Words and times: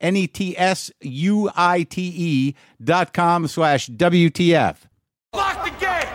N 0.00 0.16
E 0.16 0.26
T 0.26 0.56
S 0.56 0.90
U 1.00 1.50
I 1.54 1.82
T 1.82 2.12
E 2.16 2.54
dot 2.82 3.12
com 3.12 3.46
slash 3.46 3.88
WTF. 3.88 4.76
Lock 5.34 5.64
the 5.64 5.70
gate! 5.78 6.06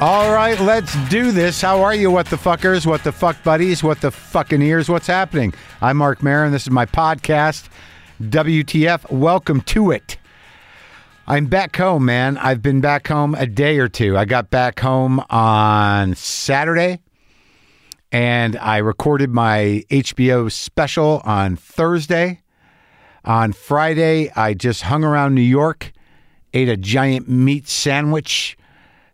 All 0.00 0.32
right, 0.32 0.58
let's 0.60 0.94
do 1.08 1.32
this. 1.32 1.60
How 1.60 1.82
are 1.82 1.92
you, 1.92 2.08
what 2.08 2.26
the 2.26 2.36
fuckers, 2.36 2.86
what 2.86 3.02
the 3.02 3.10
fuck 3.10 3.42
buddies, 3.42 3.82
what 3.82 4.00
the 4.00 4.12
fucking 4.12 4.62
ears? 4.62 4.88
What's 4.88 5.08
happening? 5.08 5.52
I'm 5.80 5.96
Marc 5.96 6.22
Maron. 6.22 6.52
This 6.52 6.62
is 6.62 6.70
my 6.70 6.86
podcast, 6.86 7.68
WTF. 8.22 9.10
Welcome 9.10 9.60
to 9.62 9.90
it. 9.90 10.16
I'm 11.30 11.44
back 11.44 11.76
home, 11.76 12.06
man. 12.06 12.38
I've 12.38 12.62
been 12.62 12.80
back 12.80 13.06
home 13.06 13.34
a 13.34 13.46
day 13.46 13.80
or 13.80 13.86
two. 13.86 14.16
I 14.16 14.24
got 14.24 14.48
back 14.48 14.80
home 14.80 15.22
on 15.28 16.14
Saturday 16.14 17.00
and 18.10 18.56
I 18.56 18.78
recorded 18.78 19.28
my 19.28 19.84
HBO 19.90 20.50
special 20.50 21.20
on 21.26 21.56
Thursday. 21.56 22.40
On 23.26 23.52
Friday, 23.52 24.32
I 24.34 24.54
just 24.54 24.80
hung 24.80 25.04
around 25.04 25.34
New 25.34 25.42
York, 25.42 25.92
ate 26.54 26.70
a 26.70 26.78
giant 26.78 27.28
meat 27.28 27.68
sandwich, 27.68 28.56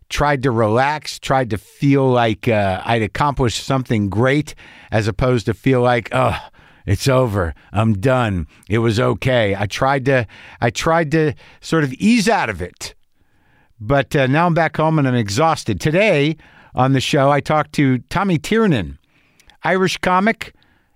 tried 0.07 0.41
to 0.43 0.51
relax, 0.51 1.19
tried 1.19 1.49
to 1.49 1.57
feel 1.57 2.09
like 2.09 2.47
uh, 2.47 2.81
I'd 2.85 3.01
accomplished 3.01 3.61
something 3.65 4.07
great, 4.07 4.55
as 4.89 5.09
opposed 5.09 5.47
to 5.47 5.53
feel 5.53 5.81
like, 5.81 6.07
oh, 6.13 6.39
it's 6.85 7.07
over. 7.07 7.53
I'm 7.71 7.93
done. 7.99 8.47
It 8.69 8.79
was 8.79 8.99
okay. 8.99 9.55
I 9.55 9.65
tried 9.65 10.05
to, 10.05 10.27
I 10.61 10.69
tried 10.69 11.11
to 11.11 11.33
sort 11.61 11.83
of 11.83 11.93
ease 11.93 12.29
out 12.29 12.49
of 12.49 12.61
it, 12.61 12.93
but 13.79 14.15
uh, 14.15 14.27
now 14.27 14.45
I'm 14.45 14.53
back 14.53 14.77
home 14.77 14.99
and 14.99 15.07
I'm 15.07 15.15
exhausted. 15.15 15.79
Today 15.79 16.37
on 16.73 16.93
the 16.93 17.01
show, 17.01 17.31
I 17.31 17.39
talked 17.39 17.73
to 17.73 17.99
Tommy 18.09 18.37
Tiernan, 18.37 18.97
Irish 19.63 19.97
comic, 19.97 20.53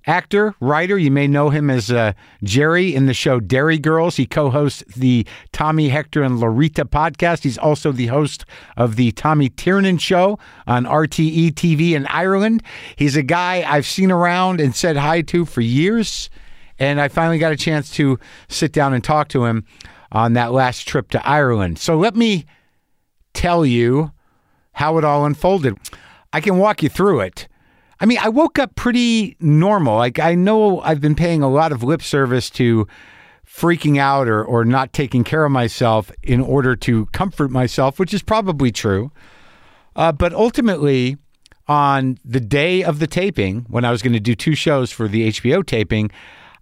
actor, 0.07 0.55
writer. 0.59 0.97
You 0.97 1.11
may 1.11 1.27
know 1.27 1.49
him 1.49 1.69
as 1.69 1.91
uh, 1.91 2.13
Gerry 2.43 2.93
in 2.93 3.05
the 3.05 3.13
show 3.13 3.39
Derry 3.39 3.77
Girls. 3.77 4.15
He 4.15 4.25
co 4.25 4.49
hosts 4.49 4.83
the 4.95 5.25
Tommy, 5.51 5.89
Hector, 5.89 6.23
and 6.23 6.39
Loretta 6.39 6.85
podcast. 6.85 7.43
He's 7.43 7.57
also 7.57 7.91
the 7.91 8.07
host 8.07 8.45
of 8.77 8.95
the 8.95 9.11
Tommy 9.11 9.49
Tiernan 9.49 9.97
Show 9.97 10.39
on 10.65 10.85
RTE 10.85 11.53
TV 11.53 11.91
in 11.91 12.07
Ireland. 12.07 12.63
He's 12.95 13.15
a 13.15 13.23
guy 13.23 13.63
I've 13.67 13.85
seen 13.85 14.11
around 14.11 14.61
and 14.61 14.75
said 14.75 14.97
hi 14.97 15.21
to 15.23 15.45
for 15.45 15.61
years. 15.61 16.29
And 16.79 17.01
I 17.01 17.09
finally 17.09 17.39
got 17.39 17.51
a 17.51 17.57
chance 17.57 17.91
to 17.91 18.17
sit 18.47 18.71
down 18.71 18.93
and 18.93 19.03
talk 19.03 19.27
to 19.29 19.45
him 19.45 19.65
on 20.11 20.33
that 20.33 20.53
last 20.53 20.87
trip 20.87 21.11
to 21.11 21.27
Ireland. 21.27 21.77
So 21.77 21.97
let 21.97 22.15
me 22.15 22.45
tell 23.33 23.65
you 23.65 24.11
how 24.71 24.97
it 24.97 25.03
all 25.03 25.25
unfolded. 25.25 25.77
I 26.31 26.39
can 26.39 26.57
walk 26.57 26.81
you 26.81 26.87
through 26.87 27.19
it. 27.19 27.48
I 27.99 28.05
mean, 28.05 28.17
I 28.19 28.29
woke 28.29 28.59
up 28.59 28.75
pretty 28.75 29.35
normal. 29.39 29.97
Like 29.97 30.19
I 30.19 30.35
know 30.35 30.79
I've 30.81 31.01
been 31.01 31.15
paying 31.15 31.43
a 31.43 31.49
lot 31.49 31.71
of 31.71 31.83
lip 31.83 32.01
service 32.01 32.49
to 32.51 32.87
freaking 33.45 33.97
out 33.97 34.27
or 34.27 34.43
or 34.43 34.63
not 34.63 34.93
taking 34.93 35.23
care 35.23 35.43
of 35.43 35.51
myself 35.51 36.11
in 36.23 36.39
order 36.39 36.75
to 36.77 37.07
comfort 37.07 37.51
myself, 37.51 37.99
which 37.99 38.13
is 38.13 38.21
probably 38.21 38.71
true. 38.71 39.11
Uh, 39.95 40.11
but 40.11 40.33
ultimately, 40.33 41.17
on 41.67 42.17
the 42.23 42.39
day 42.39 42.83
of 42.83 42.99
the 42.99 43.07
taping, 43.07 43.65
when 43.69 43.83
I 43.83 43.91
was 43.91 44.01
going 44.01 44.13
to 44.13 44.19
do 44.19 44.35
two 44.35 44.55
shows 44.55 44.91
for 44.91 45.07
the 45.07 45.29
HBO 45.29 45.65
taping, 45.65 46.09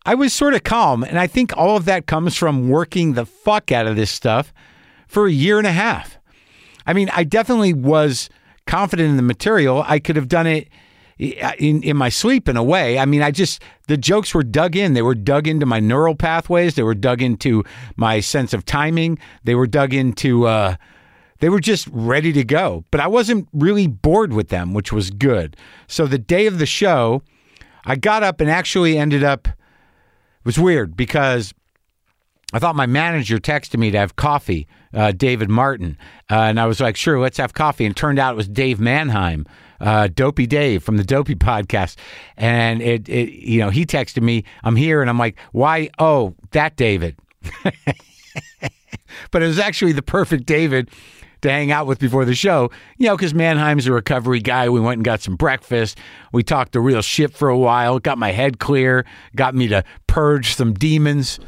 I 0.05 0.15
was 0.15 0.33
sort 0.33 0.53
of 0.53 0.63
calm, 0.63 1.03
and 1.03 1.19
I 1.19 1.27
think 1.27 1.55
all 1.55 1.75
of 1.77 1.85
that 1.85 2.07
comes 2.07 2.35
from 2.35 2.69
working 2.69 3.13
the 3.13 3.25
fuck 3.25 3.71
out 3.71 3.87
of 3.87 3.95
this 3.95 4.09
stuff 4.09 4.53
for 5.07 5.27
a 5.27 5.31
year 5.31 5.57
and 5.57 5.67
a 5.67 5.71
half. 5.71 6.17
I 6.85 6.93
mean, 6.93 7.09
I 7.13 7.25
definitely 7.25 7.73
was 7.73 8.29
confident 8.65 9.09
in 9.09 9.17
the 9.17 9.21
material. 9.23 9.83
I 9.85 9.99
could 9.99 10.15
have 10.15 10.29
done 10.29 10.47
it 10.47 10.69
in 11.19 11.83
in 11.83 11.97
my 11.97 12.09
sleep 12.09 12.47
in 12.47 12.57
a 12.57 12.63
way. 12.63 12.99
I 12.99 13.05
mean, 13.05 13.21
I 13.21 13.31
just 13.31 13.61
the 13.87 13.97
jokes 13.97 14.33
were 14.33 14.43
dug 14.43 14.75
in. 14.75 14.93
They 14.93 15.01
were 15.01 15.15
dug 15.15 15.47
into 15.47 15.65
my 15.65 15.79
neural 15.79 16.15
pathways. 16.15 16.75
They 16.75 16.83
were 16.83 16.95
dug 16.95 17.21
into 17.21 17.63
my 17.95 18.19
sense 18.19 18.53
of 18.53 18.65
timing. 18.65 19.19
They 19.43 19.55
were 19.55 19.67
dug 19.67 19.93
into. 19.93 20.47
Uh, 20.47 20.75
they 21.39 21.49
were 21.49 21.59
just 21.59 21.87
ready 21.91 22.33
to 22.33 22.43
go. 22.43 22.83
But 22.91 22.99
I 22.99 23.07
wasn't 23.07 23.47
really 23.53 23.87
bored 23.87 24.33
with 24.33 24.49
them, 24.49 24.73
which 24.73 24.91
was 24.91 25.11
good. 25.11 25.55
So 25.87 26.07
the 26.07 26.17
day 26.17 26.47
of 26.47 26.59
the 26.59 26.65
show, 26.65 27.21
I 27.85 27.95
got 27.95 28.23
up 28.23 28.41
and 28.41 28.49
actually 28.49 28.97
ended 28.97 29.23
up. 29.23 29.47
It 29.47 30.45
was 30.45 30.59
weird 30.59 30.95
because 30.95 31.53
I 32.53 32.59
thought 32.59 32.75
my 32.75 32.85
manager 32.85 33.37
texted 33.39 33.77
me 33.77 33.91
to 33.91 33.97
have 33.97 34.15
coffee, 34.15 34.67
uh, 34.93 35.11
David 35.11 35.49
Martin. 35.49 35.97
Uh, 36.31 36.35
and 36.41 36.59
I 36.59 36.65
was 36.65 36.79
like, 36.79 36.95
sure, 36.95 37.19
let's 37.19 37.37
have 37.37 37.53
coffee. 37.53 37.85
And 37.85 37.95
turned 37.95 38.19
out 38.19 38.33
it 38.33 38.37
was 38.37 38.47
Dave 38.47 38.79
Mannheim, 38.79 39.45
uh, 39.79 40.07
Dopey 40.07 40.47
Dave 40.47 40.83
from 40.83 40.97
the 40.97 41.03
Dopey 41.03 41.35
podcast. 41.35 41.97
And 42.35 42.81
it, 42.81 43.07
it, 43.09 43.31
you 43.31 43.59
know, 43.59 43.69
he 43.69 43.85
texted 43.85 44.23
me, 44.23 44.43
I'm 44.63 44.75
here. 44.75 45.01
And 45.01 45.09
I'm 45.09 45.19
like, 45.19 45.37
why? 45.51 45.89
Oh, 45.99 46.35
that 46.51 46.75
David. 46.75 47.17
but 49.31 49.43
it 49.43 49.47
was 49.47 49.59
actually 49.59 49.93
the 49.93 50.01
perfect 50.01 50.45
David 50.45 50.89
to 51.41 51.51
hang 51.51 51.71
out 51.71 51.85
with 51.85 51.99
before 51.99 52.25
the 52.25 52.35
show, 52.35 52.71
you 52.97 53.07
know, 53.07 53.15
because 53.15 53.33
Mannheim's 53.33 53.87
a 53.87 53.91
recovery 53.91 54.39
guy. 54.39 54.69
We 54.69 54.79
went 54.79 54.97
and 54.97 55.05
got 55.05 55.21
some 55.21 55.35
breakfast. 55.35 55.97
We 56.31 56.43
talked 56.43 56.71
the 56.71 56.81
real 56.81 57.01
shit 57.01 57.33
for 57.33 57.49
a 57.49 57.57
while, 57.57 57.99
got 57.99 58.17
my 58.17 58.31
head 58.31 58.59
clear, 58.59 59.05
got 59.35 59.53
me 59.53 59.67
to 59.67 59.83
purge 60.07 60.55
some 60.55 60.73
demons 60.73 61.39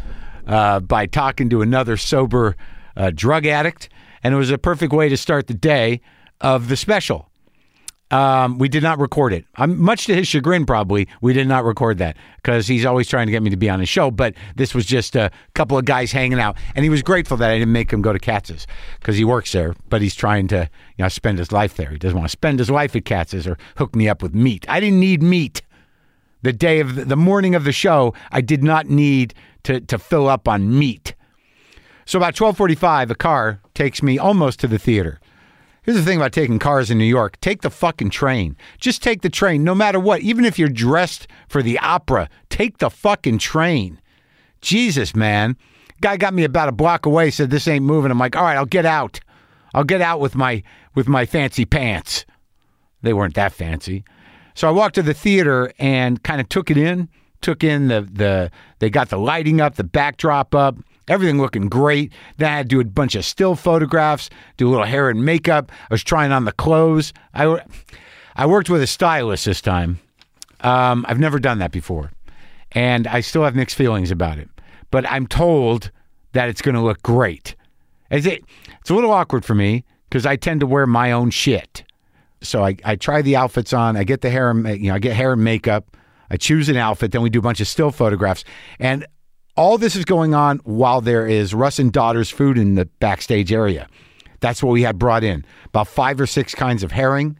uh, 0.48 0.80
by 0.80 1.06
talking 1.06 1.50
to 1.50 1.62
another 1.62 1.98
sober 1.98 2.56
uh, 2.96 3.12
drug 3.14 3.46
addict. 3.46 3.90
And 4.24 4.34
it 4.34 4.38
was 4.38 4.52
a 4.52 4.58
perfect 4.58 4.94
way 4.94 5.10
to 5.10 5.18
start 5.18 5.48
the 5.48 5.54
day 5.54 6.02
of 6.42 6.68
the 6.68 6.76
special. 6.76 7.29
Um, 8.12 8.58
we 8.58 8.70
did 8.70 8.82
not 8.82 8.98
record 8.98 9.34
it. 9.34 9.46
I'm 9.56 9.80
much 9.80 10.08
to 10.08 10.16
his 10.16 10.28
chagrin, 10.28 10.66
probably. 10.66 11.08
We 11.22 11.32
did 11.32 11.48
not 11.48 11.64
record 11.64 12.00
that 12.00 12.18
because 12.38 12.66
he's 12.66 12.84
always 12.84 13.08
trying 13.08 13.28
to 13.28 13.32
get 13.32 13.44
me 13.44 13.52
to 13.52 13.58
be 13.58 13.70
on 13.70 13.80
his 13.80 13.88
show. 13.88 14.10
But 14.10 14.34
this 14.56 14.74
was 14.74 14.88
just 14.88 15.16
a 15.16 15.30
couple 15.54 15.78
of 15.78 15.86
guys 15.86 16.12
hanging 16.12 16.40
out, 16.40 16.58
and 16.74 16.84
he 16.84 16.90
was 16.90 17.04
grateful 17.04 17.38
that 17.38 17.52
I 17.52 17.60
didn't 17.60 17.72
make 17.72 17.92
him 17.94 18.02
go 18.02 18.12
to 18.12 18.18
Katz's 18.18 18.66
because 19.00 19.16
he 19.16 19.24
works 19.24 19.52
there. 19.52 19.76
But 19.90 20.02
he's 20.02 20.16
trying 20.16 20.48
to, 20.48 20.68
you 20.98 21.04
know, 21.04 21.10
spend 21.10 21.38
his 21.38 21.52
life 21.52 21.76
there. 21.76 21.92
He 21.92 22.00
doesn't 22.00 22.18
want 22.18 22.28
to 22.28 22.32
spend 22.32 22.58
his 22.58 22.72
life 22.72 22.96
at 22.96 23.06
Katz's 23.06 23.46
or 23.46 23.60
hook 23.78 23.96
me 23.96 24.10
up 24.10 24.24
with 24.24 24.34
meat. 24.34 24.66
I 24.68 24.80
didn't 24.80 25.00
need 25.00 25.22
meat. 25.22 25.62
The 26.42 26.54
day 26.54 26.80
of 26.80 26.96
the, 26.96 27.06
the 27.06 27.16
morning 27.18 27.54
of 27.54 27.64
the 27.64 27.72
show, 27.72 28.16
I 28.32 28.42
did 28.42 28.64
not 28.64 28.88
need 28.88 29.36
to 29.64 29.82
to 29.82 30.00
fill 30.00 30.28
up 30.28 30.48
on 30.48 30.80
meat. 30.80 31.14
So 32.06 32.18
about 32.18 32.34
twelve 32.34 32.58
forty 32.58 32.76
five, 32.76 33.12
a 33.12 33.16
car 33.16 33.62
takes 33.76 34.02
me 34.02 34.18
almost 34.18 34.60
to 34.62 34.68
the 34.68 34.80
theater. 34.80 35.20
Here's 35.84 35.98
the 35.98 36.04
thing 36.04 36.18
about 36.18 36.34
taking 36.34 36.60
cars 36.60 36.92
in 36.92 36.98
New 36.98 37.06
York 37.06 37.40
take 37.42 37.62
the 37.62 37.70
fucking 37.70 38.10
train. 38.10 38.56
Just 38.80 39.02
take 39.02 39.22
the 39.22 39.30
train, 39.30 39.64
no 39.64 39.74
matter 39.74 40.00
what. 40.00 40.22
Even 40.22 40.46
if 40.46 40.60
you're 40.60 40.70
dressed 40.70 41.28
for 41.48 41.62
the 41.62 41.80
opera, 41.80 42.30
take 42.50 42.78
the 42.80 42.90
fucking 42.90 43.38
train. 43.40 44.00
Jesus, 44.62 45.16
man. 45.16 45.56
Guy 46.02 46.18
got 46.18 46.34
me 46.34 46.44
about 46.44 46.70
a 46.70 46.74
block 46.74 47.06
away, 47.06 47.30
said 47.30 47.50
this 47.50 47.68
ain't 47.68 47.86
moving. 47.86 48.12
I'm 48.12 48.20
like, 48.20 48.36
all 48.36 48.44
right, 48.44 48.58
I'll 48.58 48.66
get 48.66 48.86
out. 48.86 49.20
I'll 49.74 49.84
get 49.84 50.02
out 50.02 50.20
with 50.20 50.36
my 50.36 50.64
with 50.96 51.08
my 51.08 51.26
fancy 51.26 51.66
pants. 51.66 52.26
They 53.02 53.14
weren't 53.14 53.36
that 53.36 53.54
fancy. 53.54 54.04
So 54.56 54.68
I 54.68 54.72
walked 54.72 54.96
to 54.96 55.02
the 55.02 55.14
theater 55.14 55.72
and 55.80 56.22
kind 56.24 56.42
of 56.42 56.50
took 56.50 56.70
it 56.72 56.78
in, 56.78 57.10
took 57.42 57.64
in 57.64 57.88
the 57.88 58.02
the 58.02 58.52
they 58.80 58.90
got 58.90 59.10
the 59.10 59.18
lighting 59.18 59.62
up, 59.62 59.76
the 59.76 59.84
backdrop 59.84 60.56
up, 60.56 60.78
everything 61.10 61.40
looking 61.40 61.68
great. 61.68 62.14
Then 62.38 62.52
I 62.52 62.58
had 62.58 62.70
to 62.70 62.76
do 62.76 62.80
a 62.80 62.86
bunch 62.86 63.16
of 63.16 63.26
still 63.26 63.56
photographs, 63.56 64.30
do 64.58 64.68
a 64.68 64.72
little 64.72 64.86
hair 64.86 65.10
and 65.10 65.26
makeup. 65.26 65.72
I 65.72 65.94
was 65.94 66.04
trying 66.04 66.32
on 66.32 66.46
the 66.46 66.52
clothes. 66.52 67.12
I 67.34 67.62
I 68.36 68.46
worked 68.46 68.70
with 68.70 68.82
a 68.82 68.88
stylist 68.88 69.46
this 69.46 69.62
time. 69.62 70.00
Um, 70.62 71.06
I've 71.08 71.20
never 71.20 71.40
done 71.40 71.60
that 71.60 71.72
before, 71.72 72.12
and 72.72 73.08
I 73.08 73.22
still 73.22 73.44
have 73.44 73.56
mixed 73.56 73.76
feelings 73.76 74.12
about 74.12 74.38
it. 74.38 74.50
But 74.92 75.10
I'm 75.12 75.28
told 75.28 75.92
that 76.34 76.50
it's 76.50 76.62
going 76.62 76.76
to 76.76 76.82
look 76.82 77.02
great. 77.02 77.56
Is 78.12 78.26
it? 78.26 78.44
It's 78.80 78.90
a 78.90 78.96
little 78.96 79.12
awkward 79.12 79.46
for 79.46 79.56
me 79.56 79.84
because 80.10 80.26
I 80.26 80.36
tend 80.36 80.62
to 80.62 80.68
wear 80.68 80.88
my 80.88 81.12
own 81.12 81.30
shit. 81.30 81.84
So 82.42 82.64
I, 82.64 82.76
I 82.86 82.96
try 82.96 83.22
the 83.22 83.36
outfits 83.36 83.74
on. 83.74 83.98
I 83.98 84.04
get 84.04 84.22
the 84.22 84.30
hair, 84.30 84.50
and 84.50 84.66
you 84.68 84.90
know, 84.90 84.96
I 84.96 85.00
get 85.00 85.16
hair 85.16 85.34
and 85.34 85.44
makeup. 85.44 85.98
I 86.32 86.38
choose 86.38 86.70
an 86.70 86.78
outfit. 86.78 87.12
Then 87.12 87.22
we 87.22 87.30
do 87.30 87.40
a 87.40 87.44
bunch 87.44 87.60
of 87.60 87.68
still 87.68 87.92
photographs, 87.92 88.44
and 88.80 89.06
all 89.60 89.78
this 89.78 89.98
is 89.98 90.06
going 90.06 90.34
on 90.34 90.60
while 90.60 91.02
there 91.02 91.28
is 91.28 91.54
Russ 91.54 91.80
and 91.80 91.92
Daughters 91.92 92.30
food 92.30 92.58
in 92.58 92.76
the 92.76 92.86
backstage 92.86 93.52
area. 93.52 93.90
That's 94.40 94.64
what 94.64 94.72
we 94.72 94.84
had 94.84 94.98
brought 94.98 95.22
in. 95.22 95.44
About 95.66 95.90
five 95.90 96.22
or 96.22 96.28
six 96.28 96.56
kinds 96.56 96.82
of 96.82 96.94
herring, 96.94 97.38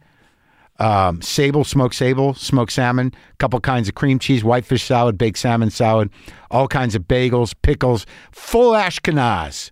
um, 0.78 1.22
sable, 1.22 1.64
smoked 1.64 1.94
sable, 1.94 2.34
smoked 2.34 2.72
salmon, 2.72 3.14
a 3.32 3.36
couple 3.36 3.58
kinds 3.60 3.88
of 3.88 3.94
cream 3.94 4.18
cheese, 4.18 4.44
whitefish 4.44 4.84
salad, 4.84 5.16
baked 5.16 5.38
salmon 5.38 5.70
salad, 5.70 6.10
all 6.50 6.68
kinds 6.68 6.94
of 6.94 7.04
bagels, 7.04 7.54
pickles, 7.62 8.04
full 8.32 8.72
Ashkenaz. 8.72 9.70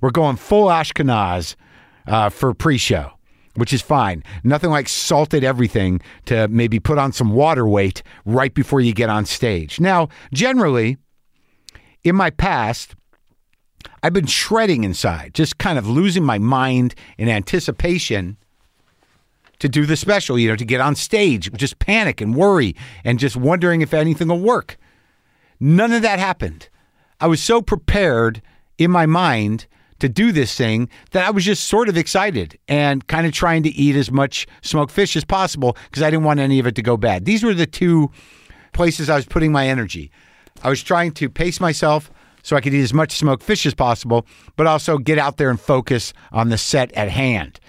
We're 0.00 0.12
going 0.12 0.36
full 0.36 0.68
Ashkenaz 0.68 1.56
uh, 2.06 2.30
for 2.30 2.54
pre-show, 2.54 3.10
which 3.56 3.74
is 3.74 3.82
fine. 3.82 4.24
Nothing 4.44 4.70
like 4.70 4.88
salted 4.88 5.44
everything 5.44 6.00
to 6.24 6.48
maybe 6.48 6.80
put 6.80 6.96
on 6.96 7.12
some 7.12 7.34
water 7.34 7.68
weight 7.68 8.02
right 8.24 8.54
before 8.54 8.80
you 8.80 8.94
get 8.94 9.10
on 9.10 9.26
stage. 9.26 9.78
Now, 9.78 10.08
generally, 10.32 10.96
in 12.04 12.16
my 12.16 12.30
past, 12.30 12.94
I've 14.02 14.12
been 14.12 14.26
shredding 14.26 14.84
inside, 14.84 15.34
just 15.34 15.58
kind 15.58 15.78
of 15.78 15.88
losing 15.88 16.24
my 16.24 16.38
mind 16.38 16.94
in 17.18 17.28
anticipation 17.28 18.36
to 19.58 19.68
do 19.68 19.86
the 19.86 19.96
special, 19.96 20.38
you 20.38 20.48
know, 20.48 20.56
to 20.56 20.64
get 20.64 20.80
on 20.80 20.96
stage, 20.96 21.52
just 21.52 21.78
panic 21.78 22.20
and 22.20 22.34
worry 22.34 22.74
and 23.04 23.18
just 23.18 23.36
wondering 23.36 23.80
if 23.80 23.94
anything 23.94 24.28
will 24.28 24.40
work. 24.40 24.76
None 25.60 25.92
of 25.92 26.02
that 26.02 26.18
happened. 26.18 26.68
I 27.20 27.28
was 27.28 27.40
so 27.40 27.62
prepared 27.62 28.42
in 28.78 28.90
my 28.90 29.06
mind 29.06 29.66
to 30.00 30.08
do 30.08 30.32
this 30.32 30.56
thing 30.56 30.88
that 31.12 31.24
I 31.24 31.30
was 31.30 31.44
just 31.44 31.68
sort 31.68 31.88
of 31.88 31.96
excited 31.96 32.58
and 32.66 33.06
kind 33.06 33.24
of 33.24 33.32
trying 33.32 33.62
to 33.62 33.68
eat 33.68 33.94
as 33.94 34.10
much 34.10 34.48
smoked 34.62 34.90
fish 34.90 35.14
as 35.14 35.24
possible 35.24 35.76
because 35.88 36.02
I 36.02 36.10
didn't 36.10 36.24
want 36.24 36.40
any 36.40 36.58
of 36.58 36.66
it 36.66 36.74
to 36.74 36.82
go 36.82 36.96
bad. 36.96 37.24
These 37.24 37.44
were 37.44 37.54
the 37.54 37.68
two 37.68 38.10
places 38.72 39.08
I 39.08 39.14
was 39.14 39.26
putting 39.26 39.52
my 39.52 39.68
energy. 39.68 40.10
I 40.62 40.68
was 40.68 40.82
trying 40.82 41.12
to 41.12 41.28
pace 41.28 41.60
myself 41.60 42.10
so 42.42 42.56
I 42.56 42.60
could 42.60 42.74
eat 42.74 42.82
as 42.82 42.94
much 42.94 43.16
smoked 43.16 43.42
fish 43.42 43.66
as 43.66 43.74
possible, 43.74 44.26
but 44.56 44.66
also 44.66 44.98
get 44.98 45.18
out 45.18 45.36
there 45.36 45.50
and 45.50 45.60
focus 45.60 46.12
on 46.32 46.48
the 46.48 46.58
set 46.58 46.92
at 46.92 47.08
hand. 47.08 47.60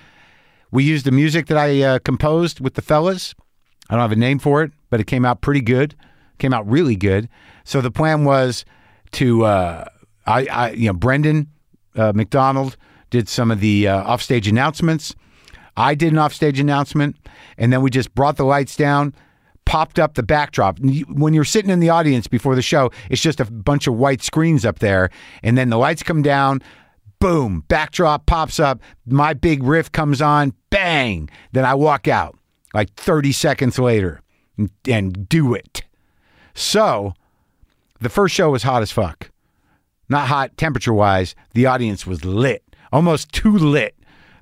We 0.72 0.84
used 0.84 1.06
the 1.06 1.12
music 1.12 1.48
that 1.48 1.57
I 1.57 1.81
uh, 1.81 2.00
composed 2.00 2.60
with 2.60 2.74
the 2.74 2.81
fellas. 2.81 3.36
I 3.90 3.94
don't 3.94 4.01
have 4.01 4.12
a 4.12 4.16
name 4.16 4.40
for 4.40 4.63
it, 4.63 4.72
but 4.90 5.00
it 5.00 5.06
came 5.06 5.25
out 5.25 5.42
pretty 5.42 5.62
good. 5.62 5.95
Came 6.40 6.54
out 6.54 6.68
really 6.68 6.95
good. 6.95 7.30
So 7.63 7.80
the 7.80 7.92
plan 7.92 8.25
was 8.25 8.66
to, 9.13 9.46
uh, 9.46 9.86
I, 10.25 10.46
I, 10.48 10.72
you 10.72 10.88
know, 10.88 10.94
Brendan 10.94 11.48
uh, 11.96 12.12
McDonald 12.16 12.75
did 13.12 13.30
some 13.30 13.51
of 13.51 13.60
the 13.60 13.88
uh, 13.88 14.04
offstage 14.04 14.48
announcements. 14.48 15.13
I 15.78 15.94
did 15.94 16.12
an 16.12 16.19
offstage 16.19 16.60
announcement, 16.60 17.18
and 17.57 17.72
then 17.72 17.81
we 17.81 17.89
just 17.92 18.13
brought 18.16 18.38
the 18.38 18.44
lights 18.44 18.75
down, 18.75 19.13
popped 19.65 20.00
up 20.00 20.15
the 20.15 20.24
backdrop. 20.24 20.80
When 21.07 21.33
you're 21.33 21.44
sitting 21.44 21.71
in 21.71 21.80
the 21.80 21.89
audience 21.89 22.27
before 22.27 22.56
the 22.56 22.62
show, 22.62 22.92
it's 23.10 23.21
just 23.21 23.39
a 23.39 23.45
bunch 23.45 23.88
of 23.88 23.95
white 23.95 24.21
screens 24.21 24.65
up 24.65 24.80
there, 24.80 25.10
and 25.42 25.57
then 25.57 25.69
the 25.69 25.77
lights 25.77 26.04
come 26.04 26.21
down. 26.21 26.62
Boom, 27.19 27.63
backdrop 27.69 28.25
pops 28.25 28.60
up. 28.60 28.81
My 29.06 29.33
big 29.33 29.63
riff 29.63 29.92
comes 29.92 30.21
on. 30.21 30.54
Bang. 30.69 31.30
Then 31.54 31.63
I 31.63 31.74
walk 31.74 32.07
out 32.07 32.38
like 32.74 32.94
30 32.95 33.31
seconds 33.31 33.80
later 33.80 34.21
and, 34.57 34.69
and 34.89 35.30
do 35.30 35.54
it. 35.54 35.83
So 36.54 37.13
the 38.01 38.10
first 38.10 38.36
show 38.36 38.51
was 38.51 38.63
hot 38.63 38.81
as 38.81 38.92
fuck. 38.92 39.31
Not 40.10 40.27
hot 40.27 40.57
temperature 40.57 40.94
wise. 40.94 41.36
The 41.54 41.65
audience 41.65 42.06
was 42.06 42.25
lit, 42.25 42.63
almost 42.92 43.31
too 43.31 43.57
lit. 43.57 43.95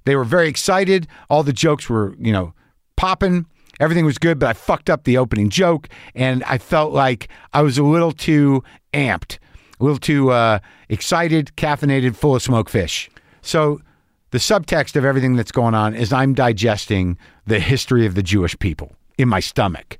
They 0.06 0.15
were 0.15 0.23
very 0.23 0.47
excited. 0.47 1.07
All 1.29 1.44
the 1.44 1.53
jokes 1.53 1.88
were, 1.88 2.15
you 2.19 2.33
know, 2.33 2.53
popping. 2.95 3.45
Everything 3.81 4.06
was 4.06 4.19
good, 4.19 4.38
but 4.38 4.48
I 4.48 4.54
fucked 4.54 4.92
up 4.92 5.06
the 5.06 5.18
opening 5.18 5.50
joke, 5.50 5.89
and 6.13 6.44
I 6.44 6.60
felt 6.60 6.94
like 6.94 7.30
I 7.51 7.63
was 7.63 7.80
a 7.80 7.83
little 7.83 8.12
too 8.12 8.63
amped, 8.94 9.39
a 9.80 9.83
little 9.83 9.98
too 9.98 10.30
uh, 10.30 10.60
excited, 10.88 11.51
caffeinated, 11.57 12.16
full 12.16 12.36
of 12.36 12.44
smoked 12.44 12.69
fish. 12.69 13.10
So 13.42 13.81
the 14.30 14.38
subtext 14.38 14.95
of 14.95 15.04
everything 15.04 15.36
that's 15.36 15.51
going 15.51 15.74
on 15.74 15.95
is 15.95 16.13
I'm 16.13 16.36
digesting 16.36 17.18
the 17.48 17.60
history 17.60 18.06
of 18.06 18.13
the 18.13 18.22
Jewish 18.22 18.57
people 18.60 18.95
in 19.18 19.28
my 19.28 19.39
stomach. 19.39 19.98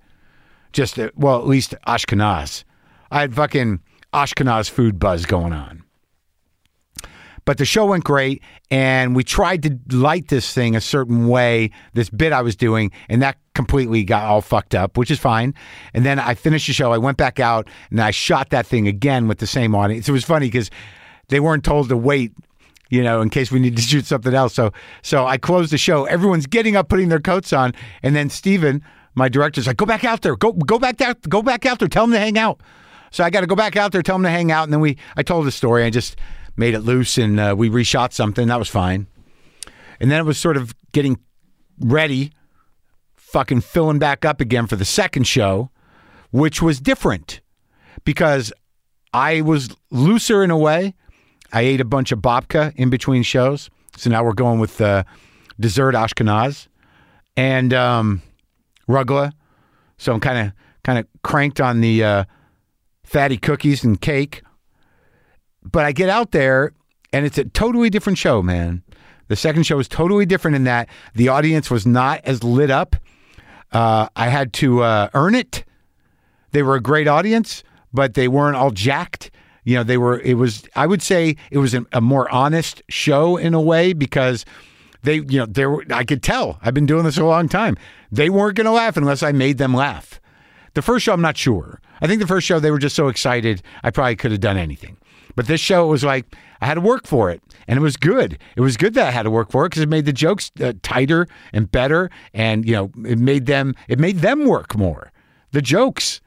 Just, 0.74 1.00
uh, 1.00 1.10
well, 1.16 1.39
at 1.39 1.48
least 1.48 1.74
Ashkenaz. 1.88 2.63
I 3.10 3.22
had 3.22 3.33
fucking 3.33 3.80
Ashkenaz 4.13 4.69
food 4.69 5.00
buzz 5.00 5.25
going 5.25 5.54
on. 5.54 5.83
But 7.45 7.57
the 7.57 7.66
show 7.66 7.88
went 7.88 8.04
great, 8.04 8.44
and 8.69 9.16
we 9.16 9.24
tried 9.24 9.63
to 9.63 9.80
light 9.89 10.28
this 10.28 10.54
thing 10.54 10.75
a 10.75 10.81
certain 10.81 11.28
way, 11.28 11.72
this 11.94 12.10
bit 12.10 12.31
I 12.31 12.44
was 12.44 12.56
doing, 12.56 12.92
and 13.10 13.22
that 13.24 13.38
completely 13.61 14.03
got 14.03 14.23
all 14.23 14.41
fucked 14.41 14.73
up, 14.73 14.97
which 14.97 15.11
is 15.11 15.19
fine. 15.19 15.53
And 15.93 16.03
then 16.03 16.17
I 16.17 16.33
finished 16.33 16.65
the 16.65 16.73
show. 16.73 16.91
I 16.91 16.97
went 16.97 17.17
back 17.17 17.39
out 17.39 17.67
and 17.91 18.01
I 18.01 18.09
shot 18.09 18.49
that 18.49 18.65
thing 18.65 18.87
again 18.87 19.27
with 19.27 19.37
the 19.37 19.45
same 19.45 19.75
audience. 19.75 20.09
It 20.09 20.11
was 20.11 20.23
funny 20.23 20.47
because 20.47 20.71
they 21.27 21.39
weren't 21.39 21.63
told 21.63 21.89
to 21.89 21.97
wait, 21.97 22.31
you 22.89 23.03
know, 23.03 23.21
in 23.21 23.29
case 23.29 23.51
we 23.51 23.59
need 23.59 23.75
to 23.75 23.81
shoot 23.81 24.07
something 24.07 24.33
else. 24.33 24.55
So, 24.55 24.71
so 25.03 25.27
I 25.27 25.37
closed 25.37 25.71
the 25.71 25.77
show. 25.77 26.05
Everyone's 26.05 26.47
getting 26.47 26.75
up, 26.75 26.89
putting 26.89 27.09
their 27.09 27.19
coats 27.19 27.53
on, 27.53 27.73
and 28.01 28.15
then 28.15 28.29
Steven, 28.31 28.83
my 29.13 29.29
director's 29.29 29.67
like, 29.67 29.77
"Go 29.77 29.85
back 29.85 30.03
out 30.03 30.21
there. 30.21 30.35
Go, 30.35 30.53
go 30.53 30.79
back 30.79 30.99
out. 31.01 31.21
Go 31.29 31.43
back 31.43 31.65
out 31.65 31.77
there. 31.79 31.87
Tell 31.87 32.05
them 32.05 32.13
to 32.13 32.19
hang 32.19 32.37
out." 32.37 32.61
So 33.11 33.23
I 33.23 33.29
got 33.29 33.41
to 33.41 33.47
go 33.47 33.55
back 33.55 33.75
out 33.75 33.91
there, 33.91 34.01
tell 34.01 34.15
them 34.15 34.23
to 34.23 34.29
hang 34.29 34.51
out, 34.51 34.63
and 34.63 34.73
then 34.73 34.79
we. 34.79 34.97
I 35.17 35.23
told 35.23 35.45
the 35.45 35.51
story. 35.51 35.83
I 35.83 35.89
just 35.89 36.15
made 36.55 36.73
it 36.73 36.79
loose, 36.79 37.17
and 37.17 37.39
uh, 37.39 37.53
we 37.57 37.69
reshot 37.69 38.13
something. 38.13 38.47
That 38.47 38.59
was 38.59 38.69
fine. 38.69 39.07
And 39.99 40.09
then 40.09 40.19
it 40.19 40.25
was 40.25 40.37
sort 40.37 40.57
of 40.57 40.73
getting 40.93 41.19
ready, 41.79 42.31
fucking 43.31 43.62
filling 43.62 44.00
back 44.00 44.25
up 44.25 44.42
again 44.42 44.68
for 44.68 44.75
the 44.75 44.86
second 44.86 45.24
show, 45.24 45.69
which 46.31 46.62
was 46.62 46.80
different 46.80 47.42
because 48.04 48.51
I 49.13 49.42
was 49.42 49.75
looser 49.89 50.44
in 50.44 50.51
a 50.51 50.57
way. 50.57 50.95
I 51.54 51.62
ate 51.62 51.81
a 51.81 51.86
bunch 51.86 52.12
of 52.12 52.19
babka 52.19 52.74
in 52.75 52.89
between 52.89 53.24
shows, 53.24 53.69
so 53.98 54.10
now 54.10 54.24
we're 54.24 54.33
going 54.33 54.60
with 54.60 54.80
uh, 54.80 55.04
dessert 55.60 55.95
Ashkenaz 55.95 56.68
and 57.36 57.74
um, 57.74 58.22
rugla. 58.88 59.31
So 59.98 60.13
I'm 60.13 60.19
kind 60.19 60.48
of 60.48 60.54
kind 60.83 61.00
of 61.00 61.07
cranked 61.24 61.62
on 61.62 61.81
the 61.81 62.04
uh, 62.04 62.24
fatty 63.04 63.38
cookies 63.38 63.83
and 63.83 64.00
cake. 64.00 64.42
But 65.64 65.85
I 65.85 65.92
get 65.92 66.09
out 66.09 66.31
there 66.31 66.73
and 67.14 67.26
it's 67.26 67.38
a 67.38 67.45
totally 67.45 67.90
different 67.90 68.18
show, 68.18 68.42
man. 68.42 68.83
The 69.28 69.35
second 69.35 69.64
show 69.64 69.78
was 69.78 69.88
totally 69.88 70.26
different 70.26 70.56
in 70.56 70.64
that 70.66 70.90
the 71.14 71.30
audience 71.30 71.69
was 71.69 71.85
not 71.85 72.21
as 72.26 72.44
lit 72.44 72.71
up. 72.71 72.95
Uh, 73.71 74.07
I 74.16 74.30
had 74.30 74.54
to 74.54 74.83
uh, 74.83 75.09
earn 75.13 75.35
it. 75.35 75.63
They 76.51 76.63
were 76.63 76.75
a 76.75 76.81
great 76.81 77.07
audience, 77.07 77.63
but 77.94 78.13
they 78.13 78.28
weren't 78.28 78.56
all 78.56 78.71
jacked. 78.71 79.31
You 79.63 79.75
know, 79.75 79.83
they 79.83 79.97
were. 79.97 80.19
It 80.19 80.35
was. 80.35 80.68
I 80.75 80.87
would 80.87 81.01
say 81.01 81.37
it 81.51 81.59
was 81.59 81.73
a, 81.73 82.01
more 82.01 82.30
honest 82.31 82.81
show 82.90 83.37
in 83.37 83.54
a 83.54 83.61
way 83.61 83.94
because 83.94 84.44
they, 85.04 85.16
you 85.16 85.40
know, 85.40 85.45
they 85.45 85.66
were. 85.66 85.85
I 85.92 86.04
could 86.04 86.23
tell. 86.23 86.59
I've 86.61 86.73
been 86.73 86.85
doing 86.85 87.06
this 87.06 87.18
a 87.18 87.23
long 87.23 87.47
time. 87.47 87.78
They 88.11 88.30
weren't 88.30 88.57
going 88.57 88.66
to 88.66 88.71
laugh 88.71 88.97
unless 88.97 89.23
I 89.23 89.31
made 89.31 89.57
them 89.57 89.73
laugh. 89.73 90.19
The 90.73 90.81
first 90.81 91.06
show, 91.06 91.13
I'm 91.13 91.21
not 91.21 91.37
sure. 91.37 91.80
I 92.01 92.07
think 92.07 92.21
the 92.21 92.28
first 92.28 92.47
show 92.47 92.59
they 92.59 92.71
were 92.71 92.80
just 92.80 92.95
so 92.95 93.07
excited. 93.07 93.61
I 93.83 93.92
probably 93.92 94.16
could 94.16 94.31
have 94.31 94.40
done 94.40 94.57
anything. 94.57 94.97
But 95.35 95.47
this 95.47 95.61
show, 95.61 95.88
was 95.88 96.04
like 96.04 96.35
I 96.61 96.66
had 96.66 96.76
to 96.76 96.81
work 96.81 97.07
for 97.07 97.30
it, 97.30 97.42
and 97.68 97.78
it 97.78 97.81
was 97.81 97.97
good. 97.97 98.38
It 98.56 98.61
was 98.61 98.78
good 98.78 98.94
that 98.94 99.07
I 99.07 99.11
had 99.11 99.23
to 99.23 99.31
work 99.31 99.52
for 99.52 99.66
it 99.66 99.69
because 99.69 99.83
it 99.83 99.90
made 99.90 100.06
the 100.06 100.14
jokes 100.14 100.52
uh, 100.61 100.73
tighter 100.83 101.28
and 101.54 101.71
better, 101.71 102.09
and 102.33 102.66
you 102.66 102.73
know, 102.73 102.92
it 103.06 103.19
made 103.19 103.45
them 103.45 103.76
it 103.88 104.00
made 104.00 104.19
them 104.19 104.45
work 104.45 104.76
more. 104.76 105.11
The 105.52 105.61
jokes. 105.61 106.21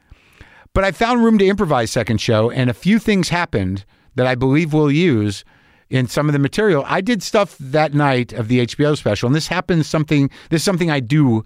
But 0.73 0.83
I 0.83 0.91
found 0.91 1.23
room 1.23 1.37
to 1.37 1.45
improvise 1.45 1.89
second 1.89 2.19
show, 2.19 2.51
and 2.51 2.69
a 2.69 2.73
few 2.73 2.99
things 2.99 3.29
happened 3.29 3.85
that 4.15 4.27
I 4.27 4.35
believe 4.35 4.73
we'll 4.73 4.91
use 4.91 5.45
in 5.89 6.07
some 6.07 6.27
of 6.27 6.33
the 6.33 6.39
material. 6.39 6.83
I 6.87 7.01
did 7.01 7.23
stuff 7.23 7.55
that 7.59 7.93
night 7.93 8.33
of 8.33 8.47
the 8.47 8.65
HBO 8.65 8.97
special, 8.97 9.27
and 9.27 9.35
this 9.35 9.47
happens 9.47 9.87
something. 9.87 10.29
This 10.49 10.61
is 10.61 10.65
something 10.65 10.91
I 10.91 10.99
do 10.99 11.45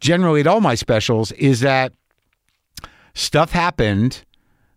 generally 0.00 0.40
at 0.40 0.46
all 0.46 0.60
my 0.60 0.74
specials. 0.74 1.32
Is 1.32 1.60
that 1.60 1.92
stuff 3.14 3.52
happened 3.52 4.24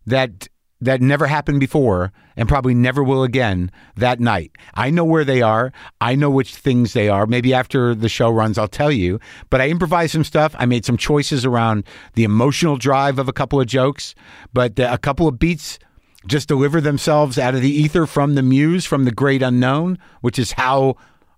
that 0.05 0.47
that 0.79 1.01
never 1.01 1.27
happened 1.27 1.59
before 1.59 2.11
and 2.35 2.47
probably 2.47 2.73
never 2.73 3.03
will 3.03 3.23
again 3.23 3.71
that 3.95 4.19
night. 4.19 4.51
I 4.75 4.89
know 4.89 5.03
where 5.03 5.25
they 5.25 5.41
are. 5.41 5.71
I 6.01 6.15
know 6.15 6.29
which 6.29 6.55
things 6.55 6.93
they 6.93 7.09
are. 7.09 7.25
Maybe 7.25 7.53
after 7.53 7.95
the 7.95 8.09
show 8.09 8.29
runs, 8.29 8.57
I'll 8.57 8.67
tell 8.67 8.91
you. 8.91 9.19
But 9.49 9.61
I 9.61 9.69
improvised 9.69 10.13
some 10.13 10.23
stuff. 10.23 10.55
I 10.57 10.65
made 10.65 10.85
some 10.85 10.97
choices 10.97 11.45
around 11.45 11.83
the 12.13 12.23
emotional 12.23 12.77
drive 12.77 13.17
of 13.17 13.27
a 13.27 13.33
couple 13.33 13.59
of 13.59 13.67
jokes, 13.67 14.13
but 14.53 14.79
uh, 14.79 14.89
a 14.91 14.97
couple 14.97 15.27
of 15.27 15.39
beats 15.39 15.79
just 16.27 16.47
deliver 16.47 16.81
themselves 16.81 17.39
out 17.39 17.55
of 17.55 17.61
the 17.61 17.71
ether 17.71 18.05
from 18.05 18.35
the 18.35 18.43
muse, 18.43 18.85
from 18.85 19.05
the 19.05 19.11
great 19.11 19.41
unknown, 19.41 19.97
which 20.21 20.37
is 20.37 20.51
how 20.51 20.95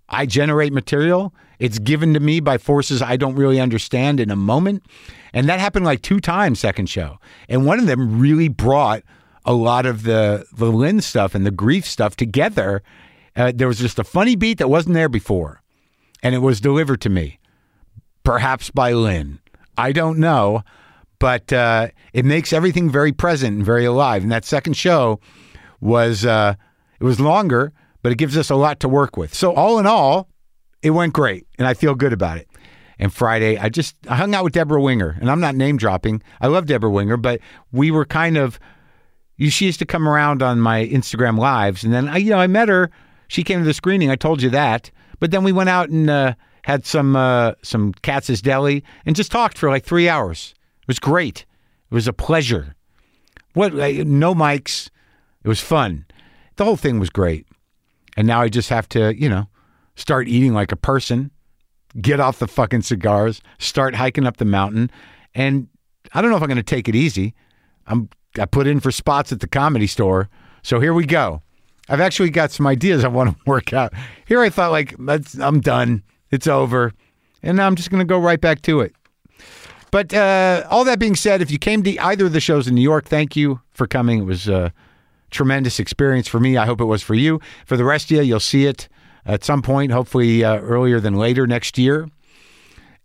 I 0.10 0.26
generate 0.26 0.74
material. 0.74 1.34
It's 1.60 1.78
given 1.78 2.14
to 2.14 2.20
me 2.20 2.40
by 2.40 2.58
forces 2.58 3.02
I 3.02 3.16
don't 3.16 3.36
really 3.36 3.60
understand 3.60 4.20
in 4.20 4.32
a 4.32 4.36
moment. 4.36 4.84
And 5.34 5.48
that 5.48 5.60
happened 5.60 5.86
like 5.86 6.02
two 6.02 6.20
times 6.20 6.60
second 6.60 6.90
show. 6.90 7.20
And 7.48 7.66
one 7.66 7.80
of 7.80 7.86
them 7.86 8.20
really 8.20 8.48
brought 8.48 9.04
a 9.50 9.54
lot 9.54 9.88
of 9.88 10.04
the 10.04 10.46
the 10.54 10.72
Lynn 10.72 11.02
stuff 11.02 11.34
and 11.34 11.44
the 11.44 11.52
grief 11.52 11.84
stuff 11.84 12.16
together. 12.16 12.84
Uh, 13.36 13.52
there 13.54 13.68
was 13.68 13.80
just 13.80 13.98
a 13.98 14.04
funny 14.04 14.36
beat 14.36 14.60
that 14.60 14.70
wasn't 14.70 14.94
there 14.94 15.10
before. 15.10 15.64
And 16.22 16.36
it 16.36 16.40
was 16.40 16.62
delivered 16.62 17.02
to 17.02 17.10
me, 17.10 17.40
perhaps 18.24 18.70
by 18.70 18.94
Lynn. 18.94 19.40
I 19.76 19.92
don't 19.92 20.20
know, 20.20 20.62
but 21.18 21.52
uh, 21.52 21.88
it 22.14 22.26
makes 22.26 22.54
everything 22.54 22.92
very 22.92 23.12
present 23.12 23.56
and 23.56 23.66
very 23.66 23.86
alive. 23.86 24.22
And 24.22 24.32
that 24.32 24.46
second 24.46 24.74
show 24.74 25.20
was 25.82 26.26
uh, 26.26 26.54
it 27.00 27.04
was 27.04 27.20
longer, 27.20 27.74
but 28.04 28.12
it 28.12 28.20
gives 28.20 28.38
us 28.38 28.52
a 28.52 28.56
lot 28.56 28.80
to 28.82 28.90
work 28.90 29.18
with. 29.18 29.34
So 29.34 29.54
all 29.54 29.80
in 29.80 29.88
all, 29.88 30.30
it 30.84 30.92
went 30.92 31.14
great, 31.14 31.48
and 31.58 31.68
I 31.68 31.74
feel 31.74 31.96
good 31.96 32.14
about 32.14 32.38
it. 32.38 32.48
And 33.00 33.12
Friday, 33.12 33.58
I 33.58 33.70
just 33.70 33.96
I 34.08 34.16
hung 34.16 34.36
out 34.36 34.44
with 34.44 34.54
Debra 34.54 34.80
Winger, 34.80 35.18
and 35.20 35.32
I'm 35.32 35.40
not 35.40 35.56
name 35.56 35.78
dropping. 35.78 36.22
I 36.40 36.48
love 36.48 36.68
Debra 36.68 36.92
Winger, 36.92 37.18
but 37.18 37.40
we 37.72 37.90
were 37.90 38.06
kind 38.06 38.38
of. 38.38 38.60
She 39.48 39.66
used 39.66 39.80
to 39.80 39.86
come 39.86 40.08
around 40.08 40.44
on 40.44 40.60
my 40.60 40.86
Instagram 40.86 41.38
lives, 41.38 41.84
and 41.84 41.94
then 41.94 42.10
I, 42.10 42.18
you 42.18 42.30
know, 42.30 42.40
I 42.40 42.48
met 42.48 42.68
her. 42.68 42.90
She 43.30 43.44
came 43.44 43.60
to 43.60 43.66
the 43.66 43.74
screening. 43.74 44.10
I 44.10 44.16
told 44.16 44.42
you 44.42 44.50
that, 44.50 44.92
but 45.20 45.32
then 45.32 45.44
we 45.44 45.52
went 45.52 45.70
out 45.70 45.90
and 45.90 46.10
uh, 46.10 46.34
had 46.64 46.86
some 46.86 47.16
uh, 47.16 47.54
some 47.62 47.94
Katz's 48.02 48.42
Deli 48.42 48.84
and 49.06 49.16
just 49.16 49.32
talked 49.32 49.58
for 49.58 49.70
like 49.70 49.86
three 49.86 50.10
hours. 50.10 50.54
It 50.82 50.88
was 50.88 51.00
great. 51.00 51.46
It 51.90 51.94
was 51.94 52.08
a 52.08 52.14
pleasure. 52.14 52.76
What? 53.54 53.74
No 53.74 54.36
mics. 54.36 54.90
It 55.44 55.48
was 55.48 55.62
fun. 55.62 56.06
The 56.58 56.66
whole 56.66 56.78
thing 56.78 57.00
was 57.00 57.10
great. 57.10 57.48
And 58.18 58.28
now 58.28 58.42
I 58.42 58.50
just 58.50 58.70
have 58.70 58.90
to, 58.90 59.16
you 59.18 59.30
know, 59.30 59.48
start 59.96 60.28
eating 60.28 60.54
like 60.54 60.72
a 60.72 60.76
person, 60.76 61.32
get 62.02 62.20
off 62.20 62.40
the 62.40 62.48
fucking 62.48 62.82
cigars, 62.82 63.42
start 63.60 63.96
hiking 63.96 64.28
up 64.28 64.38
the 64.38 64.46
mountain. 64.46 64.92
And 65.34 65.68
I 66.14 66.22
don't 66.22 66.30
know 66.30 66.38
if 66.38 66.44
I'm 66.44 66.50
going 66.50 66.58
to 66.58 66.64
take 66.64 66.90
it 66.90 66.96
easy. 66.96 67.34
I'm 67.88 68.10
I 68.38 68.46
put 68.46 68.68
in 68.68 68.80
for 68.80 68.92
spots 68.92 69.32
at 69.32 69.40
the 69.40 69.48
comedy 69.48 69.88
store. 69.88 70.30
So 70.62 70.80
here 70.80 70.94
we 70.94 71.06
go. 71.06 71.42
I've 71.88 72.02
actually 72.02 72.30
got 72.30 72.52
some 72.52 72.68
ideas 72.68 73.04
I 73.04 73.08
want 73.08 73.32
to 73.32 73.36
work 73.46 73.74
out. 73.74 73.94
Here 74.28 74.42
I 74.42 74.50
thought 74.50 74.72
like 74.72 74.96
I'm 75.40 75.62
done. 75.62 76.04
It's 76.32 76.48
over. 76.48 76.94
And 77.42 77.58
now 77.58 77.66
I'm 77.66 77.76
just 77.76 77.90
going 77.90 78.00
to 78.00 78.06
go 78.06 78.20
right 78.20 78.40
back 78.40 78.62
to 78.64 78.82
it. 78.82 78.94
But 79.92 80.14
uh, 80.14 80.68
all 80.70 80.84
that 80.84 81.00
being 81.00 81.16
said, 81.16 81.42
if 81.42 81.50
you 81.50 81.58
came 81.58 81.82
to 81.84 81.98
either 81.98 82.28
of 82.28 82.34
the 82.34 82.40
shows 82.40 82.68
in 82.68 82.76
New 82.76 82.82
York, 82.82 83.06
thank 83.06 83.36
you 83.36 83.62
for 83.72 83.88
coming. 83.88 84.20
It 84.20 84.26
was 84.26 84.48
a 84.48 84.72
tremendous 85.32 85.80
experience 85.80 86.28
for 86.28 86.40
me. 86.40 86.58
I 86.58 86.66
hope 86.66 86.80
it 86.80 86.86
was 86.86 87.02
for 87.02 87.16
you. 87.16 87.40
For 87.66 87.76
the 87.76 87.84
rest 87.84 88.12
of 88.12 88.18
you, 88.18 88.22
you'll 88.22 88.40
see 88.40 88.66
it 88.66 88.88
at 89.26 89.44
some 89.44 89.62
point, 89.62 89.92
hopefully 89.92 90.44
uh, 90.44 90.60
earlier 90.60 91.00
than 91.00 91.16
later 91.16 91.48
next 91.48 91.78
year. 91.78 92.08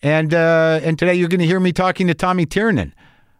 And 0.02 0.34
uh, 0.34 0.80
and 0.82 0.98
today 0.98 1.14
you're 1.14 1.28
going 1.28 1.40
to 1.40 1.46
hear 1.46 1.60
me 1.60 1.72
talking 1.72 2.06
to 2.08 2.14
Tommy 2.14 2.44
Tiernan. 2.44 2.94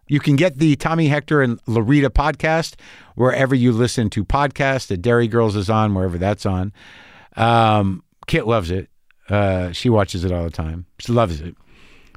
You 0.07 0.19
can 0.19 0.35
get 0.35 0.57
the 0.57 0.75
Tommy 0.75 1.07
Hector 1.07 1.41
and 1.41 1.61
Larita 1.65 2.09
podcast 2.09 2.75
wherever 3.15 3.55
you 3.55 3.71
listen 3.71 4.09
to 4.11 4.23
podcasts. 4.23 4.87
The 4.87 4.97
Derry 4.97 5.27
Girls 5.27 5.55
is 5.55 5.69
on 5.69 5.93
wherever 5.95 6.17
that's 6.17 6.45
on. 6.45 6.73
Um, 7.35 8.03
Kit 8.27 8.45
loves 8.47 8.71
it. 8.71 8.89
Uh, 9.29 9.71
she 9.71 9.89
watches 9.89 10.23
it 10.23 10.31
all 10.31 10.43
the 10.43 10.51
time. 10.51 10.85
She 10.99 11.11
loves 11.11 11.41
it. 11.41 11.55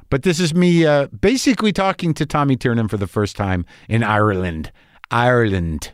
But 0.09 0.23
this 0.23 0.39
is 0.39 0.53
me 0.53 0.85
uh, 0.85 1.07
basically 1.07 1.71
talking 1.71 2.13
to 2.15 2.25
Tommy 2.25 2.55
Tiernan 2.55 2.87
for 2.87 2.97
the 2.97 3.07
first 3.07 3.35
time 3.35 3.65
in 3.87 4.03
Ireland. 4.03 4.71
Ireland. 5.11 5.93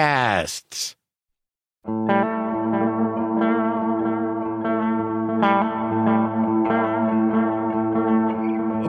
podcasts. 0.01 0.95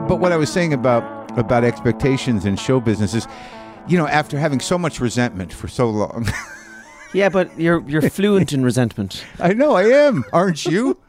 But 0.07 0.19
what 0.19 0.31
I 0.31 0.37
was 0.37 0.51
saying 0.51 0.73
about 0.73 1.03
about 1.37 1.63
expectations 1.63 2.45
in 2.45 2.55
show 2.55 2.79
business 2.79 3.13
is, 3.15 3.27
you 3.87 3.97
know, 3.97 4.07
after 4.07 4.37
having 4.37 4.59
so 4.59 4.77
much 4.77 4.99
resentment 4.99 5.53
for 5.53 5.67
so 5.67 5.89
long. 5.89 6.27
Yeah, 7.15 7.29
but 7.29 7.59
you're 7.59 7.87
you're 7.87 8.09
fluent 8.09 8.53
in 8.53 8.63
resentment. 8.63 9.23
I 9.39 9.53
know 9.53 9.75
I 9.75 9.83
am, 9.83 10.25
aren't 10.33 10.65
you? 10.65 10.99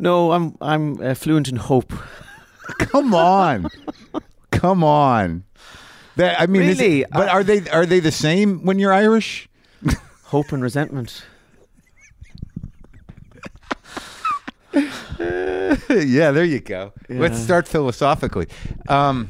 No, 0.00 0.30
I'm 0.30 0.56
I'm 0.60 1.00
uh, 1.00 1.14
fluent 1.14 1.48
in 1.48 1.56
hope. 1.56 1.92
Come 2.78 3.14
on, 3.14 3.68
come 4.52 4.84
on. 4.84 5.42
That, 6.18 6.40
I 6.40 6.46
mean, 6.46 6.62
is 6.62 6.80
it- 6.80 7.06
but 7.12 7.28
I- 7.28 7.32
are 7.32 7.44
they 7.44 7.68
are 7.70 7.86
they 7.86 8.00
the 8.00 8.10
same 8.12 8.64
when 8.64 8.78
you're 8.80 8.92
Irish? 8.92 9.48
Hope 10.24 10.52
and 10.52 10.62
resentment. 10.62 11.24
yeah, 15.18 16.30
there 16.32 16.44
you 16.44 16.60
go. 16.60 16.92
Let's 17.08 17.38
start 17.38 17.66
philosophically. 17.68 18.46
Um, 18.88 19.28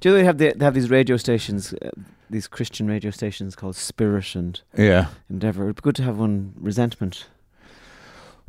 Do 0.00 0.08
you 0.08 0.14
know 0.14 0.18
they 0.18 0.24
have 0.24 0.38
the, 0.38 0.52
they 0.56 0.64
have 0.64 0.74
these 0.74 0.90
radio 0.90 1.16
stations, 1.16 1.72
uh, 1.74 1.90
these 2.30 2.46
Christian 2.46 2.86
radio 2.86 3.10
stations 3.10 3.56
called 3.56 3.76
Spirit 3.76 4.34
and 4.34 4.60
yeah. 4.76 5.06
Endeavour. 5.30 5.64
It'd 5.64 5.76
be 5.76 5.80
good 5.82 5.96
to 5.96 6.02
have 6.02 6.18
one. 6.18 6.52
Resentment. 6.60 7.26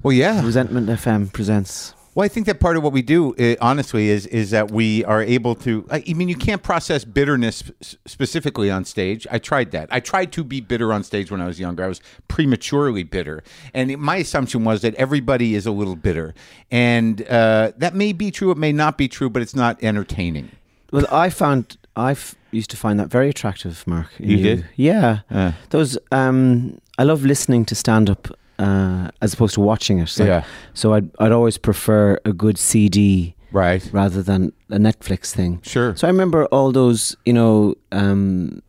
Well, 0.01 0.13
yeah. 0.13 0.43
Resentment 0.45 0.87
FM 0.89 1.31
presents. 1.31 1.93
Well, 2.15 2.23
I 2.23 2.27
think 2.27 2.45
that 2.45 2.59
part 2.59 2.77
of 2.77 2.83
what 2.83 2.93
we 2.93 3.01
do, 3.01 3.33
uh, 3.37 3.55
honestly, 3.59 4.09
is 4.09 4.27
is 4.27 4.51
that 4.51 4.69
we 4.69 5.03
are 5.05 5.21
able 5.23 5.55
to. 5.55 5.87
I 5.89 6.03
mean, 6.13 6.29
you 6.29 6.35
can't 6.35 6.61
process 6.61 7.03
bitterness 7.05 7.63
specifically 8.05 8.69
on 8.69 8.85
stage. 8.85 9.25
I 9.31 9.39
tried 9.39 9.71
that. 9.71 9.87
I 9.91 9.99
tried 9.99 10.31
to 10.33 10.43
be 10.43 10.61
bitter 10.61 10.93
on 10.93 11.03
stage 11.03 11.31
when 11.31 11.41
I 11.41 11.47
was 11.47 11.59
younger. 11.59 11.83
I 11.83 11.87
was 11.87 12.01
prematurely 12.27 13.03
bitter, 13.03 13.43
and 13.73 13.89
it- 13.91 13.97
my 13.99 14.17
assumption 14.17 14.63
was 14.63 14.81
that 14.81 14.93
everybody 14.95 15.55
is 15.55 15.65
a 15.65 15.71
little 15.71 15.95
bitter, 15.95 16.33
and 16.69 17.21
uh, 17.27 17.71
that 17.77 17.95
may 17.95 18.13
be 18.13 18.29
true. 18.31 18.51
It 18.51 18.57
may 18.57 18.71
not 18.73 18.97
be 18.97 19.07
true, 19.07 19.29
but 19.29 19.41
it's 19.41 19.55
not 19.55 19.81
entertaining. 19.83 20.49
Well, 20.91 21.07
I 21.11 21.29
found 21.31 21.77
I 21.95 22.15
used 22.51 22.69
to 22.71 22.77
find 22.77 22.99
that 22.99 23.07
very 23.09 23.29
attractive, 23.29 23.83
Marc. 23.87 24.09
in 24.19 24.29
You 24.29 24.37
did? 24.37 24.65
Yeah. 24.75 25.19
Uh, 25.31 25.51
Those. 25.71 25.97
Um, 26.11 26.79
I 26.99 27.03
love 27.03 27.25
listening 27.25 27.65
to 27.65 27.75
stand 27.75 28.07
up 28.09 28.27
uh, 28.63 29.09
as 29.21 29.33
opposed 29.33 29.53
to 29.55 29.61
watching 29.61 29.99
it. 29.99 30.09
So, 30.09 30.23
yeah, 30.25 30.43
So 30.73 30.93
I'd 30.95 31.09
I'd 31.19 31.31
always 31.31 31.57
prefer 31.57 32.19
a 32.25 32.33
good 32.33 32.57
CD 32.57 33.35
right. 33.51 33.83
rather 33.91 34.23
than 34.23 34.51
a 34.69 34.77
Netflix 34.77 35.33
thing. 35.33 35.59
Sure. 35.63 35.95
So 35.95 36.07
I 36.07 36.11
remember 36.11 36.45
all 36.51 36.71
those, 36.71 37.15
you 37.25 37.33
know, 37.33 37.75
um, 37.91 38.61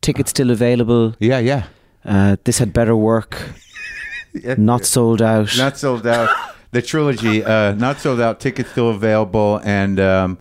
tickets 0.00 0.30
still 0.30 0.50
available. 0.50 1.14
Yeah, 1.20 1.38
yeah. 1.38 1.62
Uh, 2.04 2.36
this 2.44 2.58
had 2.58 2.72
better 2.72 2.96
work. 2.96 3.36
Yeah. 4.32 4.54
Not 4.58 4.84
sold 4.84 5.20
out. 5.20 5.58
Not 5.58 5.76
sold 5.76 6.06
out. 6.06 6.28
the 6.70 6.80
trilogy, 6.80 7.42
uh, 7.44 7.72
not 7.74 7.98
sold 7.98 8.20
out. 8.20 8.38
Tickets 8.38 8.70
still 8.70 8.90
available, 8.90 9.60
and 9.64 9.98
um, 9.98 10.38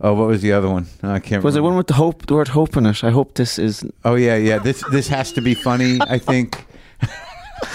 oh, 0.00 0.14
what 0.14 0.28
was 0.28 0.42
the 0.42 0.52
other 0.52 0.68
one? 0.70 0.86
I 1.02 1.18
can't. 1.18 1.24
Remember. 1.42 1.46
Was 1.46 1.56
it 1.56 1.62
one 1.62 1.76
with 1.76 1.88
the 1.88 1.94
hope, 1.94 2.26
the 2.26 2.34
word 2.34 2.48
hope 2.48 2.76
in 2.76 2.86
it? 2.86 3.02
I 3.02 3.10
hope 3.10 3.34
this 3.34 3.58
is. 3.58 3.84
Oh 4.04 4.14
yeah, 4.14 4.36
yeah. 4.36 4.58
This 4.62 4.84
this 4.92 5.08
has 5.08 5.32
to 5.32 5.40
be 5.40 5.54
funny. 5.54 5.98
I 6.16 6.18
think. 6.18 6.64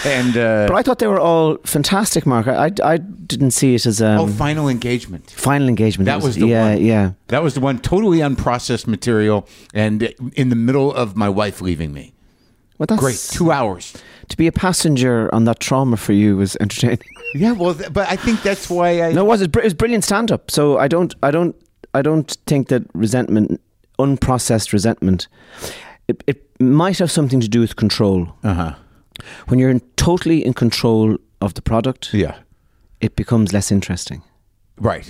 And 0.06 0.36
uh, 0.38 0.68
But 0.68 0.76
I 0.76 0.84
thought 0.84 1.00
they 1.00 1.08
were 1.08 1.20
all 1.20 1.58
fantastic, 1.64 2.26
Marc. 2.26 2.48
I, 2.48 2.66
I, 2.66 2.72
I 2.84 2.98
didn't 2.98 3.52
see 3.52 3.76
it 3.76 3.86
as 3.86 4.02
um, 4.02 4.20
oh, 4.20 4.28
final 4.28 4.68
engagement. 4.68 5.32
final 5.32 5.68
engagement. 5.68 6.06
That 6.06 6.22
was 6.22 6.36
the 6.36 6.48
yeah, 6.48 6.74
one. 6.74 6.86
yeah. 6.86 7.12
That 7.28 7.44
was 7.44 7.54
the 7.54 7.62
one. 7.62 7.80
Totally 7.80 8.20
unprocessed 8.20 8.88
material, 8.88 9.48
and 9.74 10.04
in 10.34 10.50
the 10.50 10.56
middle 10.56 10.94
of 10.94 11.16
my 11.16 11.30
wife 11.30 11.62
leaving 11.62 11.94
me. 11.94 12.14
Well, 12.78 12.86
that's 12.88 13.00
Great, 13.00 13.28
two 13.32 13.52
hours. 13.52 13.94
To 14.30 14.38
be 14.38 14.46
a 14.46 14.52
passenger 14.52 15.34
on 15.34 15.46
that 15.46 15.60
trauma 15.60 15.98
for 15.98 16.14
you 16.14 16.38
was 16.38 16.56
entertaining. 16.62 17.00
Yeah, 17.34 17.54
well, 17.54 17.74
th- 17.74 17.92
but 17.92 18.08
I 18.10 18.16
think 18.16 18.44
that's 18.44 18.70
why 18.70 19.02
I. 19.02 19.14
No, 19.14 19.26
it 19.26 19.28
was 19.28 19.42
it 19.42 19.56
was 19.64 19.74
brilliant 19.74 20.04
stand 20.04 20.32
up. 20.32 20.52
So 20.52 20.78
I 20.78 20.88
don't 20.88 21.16
I 21.24 21.32
don't 21.32 21.56
I 21.94 22.02
don't 22.02 22.30
think 22.46 22.68
that 22.68 22.84
resentment, 22.94 23.60
unprocessed 23.98 24.74
resentment, 24.74 25.28
it, 26.08 26.24
it 26.28 26.44
might 26.62 27.00
have 27.00 27.10
something 27.12 27.40
to 27.40 27.48
do 27.48 27.60
with 27.60 27.76
control. 27.76 28.34
Uh 28.44 28.54
huh. 28.54 28.76
When 29.48 29.60
you're 29.60 29.70
in, 29.72 29.82
totally 29.96 30.46
in 30.46 30.54
control 30.54 31.18
of 31.42 31.54
the 31.54 31.62
product, 31.62 32.14
Yeah. 32.14 32.36
it 33.02 33.16
becomes 33.16 33.54
less 33.54 33.72
interesting. 33.72 34.22
Right. 34.80 35.06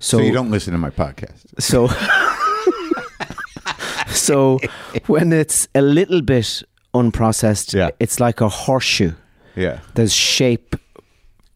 So, 0.00 0.18
So, 0.18 0.24
you 0.24 0.32
don't 0.32 0.50
listen 0.50 0.72
to 0.72 0.78
my 0.78 0.90
podcast. 0.90 1.44
So, 1.58 1.88
so 4.08 4.58
when 5.06 5.32
it's 5.32 5.68
a 5.74 5.82
little 5.82 6.22
bit 6.22 6.62
unprocessed, 6.94 7.74
Yeah. 7.74 7.90
it's 8.00 8.20
like 8.20 8.40
a 8.40 8.48
horseshoe. 8.48 9.12
Yeah. 9.56 9.80
There's 9.94 10.12
shape 10.12 10.76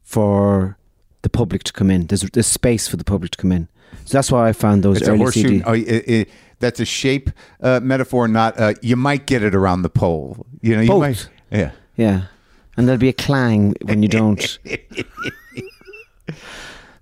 for 0.02 0.76
the 1.22 1.28
public 1.28 1.62
to 1.64 1.72
come 1.72 1.90
in. 1.90 2.06
There's 2.06 2.22
there's 2.32 2.46
space 2.48 2.88
for 2.88 2.96
the 2.96 3.04
public 3.04 3.30
to 3.32 3.38
come 3.38 3.52
in. 3.52 3.68
So 4.04 4.18
that's 4.18 4.32
why 4.32 4.48
I 4.48 4.52
found 4.52 4.82
those 4.82 4.98
It's 4.98 5.08
a 5.08 5.12
early 5.12 5.18
horseshoe. 5.20 5.48
CD. 5.48 5.62
Oh, 5.64 5.72
it, 5.74 6.08
it, 6.08 6.28
that's 6.58 6.80
a 6.80 6.84
shape 6.84 7.30
uh, 7.60 7.80
metaphor, 7.82 8.26
not. 8.28 8.58
Uh, 8.58 8.74
you 8.82 8.96
might 8.96 9.26
get 9.26 9.42
it 9.42 9.54
around 9.54 9.82
the 9.82 9.90
pole. 9.90 10.46
You 10.60 10.74
know, 10.76 10.82
you 10.82 10.88
Both. 10.88 11.00
might. 11.00 11.28
Yeah. 11.52 11.72
Yeah, 11.96 12.22
and 12.76 12.88
there'll 12.88 12.98
be 12.98 13.10
a 13.10 13.12
clang 13.12 13.74
when 13.82 14.02
you 14.02 14.08
don't. 14.08 14.58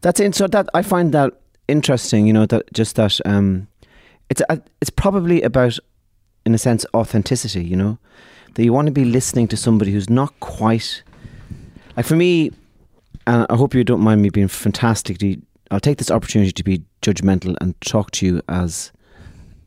That's 0.01 0.19
it. 0.21 0.35
So 0.35 0.47
that 0.49 0.69
I 0.75 0.83
find 0.83 1.13
that 1.13 1.35
interesting. 1.69 2.27
You 2.27 2.33
know 2.33 2.47
that 2.47 2.73
just 2.73 2.97
that 2.97 3.21
um, 3.25 3.69
it's 4.29 4.43
a, 4.49 4.61
it's 4.81 4.91
probably 4.91 5.43
about, 5.43 5.79
in 6.45 6.55
a 6.55 6.59
sense, 6.59 6.85
authenticity. 6.95 7.65
You 7.65 7.77
know, 7.77 7.99
that 8.55 8.65
you 8.65 8.73
want 8.73 8.87
to 8.87 8.93
be 8.93 9.05
listening 9.05 9.47
to 9.49 9.57
somebody 9.57 9.93
who's 9.93 10.11
not 10.11 10.39
quite 10.41 11.03
like 11.97 12.07
for 12.07 12.17
me. 12.17 12.51
And 13.27 13.47
I 13.49 13.57
hope 13.57 13.75
you 13.75 13.85
don't 13.85 14.01
mind 14.01 14.23
me 14.23 14.31
being 14.31 14.49
fantastically. 14.49 15.41
I'll 15.71 15.79
take 15.79 15.99
this 15.99 16.11
opportunity 16.11 16.51
to 16.51 16.65
be 16.65 16.83
judgmental 17.01 17.55
and 17.61 17.81
talk 17.83 18.11
to 18.13 18.27
you 18.27 18.43
as 18.49 18.91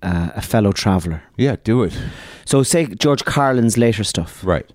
uh, 0.04 0.30
a 0.36 0.42
fellow 0.42 0.72
traveller. 0.72 1.22
Yeah. 1.38 1.56
Do 1.64 1.84
it. 1.84 1.98
So, 2.46 2.64
say 2.64 2.86
George 2.86 3.24
Carlin's 3.26 3.78
later 3.78 4.04
stuff 4.04 4.44
Right. 4.44 4.70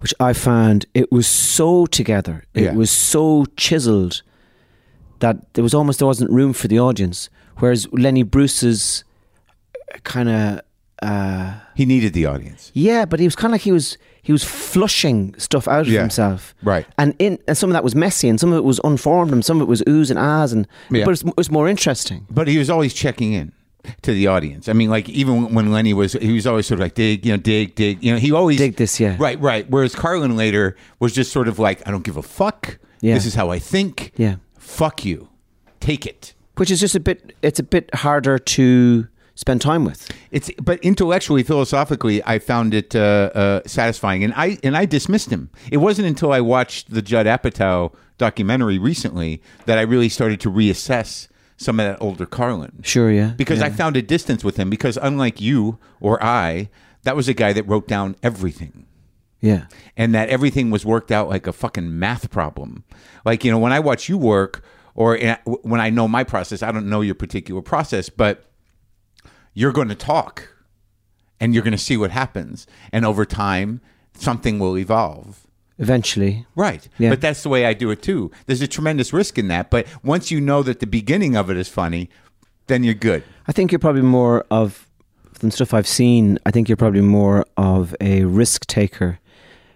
which 0.00 0.14
I 0.18 0.32
found 0.32 0.86
it 0.94 1.10
was 1.12 1.26
so 1.26 1.86
together. 1.86 2.44
It 2.54 2.62
Yeah. 2.64 2.74
was 2.74 2.90
so 2.90 3.44
chiseled 3.56 4.22
that 5.20 5.36
there 5.54 5.62
was 5.62 5.74
almost 5.74 5.98
there 5.98 6.06
wasn't 6.08 6.30
room 6.30 6.52
for 6.54 6.68
the 6.68 6.78
audience. 6.80 7.28
Whereas 7.58 7.86
Lenny 7.92 8.22
Bruce's 8.24 9.04
kind 10.04 10.28
of 10.28 10.60
uh, 11.02 11.54
He 11.74 11.84
needed 11.86 12.12
the 12.12 12.26
audience. 12.26 12.70
yeah, 12.74 13.04
but 13.06 13.20
he 13.20 13.26
was 13.26 13.34
kind 13.36 13.52
of 13.52 13.54
like 13.54 13.62
he 13.62 13.72
was 13.72 13.96
he 14.22 14.32
was 14.32 14.44
flushing 14.44 15.34
stuff 15.38 15.66
out 15.68 15.80
of 15.82 15.88
Yeah. 15.88 16.00
himself. 16.00 16.54
Right. 16.62 16.86
And 16.98 17.14
in 17.18 17.38
and 17.48 17.56
some 17.56 17.70
of 17.70 17.74
that 17.74 17.84
was 17.84 17.94
messy, 17.94 18.28
and 18.28 18.38
some 18.40 18.52
of 18.52 18.58
it 18.58 18.64
was 18.64 18.80
unformed, 18.84 19.32
and 19.32 19.44
some 19.44 19.58
of 19.60 19.62
it 19.62 19.68
was 19.68 19.82
oohs 19.86 20.10
and 20.10 20.18
ahs, 20.18 20.52
and 20.52 20.66
Yeah. 20.90 21.04
but 21.06 21.12
it 21.14 21.26
it 21.26 21.36
was 21.36 21.50
more 21.50 21.68
interesting. 21.70 22.26
But 22.30 22.48
he 22.48 22.58
was 22.58 22.68
always 22.70 22.92
checking 22.94 23.32
in 23.32 23.52
to 24.02 24.12
the 24.12 24.26
audience. 24.26 24.68
I 24.68 24.72
mean, 24.72 24.90
like 24.90 25.08
even 25.08 25.54
when 25.54 25.70
Lenny 25.72 25.94
was, 25.94 26.12
he 26.14 26.32
was 26.32 26.46
always 26.46 26.66
sort 26.66 26.80
of 26.80 26.82
like 26.84 26.94
dig, 26.94 27.24
you 27.26 27.32
know, 27.32 27.38
dig, 27.38 27.74
dig. 27.74 28.02
You 28.02 28.12
know, 28.12 28.18
he 28.18 28.32
always 28.32 28.58
Dig 28.58 28.76
this, 28.76 28.98
yeah. 29.00 29.16
Right, 29.18 29.40
right. 29.40 29.68
Whereas 29.70 29.94
Carlin 29.94 30.36
later 30.36 30.76
was 30.98 31.12
just 31.12 31.32
sort 31.32 31.48
of 31.48 31.58
like, 31.58 31.86
I 31.86 31.90
don't 31.90 32.04
give 32.04 32.16
a 32.16 32.22
fuck. 32.22 32.78
Yeah. 33.00 33.14
This 33.14 33.26
is 33.26 33.34
how 33.34 33.50
I 33.50 33.58
think. 33.58 34.12
Yeah, 34.16 34.36
Fuck 34.58 35.04
you. 35.04 35.28
Take 35.80 36.04
it. 36.06 36.34
which 36.56 36.70
is 36.70 36.78
just 36.80 36.94
a 36.94 37.00
bit. 37.00 37.34
It's 37.40 37.58
a 37.58 37.62
bit 37.62 37.88
harder 37.94 38.38
to 38.38 39.08
spend 39.34 39.62
time 39.62 39.86
with. 39.86 40.10
It's 40.30 40.50
but 40.62 40.78
intellectually, 40.80 41.42
philosophically, 41.42 42.22
I 42.24 42.38
found 42.38 42.74
it 42.74 42.94
uh, 42.94 43.30
uh, 43.34 43.60
satisfying, 43.66 44.22
and 44.22 44.34
I 44.36 44.58
and 44.62 44.76
I 44.76 44.84
dismissed 44.84 45.30
him. 45.30 45.48
It 45.72 45.78
wasn't 45.78 46.06
until 46.08 46.30
I 46.32 46.42
watched 46.42 46.92
the 46.92 47.00
Judd 47.00 47.24
Apatow 47.24 47.94
documentary 48.18 48.78
recently 48.78 49.40
that 49.64 49.78
I 49.78 49.80
really 49.80 50.10
started 50.10 50.38
to 50.42 50.50
reassess 50.50 51.28
some 51.60 51.78
of 51.78 51.86
that 51.86 52.02
older 52.02 52.24
Carlin. 52.24 52.80
Sure, 52.82 53.10
yeah. 53.10 53.34
because 53.36 53.58
yeah. 53.58 53.66
I 53.66 53.70
found 53.70 53.94
a 53.94 54.02
distance 54.02 54.42
with 54.42 54.56
him. 54.56 54.70
Because 54.70 54.96
unlike 55.00 55.42
you 55.42 55.78
or 56.00 56.22
I, 56.24 56.70
that 57.02 57.14
was 57.14 57.28
a 57.28 57.34
guy 57.34 57.52
that 57.52 57.64
wrote 57.64 57.86
down 57.86 58.16
everything. 58.22 58.86
yeah. 59.40 59.66
And 59.94 60.14
that 60.14 60.30
everything 60.30 60.70
was 60.70 60.86
worked 60.86 61.12
out 61.12 61.28
like 61.28 61.46
a 61.46 61.52
fucking 61.52 61.98
math 61.98 62.30
problem. 62.30 62.84
Like, 63.26 63.44
you 63.44 63.50
know, 63.50 63.58
when 63.58 63.72
I 63.72 63.80
watch 63.80 64.08
you 64.08 64.16
work 64.16 64.64
or 64.94 65.18
eh, 65.18 65.36
when 65.44 65.82
I 65.82 65.90
know 65.90 66.08
my 66.08 66.24
process, 66.24 66.62
I 66.62 66.72
don't 66.72 66.88
know 66.88 67.02
your 67.02 67.14
particular 67.14 67.60
process, 67.60 68.08
but 68.08 68.44
you're 69.52 69.72
going 69.72 69.88
to 69.88 69.94
talk 69.94 70.48
and 71.38 71.52
you're 71.52 71.62
going 71.62 71.72
to 71.72 71.78
see 71.78 71.98
what 71.98 72.10
happens. 72.10 72.66
And 72.90 73.04
over 73.04 73.26
time, 73.26 73.82
something 74.14 74.58
will 74.58 74.78
evolve. 74.78 75.46
Eventually, 75.80 76.46
Right. 76.54 76.86
Yeah. 76.98 77.08
But 77.10 77.20
that's 77.22 77.42
the 77.42 77.48
way 77.48 77.64
I 77.66 77.72
do 77.72 77.90
it 77.90 78.02
too. 78.02 78.30
There's 78.46 78.60
a 78.62 78.68
tremendous 78.68 79.12
risk 79.12 79.38
in 79.38 79.48
that. 79.48 79.70
But 79.70 79.86
once 80.04 80.30
you 80.30 80.40
know 80.40 80.62
that 80.62 80.78
the 80.80 80.86
beginning 80.86 81.36
of 81.36 81.50
it 81.50 81.56
is 81.56 81.68
funny, 81.68 82.08
then 82.68 82.84
you're 82.84 82.94
good. 82.94 83.24
I 83.48 83.52
think 83.52 83.72
you're 83.72 83.78
probably 83.78 84.02
more 84.02 84.44
of 84.50 84.86
than 85.40 85.50
stuff 85.50 85.72
I've 85.72 85.88
seen. 85.88 86.38
I 86.44 86.50
think 86.50 86.68
you're 86.68 86.76
probably 86.76 87.00
more 87.00 87.46
of 87.56 87.96
a 88.00 88.24
risk 88.24 88.66
taker, 88.66 89.18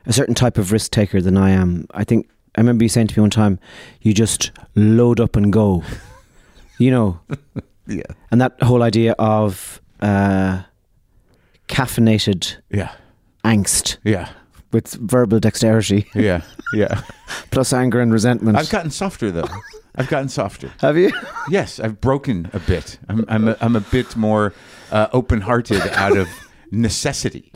a 0.05 0.13
certain 0.13 0.35
type 0.35 0.59
of 0.59 0.71
risk 0.73 0.91
taker 0.93 1.23
than 1.23 1.39
I 1.39 1.51
am. 1.51 1.87
I 1.95 2.05
think 2.05 2.29
I 2.55 2.61
remember 2.61 2.85
you 2.85 2.91
saying 2.91 3.07
to 3.09 3.19
me 3.19 3.23
one 3.23 3.31
time, 3.31 3.59
"You 4.03 4.13
just 4.13 4.51
load 4.75 5.19
up 5.21 5.37
and 5.37 5.51
go," 5.51 5.83
you 6.79 6.91
know, 6.91 7.19
Yeah. 7.87 8.03
and 8.31 8.41
that 8.43 8.63
whole 8.63 8.83
idea 8.83 9.13
of 9.19 9.81
uh, 10.01 10.63
caffeinated 11.69 12.57
Yeah. 12.71 12.93
angst 13.43 13.97
Yeah. 14.05 14.29
With 14.75 14.93
verbal 14.95 15.41
dexterity 15.41 16.07
Yeah. 16.15 16.43
Yeah. 16.75 17.01
plus 17.51 17.73
anger 17.73 18.01
and 18.01 18.13
resentment. 18.13 18.59
I've 18.59 18.69
gotten 18.69 18.91
softer 18.91 19.31
though. 19.31 19.49
I've 19.97 20.09
gotten 20.09 20.29
softer. 20.29 20.71
Have 20.81 20.99
you? 20.99 21.11
Yes, 21.49 21.81
I've 21.81 22.01
broken 22.01 22.51
a 22.53 22.59
bit. 22.59 22.99
I'm 23.09 23.25
I'm 23.29 23.49
a, 23.49 23.57
I'm 23.61 23.77
a 23.77 23.81
bit 23.81 24.17
more 24.17 24.53
uh, 24.91 25.07
open-hearted 25.13 25.81
out 25.93 26.17
of 26.17 26.29
necessity, 26.71 27.53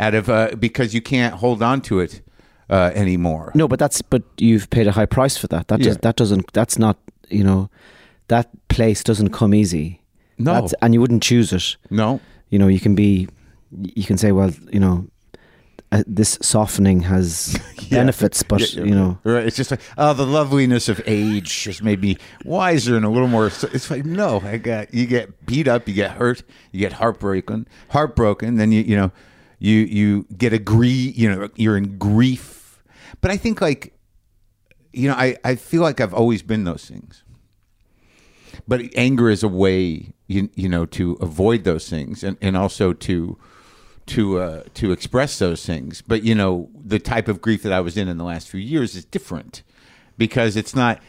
out 0.00 0.14
of 0.14 0.28
uh, 0.28 0.56
because 0.58 0.94
you 0.94 1.02
can't 1.02 1.34
hold 1.34 1.62
on 1.62 1.82
to 1.82 2.00
it 2.00 2.22
uh, 2.70 2.90
anymore. 2.94 3.52
No, 3.54 3.68
but 3.68 3.78
that's 3.78 4.00
but 4.02 4.22
you've 4.38 4.70
paid 4.70 4.86
a 4.86 4.92
high 4.92 5.06
price 5.06 5.36
for 5.36 5.46
that. 5.48 5.68
That 5.68 5.80
does, 5.80 5.98
that 5.98 6.16
doesn't 6.16 6.52
that's 6.54 6.78
not 6.78 6.96
you 7.28 7.44
know 7.44 7.68
that 8.28 8.48
place 8.68 9.04
doesn't 9.04 9.30
come 9.30 9.54
easy. 9.54 10.00
No. 10.38 10.54
That's, 10.54 10.74
and 10.80 10.94
you 10.94 11.00
wouldn't 11.00 11.22
choose 11.22 11.52
it. 11.52 11.76
No. 11.90 12.20
You 12.48 12.58
know, 12.58 12.68
you 12.68 12.80
can 12.80 12.94
be, 12.94 13.28
you 13.70 14.04
can 14.04 14.18
say, 14.18 14.32
well, 14.32 14.50
you 14.72 14.80
know, 14.80 15.06
uh, 15.92 16.02
this 16.06 16.38
softening 16.42 17.00
has 17.02 17.58
Yeah. 17.84 17.98
benefits, 17.98 18.42
but 18.42 18.60
Yeah, 18.60 18.80
yeah. 18.80 18.84
you 18.88 18.94
know, 18.94 19.18
Right, 19.24 19.46
it's 19.46 19.56
just 19.56 19.70
like 19.70 19.80
oh, 19.98 20.14
the 20.14 20.24
loveliness 20.26 20.88
of 20.88 21.02
age 21.06 21.62
just 21.64 21.82
made 21.82 22.00
me 22.00 22.16
wiser 22.44 22.96
and 22.96 23.04
a 23.04 23.08
little 23.10 23.28
more. 23.28 23.46
It's 23.48 23.90
like 23.90 24.04
no, 24.06 24.40
I 24.40 24.56
got 24.56 24.92
you 24.94 25.06
get 25.06 25.44
beat 25.46 25.68
up, 25.68 25.86
you 25.86 25.92
get 25.94 26.12
hurt, 26.12 26.42
you 26.72 26.80
get 26.80 26.94
heartbroken, 26.94 27.68
heartbroken. 27.90 28.56
Then 28.56 28.72
you 28.72 28.80
you 28.82 28.96
know 28.96 29.12
you 29.58 29.76
you 29.80 30.26
get 30.36 30.52
a 30.54 30.58
grief. 30.58 31.16
You 31.18 31.30
know 31.34 31.48
you're 31.56 31.76
in 31.76 31.98
grief. 31.98 32.82
But 33.20 33.30
I 33.30 33.36
think 33.36 33.60
like 33.60 33.92
you 34.92 35.08
know 35.08 35.14
I 35.14 35.36
I 35.44 35.54
feel 35.56 35.82
like 35.82 36.00
I've 36.00 36.14
always 36.14 36.42
been 36.42 36.64
those 36.64 36.86
things. 36.86 37.22
But 38.66 38.80
anger 38.96 39.28
is 39.28 39.42
a 39.42 39.48
way 39.48 40.12
you 40.26 40.48
you 40.54 40.68
know 40.68 40.86
to 40.86 41.18
avoid 41.20 41.64
those 41.64 41.88
things 41.88 42.24
and 42.24 42.38
and 42.40 42.56
also 42.56 42.92
to 42.94 43.36
to 44.06 44.38
uh, 44.38 44.62
to 44.74 44.92
express 44.92 45.38
those 45.38 45.64
things. 45.64 46.02
But 46.02 46.22
you 46.22 46.34
know, 46.34 46.68
the 46.74 46.98
type 46.98 47.28
of 47.28 47.40
grief 47.40 47.62
that 47.62 47.72
I 47.72 47.80
was 47.80 47.96
in 47.96 48.08
in 48.08 48.18
the 48.18 48.24
last 48.24 48.48
few 48.48 48.60
years 48.60 48.94
is 48.94 49.04
different 49.04 49.62
because 50.18 50.56
it's 50.56 50.74
not. 50.74 51.00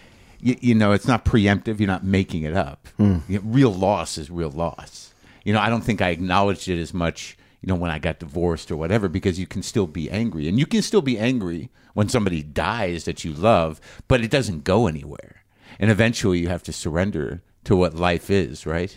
You, 0.42 0.58
you 0.60 0.76
know, 0.76 0.92
it's 0.92 1.08
not 1.08 1.24
preemptive. 1.26 1.80
You're 1.80 1.88
not 1.88 2.04
making 2.04 2.44
it 2.44 2.56
up. 2.56 2.88
You 3.30 3.40
know, 3.40 3.42
real 3.46 3.74
loss 3.74 4.18
is 4.18 4.30
real 4.30 4.52
loss. 4.52 5.14
You 5.44 5.54
know, 5.54 5.60
I 5.60 5.70
don't 5.70 5.82
think 5.82 6.02
I 6.02 6.10
acknowledged 6.10 6.68
it 6.68 6.80
as 6.80 6.94
much. 6.94 7.38
You 7.62 7.68
know, 7.70 7.76
when 7.76 7.90
I 7.90 8.00
got 8.00 8.20
divorced 8.20 8.70
or 8.70 8.78
whatever, 8.78 9.08
because 9.08 9.40
you 9.40 9.48
can 9.48 9.64
still 9.64 9.88
be 9.88 10.12
angry, 10.12 10.48
and 10.48 10.60
you 10.60 10.66
can 10.68 10.82
still 10.82 11.02
be 11.02 11.18
angry 11.18 11.70
when 11.94 12.10
somebody 12.10 12.44
dies 12.44 13.06
that 13.06 13.24
you 13.24 13.34
love, 13.34 13.82
but 14.08 14.22
it 14.22 14.30
doesn't 14.30 14.66
go 14.66 14.88
anywhere. 14.88 15.44
And 15.80 15.90
eventually, 15.90 16.40
you 16.40 16.50
have 16.50 16.64
to 16.64 16.74
surrender 16.74 17.42
to 17.64 17.76
what 17.76 17.96
life 17.96 18.30
is. 18.30 18.66
Right? 18.66 18.96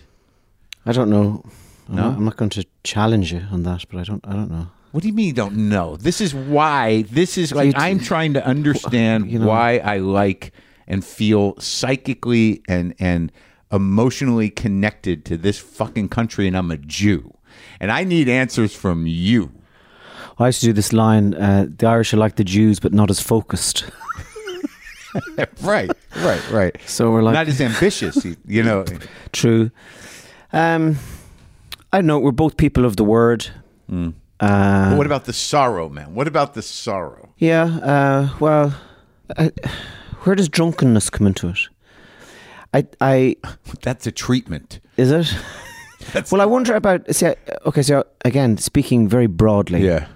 I 0.84 0.92
don't 0.92 1.08
know. 1.08 1.44
I'm, 1.88 1.96
No? 1.96 2.02
not, 2.08 2.16
I'm 2.18 2.24
not 2.24 2.36
going 2.36 2.50
to 2.50 2.66
challenge 2.84 3.32
you 3.32 3.42
on 3.50 3.62
that, 3.64 3.84
but 3.90 3.98
I 4.00 4.04
don't. 4.04 4.24
I 4.26 4.32
don't 4.32 4.50
know. 4.50 4.68
What 4.92 5.02
do 5.02 5.08
you 5.08 5.14
mean 5.14 5.26
you 5.26 5.32
don't 5.34 5.56
know? 5.68 5.96
This 5.96 6.20
is 6.20 6.34
why. 6.34 7.02
This 7.02 7.36
is 7.38 7.52
like 7.52 7.74
I'm 7.76 7.98
trying 7.98 8.34
to 8.34 8.44
understand 8.46 9.30
you 9.30 9.38
know- 9.38 9.46
why 9.46 9.78
I 9.78 9.98
like 9.98 10.52
and 10.86 11.04
feel 11.04 11.58
psychically 11.60 12.62
and 12.68 12.94
and 12.98 13.30
emotionally 13.70 14.48
connected 14.48 15.24
to 15.26 15.36
this 15.36 15.58
fucking 15.58 16.08
country, 16.08 16.46
and 16.46 16.56
I'm 16.56 16.70
a 16.70 16.78
Jew, 16.78 17.34
and 17.80 17.90
I 17.92 18.04
need 18.04 18.28
answers 18.28 18.74
from 18.74 19.06
you. 19.06 19.52
I 20.38 20.46
used 20.46 20.60
to 20.60 20.66
do 20.66 20.72
this 20.72 20.92
line: 20.92 21.34
uh, 21.34 21.66
"The 21.76 21.86
Irish 21.86 22.14
are 22.14 22.16
like 22.16 22.36
the 22.36 22.44
Jews, 22.44 22.80
but 22.80 22.92
not 22.94 23.10
as 23.10 23.20
focused." 23.20 23.84
right, 25.62 25.90
right, 26.16 26.50
right. 26.50 26.76
so 26.86 27.10
we're 27.10 27.22
like, 27.22 27.34
Not 27.34 27.48
as 27.48 27.60
ambitious, 27.60 28.24
you 28.46 28.62
know. 28.62 28.84
true. 29.32 29.70
Um, 30.52 30.96
I 31.92 31.98
don't 31.98 32.06
know. 32.06 32.18
We're 32.18 32.32
both 32.32 32.56
people 32.56 32.84
of 32.84 32.96
the 32.96 33.04
word. 33.04 33.46
Uh, 34.40 34.94
what 34.94 35.06
about 35.06 35.24
the 35.24 35.32
sorrow, 35.32 35.88
man? 35.88 36.14
What 36.14 36.28
about 36.28 36.54
the 36.54 36.62
sorrow? 36.62 37.30
Yeah, 37.38 37.64
uh, 37.64 38.36
well, 38.38 38.74
I, 39.36 39.50
where 40.22 40.36
does 40.36 40.48
drunkenness 40.48 41.10
come 41.10 41.26
into 41.26 41.48
it? 41.48 41.58
I, 42.74 42.86
I 43.00 43.36
That's 43.82 44.06
a 44.06 44.12
treatment. 44.12 44.80
is 44.96 45.10
it? 45.10 45.34
well, 46.30 46.40
I 46.40 46.44
wonder 46.44 46.74
about. 46.74 47.12
See, 47.14 47.26
I- 47.26 47.36
okay, 47.66 47.82
so 47.82 48.04
again, 48.24 48.58
speaking 48.58 49.08
very 49.08 49.26
broadly, 49.26 49.84
Yeah. 49.86 50.06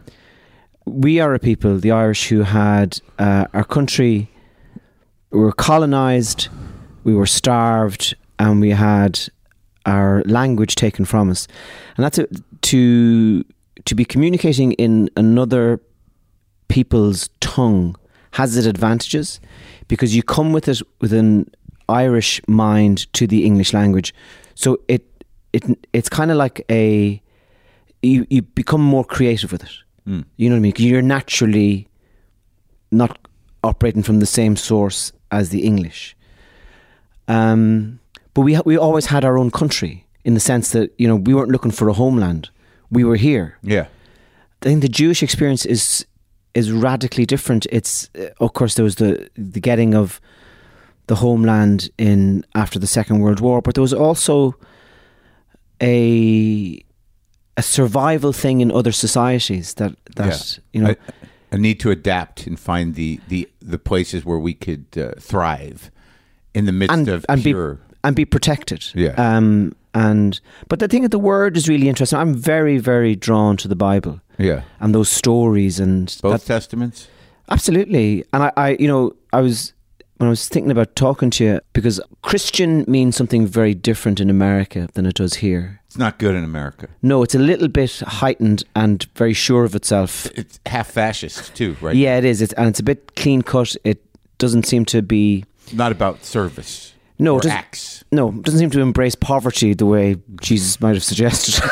we 0.84 1.18
are 1.20 1.32
a 1.34 1.38
people, 1.38 1.78
the 1.78 1.90
Irish, 1.92 2.28
who 2.28 2.42
had 2.42 2.98
uh, 3.18 3.46
our 3.54 3.64
country. 3.64 4.28
We 5.30 5.40
were 5.40 5.52
colonized, 5.52 6.48
we 7.04 7.14
were 7.14 7.24
starved, 7.26 8.14
and 8.38 8.60
we 8.60 8.70
had 8.70 9.18
our 9.86 10.22
language 10.26 10.74
taken 10.74 11.04
from 11.04 11.30
us, 11.30 11.48
and 11.96 12.04
that's 12.04 12.18
a, 12.18 12.26
to 12.62 13.44
to 13.84 13.94
be 13.94 14.04
communicating 14.04 14.72
in 14.72 15.10
another 15.16 15.80
people's 16.68 17.28
tongue 17.40 17.96
has 18.32 18.56
its 18.56 18.66
advantages 18.66 19.40
because 19.88 20.16
you 20.16 20.22
come 20.22 20.52
with 20.52 20.68
it 20.68 20.80
with 21.00 21.12
an 21.12 21.50
Irish 21.88 22.40
mind 22.46 23.12
to 23.12 23.26
the 23.26 23.44
English 23.44 23.72
language, 23.72 24.14
so 24.54 24.78
it 24.88 25.04
it 25.52 25.64
it's 25.92 26.08
kind 26.08 26.30
of 26.30 26.36
like 26.36 26.64
a 26.70 27.20
you 28.02 28.26
you 28.30 28.42
become 28.42 28.82
more 28.82 29.04
creative 29.04 29.52
with 29.52 29.64
it. 29.64 29.72
Mm. 30.06 30.24
You 30.36 30.48
know 30.48 30.56
what 30.56 30.58
I 30.58 30.62
mean? 30.62 30.74
you're 30.78 31.02
naturally 31.02 31.86
not 32.90 33.18
operating 33.62 34.02
from 34.02 34.20
the 34.20 34.26
same 34.26 34.56
source 34.56 35.12
as 35.30 35.50
the 35.50 35.64
English. 35.64 36.16
Um, 37.28 38.00
but 38.34 38.42
we 38.42 38.54
ha- 38.54 38.62
we 38.64 38.76
always 38.76 39.06
had 39.06 39.24
our 39.24 39.38
own 39.38 39.50
country 39.50 40.06
in 40.24 40.34
the 40.34 40.40
sense 40.40 40.70
that 40.70 40.92
you 40.98 41.08
know 41.08 41.16
we 41.16 41.34
weren't 41.34 41.50
looking 41.50 41.72
for 41.72 41.88
a 41.88 41.92
homeland. 41.92 42.50
We 42.90 43.04
were 43.04 43.16
here. 43.16 43.58
Yeah. 43.62 43.86
I 44.62 44.66
think 44.66 44.82
the 44.82 44.88
Jewish 44.88 45.22
experience 45.22 45.64
is 45.64 46.06
is 46.54 46.70
radically 46.70 47.26
different. 47.26 47.66
It's 47.70 48.10
uh, 48.18 48.28
of 48.40 48.52
course 48.52 48.74
there 48.74 48.84
was 48.84 48.96
the 48.96 49.28
the 49.34 49.60
getting 49.60 49.94
of 49.94 50.20
the 51.06 51.16
homeland 51.16 51.90
in 51.98 52.44
after 52.54 52.78
the 52.78 52.86
Second 52.86 53.20
World 53.20 53.40
War, 53.40 53.60
but 53.60 53.74
there 53.74 53.82
was 53.82 53.94
also 53.94 54.54
a 55.80 56.82
a 57.56 57.62
survival 57.62 58.32
thing 58.32 58.60
in 58.60 58.70
other 58.70 58.92
societies 58.92 59.74
that 59.74 59.94
that 60.16 60.58
you 60.72 60.82
know 60.82 60.90
a, 60.90 61.56
a 61.56 61.58
need 61.58 61.80
to 61.80 61.90
adapt 61.90 62.46
and 62.46 62.58
find 62.58 62.94
the 62.94 63.20
the 63.28 63.48
the 63.60 63.78
places 63.78 64.24
where 64.24 64.38
we 64.38 64.54
could 64.54 64.86
uh, 64.96 65.12
thrive 65.18 65.90
in 66.54 66.66
the 66.66 66.72
midst 66.72 66.96
and 66.96 67.08
of 67.08 67.26
and 67.28 67.42
pure. 67.42 67.74
be 67.74 67.91
and 68.04 68.16
be 68.16 68.24
protected. 68.24 68.84
Yeah. 68.94 69.14
Um. 69.16 69.74
And 69.94 70.40
but 70.68 70.78
the 70.78 70.88
thing 70.88 71.02
that 71.02 71.10
the 71.10 71.18
word 71.18 71.56
is 71.56 71.68
really 71.68 71.88
interesting. 71.88 72.18
I'm 72.18 72.34
very 72.34 72.78
very 72.78 73.14
drawn 73.14 73.58
to 73.58 73.68
the 73.68 73.76
Bible 73.76 74.20
yeah. 74.38 74.62
and 74.80 74.94
those 74.94 75.10
stories 75.10 75.78
and 75.78 76.06
Both 76.22 76.46
that- 76.46 76.46
testaments. 76.54 77.08
Absolutely. 77.50 78.24
And 78.32 78.44
I, 78.44 78.52
I, 78.56 78.68
you 78.80 78.88
know, 78.88 79.14
I 79.32 79.40
was 79.40 79.74
when 80.16 80.28
I 80.28 80.30
was 80.30 80.48
thinking 80.48 80.70
about 80.70 80.94
talking 80.96 81.28
to 81.30 81.44
you 81.44 81.60
because 81.72 82.00
Christian 82.22 82.84
means 82.88 83.16
something 83.16 83.46
very 83.46 83.74
different 83.74 84.20
in 84.20 84.30
America 84.30 84.88
than 84.94 85.04
it 85.04 85.16
does 85.16 85.34
here. 85.34 85.80
It's 85.86 85.98
not 85.98 86.18
good 86.18 86.34
in 86.34 86.44
America. 86.44 86.88
No, 87.02 87.22
it's 87.22 87.34
a 87.34 87.38
little 87.38 87.68
bit 87.68 87.98
heightened 88.00 88.64
and 88.74 89.02
very 89.14 89.34
sure 89.34 89.64
of 89.64 89.74
itself. 89.74 90.26
It's 90.34 90.58
half 90.64 90.92
fascist 90.92 91.54
too, 91.54 91.76
right? 91.82 91.94
Yeah, 91.96 92.16
it 92.16 92.24
is. 92.24 92.40
It's, 92.40 92.54
and 92.54 92.68
it's 92.68 92.80
a 92.80 92.84
bit 92.84 93.14
clean 93.16 93.42
cut. 93.42 93.76
It 93.84 94.02
doesn't 94.38 94.62
seem 94.64 94.86
to 94.86 95.02
be 95.02 95.44
Not 95.74 95.92
about 95.92 96.24
service. 96.24 96.94
No, 97.22 97.38
it 97.38 97.42
doesn't- 97.44 98.02
no, 98.12 98.28
it 98.28 98.42
doesn't 98.42 98.58
seem 98.60 98.70
to 98.70 98.80
embrace 98.80 99.14
poverty 99.14 99.72
the 99.74 99.86
way 99.86 100.16
Jesus 100.40 100.80
might 100.80 100.94
have 100.94 101.04
suggested. 101.04 101.62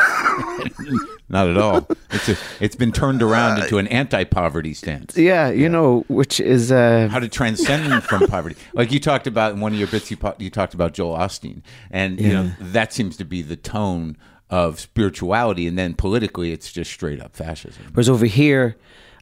Not 1.28 1.48
at 1.48 1.56
all. 1.58 1.86
It's 2.10 2.28
a, 2.28 2.36
it's 2.58 2.74
been 2.74 2.90
turned 2.90 3.22
around 3.22 3.62
into 3.62 3.78
an 3.78 3.86
anti-poverty 3.86 4.74
stance. 4.74 5.16
yeah, 5.16 5.48
you 5.50 5.68
know, 5.68 6.04
which 6.08 6.40
is 6.40 6.72
uh, 6.72 7.06
How 7.08 7.20
to 7.20 7.28
transcend 7.28 8.02
from 8.10 8.26
poverty, 8.26 8.56
like 8.74 8.90
you 8.90 8.98
talked 8.98 9.28
about 9.28 9.52
in 9.52 9.60
one 9.60 9.72
of 9.72 9.78
your 9.78 9.86
bits. 9.86 10.10
You, 10.10 10.16
po- 10.16 10.34
you 10.38 10.50
talked 10.50 10.74
about 10.74 10.92
Joel 10.92 11.16
Osteen, 11.16 11.62
and 11.90 12.20
you 12.20 12.32
know 12.32 12.50
that 12.60 12.92
seems 12.92 13.16
to 13.18 13.24
be 13.24 13.42
the 13.42 13.54
tone 13.56 14.16
of 14.50 14.80
spirituality, 14.80 15.68
and 15.68 15.78
then 15.78 15.94
politically, 15.94 16.50
it's 16.50 16.72
just 16.72 16.90
straight 16.90 17.20
up 17.20 17.36
fascism. 17.36 17.84
Whereas 17.92 18.08
over 18.08 18.26
here, 18.26 18.76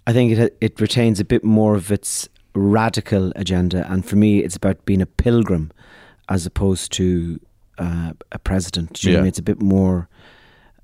I 0.07 0.15
think 0.15 0.33
it 0.39 0.57
it 0.63 0.81
retains 0.81 1.21
a 1.21 1.25
bit 1.27 1.45
more 1.45 1.75
of 1.75 1.93
its 1.93 2.27
radical 2.55 3.33
agenda, 3.37 3.87
and 3.93 4.03
for 4.07 4.17
me, 4.17 4.39
it's 4.39 4.57
about 4.57 4.83
being 4.87 5.03
a 5.03 5.07
pilgrim 5.07 5.73
as 6.29 6.47
opposed 6.47 6.93
to 6.93 7.41
uh, 7.79 8.13
a 8.33 8.39
president. 8.39 8.93
Do 8.95 9.09
you 9.09 9.13
know 9.13 9.21
what 9.21 9.23
I 9.23 9.25
Yeah. 9.25 9.29
It's 9.29 9.39
a 9.39 9.43
bit 9.43 9.63
more. 9.63 10.09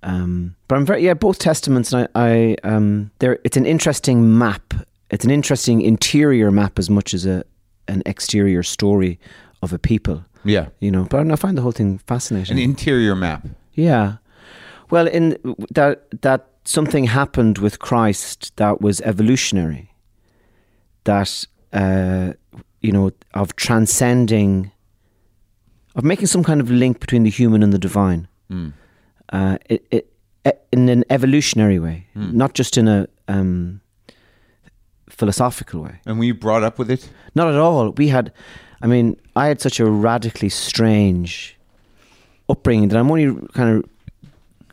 Um, 0.02 0.54
but 0.68 0.76
I'm 0.76 0.87
very 0.87 1.04
yeah, 1.04 1.14
both 1.14 1.38
testaments. 1.38 1.92
And 1.92 2.09
I, 2.14 2.28
I 2.30 2.57
um, 2.62 3.11
there. 3.20 3.38
It's 3.44 3.57
an 3.57 3.66
interesting 3.66 4.38
map. 4.38 4.74
It's 5.11 5.24
an 5.24 5.30
interesting 5.30 5.80
interior 5.80 6.50
map 6.50 6.78
as 6.78 6.90
much 6.90 7.14
as 7.14 7.26
a 7.26 7.44
an 7.88 8.02
exterior 8.07 8.62
story 8.62 9.18
of 9.62 9.72
a 9.72 9.78
people. 9.78 10.24
Yeah, 10.46 10.66
You 10.80 10.90
know, 10.90 11.04
but 11.04 11.30
I 11.30 11.37
find 11.37 11.57
the 11.57 11.62
whole 11.62 11.72
thing 11.72 11.98
fascinating. 12.07 12.59
an 12.59 12.62
interior 12.62 13.14
map. 13.16 13.46
Yeah. 13.72 14.16
Well, 14.90 15.07
in 15.09 15.38
that 15.74 16.20
that 16.20 16.48
something 16.64 17.04
happened 17.04 17.59
with 17.59 17.78
Christ 17.78 18.52
that 18.57 18.80
was 18.83 19.00
evolutionary. 19.00 19.90
That 21.04 21.46
uh, 21.72 22.35
you 22.83 22.92
know 22.92 23.11
of 23.33 23.57
transcending, 23.57 24.70
of 25.94 26.04
making 26.04 26.26
some 26.26 26.42
kind 26.42 26.61
of 26.61 26.70
link 26.70 27.00
between 27.00 27.22
the 27.22 27.30
human 27.30 27.62
and 27.62 27.72
the 27.72 27.78
divine. 27.78 28.28
Mm. 28.50 28.72
Uh, 29.33 29.59
it, 29.68 29.87
it, 29.90 30.11
in 30.72 30.88
an 30.88 31.04
evolutionary 31.09 31.78
way, 31.78 32.07
not 32.14 32.52
just 32.54 32.76
in 32.76 32.88
a 32.88 33.07
um, 33.28 33.80
philosophical 35.09 35.83
way. 35.83 36.00
And 36.04 36.18
were 36.18 36.24
you 36.24 36.35
brought 36.35 36.62
up 36.62 36.78
with 36.78 36.90
it? 36.90 37.09
Not 37.35 37.48
at 37.48 37.54
all. 37.54 37.90
We 37.92 38.09
had, 38.09 38.33
I 38.83 38.87
mean, 38.87 39.16
I 39.37 39.46
had 39.46 39.61
such 39.61 39.80
a 39.80 39.87
radically 39.87 40.48
strange 40.48 41.57
upbringing 42.48 42.88
that 42.88 42.98
I'm 42.98 43.11
only 43.11 43.35
kind 43.54 43.85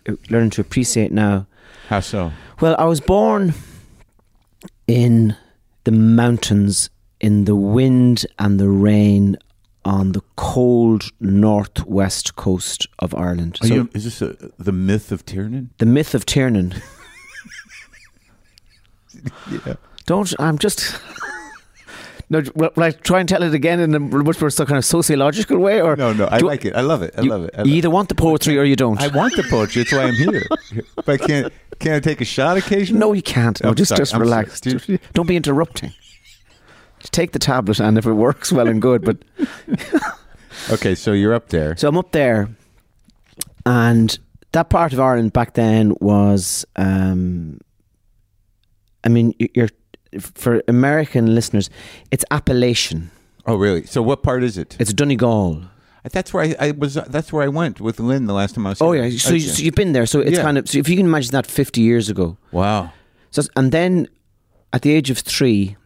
of 0.07 0.17
learning 0.29 0.49
to 0.51 0.61
appreciate 0.61 1.11
now. 1.11 1.45
How 1.87 1.99
so? 1.99 2.31
Well, 2.59 2.75
I 2.77 2.85
was 2.85 2.99
born 2.99 3.53
in 4.87 5.35
the 5.83 5.91
mountains, 5.91 6.89
in 7.19 7.45
the 7.45 7.55
wind 7.55 8.25
and 8.39 8.59
the 8.59 8.69
rain 8.69 9.37
on 9.83 10.11
the 10.11 10.21
cold 10.35 11.09
northwest 11.19 12.35
coast 12.35 12.87
of 12.99 13.15
Ireland. 13.15 13.57
Are 13.61 13.67
so 13.67 13.73
you, 13.73 13.89
is 13.93 14.03
this 14.03 14.21
a, 14.21 14.35
the 14.59 14.71
myth 14.71 15.11
of 15.11 15.25
Tiernan? 15.25 15.69
the 15.77 15.85
myth 15.85 16.13
of 16.15 16.25
Tiernan. 16.25 16.75
Yeah. 19.51 19.75
Don't. 20.05 20.33
I'm 20.39 20.57
just. 20.57 20.99
No, 22.29 22.41
will, 22.55 22.71
I 22.77 22.91
try 22.91 23.19
and 23.19 23.27
tell 23.27 23.43
it 23.43 23.53
again 23.53 23.81
in 23.81 23.93
a 23.93 23.99
much 23.99 24.39
more 24.39 24.49
kind 24.49 24.77
of 24.77 24.85
sociological 24.85 25.57
way, 25.57 25.81
or 25.81 25.97
No, 25.97 26.13
no, 26.13 26.27
I 26.27 26.37
like 26.37 26.63
it. 26.63 26.73
I 26.73 26.79
love 26.79 27.01
it. 27.01 27.13
I 27.17 27.23
you, 27.23 27.29
love 27.29 27.43
it. 27.43 27.53
I 27.57 27.63
you 27.63 27.73
either 27.73 27.89
want 27.89 28.07
the 28.07 28.15
poetry 28.15 28.57
or 28.57 28.63
you 28.63 28.77
don't. 28.77 29.01
I 29.01 29.09
want 29.09 29.35
the 29.35 29.43
poetry. 29.43 29.83
That's 29.83 29.91
why 29.91 30.03
I'm 30.03 30.13
here. 30.13 30.41
But 30.95 31.09
I 31.09 31.17
can't. 31.17 31.53
Can 31.79 31.91
I 31.91 31.99
take 31.99 32.21
a 32.21 32.25
shot 32.25 32.55
occasionally? 32.55 33.01
no, 33.01 33.11
you 33.11 33.21
can't. 33.21 33.61
No, 33.61 33.73
just 33.73 33.89
sorry, 33.89 33.99
just 33.99 34.15
I'm 34.15 34.21
relax. 34.21 34.61
Just- 34.61 34.89
don't 35.11 35.27
be 35.27 35.35
interrupting. 35.35 35.91
Take 37.11 37.31
the 37.33 37.39
tablet, 37.39 37.79
and 37.79 37.97
if 37.97 38.05
it 38.05 38.13
works, 38.13 38.51
well 38.51 38.67
and 38.67 38.81
good. 38.81 39.03
But 39.03 39.17
Okay, 40.71 40.95
so 40.95 41.11
you're 41.11 41.33
up 41.33 41.49
there. 41.49 41.75
so 41.77 41.87
I'm 41.89 41.97
up 41.97 42.11
there, 42.11 42.49
and 43.65 44.17
that 44.51 44.69
part 44.69 44.93
of 44.93 44.99
Ireland 44.99 45.33
back 45.33 45.53
then 45.55 45.93
was, 45.99 46.65
um, 46.75 47.59
I 49.03 49.09
mean, 49.09 49.33
you're 49.55 49.69
for 50.19 50.61
American 50.67 51.33
listeners, 51.35 51.69
it's 52.11 52.25
Appalachian. 52.31 53.11
Oh, 53.45 53.55
really? 53.55 53.85
So 53.85 54.01
what 54.01 54.23
part 54.23 54.43
is 54.43 54.57
it? 54.57 54.75
It's 54.79 54.93
Donegal. 54.93 55.63
That's 56.11 56.33
where 56.33 56.43
I, 56.43 56.55
I 56.67 56.71
was. 56.71 56.95
That's 56.95 57.31
where 57.31 57.43
I 57.43 57.47
went 57.47 57.79
with 57.79 57.99
Lynn 57.99 58.25
the 58.25 58.33
last 58.33 58.55
time 58.55 58.65
I 58.65 58.69
was. 58.69 58.81
Oh 58.81 58.91
here. 58.91 59.05
yeah, 59.05 59.17
so, 59.19 59.33
you, 59.33 59.39
so 59.41 59.61
you've 59.63 59.75
been 59.75 59.93
there. 59.93 60.05
So 60.07 60.19
it's 60.19 60.31
Yeah. 60.37 60.41
kind 60.43 60.57
of 60.57 60.67
so 60.67 60.79
if 60.79 60.89
you 60.89 60.97
can 60.97 61.05
imagine 61.05 61.31
that 61.31 61.45
50 61.47 61.79
years 61.81 62.09
ago. 62.09 62.37
wow. 62.51 62.91
So 63.29 63.43
and 63.55 63.71
then 63.71 64.07
at 64.73 64.81
the 64.81 64.91
age 64.93 65.09
of 65.11 65.19
three, 65.19 65.77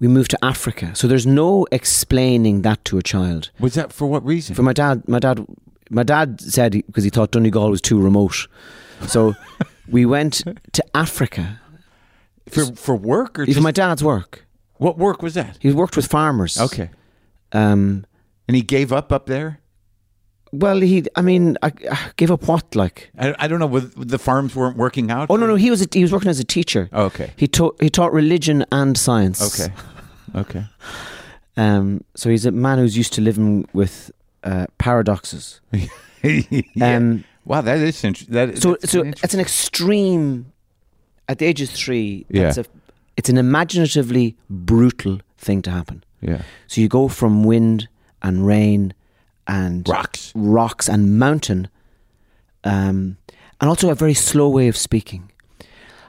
we 0.00 0.08
moved 0.08 0.30
to 0.32 0.38
Africa. 0.44 0.94
So 0.94 1.06
there's 1.06 1.26
no 1.26 1.66
explaining 1.72 2.62
that 2.62 2.84
to 2.86 2.98
a 2.98 3.02
child. 3.02 3.50
Was 3.60 3.74
that 3.74 3.92
for 3.92 4.06
what 4.06 4.24
reason? 4.24 4.54
For 4.54 4.62
my 4.62 4.72
dad, 4.72 5.06
my 5.08 5.18
dad, 5.18 5.44
my 5.90 6.02
dad 6.02 6.40
said 6.40 6.72
because 6.72 7.04
he 7.04 7.10
thought 7.10 7.30
Donegal 7.30 7.70
was 7.70 7.80
too 7.80 8.00
remote. 8.00 8.46
So 9.06 9.34
we 9.88 10.04
went 10.06 10.42
to 10.72 10.84
Africa 10.94 11.60
for 12.48 12.66
for 12.74 12.96
work 12.96 13.38
or 13.38 13.46
for 13.46 13.60
my 13.60 13.70
dad's 13.72 14.02
work. 14.02 14.44
what 14.78 14.98
work 14.98 15.22
was 15.22 15.34
that? 15.34 15.56
He 15.60 15.72
worked 15.72 15.96
with 15.96 16.06
farmers. 16.06 16.58
Okay, 16.58 16.90
Um. 17.52 18.04
and 18.48 18.56
he 18.56 18.62
gave 18.62 18.92
up 18.92 19.12
up 19.12 19.26
there. 19.26 19.60
Well, 20.58 20.80
he. 20.80 21.04
I 21.16 21.22
mean, 21.22 21.56
I, 21.62 21.72
I 21.90 21.98
gave 22.16 22.30
up 22.30 22.46
what 22.48 22.74
like. 22.74 23.10
I, 23.18 23.34
I 23.38 23.48
don't 23.48 23.58
know. 23.58 23.66
whether 23.66 23.88
The 24.04 24.18
farms 24.18 24.54
weren't 24.54 24.76
working 24.76 25.10
out. 25.10 25.26
Oh 25.30 25.36
no, 25.36 25.46
no. 25.46 25.54
He 25.56 25.70
was 25.70 25.82
a, 25.82 25.86
he 25.92 26.02
was 26.02 26.12
working 26.12 26.30
as 26.30 26.38
a 26.40 26.44
teacher. 26.44 26.88
Oh, 26.92 27.04
okay. 27.04 27.30
He 27.36 27.46
taught 27.48 27.80
he 27.82 27.90
taught 27.90 28.12
religion 28.12 28.64
and 28.72 28.96
science. 28.98 29.40
Okay. 29.60 29.72
Okay. 30.36 30.64
Um, 31.56 32.02
so 32.16 32.28
he's 32.28 32.44
a 32.44 32.50
man 32.50 32.78
who's 32.78 32.96
used 32.96 33.12
to 33.12 33.20
living 33.20 33.68
with 33.72 34.10
uh, 34.42 34.66
paradoxes. 34.78 35.60
yeah. 36.22 36.96
Um, 36.96 37.22
wow, 37.44 37.60
that 37.60 37.78
is 37.78 38.02
interesting. 38.02 38.34
That 38.34 38.58
so 38.58 38.76
so 38.84 39.02
it's 39.22 39.34
an 39.34 39.40
extreme. 39.40 40.46
At 41.28 41.38
the 41.38 41.46
age 41.46 41.62
of 41.62 41.70
three, 41.70 42.26
that's 42.28 42.56
Yeah. 42.56 42.64
a 42.64 42.66
it's 43.16 43.28
an 43.28 43.38
imaginatively 43.38 44.36
brutal 44.50 45.20
thing 45.38 45.62
to 45.62 45.70
happen. 45.70 46.02
Yeah. 46.20 46.42
So 46.66 46.80
you 46.80 46.88
go 46.88 47.06
from 47.08 47.44
wind 47.44 47.88
and 48.22 48.44
rain 48.46 48.92
and 49.46 49.88
Rocks. 49.88 50.32
rocks 50.34 50.88
and 50.88 51.18
mountain, 51.18 51.68
um, 52.64 53.16
and 53.60 53.68
also 53.68 53.90
a 53.90 53.94
very 53.94 54.14
slow 54.14 54.48
way 54.48 54.68
of 54.68 54.76
speaking. 54.76 55.30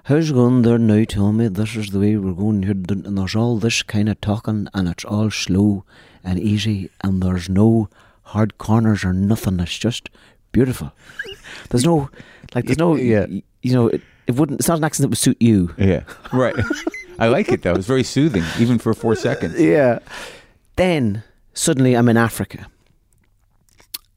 How's 0.06 0.30
it 0.30 0.34
going 0.34 0.62
there 0.62 0.78
now? 0.78 1.04
Tell 1.04 1.32
me 1.32 1.48
this 1.48 1.76
is 1.76 1.90
the 1.90 2.00
way 2.00 2.16
we're 2.16 2.34
going 2.34 2.64
here, 2.64 2.72
and 2.74 3.18
there's 3.18 3.36
all 3.36 3.58
this 3.58 3.82
kind 3.84 4.08
of 4.10 4.22
talking, 4.22 4.68
and 4.74 4.88
it's 4.88 5.04
all 5.06 5.32
slow 5.32 5.84
and 6.24 6.40
easy, 6.40 6.90
and 7.02 7.22
there's 7.24 7.50
no 7.50 7.90
hard 8.24 8.58
corners 8.58 9.04
or 9.04 9.14
nothing. 9.14 9.60
It's 9.60 9.78
just 9.78 10.10
beautiful. 10.52 10.92
There's 11.70 11.86
no, 11.86 12.10
like, 12.54 12.66
there's 12.66 12.78
no, 12.78 12.96
Yeah. 12.96 13.26
you 13.62 13.74
know, 13.74 13.88
it, 13.88 14.02
it 14.28 14.36
wouldn't. 14.36 14.60
It's 14.60 14.68
not 14.70 14.78
an 14.78 14.84
accent 14.84 15.04
that 15.06 15.10
would 15.10 15.18
suit 15.18 15.42
you. 15.42 15.74
Yeah. 15.78 16.04
Right. 16.34 16.56
I 17.18 17.28
like 17.30 17.50
it 17.50 17.62
though. 17.62 17.74
It's 17.76 17.88
very 17.88 18.04
soothing, 18.04 18.44
even 18.60 18.78
for 18.78 18.94
four 18.94 19.16
seconds. 19.16 19.60
Yeah. 19.60 20.00
Then 20.76 21.24
suddenly 21.54 21.96
I'm 21.96 22.10
in 22.10 22.18
Africa. 22.18 22.68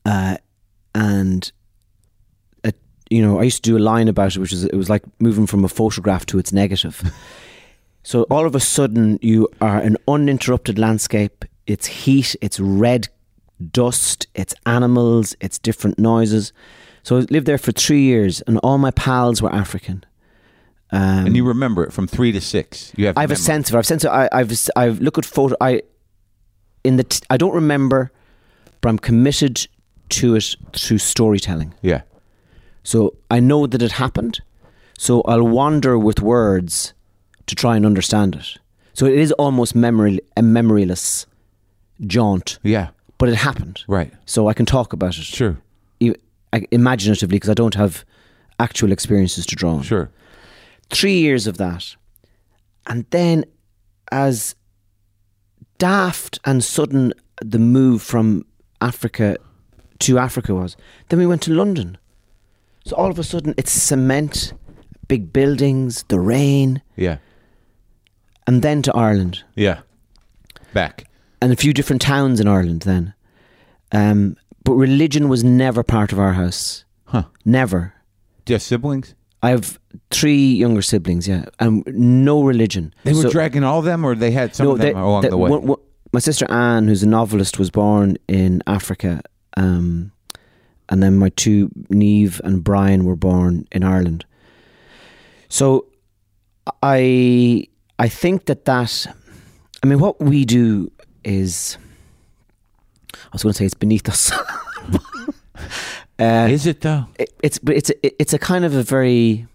Uh, 0.09 0.37
and 0.95 1.53
uh, 2.65 2.71
you 3.11 3.21
know, 3.21 3.39
I 3.41 3.43
used 3.43 3.63
to 3.63 3.71
do 3.71 3.77
a 3.77 3.85
line 3.93 4.09
about 4.09 4.35
it, 4.35 4.39
which 4.39 4.55
is 4.55 4.65
it 4.65 4.75
was 4.75 4.89
like 4.89 5.03
moving 5.21 5.47
from 5.47 5.65
a 5.65 5.69
photograph 5.69 6.25
to 6.27 6.39
its 6.39 6.51
negative. 6.51 7.03
so 8.03 8.23
all 8.31 8.47
of 8.47 8.55
a 8.55 8.61
sudden, 8.61 9.19
you 9.21 9.49
are 9.61 9.79
an 9.79 9.99
uninterrupted 10.07 10.79
landscape. 10.79 11.45
It's 11.67 11.87
heat. 11.87 12.37
It's 12.41 12.59
red 12.59 13.09
dust. 13.71 14.27
It's 14.35 14.55
animals. 14.65 15.37
It's 15.41 15.59
different 15.59 15.99
noises. 15.99 16.53
So 17.03 17.19
I 17.19 17.21
lived 17.31 17.47
there 17.47 17.59
for 17.59 17.73
three 17.73 18.03
years, 18.03 18.41
and 18.47 18.59
all 18.63 18.79
my 18.79 18.91
pals 18.93 19.43
were 19.43 19.55
African. 19.55 20.05
Um, 20.91 21.27
And 21.27 21.37
you 21.37 21.45
remember 21.47 21.85
it 21.85 21.93
from 21.93 22.07
three 22.07 22.33
to 22.33 22.41
six. 22.41 22.93
You 22.97 23.07
have. 23.07 23.19
I 23.19 23.21
have 23.21 23.31
a 23.31 23.37
sense 23.37 23.69
of 23.69 23.75
it. 23.75 23.79
I've 23.79 23.87
sense. 23.87 24.05
Of, 24.05 24.13
I, 24.13 24.29
I've 24.33 24.53
I've 24.75 25.01
looked 25.01 25.19
at 25.19 25.27
photo. 25.27 25.55
I 25.61 25.83
in 26.83 26.97
the. 26.97 27.05
T- 27.05 27.27
I 27.29 27.37
don't 27.37 27.55
remember, 27.55 28.11
but 28.81 28.89
I'm 28.89 28.99
committed 28.99 29.69
to 30.11 30.35
it 30.37 30.55
through 30.73 30.99
storytelling. 30.99 31.75
Yeah. 31.83 32.03
So 32.85 33.15
I 33.31 33.41
know 33.41 33.67
that 33.67 33.83
it 33.83 33.93
happened. 33.93 34.41
So 34.99 35.23
I'll 35.23 35.47
wander 35.47 35.99
with 35.99 36.21
words 36.21 36.95
to 37.47 37.55
try 37.55 37.77
and 37.77 37.87
understand 37.87 38.35
it. 38.37 38.59
So 38.95 39.07
it 39.07 39.19
is 39.19 39.33
almost 39.33 39.75
memory 39.75 40.21
a 40.37 40.43
memoryless 40.43 41.27
jaunt, 42.07 42.59
Yeah. 42.63 42.89
but 43.19 43.29
it 43.29 43.37
happened. 43.37 43.85
Right. 43.87 44.13
So 44.27 44.49
I 44.49 44.55
can 44.55 44.67
talk 44.67 44.93
about 44.93 45.17
it 45.19 45.25
Sure. 45.25 45.59
imaginatively 46.73 47.37
because 47.37 47.51
I 47.51 47.55
don't 47.55 47.75
have 47.75 48.05
actual 48.59 48.91
experiences 48.93 49.47
to 49.47 49.55
draw 49.57 49.75
on 49.77 49.83
Sure. 49.83 50.11
three 50.91 51.19
years 51.21 51.47
of 51.47 51.57
that. 51.59 51.95
And 52.87 53.05
then, 53.11 53.45
as 54.11 54.55
daft 55.79 56.39
and 56.45 56.65
sudden 56.65 57.13
the 57.43 57.59
move 57.59 58.03
from 58.03 58.45
Africa 58.81 59.37
to 60.01 60.19
Africa 60.19 60.55
was, 60.55 60.77
then 61.09 61.19
we 61.19 61.27
went 61.27 61.43
to 61.43 61.53
London. 61.53 61.99
So 62.85 62.97
all 62.97 63.11
of 63.11 63.19
a 63.19 63.25
sudden, 63.25 63.55
it's 63.57 63.73
cement, 63.73 64.53
big 65.09 65.33
buildings, 65.33 66.05
the 66.09 66.21
rain, 66.21 66.83
Yeah. 66.97 67.19
and 68.47 68.63
then 68.63 68.83
to 68.83 68.93
Ireland 68.95 69.43
Yeah. 69.55 69.81
Back. 70.73 71.05
and 71.41 71.53
a 71.53 71.57
few 71.57 71.73
different 71.73 72.03
towns 72.03 72.41
in 72.41 72.49
Ireland 72.49 72.83
then. 72.83 73.15
Um, 73.93 74.37
but 74.65 74.75
religion 74.75 75.29
was 75.29 75.43
never 75.45 75.83
part 75.83 76.13
of 76.13 76.19
our 76.19 76.33
house. 76.35 76.85
Huh. 77.05 77.25
Never. 77.45 77.95
Do 78.45 78.53
you 78.53 78.55
have 78.55 78.63
siblings? 78.63 79.15
I 79.43 79.51
have 79.51 79.79
three 80.11 80.53
younger 80.55 80.83
siblings, 80.83 81.29
yeah, 81.29 81.45
and 81.61 81.85
no 81.95 82.43
religion. 82.43 82.93
They 83.05 83.13
were 83.13 83.23
So- 83.23 83.31
dragging 83.31 83.63
all 83.65 83.79
of 83.79 83.85
them, 83.85 84.05
or 84.05 84.15
they 84.17 84.33
had 84.33 84.55
some 84.55 84.67
of 84.69 84.79
them 84.79 84.87
they- 84.87 84.93
along 85.01 85.23
they- 85.23 85.29
the 85.29 85.37
way. 85.39 85.51
one- 85.51 85.67
one- 85.67 85.79
my 86.13 86.19
sister 86.21 86.51
Anne, 86.51 86.89
who's 86.89 87.03
a 87.03 87.07
novelist, 87.09 87.59
was 87.59 87.71
born 87.71 88.17
in 88.27 88.63
Africa, 88.67 89.21
um, 89.59 90.13
and 90.89 91.03
then 91.03 91.19
my 91.19 91.29
two 91.31 91.71
Neve 91.91 92.41
and 92.45 92.63
Brian 92.65 93.05
were 93.05 93.17
born 93.17 93.67
in 93.73 93.83
Ireland. 93.83 94.25
So, 95.49 95.87
I 96.83 97.67
I 97.99 98.09
think 98.09 98.47
that 98.47 98.65
that 98.65 99.07
I 99.83 99.87
mean, 99.87 99.99
what 100.01 100.21
we 100.21 100.45
do 100.45 100.91
is, 101.25 101.79
I 103.15 103.29
was 103.33 103.43
going 103.43 103.53
to 103.53 103.59
say 103.59 103.65
it's 103.65 103.75
beneath 103.75 104.09
us. 104.09 104.33
uh, 106.19 106.49
Is 106.51 106.67
it 106.67 106.81
though? 106.81 107.07
it, 107.19 107.33
it's 107.43 107.59
but 107.59 107.77
it's 107.77 107.91
a, 107.91 108.21
it's 108.21 108.33
a 108.33 108.39
kind 108.39 108.65
of 108.65 108.75
a 108.75 108.83
very 108.83 109.47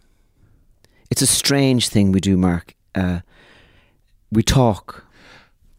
it's 1.09 1.21
a 1.21 1.27
strange 1.27 1.89
thing 1.89 2.11
we 2.11 2.19
do 2.19 2.37
mark 2.37 2.75
uh, 2.95 3.19
we 4.31 4.43
talk 4.43 5.02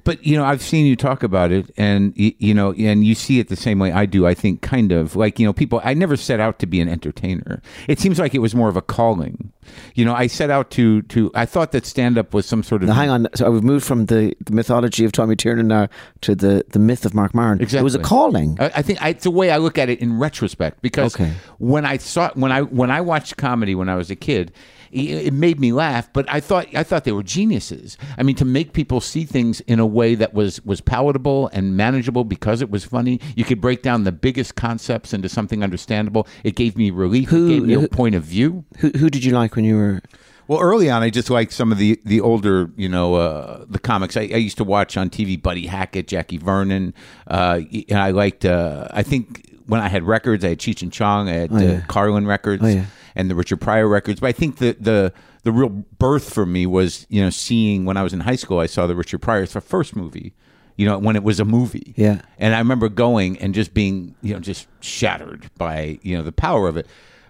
But 0.05 0.25
you 0.25 0.37
know, 0.37 0.45
I've 0.45 0.63
seen 0.63 0.87
you 0.87 0.97
talk 0.97 1.23
about 1.23 1.51
it, 1.51 1.71
and 1.77 2.13
you, 2.17 2.33
you 2.39 2.55
know, 2.55 2.73
and 2.73 3.05
you 3.05 3.15
see 3.15 3.39
it 3.41 3.49
the 3.49 3.57
same 3.57 3.79
way 3.79 3.91
I 3.91 4.05
do. 4.07 4.27
I 4.27 4.35
think, 4.35 4.61
kind 4.63 4.93
of 4.93 5.17
like 5.17 5.39
you 5.39 5.47
know, 5.47 5.53
people. 5.53 5.81
I 5.83 5.95
never 5.95 6.17
set 6.17 6.41
out 6.41 6.59
to 6.61 6.67
be 6.67 6.81
an 6.81 6.89
entertainer. 6.89 7.63
It 7.89 7.99
seems 7.99 8.19
like 8.19 8.35
it 8.35 8.41
was 8.41 8.55
more 8.55 8.69
of 8.69 8.77
a 8.77 8.83
calling. 8.83 9.53
You 9.95 10.05
know, 10.05 10.15
I 10.15 10.27
set 10.27 10.51
out 10.51 10.71
to 10.73 11.01
to. 11.03 11.31
I 11.35 11.47
thought 11.47 11.73
that 11.73 11.87
stand 11.87 12.19
up 12.19 12.35
was 12.35 12.45
some 12.45 12.63
sort 12.63 12.83
of. 12.83 12.89
now 12.89 12.95
hang 12.95 13.09
on 13.09 13.29
so 13.35 13.51
we've 13.51 13.63
moved 13.63 13.87
from 13.87 14.07
the, 14.07 14.37
the 14.45 14.53
mythology 14.53 15.07
of 15.07 15.13
Tommy 15.13 15.37
Tiernan 15.37 15.69
now 15.69 15.89
to 16.21 16.35
the, 16.35 16.65
the 16.69 16.79
myth 16.79 17.07
of 17.07 17.15
Marc 17.15 17.35
Maron 17.35 17.61
it 17.63 17.73
was 17.83 17.95
a 17.95 17.99
calling 17.99 18.59
I, 18.61 18.67
I 18.77 18.83
think 18.83 19.03
I, 19.03 19.09
it's 19.09 19.25
the 19.25 19.31
way 19.31 19.51
I 19.51 19.57
look 19.57 19.79
at 19.79 19.89
it 19.89 20.01
in 20.01 20.19
retrospect 20.19 20.83
because 20.83 21.15
Okay. 21.15 21.33
when 21.59 21.87
I 21.87 21.97
saw 21.97 22.31
when 22.35 22.53
I 22.53 22.61
when 22.61 22.91
I 22.91 23.01
watched 23.01 23.39
comedy 23.39 23.75
when 23.75 23.89
I 23.89 23.95
was 23.95 24.11
a 24.11 24.17
kid, 24.17 24.53
it, 24.95 25.27
it 25.27 25.33
made 25.33 25.59
me 25.61 25.73
laugh. 25.73 26.11
But 26.13 26.25
I 26.33 26.41
thought 26.41 26.67
I 26.75 26.83
thought 26.83 27.05
they 27.05 27.13
were 27.13 27.23
geniuses. 27.23 27.99
I 28.17 28.23
mean, 28.23 28.37
to 28.37 28.45
make 28.45 28.73
people 28.73 29.01
see 29.01 29.25
things 29.25 29.61
in 29.63 29.79
a 29.81 29.87
way 29.87 30.15
that 30.15 30.33
was 30.35 30.65
was 30.65 30.81
palatable 30.81 31.49
and 31.53 31.77
manageable 31.77 32.25
because 32.25 32.63
it 32.63 32.71
was 32.71 32.85
funny. 32.85 33.21
You 33.37 33.45
could 33.45 33.61
break 33.61 33.83
down 33.83 34.05
the 34.05 34.13
biggest 34.13 34.55
concepts 34.55 35.13
into 35.13 35.29
something 35.29 35.63
understandable. 35.63 36.27
It 36.45 36.55
gave 36.57 36.77
me 36.77 36.91
relief. 36.91 37.29
Who- 37.29 37.47
it 37.47 37.49
gave 37.55 37.63
me 37.65 37.75
a 37.75 37.89
point 37.89 38.15
of 38.15 38.23
view. 38.25 38.65
who, 38.79 38.91
who 38.91 39.11
did 39.11 39.25
you 39.25 39.33
like 39.33 39.57
when 39.57 39.65
you 39.65 39.77
were 39.77 40.01
Well, 40.47 40.61
early 40.61 40.91
on, 40.91 41.03
I 41.03 41.11
just 41.11 41.31
liked 41.31 41.53
some 41.53 41.73
of 41.73 41.79
the 41.79 42.01
the 42.05 42.21
older, 42.21 42.71
you 42.77 42.89
know, 42.89 43.15
uh, 43.15 43.65
the 43.69 43.79
comics. 43.79 44.17
I, 44.17 44.23
I 44.23 44.37
used 44.37 44.59
to 44.59 44.65
watch 44.65 44.97
on 44.97 45.11
TV 45.11 45.41
Buddy 45.41 45.67
Hackett, 45.67 46.07
Jackie 46.07 46.39
Vernon, 46.39 46.95
uh, 47.27 47.61
and 47.89 47.99
I 47.99 48.11
liked. 48.11 48.45
Uh, 48.45 48.89
I 48.91 49.03
think 49.03 49.51
when 49.67 49.81
I 49.81 49.89
had 49.89 50.03
records, 50.05 50.45
I 50.45 50.51
had 50.51 50.59
Cheech 50.59 50.83
and 50.83 50.93
Chong, 50.93 51.29
I 51.29 51.33
had 51.33 51.51
Oh, 51.53 51.59
yeah. 51.59 51.71
uh, 51.73 51.81
Carlin 51.89 52.27
records, 52.27 52.63
Oh, 52.63 52.69
yeah. 52.69 52.85
And 53.17 53.31
the 53.31 53.35
Richard 53.35 53.61
Pryor 53.61 53.89
records. 53.89 54.21
But 54.21 54.29
I 54.29 54.33
think 54.33 54.59
the 54.59 54.77
the 54.79 55.13
the 55.43 55.53
real 55.53 55.69
birth 55.69 56.33
for 56.33 56.47
me 56.47 56.67
was, 56.67 57.07
you 57.09 57.23
know, 57.23 57.31
seeing 57.31 57.85
when 57.85 57.97
I 57.97 58.03
was 58.03 58.13
in 58.13 58.21
high 58.21 58.37
school, 58.37 58.59
I 58.59 58.67
saw 58.67 58.87
the 58.87 58.97
Richard 58.97 59.21
Pryor. 59.21 59.43
It's 59.43 59.53
the 59.53 59.61
first 59.61 59.95
movie. 59.95 60.35
You 60.77 60.87
know, 60.87 60.99
when 60.99 61.15
it 61.15 61.23
was 61.23 61.39
a 61.39 61.45
movie. 61.45 61.95
Yeah. 61.97 62.23
And 62.37 62.53
I 62.53 62.59
remember 62.59 62.89
going 62.89 63.39
and 63.39 63.55
just 63.55 63.75
being, 63.75 64.17
you 64.23 64.35
know, 64.35 64.41
just 64.41 64.67
shattered 64.81 65.49
by, 65.57 66.01
you 66.03 66.17
know, 66.17 66.25
the 66.25 66.33
power 66.33 66.67
of 66.67 66.77
it. 66.77 66.89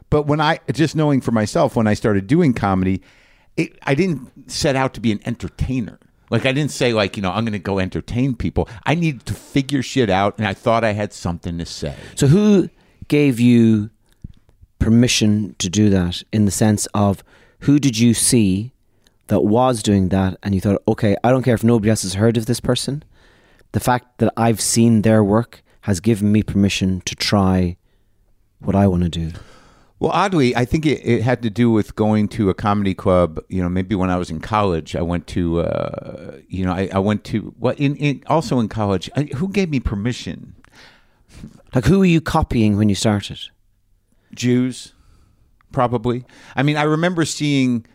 But 0.08 0.22
when 0.22 0.40
I 0.40 0.60
just 0.72 0.96
knowing 0.96 1.20
for 1.20 1.30
myself 1.30 1.76
when 1.76 1.86
I 1.86 1.92
started 1.92 2.26
doing 2.26 2.54
comedy, 2.54 3.02
it, 3.58 3.78
I 3.82 3.94
didn't 3.94 4.50
set 4.50 4.76
out 4.76 4.94
to 4.94 5.00
be 5.00 5.12
an 5.12 5.20
entertainer. 5.26 5.98
Like 6.30 6.46
I 6.46 6.52
didn't 6.52 6.70
say 6.70 6.94
like, 6.94 7.16
you 7.18 7.22
know, 7.22 7.30
I'm 7.30 7.44
going 7.44 7.52
to 7.52 7.58
go 7.58 7.78
entertain 7.78 8.34
people. 8.34 8.66
I 8.84 8.94
needed 8.94 9.26
to 9.26 9.34
figure 9.34 9.82
shit 9.82 10.08
out 10.08 10.38
and 10.38 10.46
I 10.46 10.54
thought 10.54 10.82
I 10.82 10.92
had 10.92 11.12
something 11.12 11.58
to 11.58 11.66
say. 11.66 11.94
so 12.14 12.26
who 12.28 12.70
gave 13.08 13.38
you 13.38 13.90
permission 14.84 15.56
to 15.58 15.70
do 15.70 15.88
that 15.88 16.22
in 16.30 16.44
the 16.44 16.50
sense 16.50 16.86
of 16.92 17.24
who 17.60 17.78
did 17.78 17.98
you 17.98 18.12
see 18.12 18.70
that 19.28 19.40
was 19.40 19.82
doing 19.82 20.10
that 20.10 20.36
and 20.42 20.54
you 20.54 20.60
thought 20.60 20.82
okay 20.86 21.16
I 21.24 21.30
don't 21.30 21.42
care 21.42 21.54
if 21.54 21.64
nobody 21.64 21.88
else 21.88 22.02
has 22.02 22.14
heard 22.14 22.36
of 22.36 22.44
this 22.44 22.60
person 22.60 23.02
the 23.72 23.80
fact 23.80 24.18
that 24.18 24.30
I've 24.36 24.60
seen 24.60 25.00
their 25.00 25.24
work 25.24 25.62
has 25.88 26.00
given 26.00 26.30
me 26.30 26.42
permission 26.42 27.00
to 27.06 27.14
try 27.14 27.78
what 28.58 28.76
I 28.76 28.86
want 28.86 29.04
to 29.04 29.08
do 29.08 29.32
Well, 30.00 30.10
oddly, 30.12 30.54
I 30.54 30.66
think 30.66 30.84
it, 30.84 31.00
it 31.02 31.22
had 31.22 31.40
to 31.42 31.50
do 31.50 31.70
with 31.70 31.96
going 31.96 32.28
to 32.36 32.50
a 32.50 32.54
comedy 32.54 32.94
club. 32.94 33.40
You 33.48 33.62
know, 33.62 33.70
maybe 33.70 33.94
when 33.94 34.10
I 34.10 34.16
was 34.16 34.28
in 34.28 34.40
college, 34.40 34.94
I 34.96 35.00
went 35.02 35.26
to, 35.28 35.60
uh, 35.60 36.40
you 36.48 36.62
know, 36.66 36.72
I, 36.72 36.90
I 36.92 36.98
went 36.98 37.24
to, 37.30 37.54
well, 37.58 37.74
in, 37.78 37.96
in 37.96 38.22
also 38.26 38.58
in 38.58 38.68
college, 38.68 39.08
I, 39.16 39.22
who 39.38 39.48
gave 39.48 39.70
me 39.70 39.80
permission? 39.80 40.56
like 41.74 41.86
who 41.86 42.00
were 42.00 42.04
you 42.16 42.20
copying 42.20 42.76
when 42.76 42.88
you 42.88 42.94
started 42.94 43.40
Jews, 44.34 44.92
probably. 45.72 46.24
I 46.56 46.62
mean, 46.62 46.76
I 46.76 46.82
remember 46.82 47.24
seeing 47.24 47.86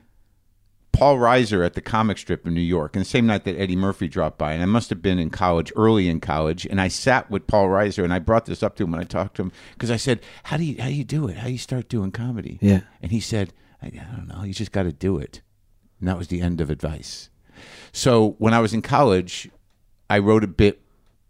Paul 0.92 1.18
Reiser 1.18 1.66
at 1.66 1.76
the 1.76 1.82
comic 1.82 2.18
strip 2.18 2.46
in 2.46 2.54
New 2.54 2.62
York, 2.62 2.96
and 2.96 3.06
the 3.06 3.10
same 3.10 3.26
night 3.26 3.46
that 3.46 3.58
Eddie 3.58 3.76
Murphy 3.76 4.08
dropped 4.08 4.38
by, 4.38 4.52
and 4.54 4.62
I 4.62 4.66
must 4.66 4.90
have 4.90 5.02
been 5.02 5.18
in 5.20 5.30
college, 5.30 5.72
early 5.76 6.10
in 6.10 6.20
college, 6.20 6.66
and 6.66 6.82
I 6.82 6.90
sat 6.90 7.30
with 7.32 7.48
Paul 7.48 7.68
Reiser, 7.68 8.04
and 8.04 8.14
I 8.14 8.20
brought 8.20 8.46
this 8.46 8.62
up 8.64 8.76
to 8.76 8.84
him 8.84 8.92
when 8.92 9.00
I 9.00 9.06
talked 9.06 9.36
to 9.38 9.44
him 9.44 9.52
because 9.74 9.92
I 9.92 9.96
said, 9.96 10.20
"How 10.44 10.58
do 10.58 10.64
you 10.64 10.82
how 10.82 10.90
do 10.90 10.94
you 10.94 11.06
do 11.06 11.28
it? 11.28 11.38
How 11.38 11.46
do 11.48 11.54
you 11.54 11.58
start 11.58 11.88
doing 11.88 12.12
comedy?" 12.12 12.58
Yeah. 12.62 12.82
and 13.02 13.12
he 13.12 13.20
said, 13.22 13.54
"I, 13.82 13.88
I 13.88 14.16
don't 14.16 14.28
know. 14.28 14.44
You 14.44 14.54
just 14.54 14.72
got 14.72 14.84
to 14.84 14.92
do 14.92 15.18
it." 15.18 15.42
And 16.00 16.08
that 16.10 16.18
was 16.18 16.28
the 16.28 16.42
end 16.42 16.60
of 16.60 16.70
advice. 16.70 17.30
So 17.92 18.36
when 18.38 18.54
I 18.54 18.60
was 18.60 18.74
in 18.74 18.82
college, 18.82 19.50
I 20.10 20.20
wrote 20.20 20.44
a 20.44 20.48
bit 20.48 20.82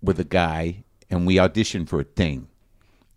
with 0.01 0.19
a 0.19 0.23
guy, 0.23 0.83
and 1.09 1.27
we 1.27 1.35
auditioned 1.35 1.89
for 1.89 1.99
a 1.99 2.05
thing 2.05 2.47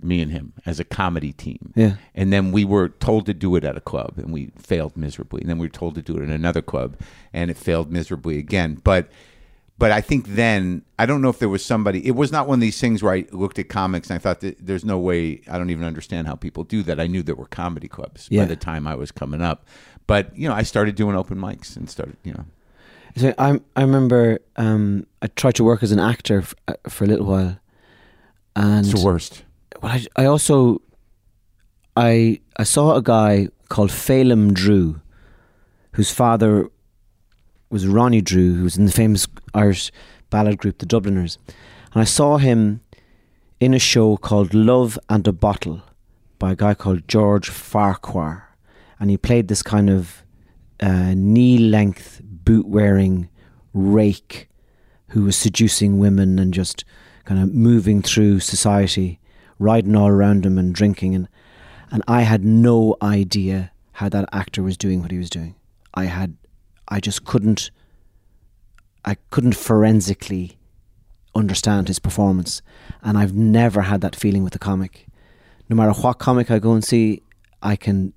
me 0.03 0.21
and 0.23 0.31
him, 0.33 0.53
as 0.67 0.79
a 0.81 0.85
comedy 0.85 1.33
team. 1.33 1.73
Yeah. 1.75 1.97
And 2.15 2.33
then 2.33 2.53
we 2.53 2.65
were 2.65 2.88
told 2.88 3.27
to 3.27 3.35
do 3.35 3.57
it 3.57 3.65
at 3.65 3.77
a 3.77 3.81
club, 3.81 4.15
and 4.19 4.33
we 4.33 4.51
failed 4.57 4.97
miserably. 4.97 5.41
And 5.43 5.51
then 5.51 5.59
we 5.59 5.67
were 5.67 5.71
told 5.73 5.95
to 5.97 6.03
do 6.03 6.17
it 6.17 6.23
in 6.23 6.31
another 6.31 6.62
club, 6.62 6.97
and 7.33 7.51
it 7.51 7.57
failed 7.57 7.91
miserably 7.93 8.38
again. 8.38 8.81
But 8.85 9.09
but 9.79 9.91
I 9.91 10.01
think 10.01 10.29
then 10.29 10.83
I 10.99 11.07
don't 11.07 11.23
know 11.23 11.31
if 11.31 11.38
there 11.41 11.49
was 11.49 11.65
somebody. 11.65 12.07
It 12.07 12.15
was 12.15 12.31
not 12.31 12.47
one 12.47 12.59
of 12.59 12.61
these 12.61 12.81
things 12.81 13.03
where 13.03 13.15
I 13.15 13.25
looked 13.33 13.59
at 13.59 13.69
comics 13.69 14.11
and 14.11 14.15
I 14.17 14.19
thought 14.21 14.41
there's 14.61 14.85
no 14.85 14.99
way. 14.99 15.41
I 15.51 15.59
don't 15.59 15.71
even 15.71 15.85
understand 15.85 16.27
how 16.29 16.37
people 16.37 16.62
do 16.62 16.83
that. 16.85 17.01
I 17.01 17.07
knew 17.09 17.23
there 17.23 17.35
were 17.35 17.47
comedy 17.47 17.88
clubs 17.88 18.29
Yeah. 18.31 18.43
by 18.43 18.49
the 18.49 18.57
time 18.57 18.87
I 18.87 18.95
was 18.95 19.11
coming 19.11 19.41
up. 19.43 19.67
But 20.07 20.37
you 20.37 20.49
know, 20.49 20.55
I 20.55 20.62
started 20.62 20.95
doing 20.95 21.17
open 21.17 21.38
mics 21.38 21.77
and 21.77 21.91
started. 21.91 22.17
You 22.23 22.35
know, 22.35 22.45
So 23.17 23.35
I 23.38 23.61
I 23.75 23.81
remember 23.83 24.38
um, 24.57 25.07
I 25.21 25.27
tried 25.29 25.55
to 25.57 25.65
work 25.65 25.83
as 25.83 25.91
an 25.91 25.99
actor 25.99 26.38
f- 26.41 26.55
uh, 26.69 26.75
for 26.88 27.05
a 27.05 27.09
little 27.09 27.27
while, 27.27 27.59
and 28.55 28.87
it's 28.87 28.95
the 29.01 29.05
worst. 29.05 29.43
Well, 29.81 29.93
I, 29.93 30.07
I 30.17 30.25
also 30.27 30.83
I 31.97 32.41
I 32.57 32.65
saw 32.65 32.97
a 32.97 33.03
guy 33.03 33.49
called 33.69 33.91
Phelim 33.91 34.53
Drew, 34.53 35.01
whose 35.93 36.11
father 36.11 36.69
was 37.71 37.87
Ronnie 37.87 38.21
Drew, 38.21 38.55
who 38.55 38.65
was 38.65 38.77
in 38.77 38.87
the 38.87 38.93
famous 38.93 39.27
Irish 39.55 39.91
ballad 40.31 40.59
group 40.59 40.79
the 40.79 40.87
Dubliners, 40.87 41.39
and 41.93 42.03
I 42.03 42.05
saw 42.05 42.39
him 42.39 42.81
in 43.61 43.75
a 43.75 43.79
show 43.79 44.17
called 44.17 44.55
Love 44.55 44.99
and 45.09 45.27
a 45.27 45.33
Bottle 45.33 45.83
by 46.39 46.53
a 46.53 46.57
guy 46.57 46.75
called 46.75 47.07
George 47.07 47.49
Farquhar, 47.49 48.57
and 48.99 49.11
he 49.11 49.17
played 49.17 49.49
this 49.49 49.63
kind 49.63 49.89
of 49.89 50.25
uh, 50.81 51.15
knee-length 51.15 52.21
boot-wearing 52.25 53.29
rake 53.73 54.49
who 55.09 55.23
was 55.23 55.37
seducing 55.37 55.99
women 55.99 56.39
and 56.39 56.53
just 56.53 56.85
kind 57.25 57.41
of 57.41 57.55
moving 57.55 58.03
through 58.03 58.41
society, 58.41 59.21
riding 59.62 59.96
all 59.96 60.09
around 60.09 60.44
him 60.44 60.59
and 60.59 60.75
drinking 60.75 61.14
and 61.14 61.29
and 61.90 62.03
I 62.09 62.22
had 62.22 62.42
no 62.44 62.96
idea 63.03 63.70
how 63.92 64.09
that 64.09 64.29
actor 64.33 64.62
was 64.62 64.77
doing 64.79 65.03
what 65.03 65.11
he 65.11 65.18
was 65.18 65.29
doing. 65.31 65.55
I 65.94 66.05
had 66.07 66.37
I 66.88 67.01
just 67.01 67.25
couldn't 67.25 67.70
I 69.05 69.16
couldn't 69.31 69.57
forensically 69.57 70.57
understand 71.35 71.88
his 71.88 71.98
performance. 71.98 72.62
And 73.03 73.18
I've 73.18 73.35
never 73.35 73.83
had 73.83 74.01
that 74.03 74.16
feeling 74.16 74.44
with 74.44 74.55
a 74.55 74.59
comic. 74.59 75.07
No 75.68 75.77
matter 75.77 75.92
what 75.92 76.18
comic 76.18 76.51
I 76.51 76.59
go 76.59 76.72
and 76.72 76.85
see, 76.85 77.22
I 77.62 77.77
can 77.77 78.12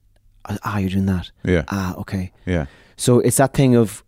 ah, 0.45 0.77
you're 0.77 0.89
doing 0.89 1.05
that. 1.07 1.31
Yeah. 1.43 1.63
Ah, 1.69 1.95
okay. 1.95 2.31
Yeah. 2.45 2.65
So 2.97 3.19
it's 3.19 3.37
that 3.37 3.53
thing 3.53 3.75
of 3.75 4.03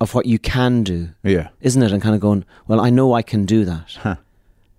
of 0.00 0.14
what 0.14 0.26
you 0.26 0.38
can 0.38 0.82
do 0.82 1.10
Yeah. 1.22 1.48
isn't 1.60 1.82
it? 1.82 1.92
And 1.92 2.02
kind 2.02 2.14
of 2.14 2.20
going, 2.20 2.44
well, 2.66 2.80
I 2.80 2.90
know 2.90 3.12
I 3.14 3.22
can 3.22 3.44
do 3.46 3.64
that. 3.64 3.92
Huh. 4.02 4.16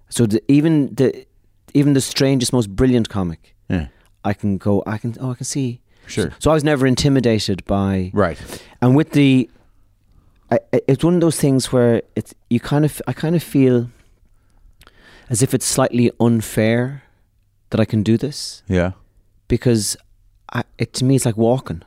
So 0.09 0.25
the, 0.25 0.41
even 0.51 0.93
the 0.93 1.25
even 1.73 1.93
the 1.93 2.01
strangest, 2.01 2.53
most 2.53 2.69
brilliant 2.75 3.09
comic, 3.09 3.55
Yeah. 3.69 3.87
I 4.23 4.33
can 4.33 4.57
go, 4.57 4.83
I 4.87 4.97
can, 4.97 5.15
oh, 5.19 5.31
I 5.31 5.35
can 5.35 5.45
see. 5.45 5.81
Sure. 6.07 6.31
So 6.39 6.51
I 6.51 6.53
was 6.53 6.63
never 6.63 6.85
intimidated 6.87 7.65
by, 7.65 8.11
Right. 8.13 8.37
and 8.81 8.95
with 8.95 9.11
the, 9.11 9.49
I, 10.51 10.59
it's 10.87 11.03
one 11.03 11.15
of 11.15 11.21
those 11.21 11.37
things 11.39 11.71
where 11.73 12.01
it's 12.15 12.33
you 12.49 12.59
kind 12.59 12.85
of, 12.85 13.01
I 13.07 13.13
kind 13.13 13.35
of 13.35 13.41
feel 13.43 13.89
as 15.29 15.41
if 15.41 15.53
it's 15.53 15.65
slightly 15.65 16.11
unfair 16.19 17.03
that 17.71 17.79
I 17.79 17.85
can 17.85 18.03
do 18.03 18.17
this 18.17 18.61
Yeah. 18.67 18.91
because 19.47 19.97
I, 20.53 20.63
it 20.77 20.93
to 20.93 21.05
me 21.05 21.15
it's 21.15 21.25
like 21.25 21.37
walking. 21.37 21.81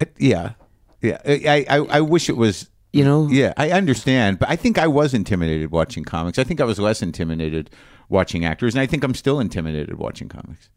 Uh, 0.00 0.04
Yeah. 0.18 0.52
Yeah. 1.00 1.18
I, 1.24 1.64
I, 1.68 1.76
I 1.78 2.00
wish 2.02 2.28
it 2.28 2.36
was 2.36 2.68
You 2.92 3.04
know, 3.04 3.26
Yeah, 3.30 3.54
I 3.56 3.70
understand, 3.70 4.38
but 4.38 4.50
I 4.50 4.56
think 4.56 4.76
I 4.78 4.86
was 4.86 5.14
intimidated 5.14 5.70
watching 5.70 6.04
comics. 6.04 6.38
I 6.38 6.44
think 6.44 6.60
I 6.60 6.64
was 6.64 6.78
less 6.78 7.00
intimidated 7.02 7.70
watching 8.12 8.44
actors, 8.44 8.74
and 8.74 8.80
I 8.80 8.86
think 8.86 9.02
I'm 9.02 9.14
still 9.14 9.40
intimidated 9.40 9.98
watching 9.98 10.28
comics. 10.28 10.68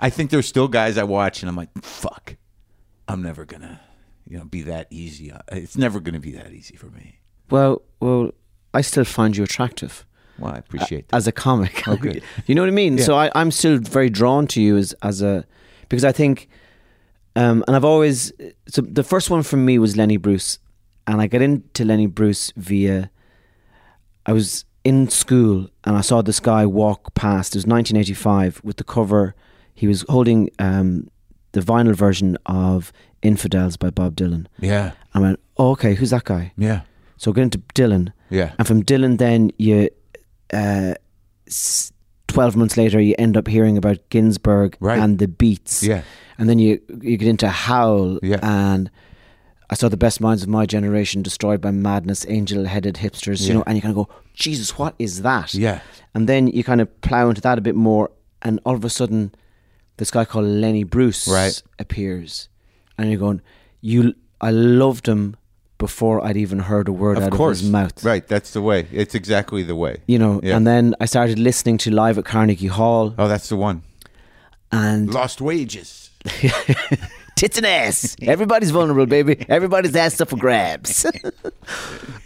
I 0.00 0.10
think 0.10 0.30
there's 0.30 0.46
still 0.46 0.68
guys 0.68 0.98
I 0.98 1.04
watch, 1.04 1.42
and 1.42 1.48
I'm 1.48 1.56
like, 1.56 1.70
"Fuck, 1.82 2.36
I'm 3.06 3.22
never 3.22 3.44
gonna, 3.44 3.80
you 4.28 4.36
know, 4.38 4.44
be 4.44 4.62
that 4.62 4.88
easy. 4.90 5.32
It's 5.52 5.76
never 5.76 6.00
gonna 6.00 6.20
be 6.20 6.32
that 6.32 6.52
easy 6.52 6.76
for 6.76 6.86
me." 6.86 7.20
well, 7.50 7.80
well, 8.00 8.30
I 8.74 8.82
still 8.82 9.04
find 9.04 9.36
you 9.36 9.42
attractive. 9.44 10.04
Well, 10.38 10.52
I 10.52 10.58
appreciate 10.58 11.08
that. 11.08 11.16
as 11.16 11.26
a 11.26 11.32
comic. 11.32 11.88
Oh, 11.88 11.96
good. 11.96 12.22
you 12.46 12.54
know 12.54 12.62
what 12.62 12.68
I 12.68 12.72
mean? 12.72 12.98
So 12.98 13.16
I, 13.16 13.30
I'm 13.34 13.50
still 13.50 13.78
very 13.78 14.10
drawn 14.10 14.46
to 14.48 14.60
you 14.60 14.76
as 14.76 14.92
as 15.02 15.22
a 15.22 15.44
because 15.88 16.04
I 16.04 16.12
think, 16.12 16.48
um, 17.34 17.64
and 17.66 17.74
I've 17.74 17.84
always 17.84 18.32
so 18.68 18.82
the 18.82 19.02
first 19.02 19.30
one 19.30 19.42
for 19.42 19.56
me 19.56 19.78
was 19.78 19.96
Lenny 19.96 20.16
Bruce, 20.16 20.58
and 21.06 21.20
I 21.20 21.26
got 21.26 21.42
into 21.42 21.84
Lenny 21.84 22.06
Bruce 22.06 22.52
via 22.56 23.10
I 24.26 24.32
was 24.32 24.64
in 24.88 25.08
school 25.22 25.56
and 25.84 25.92
I 26.00 26.02
saw 26.02 26.22
this 26.22 26.40
guy 26.40 26.62
walk 26.66 27.14
past. 27.14 27.48
It 27.54 27.58
was 27.58 27.66
1985 27.66 28.60
with 28.64 28.76
the 28.76 28.84
cover. 28.84 29.34
He 29.80 29.86
was 29.86 30.04
holding 30.08 30.40
um, 30.58 31.08
the 31.52 31.60
vinyl 31.60 31.94
version 31.94 32.36
of 32.46 32.92
Infidels 33.22 33.76
by 33.76 33.90
Bob 33.90 34.14
Dylan. 34.16 34.46
yeah, 34.60 34.92
I 35.14 35.18
went, 35.20 35.40
oh, 35.56 35.70
okay, 35.72 35.94
who's 35.94 36.10
that 36.10 36.24
guy? 36.24 36.52
yeah, 36.56 36.80
So 37.16 37.30
I 37.30 37.34
got 37.34 37.42
into 37.42 37.58
Dylan. 37.74 38.12
yeah, 38.30 38.52
And 38.58 38.66
from 38.66 38.82
Dylan, 38.84 39.18
then 39.18 39.50
you, 39.58 39.88
uh, 40.52 40.94
12 42.28 42.56
months 42.56 42.76
later, 42.76 43.00
you 43.00 43.14
end 43.18 43.36
up 43.36 43.48
hearing 43.48 43.76
about 43.78 43.98
Ginsberg 44.10 44.76
Right. 44.80 44.98
and 45.00 45.18
the 45.18 45.26
Beats. 45.28 45.82
yeah, 45.82 46.02
And 46.38 46.48
then 46.48 46.58
you, 46.58 46.80
you 47.02 47.16
get 47.16 47.28
into 47.28 47.48
Howl. 47.48 48.18
Yeah. 48.22 48.38
And 48.42 48.90
I 49.70 49.74
saw 49.74 49.88
the 49.88 49.96
best 49.98 50.20
minds 50.20 50.42
of 50.42 50.48
my 50.48 50.64
generation 50.66 51.22
destroyed 51.22 51.60
by 51.60 51.70
madness, 51.72 52.24
angel 52.28 52.64
headed 52.64 52.96
hipsters, 52.96 53.46
you 53.46 53.54
know, 53.54 53.62
and 53.66 53.76
you 53.76 53.82
kind 53.82 53.96
of 53.96 54.06
go, 54.06 54.14
Jesus, 54.34 54.78
what 54.78 54.94
is 54.98 55.22
that? 55.22 55.52
yeah, 55.54 55.80
And 56.14 56.28
then 56.28 56.46
you 56.48 56.64
kind 56.64 56.80
of 56.80 57.00
plow 57.02 57.28
into 57.28 57.40
that 57.42 57.58
a 57.58 57.60
bit 57.60 57.74
more. 57.74 58.10
And 58.40 58.60
all 58.64 58.74
of 58.74 58.84
a 58.84 58.88
sudden, 58.90 59.34
this 59.98 60.10
guy 60.10 60.24
called 60.24 60.46
Lenny 60.46 60.84
Bruce 60.84 61.28
Right. 61.28 61.60
appears. 61.78 62.48
And 62.96 63.10
you're 63.10 63.18
going, 63.20 63.42
you, 63.82 64.14
I 64.40 64.50
loved 64.52 65.06
him 65.06 65.36
before 65.76 66.24
I'd 66.24 66.36
even 66.36 66.60
heard 66.60 66.88
a 66.88 66.92
word 66.92 67.18
of 67.18 67.24
out 67.24 67.32
course, 67.32 67.58
of 67.58 67.62
his 67.64 67.70
mouth 67.70 68.02
Right, 68.04 68.26
that's 68.26 68.52
the 68.52 68.62
way. 68.62 68.86
It's 68.92 69.14
exactly 69.14 69.62
the 69.62 69.76
way. 69.76 69.98
you 70.08 70.18
know 70.18 70.40
Yeah. 70.42 70.56
and 70.56 70.66
then 70.66 70.94
i 71.00 71.06
started 71.06 71.38
listening 71.38 71.78
to 71.78 71.90
live 71.92 72.18
at 72.18 72.24
carnegie 72.24 72.66
hall 72.66 73.14
Oh, 73.16 73.28
that's 73.28 73.48
the 73.48 73.54
one. 73.56 73.82
and 74.72 75.12
Lost 75.14 75.40
wages. 75.40 76.10
tits 77.38 77.56
and 77.56 77.66
ass 77.66 78.16
everybody's 78.22 78.70
vulnerable 78.70 79.06
baby 79.06 79.34
everybody's 79.48 79.94
ass 79.96 80.20
up 80.20 80.28
for 80.28 80.36
grabs 80.36 81.06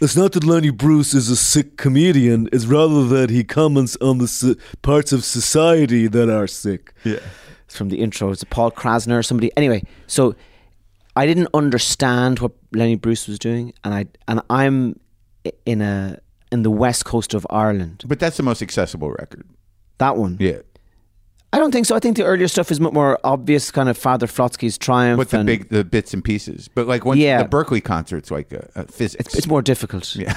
It's 0.01 0.17
not 0.17 0.33
that 0.33 0.43
Lenny 0.43 0.69
Bruce 0.69 1.13
is 1.13 1.29
a 1.29 1.35
sick 1.35 1.77
comedian, 1.77 2.49
it's 2.51 2.65
rather 2.65 3.05
that 3.07 3.29
he 3.29 3.43
comments 3.45 3.95
on 4.01 4.17
the 4.17 4.25
s- 4.25 4.55
parts 4.81 5.13
of 5.13 5.23
society 5.23 6.07
that 6.07 6.29
are 6.29 6.47
sick. 6.47 6.93
Yeah. 7.05 7.19
it's 7.65 7.77
from 7.77 7.89
the 7.89 7.99
intro 8.01 8.31
it's 8.31 8.43
a 8.43 8.45
paul 8.45 8.69
krassner 8.71 9.17
or 9.19 9.23
somebody 9.23 9.49
anyway 9.55 9.81
so 10.07 10.35
i 11.15 11.25
didn't 11.25 11.47
understand 11.53 12.39
what 12.39 12.51
lenny 12.73 12.95
bruce 12.95 13.27
was 13.27 13.39
doing 13.39 13.73
and 13.83 13.93
i 13.93 14.05
and 14.27 14.41
i'm 14.49 14.99
in 15.65 15.81
a 15.81 16.19
in 16.51 16.63
the 16.63 16.71
west 16.71 17.05
coast 17.05 17.33
of 17.33 17.47
ireland 17.49 18.03
But 18.05 18.19
that's 18.19 18.37
the 18.37 18.43
most 18.43 18.61
accessible 18.61 19.11
record. 19.11 19.45
that 19.99 20.17
one 20.17 20.37
Yeah. 20.39 20.59
I 21.53 21.57
don't 21.59 21.71
think 21.71 21.85
so 21.85 21.95
i 21.95 21.99
think 21.99 22.17
the 22.17 22.23
earlier 22.25 22.47
stuff 22.47 22.69
is 22.71 22.79
much 22.79 22.93
more 22.93 23.17
obvious 23.23 23.71
kind 23.71 23.87
of 23.89 23.97
father 23.97 24.27
flotsky's 24.27 24.77
triumph 24.77 25.17
But 25.17 25.29
the 25.29 25.37
and 25.39 25.47
big 25.47 25.69
the 25.69 25.83
bits 25.83 26.13
and 26.13 26.23
pieces. 26.23 26.67
But 26.67 26.87
like 26.87 27.05
when 27.05 27.17
Yeah. 27.17 27.43
the 27.43 27.47
Berkeley 27.49 27.81
concert's 27.81 28.29
like 28.31 28.51
uh, 28.53 28.57
uh, 28.57 28.61
a, 28.75 28.81
a 28.81 28.83
physics. 28.87 29.25
it's, 29.27 29.35
it's 29.37 29.47
more 29.47 29.61
difficult 29.61 30.15
Yeah. 30.15 30.33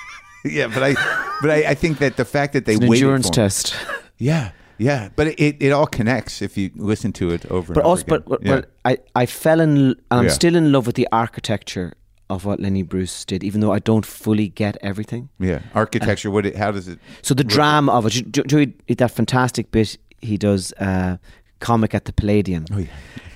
yeah, 0.44 0.66
but 0.66 0.82
I, 0.82 0.94
but 1.40 1.50
I, 1.50 1.70
I 1.70 1.74
think 1.74 1.98
that 1.98 2.16
the 2.16 2.24
fact 2.24 2.52
that 2.54 2.64
they 2.66 2.74
it's 2.74 2.84
an 2.84 2.92
endurance 2.92 3.30
test 3.30 3.74
Yeah, 4.18 4.50
yeah, 4.78 5.08
but 5.16 5.26
it, 5.28 5.56
it, 5.60 5.70
all 5.72 5.86
connects 5.86 6.40
if 6.42 6.56
you 6.56 6.70
listen 6.76 7.12
to 7.14 7.30
it 7.30 7.44
over. 7.50 7.74
but 7.74 7.80
and 7.80 7.86
also, 7.86 8.04
over 8.08 8.18
but, 8.20 8.40
again. 8.40 8.40
but, 8.40 8.42
yeah. 8.44 8.60
but 8.94 9.06
I, 9.16 9.22
I 9.22 9.26
fell 9.26 9.60
in, 9.60 9.70
and 9.76 9.96
I'm 10.10 10.24
Yeah. 10.24 10.30
still 10.30 10.54
in 10.56 10.70
love 10.72 10.86
with 10.86 10.94
the 10.96 11.08
architecture 11.12 11.92
of 12.30 12.44
what 12.44 12.58
Lenny 12.60 12.82
Bruce 12.82 13.24
did, 13.24 13.42
even 13.44 13.60
though 13.60 13.72
I 13.72 13.80
don't 13.80 14.06
fully 14.06 14.48
get 14.48 14.76
everything. 14.82 15.28
yeah, 15.38 15.60
architecture. 15.74 16.30
What? 16.30 16.46
It, 16.46 16.56
how 16.56 16.70
does 16.70 16.88
it? 16.88 16.98
So 17.22 17.34
the 17.34 17.44
drama 17.44 17.92
of 17.92 18.06
it, 18.06 18.30
do, 18.32 18.42
do, 18.42 18.66
do 18.66 18.94
that 18.94 19.10
fantastic 19.10 19.70
bit 19.70 19.98
he 20.24 20.36
does, 20.36 20.72
uh, 20.80 21.16
comic 21.60 21.94
at 21.94 22.04
the 22.04 22.12
Palladium, 22.12 22.64
Oh 22.72 22.78
yeah, 22.78 22.86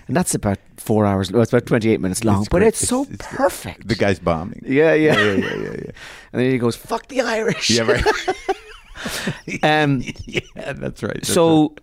and 0.09 0.17
that's 0.17 0.35
about 0.35 0.59
four 0.77 1.07
hours. 1.07 1.31
Well, 1.33 1.43
it's 1.43 1.53
about 1.53 1.67
28 1.67 2.01
minutes 2.01 2.25
long, 2.25 2.41
It's 2.41 2.49
but 2.49 2.59
great. 2.59 2.69
it's, 2.69 2.87
so 2.89 3.03
It's- 3.03 3.15
it's- 3.15 3.37
perfect. 3.37 3.89
the 3.89 3.95
guy's 3.95 4.19
bombing. 4.19 4.63
yeah, 4.67 4.95
yeah, 4.95 5.17
yeah, 5.21 5.33
yeah, 5.35 5.55
yeah, 5.57 5.63
yeah. 5.85 5.91
and 6.33 6.43
then 6.43 6.51
he 6.51 6.59
goes, 6.59 6.77
"Fuck 6.77 7.09
the 7.09 7.21
Irish." 7.23 7.71
Yeah, 7.71 7.83
right. 7.93 8.05
Um, 9.63 10.03
yeah, 10.27 10.73
that's 10.73 11.03
right. 11.05 11.15
that's 11.15 11.33
so 11.33 11.75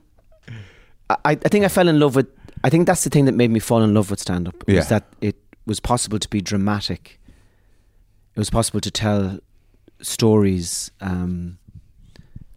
I, 1.09 1.15
I 1.31 1.35
think 1.35 1.63
I 1.63 1.69
fell 1.69 1.87
in 1.87 1.97
love 1.99 2.13
with 2.15 2.27
I 2.63 2.69
think 2.69 2.87
that's 2.87 3.03
the 3.05 3.09
thing 3.09 3.23
that 3.25 3.31
made 3.33 3.51
me 3.51 3.59
fall 3.59 3.81
in 3.83 3.93
love 3.93 4.09
with 4.09 4.19
stand 4.19 4.47
up 4.49 4.55
Yeah. 4.67 4.77
was 4.77 4.89
that 4.89 5.05
it 5.21 5.37
was 5.65 5.79
possible 5.79 6.19
to 6.19 6.27
be 6.29 6.41
dramatic. 6.41 7.19
It 8.35 8.39
was 8.39 8.49
possible 8.49 8.81
to 8.81 8.91
tell 8.91 9.39
stories. 10.01 10.91
Um, 10.99 11.57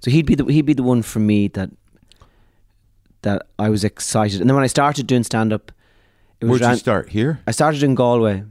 so 0.01 0.11
he'd 0.11 0.27
be 0.27 0.35
the 0.35 0.45
he'd 0.47 0.67
be 0.67 0.75
the 0.75 0.83
one 0.83 1.03
for 1.03 1.21
me 1.21 1.49
that 1.49 1.71
that 3.23 3.47
I 3.59 3.69
was 3.69 3.85
excited. 3.85 4.41
And 4.41 4.49
then 4.49 4.55
when 4.55 4.65
I 4.65 4.69
started 4.69 5.07
doing 5.07 5.25
stand 5.25 5.53
up, 5.53 5.73
it 6.41 6.45
was 6.47 6.61
Where'd 6.61 6.73
you 6.73 6.79
start? 6.79 7.09
Here. 7.11 7.41
I 7.47 7.51
started 7.51 7.83
in 7.83 7.95
Galway. 7.95 8.45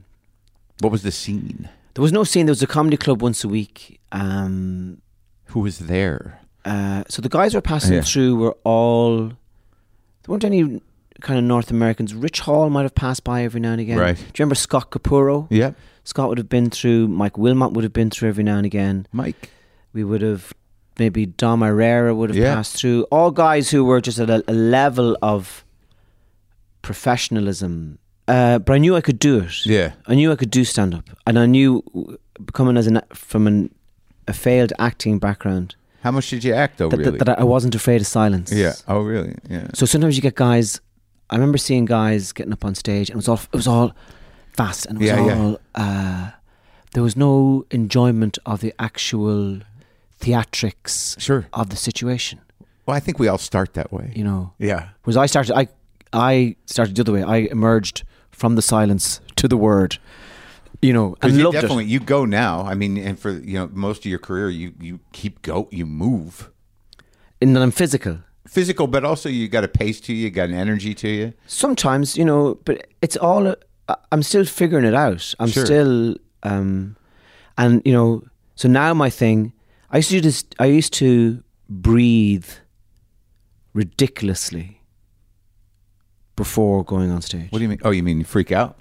What 0.82 0.92
was 0.92 1.04
the 1.04 1.12
scene? 1.12 1.70
There 1.94 2.02
was 2.02 2.12
no 2.12 2.24
scene. 2.24 2.46
There 2.46 2.52
was 2.52 2.62
a 2.62 2.68
comedy 2.68 2.98
club 2.98 3.22
once 3.22 3.44
a 3.44 3.48
week. 3.48 4.00
Um, 4.12 5.02
Who 5.46 5.62
was 5.62 5.80
there? 5.80 6.40
uh, 6.66 7.04
so 7.08 7.22
the 7.22 7.30
guys 7.30 7.54
who 7.54 7.58
were 7.58 7.62
passing 7.62 7.94
Yeah. 7.94 8.02
through 8.02 8.36
were 8.36 8.56
all. 8.64 9.28
There 9.30 10.28
weren't 10.28 10.44
any 10.44 10.82
kind 11.22 11.40
of 11.40 11.46
North 11.46 11.72
Americans. 11.72 12.14
Rich 12.14 12.42
Hall 12.42 12.70
might 12.70 12.84
have 12.84 12.94
passed 12.94 13.24
by 13.24 13.44
every 13.44 13.62
now 13.62 13.72
and 13.72 13.82
again. 13.82 13.98
Right. 13.98 14.18
Do 14.18 14.22
you 14.24 14.32
remember 14.40 14.56
Scott 14.56 14.92
Capurro? 14.92 15.48
Yep. 15.50 15.76
Scott 16.04 16.30
would 16.30 16.38
have 16.38 16.50
been 16.50 16.70
through. 16.70 17.08
Mike 17.08 17.38
Wilmot 17.38 17.72
would 17.72 17.84
have 17.84 17.94
been 17.94 18.10
through 18.10 18.30
every 18.30 18.44
now 18.44 18.58
and 18.58 18.66
again. 18.66 19.08
Mike. 19.14 19.50
We 19.94 20.04
would 20.04 20.22
have 20.22 20.54
maybe 21.00 21.26
Dom 21.26 21.62
Irrera 21.62 22.16
would 22.16 22.30
have 22.30 22.38
Yeah. 22.38 22.56
passed 22.56 22.76
through. 22.78 23.04
All 23.12 23.32
guys 23.32 23.70
who 23.72 23.84
were 23.86 24.02
just 24.02 24.20
at 24.20 24.30
a, 24.30 24.44
a 24.48 24.54
level 24.54 25.18
of 25.22 25.64
professionalism. 26.82 28.00
Uh, 28.28 28.60
but 28.60 28.74
I 28.74 28.78
knew 28.78 28.96
I 28.96 29.02
could 29.02 29.20
do 29.20 29.40
it. 29.40 29.66
Yeah. 29.66 29.94
I 30.08 30.16
knew 30.16 30.32
I 30.32 30.36
could 30.36 30.52
do 30.52 30.64
stand 30.66 30.94
up, 30.94 31.06
and 31.26 31.40
I 31.40 31.46
knew 31.46 31.84
coming 32.54 32.78
as 32.78 32.88
an 32.88 33.02
from 33.14 33.48
an, 33.48 33.74
a 34.28 34.34
failed 34.34 34.74
acting 34.80 35.18
background 35.20 35.76
How 36.04 36.12
much 36.12 36.30
did 36.30 36.44
you 36.44 36.54
act 36.54 36.78
though? 36.78 36.90
that, 36.90 36.98
really? 36.98 37.18
that, 37.18 37.26
that 37.26 37.40
I 37.40 37.44
wasn't 37.44 37.74
afraid 37.76 38.02
of 38.02 38.08
silence. 38.08 38.52
yeah. 38.52 38.74
Oh, 38.88 39.00
really? 39.02 39.34
Yeah. 39.50 39.68
So 39.74 39.86
sometimes 39.86 40.16
you 40.18 40.22
get 40.22 40.36
guys. 40.36 40.82
I 41.30 41.36
remember 41.36 41.58
seeing 41.58 41.86
guys 41.86 42.32
getting 42.34 42.54
up 42.54 42.64
on 42.66 42.76
stage, 42.76 43.10
and 43.10 43.16
it 43.16 43.22
was 43.24 43.28
all 43.30 43.40
it 43.54 43.56
was 43.56 43.68
all 43.68 43.94
fast, 44.54 44.86
and 44.88 44.98
it 44.98 45.02
was 45.02 45.10
Yeah, 45.10 45.26
yeah. 45.26 45.38
all. 45.42 45.60
Uh, 45.76 46.32
there 46.94 47.04
was 47.04 47.16
no 47.16 47.66
enjoyment 47.72 48.38
of 48.46 48.60
the 48.62 48.74
actual 48.80 49.60
theatrics 50.20 51.20
Sure. 51.20 51.48
of 51.54 51.70
the 51.70 51.76
situation. 51.76 52.40
Well, 52.86 52.96
I 52.96 53.00
think 53.00 53.20
we 53.20 53.28
all 53.28 53.38
start 53.38 53.74
that 53.74 53.92
way. 53.92 54.12
You 54.16 54.24
know, 54.24 54.54
Yeah. 54.60 54.90
whereas 55.04 55.18
I 55.18 55.26
started, 55.28 55.56
I 55.58 55.68
I 56.14 56.56
started 56.66 56.96
the 56.96 57.02
other 57.02 57.12
way. 57.14 57.24
I 57.24 57.50
emerged 57.52 58.04
from 58.32 58.56
the 58.56 58.62
silence 58.62 59.20
to 59.36 59.48
the 59.48 59.58
word. 59.58 59.98
You 60.82 60.94
know, 60.94 61.16
and 61.22 61.34
you 61.36 61.52
definitely 61.52 61.86
it. 61.86 61.90
you 61.90 62.00
go 62.00 62.24
now. 62.26 62.62
I 62.72 62.76
mean, 62.76 62.98
and 62.98 63.20
for 63.20 63.32
you 63.32 63.58
know 63.60 63.70
most 63.74 64.00
of 64.00 64.06
your 64.06 64.20
career, 64.20 64.50
you 64.50 64.74
you 64.80 65.00
keep 65.12 65.42
go, 65.42 65.68
you 65.72 65.86
move, 65.86 66.50
And 67.42 67.56
then 67.56 67.62
I'm 67.64 67.72
physical. 67.72 68.18
physical, 68.48 68.88
but 68.88 69.04
also 69.04 69.28
you 69.30 69.48
got 69.50 69.64
a 69.64 69.68
pace 69.68 70.00
to 70.02 70.14
you, 70.14 70.24
you 70.26 70.30
got 70.30 70.50
an 70.50 70.56
energy 70.56 70.94
to 70.94 71.08
you. 71.10 71.34
Sometimes, 71.48 72.16
you 72.18 72.26
know, 72.26 72.56
but 72.66 72.88
it's 73.02 73.18
all. 73.18 73.48
I- 73.48 73.96
I'm 74.12 74.22
still 74.24 74.46
figuring 74.46 74.86
it 74.86 74.94
out. 74.94 75.34
I'm 75.40 75.50
Sure. 75.50 75.66
still, 75.66 76.16
um, 76.44 76.96
and 77.58 77.82
you 77.86 77.94
know, 77.94 78.22
so 78.56 78.68
now 78.70 78.94
my 78.94 79.10
thing. 79.10 79.52
I 79.92 79.98
used 79.98 80.10
to 80.12 80.22
this. 80.22 80.44
I 80.60 80.66
used 80.66 80.94
to 80.94 81.44
breathe 81.70 82.50
ridiculously 83.74 84.82
before 86.36 86.84
going 86.84 87.12
on 87.12 87.22
stage. 87.22 87.52
What 87.52 87.60
do 87.60 87.64
you 87.64 87.70
mean? 87.70 87.80
Oh, 87.84 87.92
you 87.92 88.04
mean 88.04 88.20
you 88.20 88.26
freak 88.26 88.52
out? 88.52 88.78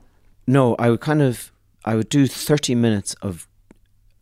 No, 0.46 0.74
I 0.76 0.90
would 0.90 1.00
kind 1.00 1.22
of. 1.22 1.52
I 1.84 1.94
would 1.94 2.08
do 2.08 2.26
30 2.26 2.74
minutes 2.74 3.14
of 3.22 3.46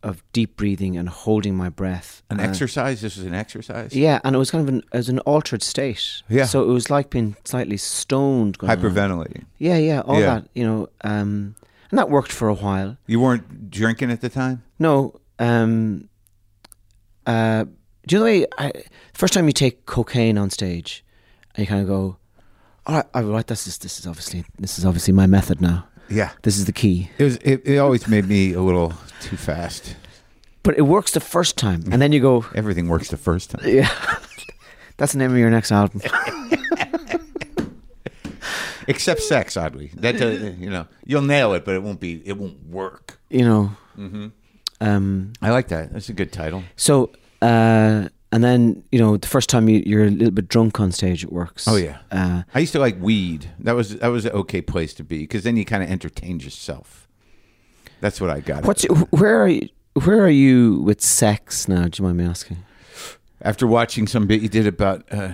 of 0.03 0.21
deep 0.33 0.55
breathing 0.55 0.95
and 0.97 1.09
holding 1.09 1.55
my 1.55 1.67
breath. 1.67 2.21
An 2.29 2.39
Uh, 2.39 2.43
exercise? 2.43 3.01
This 3.01 3.17
was 3.17 3.25
an 3.25 3.33
exercise. 3.33 3.95
Yeah, 3.95 4.19
and 4.23 4.35
it 4.35 4.39
was 4.39 4.51
kind 4.51 4.61
of 4.61 4.71
an, 4.75 4.83
was 4.93 5.09
an 5.09 5.17
altered 5.19 5.63
state. 5.63 6.21
Yeah. 6.29 6.45
So 6.45 6.61
it 6.61 6.67
was 6.71 6.91
like 6.91 7.09
being 7.09 7.35
slightly 7.43 7.77
stoned. 7.77 8.59
Going 8.59 8.71
on. 8.71 8.77
Hyperventilating. 8.77 9.45
Yeah, 9.57 9.77
yeah, 9.77 10.01
all 10.01 10.19
Yeah. 10.19 10.25
that, 10.35 10.49
you 10.53 10.63
know, 10.63 10.89
um, 11.03 11.55
and 11.89 11.97
that 11.97 12.11
worked 12.11 12.31
for 12.31 12.47
a 12.47 12.53
while. 12.53 12.97
You 13.07 13.19
weren't 13.19 13.71
drinking 13.71 14.11
at 14.11 14.21
the 14.21 14.29
time. 14.29 14.61
No, 14.77 15.19
um, 15.39 16.07
uh, 17.25 17.65
do 18.07 18.15
you 18.15 18.19
know 18.19 18.25
the 18.25 18.31
way? 18.41 18.45
I, 18.57 18.71
first 19.13 19.33
time 19.33 19.47
you 19.47 19.53
take 19.53 19.85
cocaine 19.85 20.37
on 20.37 20.49
stage, 20.49 21.03
and 21.55 21.63
you 21.63 21.67
kind 21.67 21.81
of 21.81 21.87
go, 21.87 22.17
"All 22.85 22.95
right, 22.95 23.05
all 23.13 23.23
right, 23.23 23.47
this 23.47 23.67
is 23.67 23.77
this 23.79 23.99
is 23.99 24.07
obviously 24.07 24.45
this 24.59 24.77
is 24.77 24.85
obviously 24.85 25.13
my 25.13 25.25
method 25.27 25.61
now. 25.61 25.87
Yeah. 26.09 26.31
This 26.43 26.57
is 26.57 26.65
the 26.65 26.73
key." 26.73 27.09
It 27.17 27.23
was. 27.23 27.37
It, 27.37 27.61
it 27.65 27.77
always 27.77 28.07
made 28.07 28.25
me 28.27 28.53
a 28.53 28.61
little 28.61 28.93
too 29.21 29.37
fast. 29.37 29.95
But 30.63 30.77
it 30.77 30.83
works 30.83 31.11
the 31.11 31.19
first 31.19 31.57
time, 31.57 31.83
and 31.91 32.01
then 32.01 32.11
you 32.11 32.19
go, 32.19 32.45
Everything 32.55 32.87
works 32.87 33.09
the 33.09 33.17
first 33.17 33.51
time. 33.51 33.61
"Yeah." 33.65 33.89
That's 34.97 35.11
the 35.11 35.19
name 35.19 35.31
of 35.31 35.37
your 35.37 35.49
next 35.49 35.71
album. 35.71 36.01
Except 38.87 39.19
sex, 39.21 39.57
oddly. 39.57 39.91
That 39.95 40.19
you 40.59 40.69
know, 40.69 40.87
you'll 41.05 41.23
nail 41.23 41.53
it, 41.53 41.65
but 41.65 41.75
it 41.75 41.83
won't 41.83 41.99
be. 41.99 42.21
It 42.25 42.37
won't 42.37 42.65
work. 42.67 43.19
You 43.29 43.43
know. 43.43 43.71
Mm-hmm. 43.97 44.27
Um, 44.81 45.33
I 45.41 45.51
like 45.51 45.69
that. 45.69 45.93
That's 45.93 46.09
a 46.09 46.13
good 46.13 46.31
title. 46.31 46.63
so, 46.75 47.11
uh, 47.41 48.09
and 48.31 48.43
then 48.43 48.83
you 48.91 48.99
know, 48.99 49.15
the 49.17 49.27
first 49.27 49.49
time 49.49 49.69
you, 49.69 49.81
you're 49.85 50.05
a 50.05 50.09
little 50.09 50.31
bit 50.31 50.49
drunk 50.49 50.79
on 50.79 50.91
stage, 50.91 51.23
it 51.23 51.31
works. 51.31 51.67
Oh, 51.67 51.77
yeah. 51.77 51.99
Uh, 52.11 52.43
I 52.53 52.59
used 52.59 52.73
to 52.73 52.79
like 52.79 52.99
weed. 53.01 53.49
That 53.59 53.75
was 53.75 53.97
that 53.97 54.07
was 54.07 54.25
an 54.25 54.33
okay 54.33 54.61
place 54.61 54.93
to 54.95 55.03
be 55.03 55.19
because 55.19 55.43
then 55.43 55.55
you 55.57 55.63
kind 55.65 55.83
of 55.83 55.89
entertained 55.89 56.43
yourself. 56.43 57.07
That's 58.01 58.19
what 58.19 58.29
I 58.29 58.41
got. 58.41 58.65
What's 58.65 58.83
where 59.11 59.41
are 59.41 59.47
you? 59.47 59.69
Where 60.03 60.21
are 60.25 60.29
you 60.29 60.81
with 60.81 61.01
sex 61.01 61.69
now? 61.69 61.87
Do 61.87 62.01
you 62.01 62.05
mind 62.05 62.17
me 62.17 62.25
asking? 62.25 62.57
after 63.41 63.67
watching 63.67 64.07
some 64.07 64.25
bit 64.27 64.41
you 64.41 64.49
did 64.49 64.65
about 64.65 65.05
uh, 65.11 65.29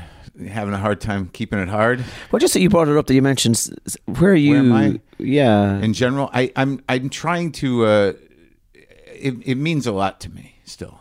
having 0.47 0.73
a 0.73 0.77
hard 0.77 0.99
time 0.99 1.29
keeping 1.29 1.59
it 1.59 1.69
hard 1.69 2.03
Well, 2.31 2.39
just 2.39 2.53
that 2.53 2.59
you 2.61 2.69
brought 2.69 2.87
it 2.89 2.97
up 2.97 3.07
that 3.07 3.13
you 3.13 3.21
mentioned. 3.21 3.69
Where 4.05 4.31
are 4.31 4.35
you? 4.35 4.73
I? 4.73 4.99
Yeah. 5.17 5.79
in 5.79 5.93
general. 5.93 6.29
I, 6.33 6.51
I'm 6.55 6.83
I'm 6.87 7.09
trying 7.09 7.51
to. 7.53 7.85
Uh, 7.85 8.13
it 9.21 9.35
it 9.45 9.55
means 9.55 9.87
a 9.87 9.91
lot 9.91 10.19
to 10.21 10.29
me 10.29 10.55
still. 10.65 10.99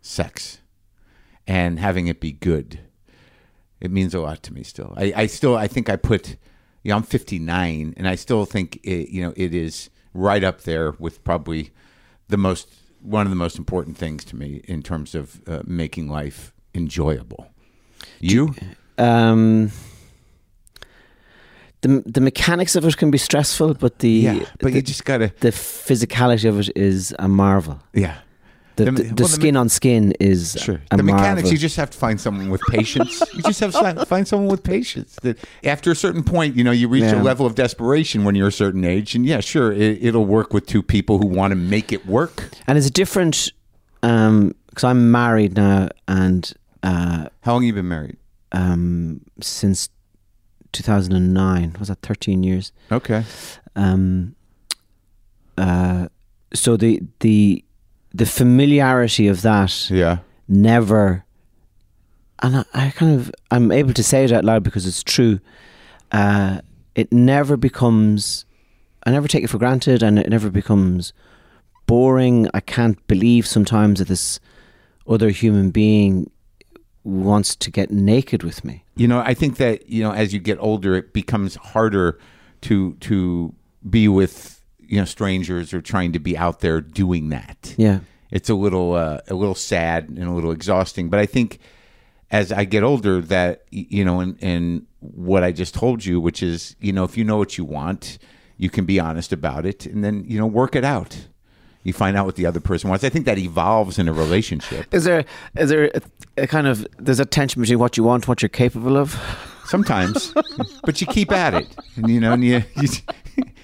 Sex, 0.00 0.58
and 1.46 1.78
having 1.78 2.06
it 2.06 2.20
be 2.20 2.32
good. 2.32 2.80
It 3.80 3.90
means 3.90 4.14
a 4.14 4.20
lot 4.20 4.42
to 4.44 4.52
me 4.52 4.62
still. 4.62 4.94
I, 4.96 5.12
I 5.16 5.26
still 5.26 5.56
I 5.56 5.66
think 5.66 5.88
I 5.88 5.96
put. 5.96 6.36
You 6.82 6.90
know, 6.90 6.96
I'm 6.96 7.02
59, 7.02 7.94
and 7.96 8.06
I 8.06 8.14
still 8.14 8.44
think 8.44 8.78
it, 8.84 9.08
you 9.08 9.22
know 9.22 9.32
it 9.36 9.54
is 9.54 9.90
right 10.12 10.44
up 10.44 10.62
there 10.62 10.92
with 10.92 11.24
probably 11.24 11.70
the 12.28 12.36
most 12.36 12.68
one 13.00 13.26
of 13.26 13.30
the 13.30 13.36
most 13.36 13.58
important 13.58 13.96
things 13.98 14.24
to 14.24 14.36
me 14.36 14.62
in 14.64 14.82
terms 14.82 15.14
of 15.14 15.40
uh, 15.46 15.62
making 15.66 16.08
life 16.08 16.52
enjoyable. 16.74 17.46
You? 18.20 18.54
um, 18.98 19.70
the 21.84 22.02
the 22.06 22.20
mechanics 22.20 22.76
of 22.76 22.84
it 22.84 22.96
can 22.96 23.10
be 23.10 23.18
stressful, 23.18 23.74
but 23.74 23.98
the 23.98 24.08
yeah, 24.08 24.38
but 24.60 24.70
the, 24.72 24.76
you 24.76 24.82
just 24.82 25.04
gotta. 25.04 25.28
the 25.40 25.50
physicality 25.52 26.48
of 26.48 26.58
it 26.60 26.70
is 26.76 27.14
a 27.18 27.28
marvel. 27.28 27.76
Yeah, 27.92 28.16
The, 28.76 28.84
The- 28.86 29.02
the, 29.18 29.22
well, 29.24 29.28
skin 29.28 29.56
on 29.56 29.68
skin 29.68 30.12
is 30.18 30.56
Sure. 30.64 30.80
the 30.90 31.02
mechanics, 31.02 31.42
marvel. 31.44 31.52
you 31.52 31.58
just 31.58 31.76
have 31.76 31.90
to 31.90 31.98
find 31.98 32.18
someone 32.20 32.48
with 32.50 32.62
patience. 32.70 33.22
you 33.34 33.42
just 33.42 33.60
have 33.60 33.72
to 33.72 34.06
find 34.14 34.26
someone 34.26 34.48
with 34.50 34.62
patience. 34.62 35.16
That 35.22 35.36
after 35.62 35.90
a 35.90 35.94
certain 35.96 36.24
point, 36.24 36.56
you 36.56 36.64
know, 36.64 36.72
you 36.72 36.88
reach 36.88 37.04
Yeah. 37.04 37.20
a 37.20 37.30
level 37.30 37.44
of 37.46 37.54
desperation 37.54 38.24
when 38.24 38.34
you're 38.34 38.48
a 38.56 38.58
certain 38.64 38.84
age, 38.84 39.14
and 39.14 39.24
yeah, 39.26 39.40
sure, 39.40 39.70
it, 39.72 39.98
it'll 40.02 40.26
work 40.38 40.52
with 40.54 40.64
two 40.66 40.82
people 40.82 41.18
who 41.18 41.26
want 41.40 41.50
to 41.52 41.56
make 41.56 41.92
it 41.92 42.06
work. 42.06 42.48
and 42.66 42.76
it's 42.78 42.86
a 42.88 42.96
different 43.02 43.52
because 44.00 44.84
I'm 44.84 45.10
married 45.10 45.56
now, 45.56 45.88
and 46.08 46.42
uh, 46.82 47.28
How 47.42 47.52
long 47.52 47.62
have 47.62 47.66
you 47.68 47.72
been 47.82 47.88
married? 47.88 48.16
um, 48.52 49.20
since 49.40 49.88
2009 50.74 51.76
was 51.78 51.88
that 51.88 52.00
13 52.02 52.42
years. 52.42 52.72
Okay. 52.92 53.24
um, 53.76 54.34
uh, 55.56 56.08
so 56.52 56.76
the 56.76 57.00
the 57.20 57.64
the 58.12 58.26
familiarity 58.26 59.26
of 59.28 59.42
that 59.42 59.90
Yeah. 59.90 60.18
never, 60.48 61.24
and 62.42 62.56
I, 62.58 62.64
I 62.74 62.90
kind 62.90 63.18
of 63.20 63.32
I'm 63.50 63.70
able 63.72 63.92
to 63.94 64.02
say 64.04 64.24
it 64.24 64.32
out 64.32 64.44
loud 64.44 64.62
because 64.62 64.86
it's 64.86 65.02
true. 65.02 65.40
Uh, 66.12 66.60
it 66.94 67.12
never 67.12 67.56
becomes. 67.56 68.44
I 69.06 69.10
never 69.10 69.28
take 69.28 69.44
it 69.44 69.50
for 69.50 69.58
granted, 69.58 70.02
and 70.02 70.18
it 70.18 70.28
never 70.28 70.50
becomes 70.50 71.12
boring. 71.86 72.48
I 72.54 72.60
can't 72.60 73.04
believe 73.06 73.46
sometimes 73.46 73.98
that 73.98 74.08
this 74.08 74.40
other 75.08 75.28
human 75.30 75.70
being 75.70 76.30
wants 77.04 77.54
to 77.56 77.70
get 77.70 77.90
naked 77.90 78.42
with 78.42 78.64
me. 78.64 78.84
You 78.96 79.06
know, 79.06 79.20
I 79.20 79.34
think 79.34 79.58
that 79.58 79.88
you 79.88 80.02
know, 80.02 80.12
as 80.12 80.32
you 80.32 80.40
get 80.40 80.58
older, 80.58 80.94
it 80.96 81.12
becomes 81.12 81.54
harder 81.56 82.18
to 82.62 82.94
to 82.94 83.54
be 83.88 84.08
with 84.08 84.62
you 84.80 84.98
know 84.98 85.04
strangers 85.04 85.72
or 85.72 85.80
trying 85.80 86.12
to 86.12 86.18
be 86.18 86.36
out 86.36 86.60
there 86.60 86.80
doing 86.80 87.28
that. 87.28 87.74
Yeah. 87.76 88.00
it's 88.30 88.48
a 88.48 88.54
little 88.54 88.94
uh, 88.94 89.20
a 89.28 89.34
little 89.34 89.54
sad 89.54 90.08
and 90.08 90.24
a 90.24 90.32
little 90.32 90.50
exhausting. 90.50 91.10
But 91.10 91.20
I 91.20 91.26
think 91.26 91.58
as 92.30 92.50
I 92.50 92.64
get 92.64 92.82
older, 92.82 93.20
that 93.20 93.64
you 93.70 94.04
know, 94.04 94.20
and 94.20 94.36
and 94.42 94.86
what 95.00 95.44
I 95.44 95.52
just 95.52 95.74
told 95.74 96.04
you, 96.04 96.20
which 96.20 96.42
is 96.42 96.74
you 96.80 96.92
know, 96.92 97.04
if 97.04 97.16
you 97.16 97.24
know 97.24 97.36
what 97.36 97.58
you 97.58 97.64
want, 97.64 98.18
you 98.56 98.70
can 98.70 98.84
be 98.84 98.98
honest 98.98 99.32
about 99.32 99.66
it, 99.66 99.86
and 99.86 100.02
then 100.02 100.24
you 100.26 100.38
know, 100.38 100.46
work 100.46 100.74
it 100.74 100.84
out. 100.84 101.28
You 101.84 101.92
find 101.92 102.16
out 102.16 102.24
what 102.26 102.36
the 102.36 102.46
other 102.46 102.60
person 102.60 102.88
wants. 102.90 103.04
I 103.04 103.10
think 103.10 103.26
that 103.26 103.38
evolves 103.38 103.98
in 103.98 104.08
a 104.08 104.12
relationship. 104.12 104.92
Is 104.92 105.04
there 105.04 105.24
is 105.56 105.68
there 105.68 105.90
a, 105.94 106.42
a 106.42 106.46
kind 106.46 106.66
of 106.66 106.86
there's 106.98 107.20
a 107.20 107.24
tension 107.26 107.60
between 107.60 107.78
what 107.78 107.96
you 107.96 108.04
want, 108.04 108.26
what 108.26 108.42
you're 108.42 108.48
capable 108.48 108.96
of? 108.96 109.18
Sometimes, 109.66 110.34
but 110.84 111.00
you 111.00 111.06
keep 111.06 111.30
at 111.32 111.54
it, 111.54 111.66
and 111.96 112.08
you 112.08 112.20
know, 112.20 112.32
and 112.32 112.44
you, 112.44 112.62
you 112.80 112.88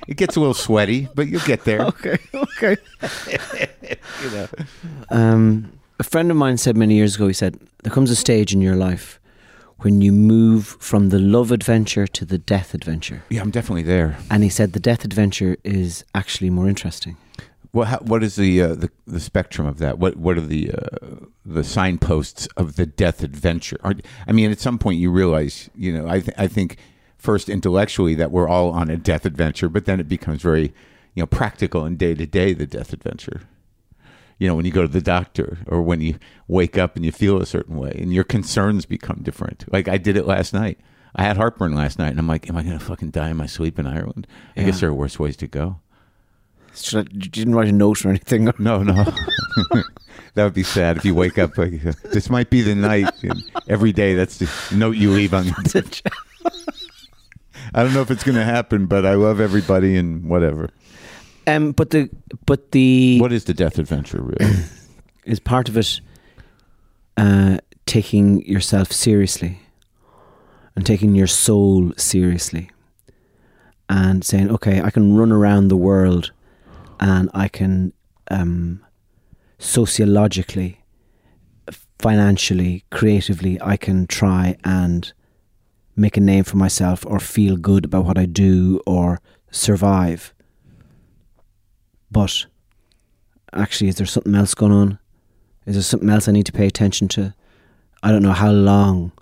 it 0.07 0.16
gets 0.16 0.37
a 0.37 0.41
little 0.41 0.55
sweaty, 0.55 1.09
but 1.14 1.29
you'll 1.29 1.41
get 1.43 1.64
there. 1.64 1.81
Okay, 1.83 2.18
okay. 2.35 2.77
um, 5.11 5.73
a 5.99 6.03
friend 6.03 6.31
of 6.31 6.37
mine 6.37 6.57
said 6.57 6.77
many 6.77 6.95
years 6.95 7.16
ago. 7.16 7.27
He 7.27 7.35
said 7.35 7.59
there 7.83 7.93
comes 7.93 8.11
a 8.11 8.16
stage 8.16 8.53
in 8.55 8.61
your 8.61 8.77
life 8.77 9.21
when 9.83 10.01
you 10.03 10.12
move 10.12 10.77
from 10.79 11.09
the 11.09 11.18
love 11.18 11.51
adventure 11.51 12.07
to 12.07 12.25
the 12.25 12.37
death 12.39 12.75
adventure, 12.75 13.23
Yeah, 13.31 13.41
I'm 13.41 13.51
definitely 13.51 13.83
there. 13.83 14.18
and 14.31 14.43
he 14.43 14.51
said 14.51 14.73
the 14.75 14.81
death 14.81 15.05
adventure 15.05 15.57
is 15.64 16.05
actually 16.14 16.51
more 16.51 16.68
interesting. 16.68 17.16
What 17.73 17.89
how, 17.89 17.99
what 17.99 18.25
is 18.25 18.37
the, 18.37 18.62
uh, 18.62 18.75
the 18.75 18.91
the 19.07 19.21
spectrum 19.21 19.66
of 19.66 19.79
that? 19.79 19.99
What 19.99 20.16
what 20.16 20.37
are 20.37 20.43
the 20.43 20.73
uh, 20.73 21.27
the 21.45 21.62
signposts 21.62 22.47
of 22.57 22.77
the 22.77 22.87
death 22.87 23.23
adventure? 23.23 23.79
Are, 23.85 23.95
I 24.27 24.33
mean, 24.33 24.51
at 24.51 24.61
some 24.61 24.79
point 24.79 24.99
you 24.99 25.11
realize, 25.11 25.71
you 25.75 25.93
know, 25.93 26.09
I 26.09 26.21
th- 26.21 26.37
I 26.37 26.49
think 26.49 26.79
first 27.16 27.49
intellectually 27.49 28.14
that 28.16 28.33
we're 28.33 28.49
all 28.49 28.71
on 28.71 28.91
a 28.91 28.97
death 28.97 29.25
adventure, 29.25 29.68
but 29.68 29.85
then 29.85 30.01
it 30.01 30.09
becomes 30.09 30.43
very, 30.43 30.73
you 31.14 31.23
know, 31.23 31.27
practical 31.27 31.85
and 31.85 31.99
day 31.99 32.14
to 32.14 32.27
day 32.27 32.53
the 32.53 32.66
death 32.66 32.93
adventure. 32.93 33.43
You 34.39 34.49
know, 34.49 34.55
when 34.55 34.64
you 34.64 34.73
go 34.73 34.83
to 34.83 34.89
the 34.89 35.03
doctor 35.03 35.59
or 35.66 35.83
when 35.83 36.01
you 36.01 36.18
wake 36.49 36.79
up 36.79 36.97
and 36.97 37.05
you 37.05 37.12
feel 37.12 37.41
a 37.43 37.47
certain 37.47 37.77
way 37.77 37.93
and 37.95 38.12
your 38.12 38.25
concerns 38.25 38.87
become 38.87 39.21
different. 39.23 39.71
Like 39.71 39.87
I 39.87 39.99
did 39.99 40.16
it 40.16 40.27
last 40.27 40.55
night. 40.55 40.81
I 41.14 41.25
had 41.25 41.37
heartburn 41.37 41.75
last 41.75 41.99
night 41.99 42.09
and 42.09 42.18
I'm 42.18 42.27
like, 42.27 42.49
am 42.49 42.57
I 42.57 42.62
going 42.62 42.79
to 42.79 42.85
fucking 42.85 43.11
die 43.11 43.29
in 43.29 43.37
my 43.37 43.47
sleep 43.47 43.79
in 43.79 43.87
Ireland? 43.87 44.27
I 44.57 44.62
guess 44.62 44.81
there 44.81 44.89
are 44.89 44.95
worse 44.95 45.18
ways 45.18 45.37
to 45.39 45.47
go. 45.47 45.81
Should 46.83 47.07
I, 47.09 47.11
you 47.12 47.28
didn't 47.31 47.55
write 47.55 47.68
a 47.68 47.72
note 47.72 48.05
or 48.05 48.09
anything. 48.11 48.51
No, 48.59 48.83
no. 48.83 48.93
that 50.35 50.45
would 50.45 50.55
be 50.55 50.62
sad 50.62 50.97
if 50.97 51.05
you 51.05 51.14
wake 51.14 51.39
up 51.39 51.57
like 51.59 51.81
this 51.83 52.28
might 52.31 52.51
be 52.51 52.62
the 52.62 52.74
night. 52.74 53.12
And 53.22 53.43
every 53.68 53.93
day, 53.93 54.14
that's 54.14 54.39
the 54.39 54.51
note 54.76 54.97
you 54.97 55.11
leave 55.11 55.35
on. 55.35 55.47
Your 55.47 55.55
I 57.74 57.83
don't 57.83 57.95
know 57.95 58.01
if 58.03 58.11
it's 58.11 58.24
going 58.24 58.37
to 58.37 58.45
happen, 58.45 58.87
but 58.87 59.07
I 59.07 59.14
love 59.14 59.41
everybody 59.41 59.97
and 59.97 60.28
whatever. 60.28 60.70
um, 61.47 61.72
but 61.72 61.91
the 61.91 62.11
but 62.47 62.72
the 62.72 63.18
What 63.20 63.33
is 63.33 63.45
the 63.45 63.55
death 63.55 63.78
adventure, 63.78 64.20
really? 64.22 64.55
is 65.24 65.39
part 65.41 65.68
of 65.68 65.76
it 65.76 66.01
uh, 67.16 67.59
taking 67.87 68.45
yourself 68.47 68.91
seriously 68.93 69.61
and 70.76 70.85
taking 70.85 71.14
your 71.14 71.26
soul 71.26 71.93
seriously 71.97 72.70
and 73.89 74.24
saying, 74.24 74.51
okay, 74.51 74.81
I 74.81 74.91
can 74.91 75.16
run 75.16 75.33
around 75.33 75.68
the 75.68 75.76
world 75.76 76.33
and 77.01 77.30
I 77.32 77.48
can 77.48 77.92
um, 78.30 78.84
sociologically, 79.59 80.82
financially, 81.98 82.84
creatively, 82.90 83.61
I 83.61 83.76
can 83.76 84.07
try 84.07 84.57
and 84.64 85.12
make 85.96 86.16
a 86.16 86.20
name 86.20 86.44
for 86.44 86.57
myself 86.57 87.05
or 87.07 87.18
feel 87.18 87.57
good 87.57 87.86
about 87.86 88.05
what 88.05 88.18
I 88.18 88.26
do 88.26 88.80
or 88.86 89.20
survive. 89.51 90.34
But 92.11 92.46
actually, 93.53 93.88
is 93.88 93.96
there 93.96 94.07
something 94.07 94.34
else 94.34 94.55
going 94.55 94.72
on? 94.72 94.98
Is 95.66 95.74
there 95.76 95.82
something 95.82 96.11
else 96.11 96.28
I 96.28 96.32
need 96.32 96.46
to 96.46 96.53
pay 96.53 96.66
attention 96.66 97.09
to? 97.09 97.34
I 98.03 98.12
don't 98.12 98.22
know 98.22 98.32
how 98.32 98.51
long. 98.51 99.12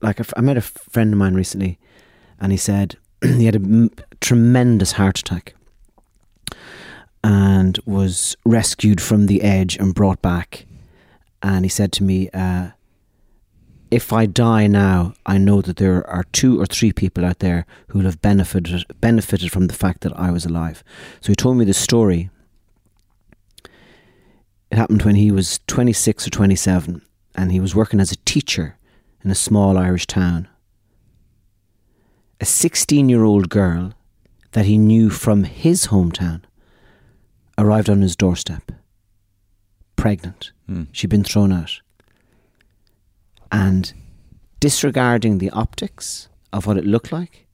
Like, 0.00 0.20
I 0.36 0.40
met 0.40 0.56
a 0.56 0.62
friend 0.62 1.12
of 1.12 1.18
mine 1.18 1.34
recently, 1.34 1.78
and 2.38 2.52
he 2.52 2.58
said 2.58 2.96
he 3.22 3.46
had 3.46 3.56
a 3.56 3.60
m- 3.60 3.90
tremendous 4.20 4.92
heart 4.92 5.18
attack 5.18 5.54
and 7.24 7.78
was 7.84 8.36
rescued 8.44 9.00
from 9.00 9.26
the 9.26 9.42
edge 9.42 9.76
and 9.76 9.94
brought 9.94 10.22
back. 10.22 10.66
And 11.42 11.64
he 11.64 11.68
said 11.68 11.92
to 11.92 12.02
me, 12.02 12.30
uh, 12.30 12.70
if 13.90 14.12
I 14.12 14.26
die 14.26 14.66
now, 14.66 15.14
I 15.24 15.38
know 15.38 15.62
that 15.62 15.76
there 15.76 16.08
are 16.08 16.24
two 16.32 16.60
or 16.60 16.66
three 16.66 16.92
people 16.92 17.24
out 17.24 17.38
there 17.38 17.64
who 17.88 17.98
will 17.98 18.06
have 18.06 18.20
benefited 18.20 18.84
benefited 19.00 19.50
from 19.50 19.66
the 19.66 19.74
fact 19.74 20.02
that 20.02 20.12
I 20.18 20.30
was 20.30 20.44
alive. 20.44 20.84
So 21.20 21.32
he 21.32 21.36
told 21.36 21.56
me 21.56 21.64
the 21.64 21.74
story. 21.74 22.30
It 24.70 24.76
happened 24.76 25.02
when 25.02 25.16
he 25.16 25.30
was 25.30 25.60
26 25.66 26.26
or 26.26 26.30
27, 26.30 27.00
and 27.34 27.50
he 27.50 27.60
was 27.60 27.74
working 27.74 28.00
as 28.00 28.12
a 28.12 28.16
teacher 28.16 28.76
in 29.24 29.30
a 29.30 29.34
small 29.34 29.78
Irish 29.78 30.06
town. 30.06 30.46
A 32.40 32.44
16 32.44 33.08
year 33.08 33.24
old 33.24 33.48
girl 33.48 33.94
that 34.52 34.66
he 34.66 34.78
knew 34.78 35.10
from 35.10 35.44
his 35.44 35.88
hometown 35.88 36.42
arrived 37.56 37.90
on 37.90 38.00
his 38.00 38.16
doorstep, 38.16 38.70
pregnant. 39.96 40.52
Hmm. 40.66 40.84
She'd 40.92 41.10
been 41.10 41.24
thrown 41.24 41.52
out 41.52 41.80
and 43.50 43.92
disregarding 44.60 45.38
the 45.38 45.50
optics 45.50 46.28
of 46.52 46.66
what 46.66 46.76
it 46.76 46.84
looked 46.84 47.12
like, 47.12 47.46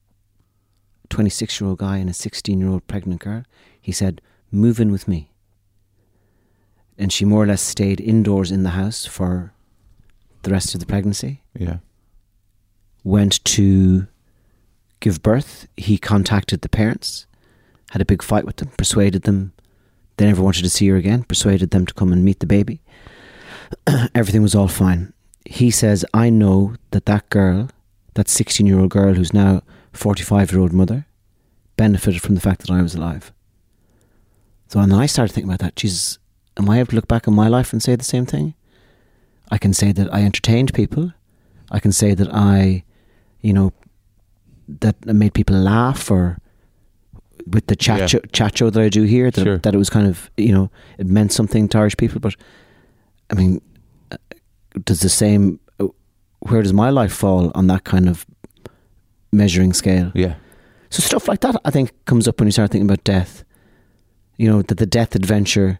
a 1.03 1.07
26 1.07 1.59
year 1.59 1.69
old 1.69 1.79
guy 1.79 1.97
and 1.97 2.09
a 2.09 2.13
16 2.13 2.59
year 2.59 2.69
old 2.69 2.87
pregnant 2.87 3.21
girl, 3.21 3.43
he 3.81 3.91
said, 3.91 4.21
Move 4.51 4.79
in 4.79 4.91
with 4.91 5.07
me. 5.07 5.31
And 6.97 7.11
she 7.11 7.25
more 7.25 7.43
or 7.43 7.47
less 7.47 7.61
stayed 7.61 7.99
indoors 7.99 8.51
in 8.51 8.63
the 8.63 8.69
house 8.69 9.05
for 9.05 9.53
the 10.43 10.51
rest 10.51 10.73
of 10.73 10.79
the 10.79 10.85
pregnancy. 10.85 11.41
Yeah. 11.53 11.77
Went 13.03 13.43
to 13.45 14.07
give 15.05 15.23
birth. 15.23 15.67
He 15.77 15.97
contacted 15.97 16.61
the 16.61 16.69
parents, 16.69 17.27
had 17.91 18.01
a 18.01 18.05
big 18.05 18.21
fight 18.21 18.45
with 18.45 18.57
them, 18.57 18.69
persuaded 18.77 19.23
them. 19.23 19.53
They 20.17 20.25
never 20.25 20.43
wanted 20.43 20.63
to 20.63 20.69
see 20.69 20.87
her 20.89 20.95
again, 20.95 21.23
persuaded 21.23 21.71
them 21.71 21.85
to 21.85 21.93
come 21.93 22.11
and 22.11 22.23
meet 22.23 22.39
the 22.39 22.45
baby. 22.45 22.81
Everything 24.15 24.41
was 24.41 24.55
all 24.55 24.67
fine 24.67 25.13
he 25.45 25.69
says, 25.69 26.03
I 26.13 26.29
know 26.29 26.75
that 26.91 27.05
that 27.05 27.29
girl, 27.29 27.69
that 28.15 28.27
16 28.27 28.65
year 28.65 28.79
old 28.79 28.89
girl 28.89 29.13
who's 29.13 29.33
now 29.33 29.61
45 29.93 30.51
year 30.51 30.61
old 30.61 30.73
mother, 30.73 31.05
benefited 31.77 32.21
from 32.21 32.35
the 32.35 32.41
fact 32.41 32.61
that 32.61 32.71
I 32.71 32.81
was 32.81 32.95
alive. 32.95 33.31
So 34.67 34.79
and 34.79 34.91
then 34.91 34.99
I 34.99 35.05
started 35.05 35.33
thinking 35.33 35.49
about 35.49 35.59
that. 35.59 35.75
Jesus, 35.75 36.17
am 36.57 36.69
I 36.69 36.79
able 36.79 36.87
to 36.87 36.95
look 36.95 37.07
back 37.07 37.27
on 37.27 37.35
my 37.35 37.47
life 37.47 37.71
and 37.71 37.81
say 37.81 37.95
the 37.95 38.03
same 38.03 38.25
thing? 38.25 38.55
I 39.51 39.59
can 39.59 39.73
say 39.73 39.91
that 39.91 40.11
I 40.13 40.23
entertained 40.23 40.73
people. 40.73 41.13
I 41.69 41.79
can 41.79 41.91
say 41.91 42.15
that 42.15 42.33
I, 42.33 42.83
you 43.41 43.53
know, 43.53 43.73
that 44.67 45.05
made 45.05 45.33
people 45.33 45.55
laugh 45.55 46.09
or 46.11 46.37
with 47.47 47.67
the 47.67 47.75
chat, 47.75 47.99
Yeah. 47.99 48.07
show, 48.07 48.19
chat 48.31 48.57
show 48.57 48.69
that 48.71 48.81
I 48.81 48.89
do 48.89 49.03
here, 49.03 49.29
that, 49.29 49.43
Sure. 49.43 49.57
that 49.59 49.73
it 49.75 49.77
was 49.77 49.89
kind 49.89 50.07
of, 50.07 50.31
you 50.37 50.51
know, 50.51 50.69
it 50.97 51.07
meant 51.07 51.31
something 51.31 51.67
to 51.69 51.77
Irish 51.77 51.95
people. 51.97 52.19
But 52.19 52.35
I 53.29 53.35
mean, 53.35 53.61
uh, 54.11 54.17
does 54.83 55.01
the 55.01 55.09
same, 55.09 55.59
uh, 55.79 55.87
where 56.39 56.61
does 56.63 56.73
my 56.73 56.89
life 56.89 57.13
fall 57.13 57.51
on 57.53 57.67
that 57.67 57.83
kind 57.83 58.09
of 58.09 58.25
measuring 59.31 59.73
scale? 59.73 60.11
Yeah. 60.15 60.35
So 60.89 61.01
stuff 61.01 61.27
like 61.27 61.41
that, 61.41 61.55
I 61.65 61.71
think, 61.71 61.91
comes 62.05 62.27
up 62.27 62.39
when 62.39 62.47
you 62.47 62.51
start 62.51 62.71
thinking 62.71 62.87
about 62.89 63.03
death. 63.03 63.43
You 64.37 64.49
know 64.49 64.61
that 64.63 64.77
the 64.77 64.85
death 64.85 65.15
adventure 65.15 65.79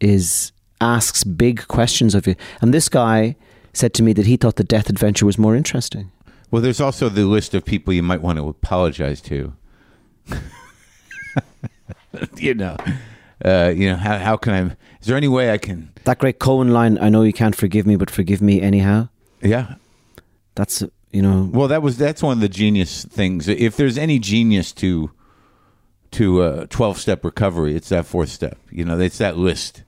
is 0.00 0.52
asks 0.80 1.24
big 1.24 1.66
questions 1.68 2.14
of 2.14 2.26
you. 2.26 2.34
And 2.62 2.72
this 2.72 2.88
guy 2.88 3.36
said 3.72 3.92
to 3.94 4.02
me 4.02 4.12
that 4.14 4.26
he 4.26 4.36
thought 4.36 4.56
the 4.56 4.64
death 4.64 4.88
adventure 4.88 5.26
was 5.26 5.38
more 5.38 5.54
interesting. 5.56 6.10
Well, 6.50 6.62
there's 6.62 6.80
also 6.80 7.08
the 7.08 7.24
list 7.24 7.54
of 7.54 7.64
people 7.64 7.92
you 7.92 8.02
might 8.02 8.22
want 8.22 8.38
to 8.38 8.48
apologize 8.48 9.20
to. 9.22 9.52
you 12.36 12.54
know, 12.54 12.76
uh, 13.44 13.72
you 13.74 13.88
know 13.88 13.96
how 13.96 14.18
how 14.18 14.36
can 14.36 14.52
I? 14.52 14.76
Is 15.00 15.06
there 15.06 15.16
any 15.16 15.28
way 15.28 15.52
I 15.52 15.58
can? 15.58 15.92
That 16.04 16.18
great 16.18 16.38
Cohen 16.38 16.72
line, 16.72 16.98
"I 16.98 17.08
know 17.08 17.22
you 17.22 17.32
can't 17.32 17.54
forgive 17.54 17.86
me, 17.86 17.96
but 17.96 18.10
forgive 18.10 18.42
me 18.42 18.60
anyhow." 18.60 19.08
Yeah. 19.40 19.74
That's 20.54 20.82
you 21.12 21.22
know, 21.22 21.48
Well, 21.52 21.68
that 21.68 21.82
was 21.82 21.96
that's 21.96 22.22
one 22.22 22.38
of 22.38 22.40
the 22.40 22.48
genius 22.48 23.04
things. 23.04 23.48
If 23.48 23.76
there's 23.76 23.98
any 23.98 24.18
genius 24.18 24.72
to 24.72 25.10
to 26.12 26.42
uh, 26.42 26.66
twelve 26.68 26.98
step 26.98 27.24
recovery, 27.24 27.74
it's 27.74 27.88
that 27.88 28.06
fourth 28.06 28.28
step. 28.28 28.58
You 28.70 28.84
know, 28.84 28.98
it's 28.98 29.18
that 29.18 29.36
list 29.36 29.84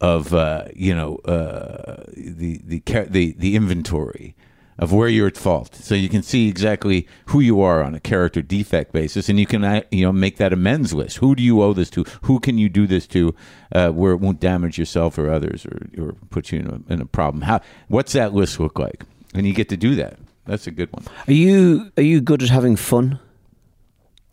of 0.00 0.32
uh, 0.32 0.64
you 0.74 0.94
know 0.94 1.16
uh, 1.24 2.04
the 2.16 2.60
the 2.64 2.82
the 3.08 3.34
the 3.36 3.56
inventory 3.56 4.34
of 4.78 4.92
where 4.92 5.08
you're 5.08 5.26
at 5.26 5.36
fault, 5.36 5.74
so 5.74 5.94
you 5.94 6.08
can 6.08 6.22
see 6.22 6.48
exactly 6.48 7.08
who 7.26 7.40
you 7.40 7.60
are 7.60 7.82
on 7.82 7.94
a 7.94 8.00
character 8.00 8.42
defect 8.42 8.92
basis, 8.92 9.28
and 9.28 9.40
you 9.40 9.46
can 9.46 9.64
uh, 9.64 9.82
you 9.90 10.04
know 10.04 10.12
make 10.12 10.36
that 10.36 10.52
amends 10.52 10.92
list. 10.92 11.18
Who 11.18 11.34
do 11.34 11.42
you 11.42 11.62
owe 11.62 11.72
this 11.72 11.90
to? 11.90 12.04
Who 12.22 12.40
can 12.40 12.58
you 12.58 12.68
do 12.68 12.86
this 12.86 13.06
to, 13.08 13.34
uh, 13.72 13.90
where 13.90 14.12
it 14.12 14.18
won't 14.18 14.40
damage 14.40 14.78
yourself 14.78 15.18
or 15.18 15.30
others 15.30 15.64
or, 15.66 15.88
or 15.98 16.12
put 16.30 16.52
you 16.52 16.60
in 16.60 16.66
a, 16.66 16.92
in 16.92 17.00
a 17.00 17.06
problem? 17.06 17.42
How 17.42 17.60
what's 17.88 18.12
that 18.12 18.34
list 18.34 18.60
look 18.60 18.78
like? 18.78 19.04
And 19.34 19.46
you 19.46 19.52
get 19.52 19.68
to 19.70 19.76
do 19.76 19.94
that. 19.96 20.18
That's 20.44 20.66
a 20.66 20.70
good 20.70 20.92
one. 20.92 21.04
are 21.26 21.32
you 21.32 21.90
are 21.96 22.02
you 22.02 22.20
good 22.20 22.42
at 22.42 22.50
having 22.50 22.76
fun? 22.76 23.18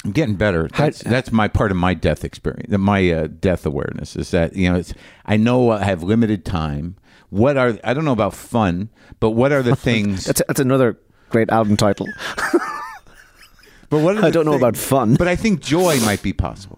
I'm 0.05 0.11
getting 0.11 0.35
better. 0.35 0.67
That's, 0.67 0.99
that's 0.99 1.31
my 1.31 1.47
part 1.47 1.71
of 1.71 1.77
my 1.77 1.93
death 1.93 2.25
experience. 2.25 2.77
My 2.77 3.09
uh, 3.09 3.27
death 3.27 3.65
awareness 3.65 4.15
is 4.17 4.31
that 4.31 4.53
you 4.55 4.69
know 4.69 4.77
it's. 4.77 4.93
I 5.25 5.37
know 5.37 5.71
I 5.71 5.83
have 5.83 6.03
limited 6.03 6.43
time. 6.43 6.97
What 7.33 7.57
are 7.57 7.79
I 7.83 7.95
don't 7.95 8.05
know 8.05 8.11
about 8.13 8.35
fun, 8.35 8.89
but 9.19 9.31
what 9.31 9.51
are 9.51 9.63
the 9.63 9.75
things? 9.89 10.25
That's 10.25 10.41
that's 10.47 10.59
another 10.59 10.99
great 11.31 11.49
album 11.49 11.77
title. 11.77 12.05
but 13.89 13.99
what 14.01 14.23
I 14.23 14.29
don't 14.29 14.45
know 14.45 14.51
things- 14.51 14.61
about 14.61 14.77
fun. 14.77 15.15
But 15.15 15.27
I 15.27 15.35
think 15.35 15.59
joy 15.61 15.99
might 16.01 16.21
be 16.21 16.31
possible. 16.33 16.77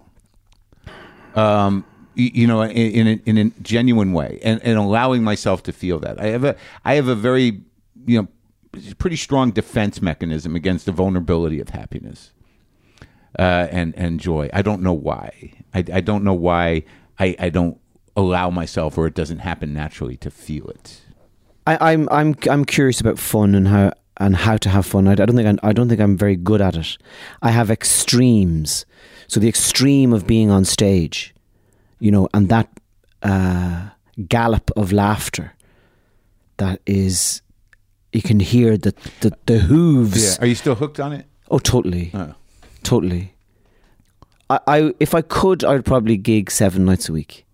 Um, 1.35 1.83
you, 2.15 2.31
you 2.33 2.47
know, 2.47 2.61
in, 2.61 2.71
in, 2.71 3.07
a, 3.07 3.21
in 3.25 3.37
a 3.37 3.49
genuine 3.61 4.13
way, 4.13 4.39
and, 4.43 4.61
and 4.63 4.77
allowing 4.77 5.21
myself 5.23 5.63
to 5.63 5.73
feel 5.73 5.99
that. 5.99 6.21
I 6.21 6.27
have 6.27 6.45
a 6.45 6.55
I 6.85 6.95
have 6.95 7.09
a 7.09 7.15
very 7.15 7.59
you 8.05 8.21
know 8.21 8.27
pretty 8.97 9.17
strong 9.17 9.51
defense 9.51 10.01
mechanism 10.01 10.55
against 10.55 10.85
the 10.85 10.93
vulnerability 10.93 11.59
of 11.59 11.69
happiness. 11.69 12.31
uh, 13.37 13.67
and 13.71 13.93
and 13.97 14.21
joy. 14.21 14.49
I 14.53 14.61
don't 14.61 14.81
know 14.81 14.93
why. 14.93 15.51
I, 15.73 15.83
I 15.93 15.99
don't 16.01 16.23
know 16.23 16.33
why 16.33 16.83
I, 17.19 17.35
I 17.37 17.49
don't 17.49 17.77
allow 18.15 18.49
myself 18.49 18.97
or 18.97 19.07
it 19.07 19.13
doesn't 19.13 19.39
happen 19.39 19.73
naturally 19.73 20.17
to 20.17 20.29
feel 20.31 20.67
it. 20.69 21.01
I, 21.67 21.91
I'm 21.91 22.07
I'm 22.11 22.35
I'm 22.49 22.65
curious 22.65 23.01
about 23.01 23.17
fun 23.19 23.55
and 23.55 23.67
how 23.67 23.91
and 24.17 24.35
how 24.35 24.55
to 24.57 24.69
have 24.69 24.85
fun. 24.85 25.07
I, 25.07 25.11
I 25.13 25.15
don't 25.15 25.35
think 25.35 25.47
I'm, 25.47 25.59
I 25.63 25.73
don't 25.73 25.89
think 25.89 25.99
I'm 25.99 26.15
very 26.17 26.35
good 26.35 26.61
at 26.61 26.75
it. 26.75 26.97
I 27.41 27.49
have 27.51 27.69
extremes. 27.71 28.85
So 29.27 29.39
the 29.39 29.49
extreme 29.49 30.13
of 30.13 30.27
being 30.27 30.51
on 30.51 30.63
stage, 30.65 31.33
you 31.99 32.11
know, 32.11 32.29
and 32.33 32.47
that 32.49 32.69
uh, 33.23 33.89
gallop 34.29 34.69
of 34.77 34.91
laughter 34.91 35.53
that 36.57 36.79
is 36.85 37.41
you 38.13 38.21
can 38.21 38.39
hear 38.39 38.77
the 38.77 38.93
the, 39.21 39.33
the 39.47 39.57
hooves. 39.59 40.37
Yeah. 40.37 40.43
Are 40.43 40.47
you 40.47 40.55
still 40.55 40.75
hooked 40.75 40.99
on 40.99 41.11
it? 41.13 41.25
Oh, 41.49 41.59
totally, 41.59 42.11
Oh. 42.13 42.33
totally. 42.83 43.33
I, 44.49 44.59
I 44.67 44.93
if 44.99 45.13
I 45.15 45.21
could, 45.23 45.63
I 45.63 45.73
would 45.73 45.85
probably 45.85 46.15
gig 46.17 46.51
seven 46.51 46.85
nights 46.85 47.09
a 47.09 47.13
week. 47.13 47.44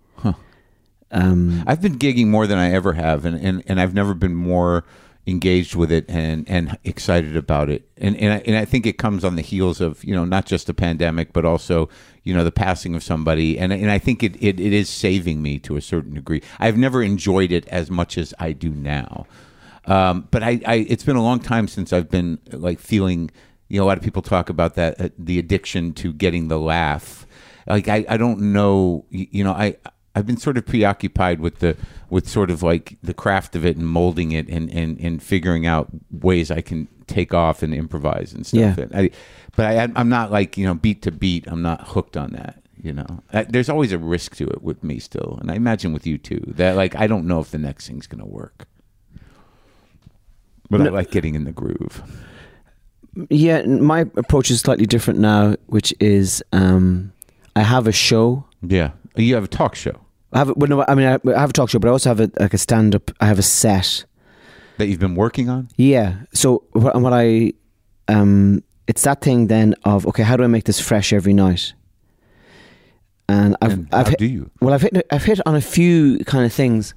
Um, 1.12 1.64
I've 1.68 1.82
been 1.82 1.98
gigging 1.98 2.28
more 2.28 2.48
than 2.48 2.58
I 2.58 2.72
ever 2.72 2.94
have, 2.94 3.26
and, 3.26 3.38
and, 3.40 3.64
and 3.68 3.80
I've 3.82 3.94
never 3.94 4.14
been 4.14 4.36
more 4.36 4.86
engaged 5.28 5.76
with 5.76 5.92
it 5.92 6.04
and, 6.10 6.50
and 6.50 6.78
excited 6.84 7.38
about 7.38 7.70
it. 7.70 7.88
And 7.98 8.18
and 8.18 8.34
I, 8.34 8.38
and 8.46 8.56
I 8.58 8.66
think 8.66 8.86
it 8.88 8.98
comes 8.98 9.24
on 9.24 9.36
the 9.36 9.42
heels 9.44 9.80
of 9.82 10.04
you 10.04 10.16
know 10.16 10.26
not 10.26 10.46
just 10.46 10.68
the 10.68 10.74
pandemic, 10.74 11.32
but 11.34 11.46
also 11.46 11.90
you 12.24 12.34
know 12.34 12.44
the 12.44 12.52
passing 12.52 12.96
of 12.96 13.04
somebody. 13.04 13.60
And 13.60 13.72
and 13.72 13.92
I 13.92 14.00
think 14.00 14.24
it, 14.24 14.36
it, 14.42 14.60
it 14.60 14.74
is 14.74 14.90
saving 14.90 15.42
me 15.42 15.60
to 15.60 15.76
a 15.76 15.82
certain 15.82 16.14
degree. 16.14 16.42
I've 16.60 16.78
never 16.78 17.04
enjoyed 17.04 17.52
it 17.52 17.68
as 17.68 17.92
much 17.92 18.18
as 18.18 18.34
I 18.40 18.54
do 18.54 18.70
now. 18.72 19.28
Um, 19.86 20.28
but 20.32 20.44
I, 20.44 20.62
I 20.66 20.76
it's 20.90 21.04
been 21.04 21.16
a 21.18 21.24
long 21.24 21.40
time 21.40 21.68
since 21.68 21.92
I've 21.94 22.10
been 22.10 22.40
like 22.52 22.80
feeling. 22.80 23.32
You 23.68 23.80
know, 23.80 23.86
a 23.86 23.88
lot 23.88 23.98
of 23.98 24.04
people 24.04 24.22
talk 24.22 24.50
about 24.50 24.76
that 24.76 25.00
uh, 25.00 25.10
the 25.18 25.40
addiction 25.40 25.94
to 25.96 26.14
getting 26.14 26.48
the 26.48 26.60
laugh. 26.60 27.26
Like 27.68 27.88
I, 27.88 28.06
I 28.10 28.18
don't 28.18 28.54
know. 28.54 29.06
y- 29.12 29.28
You 29.32 29.44
know, 29.44 29.54
I 29.54 29.78
I've 30.14 30.26
been 30.26 30.38
sort 30.38 30.58
of 30.58 30.66
preoccupied 30.66 31.40
with 31.40 31.60
the 31.60 31.78
with 32.10 32.28
sort 32.28 32.52
of 32.52 32.62
like 32.62 32.98
the 33.02 33.14
craft 33.14 33.56
of 33.56 33.66
it 33.66 33.78
and 33.78 33.88
molding 33.88 34.32
it 34.34 34.48
and 34.50 34.70
and, 34.70 35.00
and 35.00 35.24
figuring 35.24 35.66
out 35.66 35.90
ways 36.12 36.52
I 36.52 36.62
can 36.62 36.88
take 37.08 37.34
off 37.34 37.64
and 37.64 37.74
improvise 37.74 38.34
and 38.34 38.46
stuff. 38.46 38.78
Yeah. 38.78 38.84
And 38.84 38.96
I, 38.96 39.10
but 39.56 39.66
I, 39.66 39.88
I'm 39.96 40.10
not 40.10 40.32
like 40.32 40.58
you 40.58 40.66
know 40.66 40.74
beat 40.74 41.02
to 41.04 41.12
beat. 41.12 41.48
I'm 41.48 41.62
not 41.62 41.88
hooked 41.90 42.18
on 42.18 42.32
that. 42.32 42.58
You 42.84 42.94
know, 42.94 43.22
Uh, 43.32 43.44
there's 43.48 43.70
always 43.70 43.92
a 43.92 44.00
risk 44.00 44.36
to 44.38 44.48
it 44.48 44.64
with 44.64 44.84
me 44.84 44.98
still, 44.98 45.38
and 45.40 45.52
I 45.52 45.56
imagine 45.56 45.94
with 45.94 46.08
you 46.08 46.18
too. 46.18 46.42
That 46.48 46.76
like 46.76 46.96
I 46.96 47.06
don't 47.08 47.28
know 47.28 47.40
if 47.40 47.52
the 47.52 47.60
next 47.60 47.88
thing's 47.88 48.08
gonna 48.08 48.26
work. 48.26 48.68
But 50.70 50.82
I 50.82 50.90
like 50.90 51.12
getting 51.12 51.36
in 51.36 51.44
the 51.44 51.52
groove. 51.52 52.02
yeah, 53.30 53.62
my 53.64 54.02
approach 54.16 54.50
is 54.50 54.62
slightly 54.62 54.86
different 54.86 55.20
now, 55.20 55.56
which 55.68 55.94
is 56.00 56.42
um, 56.54 57.12
I 57.56 57.62
have 57.62 57.88
a 57.88 57.92
show. 57.92 58.46
Yeah, 58.62 58.92
you 59.16 59.36
have 59.36 59.44
a 59.44 59.48
talk 59.48 59.76
show 59.76 60.00
I 60.34 60.38
have, 60.40 60.50
a, 60.50 60.54
well, 60.54 60.70
no, 60.70 60.86
I 60.88 60.96
mean, 60.96 61.08
I 61.08 61.20
I 61.36 61.40
have 61.42 61.50
a 61.50 61.54
talk 61.54 61.70
show, 61.70 61.78
but 61.80 61.90
I 61.90 61.92
also 61.92 62.10
have 62.10 62.22
a, 62.22 62.32
like 62.40 62.54
a 62.54 62.58
stand 62.58 62.96
up. 62.96 63.12
I 63.20 63.26
have 63.26 63.38
a 63.38 63.42
set. 63.44 64.06
that 64.78 64.88
you've 64.88 65.00
been 65.00 65.16
working 65.16 65.50
on. 65.50 65.68
Yeah. 65.76 66.22
So 66.34 66.64
what, 66.72 67.00
what 67.02 67.12
I, 67.14 67.52
um, 68.08 68.64
it's 68.88 69.04
that 69.04 69.20
thing 69.22 69.48
then 69.48 69.76
of 69.84 70.08
okay, 70.08 70.24
how 70.24 70.38
do 70.38 70.44
I 70.44 70.48
make 70.48 70.64
this 70.64 70.80
fresh 70.80 71.12
every 71.12 71.34
night? 71.34 71.74
And 73.28 73.56
I've, 73.62 73.72
And 73.74 73.88
I've 73.92 74.08
hit, 74.08 74.20
do 74.20 74.26
you? 74.26 74.50
well, 74.62 74.74
I've 74.74 74.82
hit, 74.82 75.06
I've 75.12 75.24
hit 75.26 75.40
on 75.46 75.56
a 75.56 75.62
few 75.62 76.20
kind 76.26 76.46
of 76.46 76.54
things, 76.54 76.94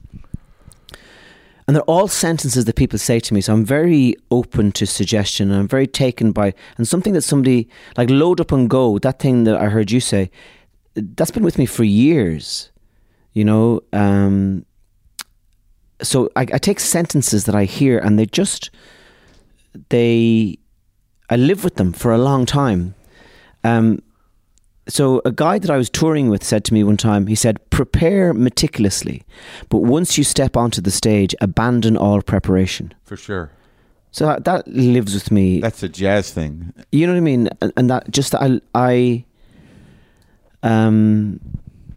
and 1.67 1.75
they're 1.77 1.83
all 1.83 2.09
sentences 2.09 2.65
that 2.67 2.77
people 2.77 2.99
say 2.99 3.21
to 3.21 3.35
me. 3.35 3.41
So 3.41 3.53
I'm 3.53 3.65
very 3.65 4.15
open 4.31 4.71
to 4.73 4.87
suggestion, 4.87 5.51
and 5.51 5.61
I'm 5.61 5.69
very 5.69 5.87
taken 5.87 6.33
by, 6.33 6.55
and 6.77 6.87
something 6.87 7.15
that 7.15 7.23
somebody 7.23 7.69
like 7.97 8.11
load 8.11 8.41
up 8.41 8.53
and 8.53 8.71
go. 8.71 8.99
That 8.99 9.19
thing 9.19 9.45
that 9.45 9.57
I 9.57 9.67
heard 9.67 9.91
you 9.91 10.01
say, 10.01 10.31
that's 10.95 11.31
been 11.31 11.45
with 11.45 11.59
me 11.59 11.67
for 11.67 11.85
years. 11.85 12.71
You 13.33 13.45
know, 13.45 13.81
um, 13.93 14.65
so 16.03 16.31
I, 16.37 16.43
I 16.43 16.59
take 16.59 16.79
sentences 16.81 17.45
that 17.45 17.55
I 17.55 17.65
hear, 17.65 17.99
and 17.99 18.19
they 18.19 18.27
just 18.27 18.71
they 19.89 20.59
I 21.31 21.37
live 21.37 21.65
with 21.65 21.77
them 21.77 21.93
for 21.93 22.13
a 22.13 22.19
long 22.19 22.47
time. 22.47 22.95
Um, 23.65 24.03
so 24.87 25.23
a 25.25 25.33
guy 25.33 25.59
that 25.59 25.71
I 25.71 25.79
was 25.79 25.89
touring 25.89 26.29
with 26.29 26.45
said 26.45 26.65
to 26.67 26.75
me 26.75 26.85
one 26.85 26.97
time, 26.97 27.27
he 27.27 27.35
said, 27.35 27.59
"Prepare 27.71 28.35
meticulously, 28.35 29.23
but 29.69 29.79
once 29.79 30.17
you 30.19 30.25
step 30.25 30.57
onto 30.57 30.81
the 30.81 30.91
stage, 30.91 31.35
abandon 31.41 31.97
all 31.97 32.23
preparation." 32.23 32.95
For 33.05 33.17
sure. 33.17 33.51
So 34.15 34.27
that, 34.27 34.45
that 34.45 34.69
lives 34.69 35.13
with 35.13 35.33
me. 35.33 35.59
That's 35.59 35.83
a 35.83 35.89
jazz 35.89 36.31
thing. 36.33 36.73
you 36.93 37.05
know 37.05 37.15
what 37.15 37.19
I 37.19 37.21
mean? 37.21 37.49
And, 37.61 37.73
and 37.77 37.91
that 37.91 38.13
just 38.13 38.33
I, 38.37 38.61
I, 38.73 39.25
um, 40.65 41.41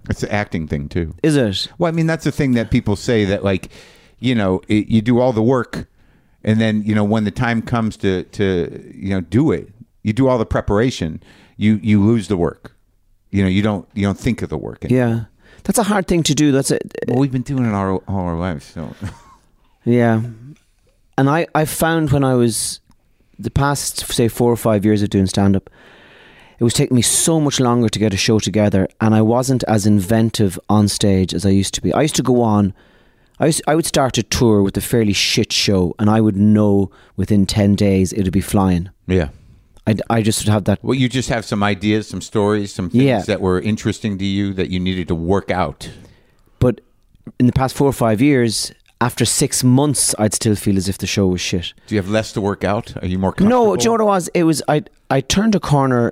It's 0.10 0.24
an 0.24 0.30
acting 0.30 0.68
thing 0.68 0.90
too. 0.90 1.14
is 1.24 1.36
it? 1.36 1.68
Well, 1.78 1.90
I 1.92 1.96
mean, 1.96 2.08
that's 2.08 2.24
the 2.24 2.32
thing 2.32 2.54
that 2.54 2.70
people 2.72 2.96
say 2.96 3.26
that 3.26 3.44
like, 3.44 3.70
you 4.20 4.36
know, 4.36 4.62
it, 4.68 4.88
you 4.88 5.02
do 5.02 5.20
all 5.20 5.34
the 5.34 5.42
work, 5.44 5.88
and 6.44 6.60
then 6.62 6.84
you 6.84 6.94
know 6.96 7.04
when 7.04 7.24
the 7.24 7.32
time 7.32 7.62
comes 7.62 7.98
to 7.98 8.24
to 8.24 8.94
you 8.96 9.10
know 9.10 9.22
do 9.22 9.52
it, 9.52 9.70
you 10.04 10.14
do 10.14 10.28
all 10.28 10.38
the 10.38 10.46
preparation, 10.46 11.22
you 11.56 11.80
you 11.82 12.04
lose 12.04 12.28
the 12.28 12.38
work. 12.38 12.76
You 13.32 13.44
know, 13.44 13.50
you 13.50 13.62
don't 13.62 13.88
you 13.94 14.04
don't 14.04 14.20
think 14.20 14.42
of 14.42 14.50
the 14.50 14.58
work. 14.58 14.86
Yeah, 14.90 15.26
that's 15.64 15.78
a 15.80 15.84
hard 15.84 16.08
thing 16.08 16.24
to 16.24 16.34
do. 16.34 16.52
That's 16.52 16.72
a 16.72 16.80
Well, 17.08 17.20
we've 17.20 17.32
been 17.32 17.42
doing 17.42 17.66
it 17.66 17.74
all, 17.74 18.04
all 18.08 18.26
our 18.28 18.38
lives, 18.38 18.66
so 18.66 18.94
Yeah. 19.86 20.22
And 21.18 21.30
I, 21.30 21.48
I 21.56 21.66
found 21.66 22.12
when 22.12 22.24
I 22.24 22.36
was 22.36 22.80
the 23.40 23.50
past 23.50 24.06
say 24.14 24.28
four 24.28 24.52
or 24.52 24.58
five 24.58 24.86
years 24.86 25.02
of 25.02 25.10
doing 25.10 25.26
stand 25.28 25.56
up, 25.56 25.70
it 26.60 26.64
was 26.64 26.74
taking 26.74 26.96
me 26.96 27.02
so 27.04 27.40
much 27.40 27.60
longer 27.60 27.90
to 27.90 28.00
get 28.00 28.14
a 28.14 28.18
show 28.18 28.40
together 28.40 28.88
and 29.00 29.14
I 29.14 29.22
wasn't 29.22 29.64
as 29.68 29.86
inventive 29.86 30.60
on 30.70 30.88
stage 30.88 31.34
as 31.34 31.46
I 31.46 31.50
used 31.50 31.74
to 31.76 31.82
be. 31.82 31.94
I 31.94 32.02
used 32.02 32.16
to 32.16 32.24
go 32.24 32.42
on 32.42 32.74
I, 33.40 33.46
used, 33.48 33.62
I 33.68 33.76
would 33.76 33.86
start 33.86 34.18
a 34.18 34.24
tour 34.24 34.64
with 34.64 34.76
a 34.78 34.82
fairly 34.82 35.14
shit 35.14 35.54
show 35.54 35.94
and 36.00 36.10
I 36.10 36.22
would 36.22 36.36
know 36.36 36.90
within 37.16 37.46
10 37.46 37.76
days 37.76 38.12
it 38.12 38.24
would 38.24 38.34
be 38.34 38.42
flying. 38.42 38.90
yeah. 39.08 39.30
I, 39.86 39.96
I 40.10 40.22
just 40.22 40.44
would 40.44 40.52
have 40.52 40.66
that. 40.66 40.84
Well, 40.84 40.96
you 40.96 41.08
just 41.08 41.30
have 41.30 41.46
some 41.46 41.64
ideas, 41.64 42.10
some 42.10 42.20
stories, 42.20 42.74
some 42.74 42.90
things 42.90 43.04
Yeah. 43.06 43.22
that 43.22 43.40
were 43.40 43.62
interesting 43.62 44.18
to 44.18 44.26
you 44.26 44.54
that 44.56 44.70
you 44.70 44.82
needed 44.82 45.08
to 45.08 45.16
work 45.16 45.50
out. 45.50 45.90
But 46.60 46.82
in 47.40 47.46
the 47.46 47.54
past 47.54 47.74
four 47.74 47.88
or 47.88 47.94
five 47.94 48.22
years, 48.22 48.74
after 49.00 49.24
six 49.24 49.64
months, 49.64 50.14
I'd 50.20 50.34
still 50.34 50.56
feel 50.56 50.76
as 50.76 50.90
if 50.90 50.98
the 50.98 51.08
show 51.08 51.28
was 51.28 51.40
shit. 51.40 51.74
Do 51.88 51.96
you 51.96 52.02
have 52.02 52.10
less 52.10 52.34
to 52.34 52.42
work 52.42 52.66
out? 52.66 53.02
Are 53.02 53.08
you 53.08 53.18
more 53.18 53.32
comfortable? 53.32 53.66
No, 53.68 53.76
do 53.78 53.84
you 53.84 53.88
know 53.88 53.92
what 53.94 54.02
it 54.02 54.04
was? 54.06 54.28
It 54.34 54.44
was 54.44 54.62
I 54.68 54.84
I 55.10 55.22
turned 55.22 55.56
a 55.56 55.60
corner 55.62 56.12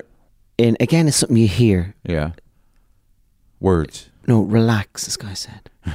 in 0.57 0.77
again 0.79 1.07
it's 1.07 1.17
something 1.17 1.37
you 1.37 1.47
hear. 1.47 1.95
Yeah. 2.03 2.31
Words. 3.59 4.09
No, 4.27 4.41
relax, 4.41 5.05
this 5.05 5.17
guy 5.17 5.33
said. 5.33 5.69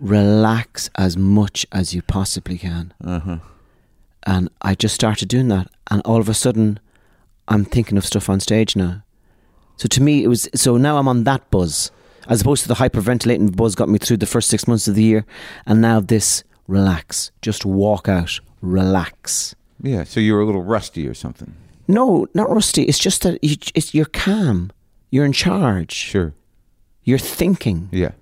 relax 0.00 0.90
as 0.96 1.16
much 1.16 1.66
as 1.72 1.94
you 1.94 2.02
possibly 2.02 2.58
can. 2.58 2.92
Uh-huh. 3.04 3.38
And 4.26 4.48
I 4.62 4.74
just 4.74 4.94
started 4.94 5.28
doing 5.28 5.48
that 5.48 5.68
and 5.90 6.00
all 6.04 6.20
of 6.20 6.28
a 6.28 6.34
sudden 6.34 6.80
I'm 7.48 7.64
thinking 7.64 7.98
of 7.98 8.06
stuff 8.06 8.30
on 8.30 8.40
stage 8.40 8.74
now. 8.74 9.02
So 9.76 9.88
to 9.88 10.02
me 10.02 10.24
it 10.24 10.28
was 10.28 10.48
so 10.54 10.76
now 10.76 10.96
I'm 10.98 11.08
on 11.08 11.24
that 11.24 11.50
buzz. 11.50 11.90
As 12.26 12.40
opposed 12.40 12.62
to 12.62 12.68
the 12.68 12.74
hyperventilating 12.74 13.54
buzz 13.54 13.74
got 13.74 13.90
me 13.90 13.98
through 13.98 14.16
the 14.16 14.26
first 14.26 14.48
six 14.48 14.66
months 14.66 14.88
of 14.88 14.94
the 14.94 15.02
year 15.02 15.26
and 15.66 15.80
now 15.80 16.00
this 16.00 16.42
relax. 16.66 17.30
Just 17.42 17.66
walk 17.66 18.08
out. 18.08 18.40
Relax. 18.62 19.54
Yeah. 19.82 20.04
So 20.04 20.20
you 20.20 20.32
were 20.32 20.40
a 20.40 20.46
little 20.46 20.62
rusty 20.62 21.06
or 21.06 21.12
something. 21.12 21.54
No, 21.88 22.26
not 22.34 22.50
rusty. 22.50 22.82
It's 22.84 22.98
just 22.98 23.22
that 23.22 23.42
you, 23.42 23.56
it's, 23.74 23.94
you're 23.94 24.06
calm. 24.06 24.70
You're 25.10 25.24
in 25.24 25.32
charge. 25.32 25.92
Sure. 25.92 26.34
You're 27.04 27.18
thinking. 27.18 27.88
Yeah. 27.92 28.12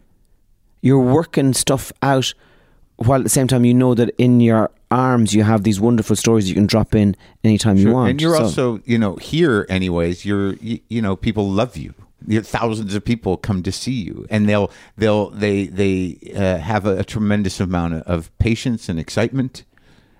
You're 0.81 1.01
working 1.01 1.53
stuff 1.55 1.93
out 2.03 2.35
while 2.97 3.19
at 3.21 3.25
the 3.25 3.31
same 3.31 3.49
time 3.49 3.65
you 3.65 3.75
know 3.75 3.95
that 3.95 4.11
in 4.19 4.41
your 4.41 4.71
arms 4.91 5.33
you 5.35 5.43
have 5.45 5.63
these 5.63 5.81
wonderful 5.81 6.15
stories 6.17 6.49
you 6.49 6.55
can 6.55 6.67
drop 6.67 6.95
in 6.95 7.17
anytime 7.45 7.77
you 7.77 7.93
want. 7.93 8.11
And 8.11 8.21
you're 8.21 8.37
So- 8.37 8.43
also, 8.45 8.81
you 8.85 8.99
know, 8.99 9.17
here 9.17 9.67
anyways, 9.69 10.25
you're 10.25 10.55
you, 10.55 10.81
you 10.89 11.01
know, 11.01 11.17
people 11.17 11.49
love 11.49 11.77
you. 11.77 11.95
You're, 12.27 12.43
thousands 12.43 12.95
of 12.95 13.05
people 13.05 13.37
come 13.37 13.63
to 13.65 13.73
see 13.73 13.93
you 13.93 14.27
and 14.31 14.49
they'll 14.49 14.71
they'll 14.97 15.31
they 15.31 15.67
they 15.67 16.19
uh, 16.37 16.59
have 16.59 16.87
a, 16.87 16.99
a 16.99 17.05
tremendous 17.05 17.59
amount 17.61 17.95
of, 17.95 18.03
of 18.03 18.39
patience 18.39 18.89
and 18.89 18.99
excitement. 18.99 19.65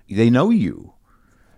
They 0.09 0.29
know 0.29 0.49
you. 0.49 0.93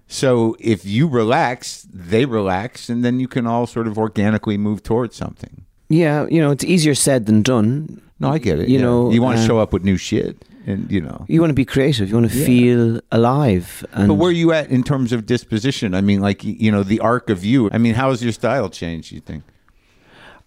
So 0.07 0.55
if 0.59 0.85
you 0.85 1.07
relax, 1.07 1.87
they 1.91 2.25
relax 2.25 2.89
and 2.89 3.03
then 3.03 3.19
you 3.19 3.27
can 3.27 3.47
all 3.47 3.65
sort 3.67 3.87
of 3.87 3.97
organically 3.97 4.57
move 4.57 4.83
towards 4.83 5.15
something. 5.15 5.65
yeah, 5.89 6.25
you 6.29 6.39
know, 6.41 6.51
it's 6.51 6.63
easier 6.63 6.95
said 6.95 7.25
than 7.25 7.41
done. 7.41 8.01
No, 8.19 8.29
I 8.31 8.37
get 8.37 8.59
it. 8.59 8.69
You 8.69 8.77
yeah. 8.77 8.85
know, 8.85 9.11
you 9.11 9.21
want 9.21 9.37
to 9.37 9.43
uh, 9.43 9.47
show 9.47 9.59
up 9.59 9.73
with 9.73 9.83
new 9.83 9.97
shit 9.97 10.45
and 10.65 10.89
you 10.91 11.01
know. 11.01 11.25
You 11.27 11.41
want 11.41 11.49
to 11.51 11.55
be 11.55 11.65
creative. 11.65 12.07
You 12.09 12.15
want 12.15 12.31
to 12.31 12.37
Yeah. 12.37 12.45
feel 12.45 12.99
alive. 13.11 13.85
And 13.93 14.07
But 14.07 14.15
where 14.15 14.29
are 14.29 14.33
you 14.43 14.51
at 14.53 14.69
in 14.69 14.83
terms 14.83 15.11
of 15.11 15.25
disposition? 15.25 15.93
I 15.93 16.01
mean, 16.01 16.21
like 16.21 16.43
you 16.43 16.71
know, 16.71 16.83
the 16.83 16.99
arc 17.01 17.29
of 17.29 17.43
you. 17.43 17.69
I 17.71 17.77
mean, 17.77 17.95
how 17.95 18.09
has 18.11 18.23
your 18.23 18.31
style 18.31 18.69
changed? 18.69 19.11
You 19.11 19.19
think? 19.21 19.43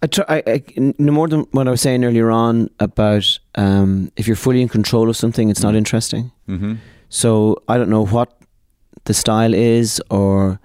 I 0.00 0.06
try, 0.06 0.24
I, 0.28 0.42
I, 0.46 0.62
no 0.98 1.12
more 1.12 1.26
than 1.28 1.40
what 1.50 1.66
I 1.66 1.72
was 1.72 1.80
saying 1.80 2.04
earlier 2.04 2.30
on 2.30 2.70
about 2.78 3.38
um, 3.56 4.12
if 4.16 4.26
you're 4.28 4.36
fully 4.36 4.62
in 4.62 4.68
control 4.68 5.09
of 5.11 5.16
something, 5.16 5.50
it's 5.50 5.62
not 5.62 5.74
interesting. 5.74 6.30
Mm-hmm. 6.48 6.74
So 7.09 7.56
I 7.68 7.76
don't 7.76 7.90
know 7.90 8.06
what 8.06 8.38
the 9.09 9.14
style 9.14 9.54
is, 9.54 10.00
or 10.11 10.61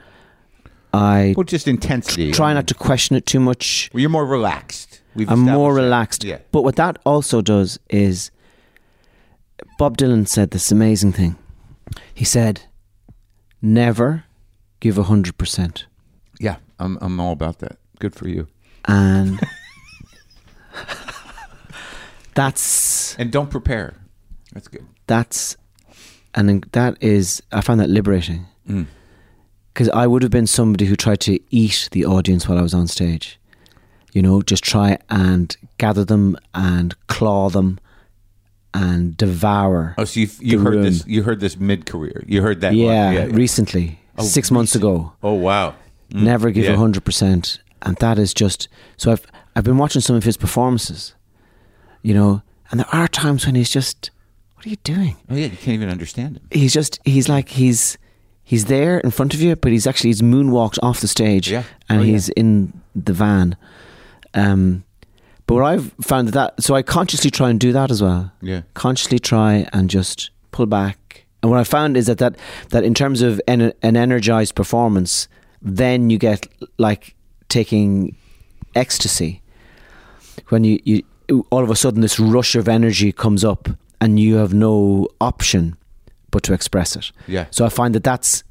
I 0.94 1.34
Well, 1.36 1.46
just 1.46 1.68
intensity. 1.68 2.32
try 2.32 2.54
not 2.54 2.68
to 2.68 2.74
question 2.76 3.16
it 3.16 3.26
too 3.26 3.40
much. 3.40 3.90
Well, 3.94 4.02
you're 4.02 4.10
more 4.12 4.26
relaxed. 4.28 5.02
We've 5.16 5.30
I'm 5.32 5.40
more 5.40 5.74
relaxed. 5.74 6.24
Yeah. 6.24 6.40
But 6.52 6.64
what 6.64 6.76
that 6.76 6.98
also 7.06 7.42
does 7.42 7.80
is 7.90 8.32
Bob 9.80 9.98
Dylan 9.98 10.28
said 10.28 10.52
this 10.52 10.72
amazing 10.72 11.14
thing. 11.14 11.36
He 12.14 12.26
said, 12.26 12.62
never 13.62 14.24
give 14.80 14.98
a 14.98 15.04
hundred 15.04 15.38
percent, 15.38 15.86
Yeah, 16.40 16.58
I'm 16.80 16.98
I'm 17.02 17.20
all 17.20 17.32
about 17.32 17.60
that. 17.60 17.78
Good 18.00 18.14
for 18.16 18.28
you. 18.28 18.48
and 18.88 19.40
that's 22.36 23.16
And 23.18 23.32
don't 23.32 23.50
prepare. 23.50 23.94
That's 24.54 24.68
good. 24.68 24.86
that's 25.08 25.56
and 26.36 26.48
then 26.50 26.64
that 26.72 26.98
is 27.02 27.42
I 27.52 27.62
found 27.62 27.80
that 27.80 27.90
liberating 27.90 28.46
Mm. 28.70 28.86
because 29.74 29.90
I 29.90 30.08
would 30.08 30.22
have 30.24 30.32
been 30.32 30.48
somebody 30.48 30.86
who 30.86 30.96
tried 30.96 31.20
to 31.22 31.38
eat 31.50 31.90
the 31.92 32.06
audience 32.06 32.48
while 32.48 32.58
I 32.58 32.62
was 32.62 32.74
on 32.74 32.88
stage. 32.88 33.40
You 34.14 34.22
know, 34.22 34.42
just 34.42 34.64
try 34.64 34.98
and 35.10 35.56
gather 35.78 36.06
them 36.06 36.38
and 36.54 36.96
claw 37.08 37.50
them 37.50 37.80
and 38.74 39.16
devour. 39.18 39.96
Oh, 39.98 40.06
so 40.06 40.20
you 40.20 40.30
you 40.40 40.60
heard 40.60 40.76
room. 40.76 40.84
this? 40.84 41.04
You 41.08 41.24
heard 41.24 41.40
this 41.40 41.58
mid 41.58 41.86
career? 41.86 42.24
You 42.28 42.42
heard 42.42 42.62
that? 42.62 42.74
yeah, 42.74 43.26
one? 43.26 43.32
recently, 43.34 44.00
Oh, 44.18 44.24
six 44.24 44.50
months 44.52 44.76
ago. 44.76 45.14
Oh 45.24 45.34
wow. 45.34 45.76
Mm. 46.12 46.24
Never 46.24 46.52
give 46.52 46.66
Yeah. 46.66 46.74
a 46.74 46.78
hundred 46.78 47.04
percent, 47.04 47.60
and 47.82 47.98
that 47.98 48.18
is 48.20 48.34
just 48.34 48.68
so. 48.98 49.12
I've 49.12 49.26
I've 49.56 49.64
been 49.64 49.78
watching 49.78 50.02
some 50.02 50.16
of 50.16 50.24
his 50.24 50.38
performances, 50.38 51.14
you 52.02 52.14
know, 52.14 52.42
and 52.72 52.80
there 52.80 52.90
are 52.94 53.08
times 53.08 53.46
when 53.46 53.54
he's 53.56 53.70
just, 53.70 54.10
what 54.64 54.68
are 54.68 54.70
you 54.70 54.76
doing? 54.84 55.18
Oh 55.30 55.36
yeah, 55.36 55.46
you 55.48 55.58
can't 55.58 55.76
even 55.76 55.90
understand 55.90 56.38
him. 56.38 56.48
He's 56.52 56.74
just 56.74 57.00
he's 57.04 57.28
like 57.28 57.50
he's 57.50 57.98
he's 58.44 58.66
there 58.66 59.00
in 59.00 59.12
front 59.12 59.34
of 59.34 59.42
you, 59.42 59.56
but 59.58 59.72
he's 59.72 59.86
actually 59.86 60.10
he's 60.12 60.22
moonwalked 60.22 60.80
off 60.82 61.02
the 61.02 61.08
stage, 61.08 61.52
Yeah. 61.52 61.64
and 61.90 62.00
Oh, 62.00 62.04
yeah. 62.04 62.12
he's 62.14 62.30
in 62.30 62.74
the 62.96 63.14
van. 63.14 63.58
Um, 64.34 64.84
but 65.48 65.56
what 65.56 65.64
I've 65.66 65.92
found 66.02 66.30
that, 66.30 66.34
that 66.56 66.64
so 66.64 66.76
I 66.76 66.82
consciously 66.82 67.30
try 67.30 67.50
and 67.50 67.60
do 67.60 67.74
that 67.74 67.92
as 67.92 68.02
well. 68.02 68.32
Yeah. 68.42 68.62
consciously 68.74 69.20
try 69.20 69.68
and 69.74 69.90
just 69.90 70.30
pull 70.52 70.66
back. 70.66 71.26
And 71.42 71.52
what 71.52 71.60
I 71.60 71.66
found 71.66 71.98
is 71.98 72.06
that 72.06 72.20
that, 72.20 72.38
that 72.70 72.86
in 72.86 72.94
terms 72.94 73.22
of 73.22 73.42
an, 73.50 73.74
an 73.82 73.98
energized 73.98 74.56
performance, 74.56 75.28
then 75.62 76.10
you 76.10 76.18
get 76.18 76.48
like 76.78 77.16
taking 77.50 78.16
ecstasy 78.76 79.42
when 80.50 80.64
you, 80.64 80.80
you 80.86 81.04
all 81.52 81.64
of 81.64 81.70
a 81.70 81.76
sudden 81.76 82.02
this 82.02 82.20
rush 82.20 82.56
of 82.56 82.68
energy 82.70 83.12
comes 83.12 83.44
up 83.44 83.68
and 84.04 84.20
you 84.20 84.36
have 84.36 84.54
no 84.54 85.08
option 85.22 85.78
but 86.30 86.44
to 86.44 86.54
express 86.54 86.98
it. 86.98 87.12
Yeah. 87.26 87.46
So 87.52 87.66
I 87.66 87.70
find 87.70 87.96
that 87.96 88.04
that's 88.04 88.44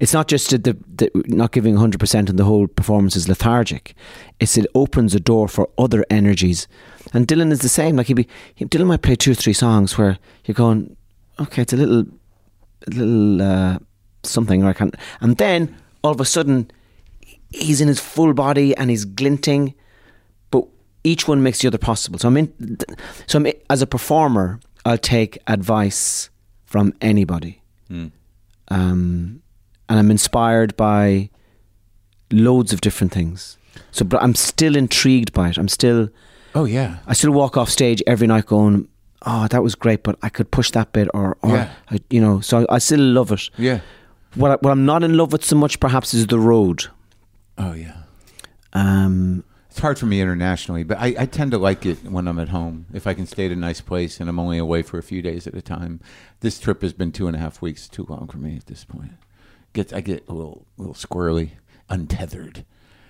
it's 0.00 0.12
not 0.12 0.26
just 0.26 0.50
the, 0.50 0.58
the, 0.58 0.76
the 0.96 1.10
not 1.28 1.52
giving 1.52 1.76
100% 1.76 2.28
and 2.28 2.38
the 2.38 2.44
whole 2.44 2.66
performance 2.66 3.14
is 3.14 3.28
lethargic. 3.28 3.94
It's 4.40 4.58
it 4.58 4.66
opens 4.74 5.14
a 5.14 5.20
door 5.20 5.46
for 5.46 5.68
other 5.78 6.04
energies. 6.10 6.66
And 7.14 7.28
Dylan 7.28 7.52
is 7.52 7.60
the 7.60 7.68
same. 7.68 7.94
Like 7.94 8.08
he'd 8.08 8.14
be 8.14 8.28
he, 8.56 8.64
Dylan 8.64 8.88
might 8.88 9.02
play 9.02 9.14
two 9.14 9.30
or 9.30 9.34
three 9.34 9.52
songs 9.52 9.96
where 9.96 10.18
you're 10.44 10.56
going, 10.56 10.96
okay, 11.38 11.62
it's 11.62 11.72
a 11.72 11.76
little 11.76 12.00
a 12.00 12.90
little 12.90 13.42
uh, 13.42 13.78
something 14.24 14.64
or 14.64 14.70
I 14.70 14.72
can't 14.72 14.96
and 15.20 15.36
then 15.36 15.76
all 16.02 16.10
of 16.10 16.20
a 16.20 16.24
sudden 16.24 16.68
he's 17.50 17.80
in 17.80 17.86
his 17.86 18.00
full 18.00 18.34
body 18.34 18.76
and 18.76 18.90
he's 18.90 19.04
glinting 19.04 19.74
but 20.50 20.66
each 21.04 21.28
one 21.28 21.44
makes 21.44 21.60
the 21.60 21.68
other 21.68 21.78
possible. 21.78 22.18
So 22.18 22.26
I'm 22.26 22.36
in. 22.36 22.78
So 23.28 23.38
I'm, 23.38 23.46
as 23.70 23.82
a 23.82 23.86
performer, 23.86 24.58
I'll 24.86 24.98
take 24.98 25.38
advice 25.46 26.30
from 26.64 26.92
anybody, 27.00 27.60
Hmm. 27.88 28.06
um, 28.68 29.42
and 29.88 29.98
I'm 29.98 30.10
inspired 30.10 30.76
by 30.76 31.30
loads 32.30 32.72
of 32.72 32.80
different 32.80 33.12
things. 33.12 33.56
So, 33.90 34.04
but 34.04 34.22
I'm 34.22 34.34
still 34.34 34.76
intrigued 34.76 35.32
by 35.32 35.48
it. 35.50 35.58
I'm 35.58 35.68
still. 35.68 36.08
Oh 36.54 36.64
yeah. 36.64 36.98
I 37.06 37.12
still 37.14 37.32
walk 37.32 37.56
off 37.56 37.68
stage 37.70 38.02
every 38.06 38.26
night 38.26 38.46
going, 38.46 38.88
"Oh, 39.26 39.46
that 39.48 39.62
was 39.62 39.74
great, 39.74 40.02
but 40.02 40.16
I 40.22 40.28
could 40.28 40.50
push 40.50 40.70
that 40.70 40.92
bit," 40.92 41.08
or, 41.14 41.36
or 41.42 41.50
Yeah. 41.50 41.68
I, 41.90 41.98
you 42.10 42.20
know. 42.20 42.40
So 42.40 42.64
I, 42.68 42.76
I 42.76 42.78
still 42.78 43.00
love 43.00 43.32
it. 43.32 43.50
Yeah. 43.58 43.80
What, 44.34 44.50
I, 44.50 44.54
what 44.60 44.70
I'm 44.70 44.84
not 44.86 45.02
in 45.02 45.16
love 45.16 45.32
with 45.32 45.44
so 45.44 45.56
much, 45.56 45.78
perhaps, 45.80 46.14
is 46.14 46.26
the 46.26 46.38
road. 46.38 46.86
Oh 47.58 47.72
yeah. 47.72 47.96
Um, 48.72 49.44
It's 49.76 49.82
hard 49.82 49.98
for 49.98 50.06
me 50.06 50.22
internationally, 50.22 50.84
but 50.84 50.96
I, 50.96 51.14
I 51.18 51.26
tend 51.26 51.50
to 51.50 51.58
like 51.58 51.84
it 51.84 52.02
when 52.04 52.26
I'm 52.26 52.38
at 52.38 52.48
home. 52.48 52.86
If 52.94 53.06
I 53.06 53.12
can 53.12 53.26
stay 53.26 53.44
at 53.44 53.52
a 53.52 53.56
nice 53.56 53.82
place 53.82 54.20
and 54.20 54.30
I'm 54.30 54.38
only 54.38 54.56
away 54.56 54.80
for 54.80 54.96
a 54.96 55.02
few 55.02 55.20
days 55.20 55.46
at 55.46 55.54
a 55.54 55.60
time. 55.60 56.00
This 56.40 56.58
trip 56.58 56.80
has 56.80 56.94
been 56.94 57.12
two 57.12 57.26
and 57.26 57.36
a 57.36 57.38
half 57.38 57.60
weeks. 57.60 57.86
Too 57.86 58.06
long 58.08 58.26
for 58.26 58.38
me 58.38 58.56
at 58.56 58.68
this 58.68 58.86
point. 58.86 59.10
Gets 59.74 59.92
I 59.92 60.00
get 60.00 60.26
a 60.28 60.32
little 60.32 60.66
little 60.78 60.94
squirrely, 60.94 61.50
untethered. 61.90 62.64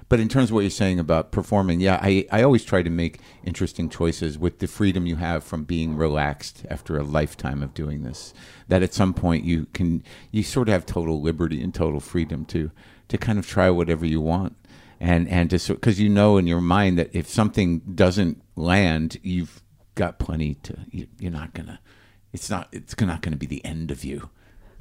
But 0.09 0.19
in 0.19 0.29
terms 0.29 0.51
of 0.51 0.55
what 0.55 0.63
you're 0.63 0.71
saying 0.71 0.99
about 0.99 1.31
performing, 1.31 1.79
yeah, 1.79 2.01
I, 2.03 2.27
I 2.33 2.43
always 2.43 2.65
try 2.65 2.83
to 2.83 2.91
make 2.91 3.21
interesting 3.45 3.89
choices 3.89 4.37
with 4.37 4.59
the 4.59 4.67
freedom 4.67 5.07
you 5.07 5.17
have 5.17 5.45
from 5.45 5.63
being 5.63 5.97
relaxed 5.97 6.67
after 6.69 6.99
a 6.99 7.05
lifetime 7.05 7.63
of 7.63 7.75
doing 7.75 8.03
this. 8.03 8.35
That 8.67 8.83
at 8.83 8.93
some 8.93 9.15
point 9.15 9.45
you 9.45 9.67
can 9.73 10.03
you 10.33 10.43
sort 10.43 10.69
of 10.69 10.73
have 10.73 10.85
total 10.85 11.23
liberty 11.23 11.63
and 11.63 11.73
total 11.73 12.01
freedom 12.01 12.45
to 12.47 12.73
to 13.07 13.17
kind 13.17 13.39
of 13.39 13.47
try 13.47 13.71
whatever 13.71 14.05
you 14.05 14.21
want 14.21 14.57
and 15.01 15.29
and 15.29 15.51
to 15.51 15.75
because 15.75 16.01
you 16.01 16.09
know 16.09 16.39
in 16.39 16.47
your 16.47 16.61
mind 16.61 16.99
that 16.99 17.15
if 17.15 17.29
something 17.29 17.81
doesn't 17.81 18.43
land, 18.57 19.19
you've 19.23 19.63
got 19.95 20.19
plenty 20.19 20.55
to. 20.55 20.79
You, 20.91 21.07
you're 21.19 21.33
not 21.33 21.55
gonna. 21.55 21.81
It's 22.33 22.49
not. 22.49 22.69
It's 22.73 22.99
not 23.01 23.23
gonna 23.23 23.37
be 23.37 23.47
the 23.47 23.65
end 23.65 23.91
of 23.91 24.05
you. 24.05 24.31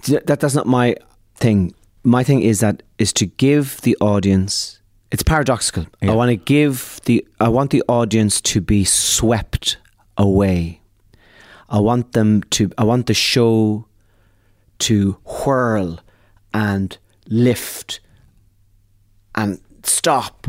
that 0.08 0.40
that's 0.40 0.56
not 0.56 0.68
my 0.68 0.96
thing. 1.36 1.74
My 2.04 2.24
thing 2.24 2.42
is 2.42 2.60
that 2.60 2.84
is 2.98 3.12
to 3.14 3.26
give 3.26 3.82
the 3.82 3.98
audience. 4.00 4.80
It's 5.12 5.24
paradoxical. 5.24 5.86
Yeah. 6.02 6.12
I 6.12 6.16
want 6.16 6.30
to 6.30 6.36
give 6.36 7.00
the. 7.06 7.26
I 7.40 7.50
want 7.50 7.72
the 7.72 7.84
audience 7.88 8.42
to 8.42 8.62
be 8.62 8.84
swept 8.84 9.78
away. 10.18 10.82
I 11.70 11.80
want 11.80 12.14
them 12.14 12.44
to. 12.52 12.72
I 12.78 12.84
want 12.84 13.08
the 13.08 13.14
show 13.14 13.88
to 14.78 15.14
whirl 15.24 16.00
and 16.54 16.98
lift 17.28 18.00
and 19.36 19.60
stop 19.88 20.48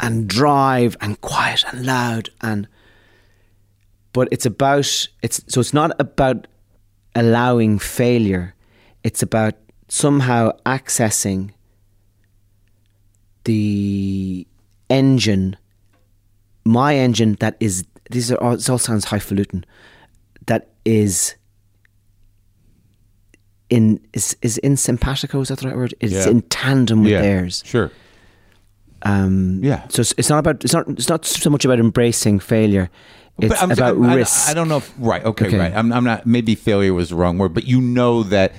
and 0.00 0.28
drive 0.28 0.96
and 1.00 1.20
quiet 1.20 1.64
and 1.72 1.86
loud 1.86 2.30
and 2.40 2.68
but 4.12 4.28
it's 4.30 4.46
about 4.46 5.08
it's 5.22 5.44
so 5.48 5.60
it's 5.60 5.74
not 5.74 5.90
about 6.00 6.46
allowing 7.14 7.78
failure. 7.78 8.54
It's 9.02 9.22
about 9.22 9.54
somehow 9.88 10.52
accessing 10.64 11.50
the 13.44 14.46
engine 14.88 15.56
my 16.64 16.96
engine 16.96 17.34
that 17.40 17.56
is 17.60 17.84
these 18.10 18.32
are 18.32 18.36
all, 18.36 18.52
this 18.52 18.68
all 18.68 18.78
sounds 18.78 19.04
highfalutin 19.04 19.64
that 20.46 20.70
is 20.84 21.34
in 23.70 24.00
is 24.12 24.36
is 24.42 24.58
in 24.58 24.76
simpatico 24.76 25.40
is 25.40 25.48
that 25.48 25.58
the 25.58 25.68
right 25.68 25.76
word 25.76 25.94
it's 26.00 26.12
Yeah. 26.12 26.28
in 26.28 26.42
tandem 26.42 27.02
with 27.02 27.12
theirs 27.12 27.62
Sure. 27.64 27.90
um, 29.02 29.60
Yeah. 29.62 29.86
So 29.88 30.00
it's, 30.00 30.14
it's 30.16 30.28
not 30.30 30.38
about 30.38 30.64
it's 30.64 30.72
not 30.72 30.88
it's 30.88 31.08
not 31.08 31.24
so 31.24 31.50
much 31.50 31.64
about 31.64 31.78
embracing 31.78 32.40
failure. 32.40 32.90
It's 33.38 33.48
But 33.48 33.58
I'm- 33.60 33.70
about 33.72 33.94
I'm- 33.96 34.04
I- 34.04 34.14
risk. 34.14 34.48
I, 34.48 34.54
don't 34.54 34.68
know. 34.68 34.76
If, 34.76 34.92
right. 34.98 35.24
Okay. 35.24 35.46
Okay. 35.46 35.58
Right. 35.58 35.74
I'm, 35.74 35.92
I'm 35.92 36.04
not. 36.04 36.24
Maybe 36.24 36.54
failure 36.54 36.94
was 36.94 37.08
the 37.08 37.16
wrong 37.16 37.36
word, 37.38 37.52
but 37.52 37.64
you 37.64 37.80
know 37.80 38.22
that 38.24 38.52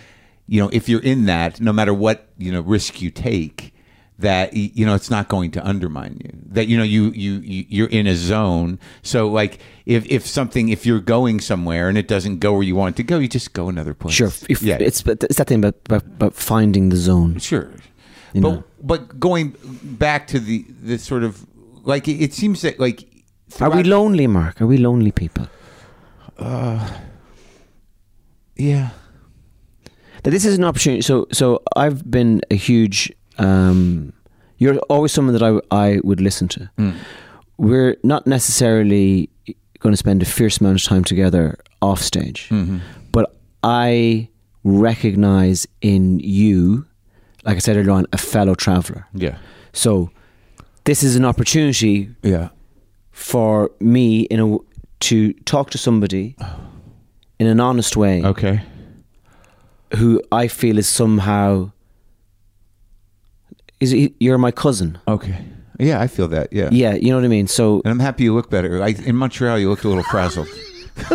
you 0.47 0.62
know 0.62 0.70
if 0.74 0.89
you're 0.89 1.01
in 1.01 1.26
that, 1.28 1.62
no 1.62 1.72
matter 1.72 1.93
what 1.93 2.28
you 2.38 2.51
know 2.51 2.62
risk 2.62 3.01
you 3.01 3.10
take, 3.10 3.74
that 4.20 4.53
you 4.53 4.86
know 4.86 4.95
it's 4.95 5.09
not 5.09 5.28
going 5.28 5.51
to 5.51 5.66
undermine 5.68 6.20
you. 6.24 6.32
That 6.51 6.68
you 6.68 6.78
know 6.78 6.84
you 6.84 7.11
you 7.11 7.34
you- 7.39 7.66
you're 7.68 7.89
in 7.89 8.07
a 8.07 8.16
zone. 8.16 8.80
So 9.01 9.28
like 9.28 9.59
if 9.86 10.05
if 10.05 10.26
something 10.26 10.70
if 10.70 10.86
you're 10.86 11.01
going 11.01 11.41
somewhere 11.41 11.89
and 11.89 11.97
it 11.97 12.07
doesn't 12.07 12.39
go 12.39 12.53
where 12.53 12.63
you 12.63 12.76
want 12.76 12.95
it 12.95 12.97
to 12.97 13.03
go, 13.03 13.20
you 13.20 13.28
just 13.28 13.53
go 13.53 13.68
another 13.68 13.93
place. 13.93 14.16
Sure, 14.16 14.32
if, 14.49 14.61
yeah. 14.61 14.78
it's 14.80 15.03
it's 15.05 15.36
that 15.38 15.47
thing 15.47 15.59
about, 15.59 15.76
about, 15.86 16.03
about 16.05 16.34
finding 16.34 16.89
the 16.89 16.95
zone. 16.97 17.39
Sure. 17.39 17.70
You 18.34 18.41
but 18.41 18.51
know. 18.51 18.63
but 18.82 19.20
going 19.20 19.55
back 19.84 20.28
to 20.28 20.39
the 20.39 20.66
the 20.84 20.97
sort 20.97 21.24
of 21.24 21.45
like 21.84 22.07
it, 22.07 22.22
it 22.22 22.34
seems 22.34 22.61
that 22.61 22.80
like 22.80 23.03
Are 23.59 23.70
we 23.70 23.84
lonely, 23.84 24.28
Marc? 24.28 24.61
Are 24.61 24.68
we 24.68 24.78
lonely 24.78 25.11
people? 25.11 25.47
Uh 26.38 26.80
yeah. 28.55 28.89
That 30.24 30.32
this 30.32 30.45
is 30.45 30.57
an 30.57 30.63
opportunity. 30.63 31.01
So 31.01 31.28
so 31.32 31.61
I've 31.76 32.09
been 32.09 32.41
a 32.49 32.55
huge. 32.55 33.11
Um, 33.38 34.14
you're 34.58 34.78
always 34.90 35.12
someone 35.12 35.34
that 35.34 35.44
I 35.44 35.60
I 35.88 36.00
would 36.04 36.22
listen 36.22 36.48
to. 36.50 36.70
We're 37.58 37.98
not 38.04 38.26
necessarily 38.28 39.30
going 39.80 39.94
to 39.94 39.98
spend 39.98 40.22
a 40.22 40.26
fierce 40.26 40.60
amount 40.60 40.80
of 40.80 40.84
time 40.84 41.04
together 41.04 41.58
off 41.82 42.02
stage, 42.02 42.50
but 43.12 43.36
I 43.64 44.30
recognize 44.64 45.68
in 45.82 46.20
you, 46.20 46.86
like 47.46 47.56
I 47.56 47.60
said 47.60 47.78
earlier 47.78 47.92
on, 47.92 48.06
a 48.14 48.18
fellow 48.18 48.56
traveler. 48.56 49.08
Yeah. 49.14 49.38
So 49.74 50.10
this 50.86 51.04
is 51.04 51.16
an 51.16 51.26
opportunity 51.26 52.10
Yeah. 52.24 52.50
for 53.12 53.70
me 53.80 54.22
in 54.22 54.40
a 54.40 54.58
to 55.02 55.34
talk 55.46 55.70
to 55.72 55.78
somebody 55.78 56.36
in 57.40 57.48
an 57.48 57.60
honest 57.60 57.96
way 57.98 58.24
Okay. 58.24 58.62
who 59.98 60.22
I 60.32 60.48
feel 60.48 60.78
is 60.78 60.88
somehow 60.88 61.72
he, 63.92 64.14
you're 64.20 64.38
my 64.38 64.52
cousin. 64.52 64.98
Okay. 65.08 65.44
Yeah, 65.80 66.00
I 66.02 66.08
feel 66.08 66.28
that. 66.30 66.54
Yeah. 66.54 66.70
Yeah, 66.72 66.94
you 66.94 67.10
know 67.10 67.18
what 67.18 67.26
I 67.26 67.30
mean. 67.30 67.48
So, 67.48 67.82
And 67.84 67.92
I'm 67.92 68.00
happy 68.00 68.24
you 68.24 68.34
look 68.34 68.50
better. 68.50 68.82
I, 68.82 68.90
in 68.90 69.16
Montreal, 69.16 69.60
you 69.60 69.70
looked 69.70 69.84
a 69.84 69.90
little 69.90 70.04
frazzled. 70.04 70.48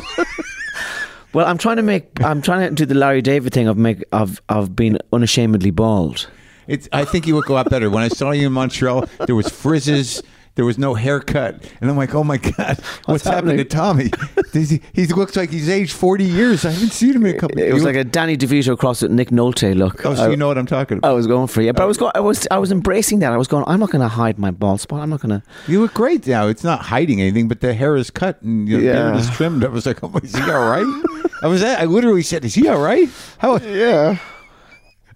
Well, 1.33 1.47
I'm 1.47 1.59
trying 1.59 1.77
to 1.77 1.83
make. 1.83 2.21
I'm 2.25 2.43
trying 2.43 2.69
to 2.69 2.75
do 2.75 2.85
the 2.85 2.95
Larry 2.95 3.23
David 3.23 3.53
thing 3.53 3.69
of 3.69 3.77
make 3.77 4.03
of 4.11 4.43
of 4.49 4.75
being 4.75 4.99
unashamedly 5.13 5.71
bald. 5.71 6.29
It's. 6.67 6.89
I 6.93 7.05
think 7.05 7.27
you 7.27 7.37
look 7.37 7.49
a 7.49 7.53
lot 7.53 7.71
better. 7.71 7.89
When 7.89 8.03
I 8.03 8.09
saw 8.09 8.33
you 8.33 8.49
in 8.49 8.53
Montreal, 8.53 9.09
there 9.27 9.37
was 9.37 9.49
frizzes. 9.49 10.23
There 10.57 10.65
was 10.65 10.79
no 10.79 10.95
haircut, 10.95 11.63
and 11.81 11.89
I'm 11.89 11.97
like, 11.97 12.15
"Oh 12.15 12.25
my 12.25 12.37
god, 12.37 12.81
what's, 13.05 13.25
happening? 13.35 13.57
to 13.59 13.65
Tommy? 13.65 14.11
Does 14.53 14.71
he, 14.71 14.81
he 14.93 15.07
looks 15.07 15.37
like 15.37 15.51
he's 15.51 15.69
aged 15.69 15.93
40 15.93 16.25
years. 16.25 16.65
I 16.65 16.73
haven't 16.73 16.91
seen 16.91 17.15
him 17.15 17.25
in 17.25 17.37
a 17.37 17.39
couple. 17.39 17.59
Years. 17.59 17.71
It 17.71 17.75
was 17.75 17.85
like 17.85 17.95
a 17.95 18.03
Danny 18.03 18.37
DeVito 18.37 18.77
cross 18.77 19.01
with 19.01 19.13
Nick 19.13 19.31
Nolte 19.31 19.77
look. 19.77 20.05
Oh, 20.05 20.15
so 20.15 20.25
I, 20.25 20.29
you 20.29 20.37
know 20.37 20.49
what 20.49 20.59
I'm 20.59 20.67
talking 20.67 20.99
about. 20.99 21.09
I 21.09 21.13
was 21.13 21.29
going 21.29 21.47
for 21.47 21.63
you, 21.63 21.73
but 21.73 21.83
I 21.83 21.85
oh. 21.85 21.89
was 21.89 21.99
going. 21.99 22.13
I 22.17 22.21
was. 22.21 22.49
I 22.51 22.59
was 22.59 22.73
embracing 22.73 23.21
that. 23.21 23.33
I 23.33 23.37
was 23.37 23.47
going. 23.47 23.65
I'm 23.69 23.79
not 23.79 23.91
going 23.91 24.03
to 24.03 24.09
hide 24.09 24.39
my 24.39 24.51
bald 24.51 24.81
spot. 24.81 25.01
I'm 25.01 25.11
not 25.11 25.21
going 25.21 25.41
to. 25.41 25.47
You 25.69 25.81
look 25.83 25.95
great 25.95 26.27
now. 26.27 26.49
It's 26.49 26.65
not 26.65 26.81
hiding 26.83 27.21
anything, 27.21 27.47
but 27.47 27.61
the 27.61 27.73
hair 27.73 27.95
is 27.97 28.11
cut 28.11 28.43
and 28.43 28.69
your 28.69 28.81
Yeah. 28.81 29.11
beard 29.11 29.17
is 29.17 29.31
trimmed. 29.31 29.65
I 29.65 29.69
was 29.69 29.87
like, 29.87 30.03
"Oh, 30.03 30.09
my, 30.09 30.19
is 30.21 30.35
he 30.35 30.43
all 30.43 30.69
right?" 30.69 31.05
I 31.43 31.47
was. 31.47 31.63
At, 31.63 31.81
I 31.81 31.85
literally 31.85 32.23
said, 32.23 32.45
"Is 32.45 32.55
he 32.55 32.69
all 32.69 32.81
right? 32.81 33.09
How 33.39 33.59
Yeah. 33.59 34.19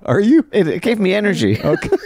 are 0.06 0.20
you?" 0.20 0.46
It, 0.52 0.68
it 0.68 0.82
gave 0.82 1.00
me 1.00 1.12
energy. 1.12 1.60
Okay. 1.60 1.90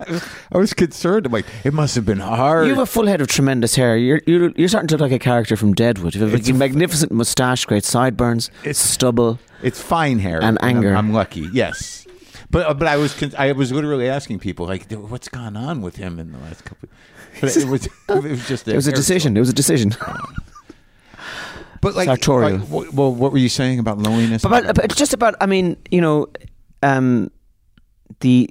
I 0.00 0.56
was 0.58 0.74
concerned. 0.74 1.26
I'm 1.26 1.32
like, 1.32 1.46
it 1.64 1.72
must 1.74 1.94
have 1.96 2.04
been 2.06 2.20
hard. 2.20 2.66
You 2.68 2.74
have 2.74 2.82
a 2.82 2.86
full 2.86 3.06
head 3.06 3.20
of 3.20 3.26
tremendous 3.26 3.74
hair. 3.74 3.96
You're 3.96 4.20
you're, 4.26 4.50
you're 4.56 4.68
starting 4.68 4.86
to 4.88 4.94
look 4.96 5.00
like 5.10 5.12
a 5.12 5.18
character 5.18 5.56
from 5.56 5.74
Deadwood. 5.74 6.14
You 6.14 6.20
have 6.22 6.34
It's 6.34 6.48
a 6.48 6.52
a- 6.52 6.54
magnificent 6.54 7.10
moustache, 7.10 7.64
great 7.64 7.84
sideburns, 7.84 8.48
It's- 8.60 8.78
stubble. 8.78 9.38
It's 9.62 9.82
fine 9.82 10.20
hair 10.20 10.36
And 10.40 10.56
I'm- 10.62 10.76
anger. 10.76 10.94
I'm, 10.94 11.12
lucky. 11.12 11.48
Yes, 11.52 12.06
but 12.48 12.66
uh, 12.68 12.74
but 12.74 12.86
I 12.86 12.96
was 12.96 13.12
con- 13.18 13.32
I 13.36 13.50
was 13.52 13.72
literally 13.72 14.08
asking 14.08 14.38
people 14.38 14.66
like, 14.66 14.88
what's 14.92 15.28
gone 15.28 15.56
on 15.56 15.82
with 15.82 15.96
him 15.96 16.20
in 16.20 16.30
the 16.30 16.38
last 16.38 16.64
couple. 16.64 16.88
But 17.40 17.56
it 17.56 17.64
was 17.66 17.86
it 18.08 18.22
was 18.22 18.46
just 18.46 18.68
It 18.68 18.76
was 18.76 18.86
a 18.86 18.92
decision. 18.92 19.36
It 19.36 19.40
was 19.40 19.48
a 19.48 19.52
decision. 19.52 19.94
But 21.80 21.94
like, 21.94 22.06
Sartorial. 22.06 22.58
like, 22.58 22.92
well, 22.92 23.14
what 23.14 23.30
were 23.30 23.38
you 23.38 23.48
saying 23.48 23.78
about 23.78 23.98
loneliness? 23.98 24.42
But, 24.42 24.74
but, 24.74 24.94
just 24.96 25.14
about. 25.14 25.36
I 25.40 25.46
mean, 25.46 25.76
you 25.92 26.00
know, 26.00 26.26
um, 26.82 27.30
the 28.20 28.50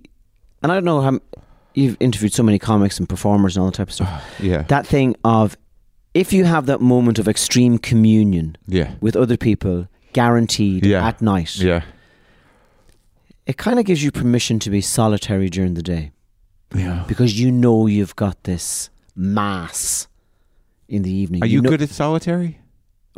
and 0.62 0.72
I 0.72 0.76
don't 0.76 0.86
know 0.86 1.01
how 1.01 1.20
you've 1.74 1.97
interviewed 1.99 2.34
so 2.34 2.43
many 2.43 2.60
comics 2.60 2.97
and 2.99 3.08
performers 3.08 3.55
and 3.55 3.64
all 3.64 3.70
that 3.72 3.78
type 3.78 3.88
of 3.89 3.93
stuff. 3.93 4.24
yeah, 4.39 4.64
that 4.64 4.86
thing 4.88 5.16
of 5.24 5.58
if 6.14 6.34
you 6.34 6.45
have 6.45 6.66
that 6.66 6.82
moment 6.82 7.20
of 7.20 7.28
extreme 7.28 7.78
communion 7.78 8.58
yeah, 8.68 8.95
with 9.01 9.16
other 9.16 9.38
people, 9.38 9.88
guaranteed 10.14 10.86
Yeah. 10.86 11.08
at 11.08 11.22
night, 11.22 11.58
yeah, 11.58 11.84
it 13.45 13.58
kind 13.58 13.80
of 13.80 13.86
gives 13.86 14.03
you 14.03 14.12
permission 14.12 14.60
to 14.60 14.70
be 14.70 14.82
solitary 14.82 15.49
during 15.49 15.76
the 15.76 15.84
day 15.84 16.12
yeah. 16.76 17.05
because 17.08 17.39
you 17.39 17.51
know 17.51 17.88
you've 17.88 18.16
got 18.16 18.43
this 18.43 18.89
mass 19.16 20.08
in 20.88 21.03
the 21.03 21.12
evening. 21.12 21.43
Are 21.43 21.47
you 21.47 21.62
know- 21.62 21.70
good 21.70 21.82
at 21.82 21.89
solitary? 21.89 22.60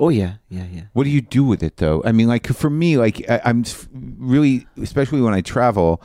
Oh 0.02 0.08
yeah, 0.08 0.36
yeah, 0.48 0.66
yeah. 0.72 0.84
What 0.94 1.04
do 1.04 1.10
you 1.10 1.20
do 1.20 1.44
with 1.44 1.62
it 1.62 1.76
though? 1.76 2.02
I 2.06 2.14
mean, 2.14 2.30
like 2.30 2.48
for 2.48 2.70
me, 2.70 2.98
like 2.98 3.30
I, 3.30 3.42
I'm 3.44 3.66
really, 4.18 4.66
especially 4.82 5.20
when 5.20 5.34
I 5.34 5.42
travel, 5.42 6.02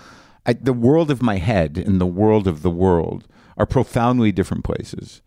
I, 0.47 0.53
the 0.55 0.73
world 0.73 1.11
of 1.11 1.23
my 1.23 1.39
head 1.39 1.79
and 1.79 2.01
the 2.01 2.07
world 2.07 2.47
of 2.47 2.63
the 2.63 2.71
world 2.71 3.27
are 3.57 3.67
profoundly 3.67 4.33
different 4.33 4.65
places. 4.65 5.23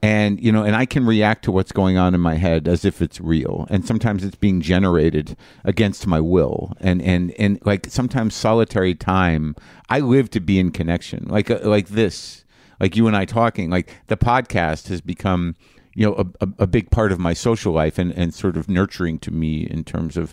And 0.00 0.40
you 0.40 0.52
know, 0.52 0.62
and 0.62 0.76
I 0.76 0.86
can 0.86 1.04
react 1.04 1.44
to 1.44 1.52
what's 1.52 1.72
going 1.72 1.96
on 1.98 2.14
in 2.14 2.20
my 2.20 2.36
head 2.36 2.68
as 2.68 2.84
if 2.84 3.02
it's 3.02 3.20
real, 3.20 3.66
and 3.68 3.84
sometimes 3.84 4.22
it's 4.22 4.36
being 4.36 4.60
generated 4.60 5.36
against 5.64 6.06
my 6.06 6.20
will. 6.20 6.72
And 6.78 7.02
and 7.02 7.32
and 7.32 7.58
like 7.64 7.86
sometimes 7.88 8.36
solitary 8.36 8.94
time, 8.94 9.56
I 9.88 9.98
live 9.98 10.30
to 10.30 10.40
be 10.40 10.60
in 10.60 10.70
connection, 10.70 11.26
like 11.28 11.50
uh, 11.50 11.58
like 11.64 11.88
this, 11.88 12.44
like 12.78 12.94
you 12.94 13.08
and 13.08 13.16
I 13.16 13.24
talking. 13.24 13.70
Like 13.70 13.90
the 14.06 14.16
podcast 14.16 14.86
has 14.86 15.00
become 15.00 15.56
you 15.94 16.06
know 16.06 16.14
a, 16.14 16.46
a, 16.46 16.48
a 16.60 16.66
big 16.68 16.92
part 16.92 17.10
of 17.10 17.18
my 17.18 17.32
social 17.32 17.72
life 17.72 17.98
and, 17.98 18.12
and 18.12 18.32
sort 18.32 18.56
of 18.56 18.68
nurturing 18.68 19.18
to 19.18 19.32
me 19.32 19.62
in 19.62 19.82
terms 19.82 20.16
of 20.16 20.32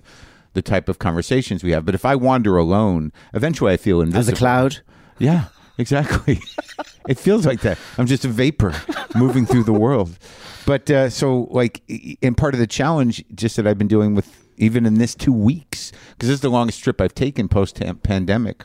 the 0.55 0.61
type 0.61 0.89
of 0.89 0.97
conversations 0.97 1.63
we 1.63 1.71
have. 1.71 1.85
But 1.85 1.93
if 1.93 2.03
I 2.03 2.15
wander 2.15 2.57
alone, 2.57 3.11
eventually 3.33 3.73
I 3.73 3.77
feel 3.77 4.01
invisible. 4.01 4.19
As 4.19 4.29
a 4.29 4.35
cloud. 4.35 4.79
Yeah, 5.19 5.45
exactly. 5.77 6.39
it 7.07 7.19
feels 7.19 7.45
like 7.45 7.61
that. 7.61 7.77
I'm 7.97 8.07
just 8.07 8.25
a 8.25 8.29
vapor 8.29 8.73
moving 9.15 9.45
through 9.45 9.63
the 9.63 9.73
world. 9.73 10.17
But 10.65 10.89
uh, 10.89 11.09
so, 11.09 11.47
like, 11.51 11.83
and 12.23 12.35
part 12.35 12.55
of 12.55 12.59
the 12.59 12.67
challenge, 12.67 13.23
just 13.35 13.55
that 13.57 13.67
I've 13.67 13.77
been 13.77 13.87
doing 13.87 14.15
with 14.15 14.41
even 14.57 14.85
in 14.85 14.95
this 14.95 15.13
two 15.13 15.33
weeks, 15.33 15.91
because 16.11 16.29
this 16.29 16.35
is 16.35 16.41
the 16.41 16.49
longest 16.49 16.83
trip 16.83 16.99
I've 16.99 17.13
taken 17.13 17.47
post 17.47 17.79
pandemic. 18.03 18.63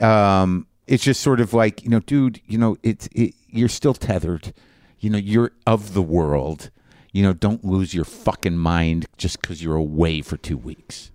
Um, 0.00 0.66
it's 0.86 1.04
just 1.04 1.20
sort 1.20 1.40
of 1.40 1.54
like, 1.54 1.84
you 1.84 1.90
know, 1.90 2.00
dude, 2.00 2.40
you 2.46 2.58
know, 2.58 2.76
it's 2.82 3.08
it, 3.12 3.34
you're 3.46 3.68
still 3.68 3.94
tethered. 3.94 4.52
You 4.98 5.10
know, 5.10 5.18
you're 5.18 5.52
of 5.66 5.94
the 5.94 6.02
world. 6.02 6.70
You 7.12 7.22
know, 7.22 7.32
don't 7.32 7.64
lose 7.64 7.92
your 7.94 8.04
fucking 8.04 8.56
mind 8.56 9.06
just 9.18 9.40
because 9.40 9.62
you're 9.62 9.76
away 9.76 10.22
for 10.22 10.36
two 10.36 10.56
weeks. 10.56 11.10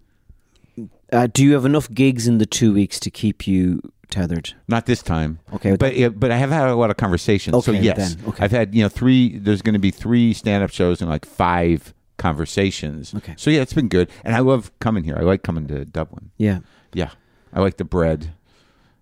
Uh, 1.11 1.27
do 1.27 1.43
you 1.43 1.53
have 1.53 1.65
enough 1.65 1.91
gigs 1.91 2.27
in 2.27 2.37
the 2.37 2.45
two 2.45 2.73
weeks 2.73 2.99
to 2.99 3.09
keep 3.09 3.47
you 3.47 3.81
tethered? 4.09 4.53
Not 4.67 4.85
this 4.85 5.01
time. 5.01 5.39
Okay, 5.53 5.75
but 5.75 5.95
yeah, 5.95 6.09
but 6.09 6.31
I 6.31 6.37
have 6.37 6.51
had 6.51 6.69
a 6.69 6.75
lot 6.75 6.91
of 6.91 6.97
conversations. 6.97 7.65
so 7.65 7.71
Okay, 7.71 7.81
yes, 7.81 8.15
then, 8.15 8.27
okay. 8.29 8.43
I've 8.43 8.51
had 8.51 8.75
you 8.75 8.83
know 8.83 8.89
three. 8.89 9.37
There's 9.39 9.61
going 9.61 9.73
to 9.73 9.79
be 9.79 9.91
three 9.91 10.33
stand-up 10.33 10.69
shows 10.71 11.01
and 11.01 11.09
like 11.09 11.25
five 11.25 11.93
conversations. 12.17 13.15
Okay. 13.15 13.33
So 13.37 13.49
yeah, 13.49 13.61
it's 13.61 13.73
been 13.73 13.87
good, 13.87 14.09
and 14.23 14.35
I 14.35 14.39
love 14.39 14.71
coming 14.79 15.03
here. 15.03 15.15
I 15.17 15.21
like 15.23 15.43
coming 15.43 15.67
to 15.67 15.85
Dublin. 15.85 16.31
Yeah. 16.37 16.59
Yeah, 16.93 17.11
I 17.53 17.61
like 17.61 17.77
the 17.77 17.85
bread. 17.85 18.33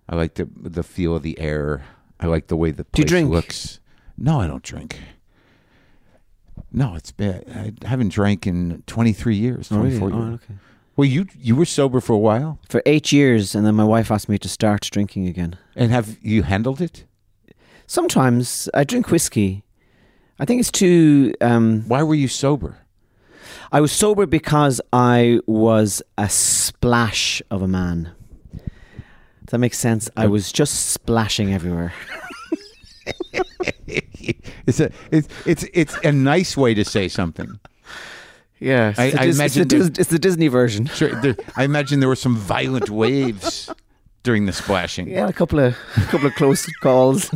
I 0.08 0.16
like 0.16 0.36
the 0.36 0.48
the 0.56 0.84
feel 0.84 1.16
of 1.16 1.24
the 1.24 1.40
air. 1.40 1.84
I 2.20 2.28
like 2.28 2.48
the 2.48 2.56
way 2.56 2.72
the 2.72 2.86
place 2.86 3.12
looks. 3.12 3.80
No, 4.18 4.40
I 4.40 4.48
don't 4.48 4.64
drink. 4.64 5.00
No, 6.78 6.94
it's 6.96 7.12
bad. 7.14 7.46
I 7.84 7.88
haven't 7.88 8.10
drank 8.10 8.46
in 8.46 8.84
23 8.86 9.36
years, 9.38 9.70
24 9.70 10.10
years. 10.10 10.22
Oh, 10.22 10.34
okay. 10.34 10.54
Well, 10.98 11.08
you 11.08 11.26
you 11.40 11.56
were 11.56 11.66
sober 11.66 12.02
for 12.02 12.14
a 12.14 12.18
while, 12.20 12.60
For 12.70 12.82
eight 12.86 13.12
years, 13.12 13.56
and 13.56 13.66
then 13.66 13.76
my 13.76 13.84
wife 13.86 14.12
asked 14.12 14.28
me 14.30 14.38
to 14.38 14.50
start 14.50 14.82
drinking 14.92 15.28
again. 15.28 15.56
and 15.76 15.92
have 15.92 16.18
you 16.22 16.44
handled 16.44 16.82
it? 16.82 17.06
Sometimes 17.88 18.70
I 18.74 18.84
drink 18.84 19.10
whiskey. 19.10 19.64
I 20.40 20.46
think 20.46 20.60
it's 20.60 20.72
too. 20.72 21.34
Um, 21.40 21.84
Why 21.88 22.04
were 22.04 22.16
you 22.16 22.28
sober? 22.28 22.78
I 23.72 23.80
was 23.82 23.92
sober 23.92 24.26
because 24.26 24.82
I 24.92 25.40
was 25.48 26.02
a 26.18 26.28
splash 26.30 27.42
of 27.50 27.62
a 27.62 27.68
man. 27.68 28.12
Does 29.46 29.52
that 29.52 29.60
make 29.60 29.74
sense? 29.76 30.10
I 30.18 30.28
was 30.28 30.52
just 30.52 30.90
splashing 30.92 31.54
everywhere. 31.54 31.94
it's 34.68 34.80
a 34.80 34.92
it's 35.12 35.28
it's 35.46 35.66
it's 35.74 35.96
a 36.04 36.12
nice 36.12 36.56
way 36.58 36.74
to 36.74 36.84
say 36.86 37.08
something. 37.08 37.60
Yeah, 38.60 38.94
I- 38.98 39.06
it's, 39.06 39.14
the 39.16 39.22
I 39.22 39.26
Dis- 39.26 39.36
imagine 39.38 39.62
it's, 39.64 39.74
the 39.74 39.80
there- 39.80 40.02
it's 40.02 40.10
the 40.10 40.20
Disney 40.20 40.48
version. 40.48 40.86
Sure, 40.88 41.14
there, 41.22 41.36
I 41.58 41.64
imagine 41.64 42.00
there 42.00 42.10
were 42.10 42.16
some 42.16 42.36
violent 42.38 42.90
waves 42.90 43.70
during 44.24 44.46
the 44.46 44.54
splashing. 44.54 45.10
Yeah, 45.10 45.28
a 45.28 45.34
couple 45.34 45.60
of 45.60 45.76
a 45.98 46.02
couple 46.12 46.28
of 46.28 46.36
close 46.36 46.66
calls 46.82 47.30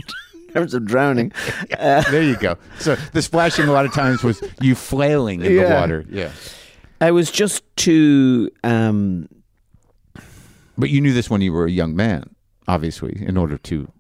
in 0.47 0.53
terms 0.53 0.73
of 0.73 0.85
drowning. 0.85 1.31
Uh, 1.77 2.01
There 2.11 2.23
you 2.23 2.35
go. 2.37 2.57
So 2.79 2.95
the 3.13 3.21
splashing 3.21 3.67
a 3.67 3.71
lot 3.71 3.85
of 3.85 3.93
times 3.93 4.23
was 4.23 4.41
you 4.61 4.75
flailing 4.75 5.41
in 5.41 5.55
the 5.55 5.63
water. 5.65 6.03
Yeah. 6.09 6.31
I 7.01 7.11
was 7.11 7.29
just 7.31 7.63
too. 7.77 8.49
Um, 8.63 9.27
But 10.77 10.89
you 10.89 10.99
knew 11.01 11.13
this 11.13 11.29
when 11.29 11.41
you 11.41 11.51
were 11.53 11.65
a 11.65 11.71
young 11.71 11.95
man, 11.95 12.23
obviously, 12.67 13.13
in 13.25 13.37
order 13.37 13.57
to 13.57 13.91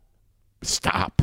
stop. 0.61 1.21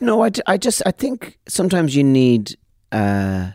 No, 0.00 0.24
I, 0.24 0.30
I 0.46 0.56
just 0.56 0.82
I 0.86 0.90
think 0.92 1.38
sometimes 1.48 1.94
you 1.94 2.02
need 2.04 2.56
uh, 2.92 3.50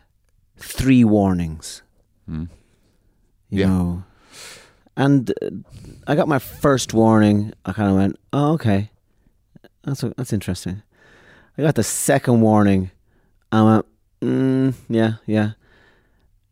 three 0.58 1.04
warnings. 1.04 1.82
Hmm. 2.28 2.46
You 3.50 3.60
Yeah. 3.62 3.68
know, 3.68 4.04
and 4.98 5.30
uh, 5.42 5.50
I 6.08 6.16
got 6.16 6.28
my 6.28 6.40
first 6.40 6.94
warning. 6.94 7.54
I 7.66 7.72
kind 7.74 7.90
of 7.90 7.96
went, 7.96 8.16
"Oh, 8.34 8.54
okay, 8.54 8.90
that's 9.84 10.02
that's 10.18 10.34
interesting." 10.34 10.82
I 11.58 11.62
got 11.62 11.76
the 11.76 11.84
second 11.84 12.42
warning. 12.42 12.92
I 13.52 13.62
went, 13.62 13.86
mm, 14.22 14.74
"Yeah, 14.90 15.14
yeah," 15.26 15.52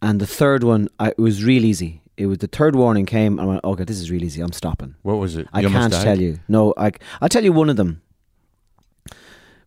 and 0.02 0.22
the 0.22 0.28
third 0.28 0.64
one, 0.64 0.88
I, 1.00 1.10
it 1.10 1.18
was 1.20 1.44
real 1.44 1.66
easy. 1.66 2.02
It 2.16 2.28
was 2.28 2.38
the 2.38 2.48
third 2.48 2.76
warning 2.76 3.06
came. 3.08 3.40
I 3.40 3.46
went, 3.46 3.64
"Okay, 3.64 3.84
this 3.86 4.00
is 4.00 4.12
real 4.12 4.24
easy. 4.24 4.40
I'm 4.42 4.54
stopping." 4.54 4.94
What 5.02 5.16
was 5.18 5.36
it? 5.36 5.48
I 5.52 5.62
You 5.62 5.70
can't 5.70 5.92
tell 5.92 6.20
you. 6.22 6.40
No, 6.48 6.74
I, 6.78 6.92
I'll 7.22 7.30
tell 7.30 7.44
you 7.44 7.52
one 7.52 7.70
of 7.72 7.76
them, 7.76 8.02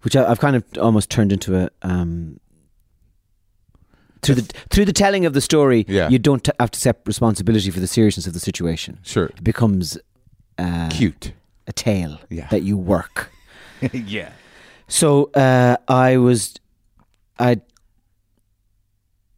which 0.06 0.14
I, 0.14 0.30
I've 0.30 0.38
kind 0.38 0.54
of 0.54 0.62
almost 0.80 1.10
turned 1.10 1.32
into 1.32 1.56
a. 1.56 1.68
Um, 1.82 2.38
through 4.22 4.36
the 4.36 4.42
through 4.70 4.84
the 4.84 4.92
telling 4.92 5.26
of 5.26 5.32
the 5.34 5.40
story, 5.40 5.84
Yeah. 5.88 6.08
you 6.08 6.20
don't 6.20 6.44
t- 6.44 6.52
have 6.60 6.70
to 6.70 6.76
accept 6.76 7.06
responsibility 7.08 7.70
for 7.72 7.80
the 7.80 7.88
seriousness 7.88 8.26
of 8.26 8.32
the 8.32 8.38
situation. 8.40 9.00
Sure. 9.02 9.26
It 9.26 9.42
becomes 9.42 9.98
uh, 10.58 10.88
Cute. 10.90 11.32
a 11.66 11.72
tale 11.72 12.20
Yeah. 12.30 12.46
that 12.52 12.62
you 12.62 12.76
work. 12.76 13.30
yeah. 13.92 14.30
So 14.86 15.24
uh, 15.34 15.76
I 15.88 16.16
was, 16.18 16.54
I 17.38 17.60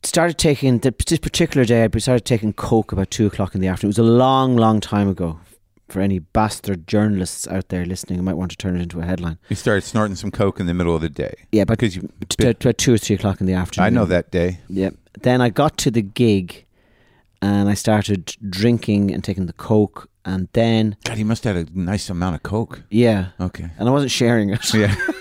started 0.02 0.36
taking 0.38 0.78
the, 0.80 0.94
this 1.06 1.18
particular 1.18 1.64
day. 1.64 1.82
I 1.84 1.98
started 1.98 2.24
taking 2.26 2.52
coke 2.52 2.92
about 2.92 3.10
two 3.10 3.26
o'clock 3.26 3.54
in 3.54 3.60
the 3.62 3.68
afternoon. 3.68 3.88
It 3.88 3.96
was 3.98 4.06
a 4.06 4.12
long, 4.12 4.56
long 4.56 4.80
time 4.80 5.08
ago. 5.08 5.40
For 5.88 6.00
any 6.00 6.18
bastard 6.18 6.86
journalists 6.86 7.48
out 7.48 7.68
there 7.70 7.86
listening, 7.86 8.18
I 8.18 8.22
might 8.22 8.34
want 8.36 8.50
to 8.50 8.56
turn 8.58 8.76
it 8.76 8.82
into 8.82 9.00
a 9.00 9.04
headline. 9.06 9.38
You 9.48 9.56
started 9.56 9.82
snorting 9.84 10.16
some 10.16 10.30
coke 10.30 10.60
in 10.60 10.66
the 10.66 10.74
middle 10.74 10.94
of 10.94 11.00
the 11.00 11.08
day. 11.08 11.34
Yeah, 11.50 11.64
but 11.64 11.78
Because 11.78 11.96
you, 11.96 12.08
t- 12.28 12.52
t- 12.52 12.72
two 12.74 12.92
or 12.92 12.98
three 12.98 13.16
o'clock 13.16 13.40
in 13.40 13.46
the 13.46 13.54
afternoon. 13.54 13.86
I 13.86 13.90
know 13.90 14.04
that 14.04 14.30
day. 14.30 14.60
Yeah. 14.68 14.90
Then 15.22 15.40
I 15.40 15.48
got 15.48 15.78
to 15.78 15.90
the 15.90 16.02
gig, 16.02 16.66
and 17.40 17.70
I 17.70 17.74
started 17.74 18.36
drinking 18.50 19.12
and 19.14 19.24
taking 19.24 19.46
the 19.46 19.54
coke, 19.54 20.10
and 20.26 20.48
then 20.52 20.96
God, 21.04 21.16
he 21.16 21.24
must 21.24 21.44
have 21.44 21.56
had 21.56 21.70
a 21.74 21.78
nice 21.80 22.10
amount 22.10 22.34
of 22.34 22.42
coke. 22.42 22.82
yeah, 22.90 23.28
Okay. 23.40 23.70
and 23.78 23.88
I 23.88 23.92
wasn't 23.92 24.10
sharing 24.12 24.50
it. 24.50 24.74
Yeah. 24.74 24.94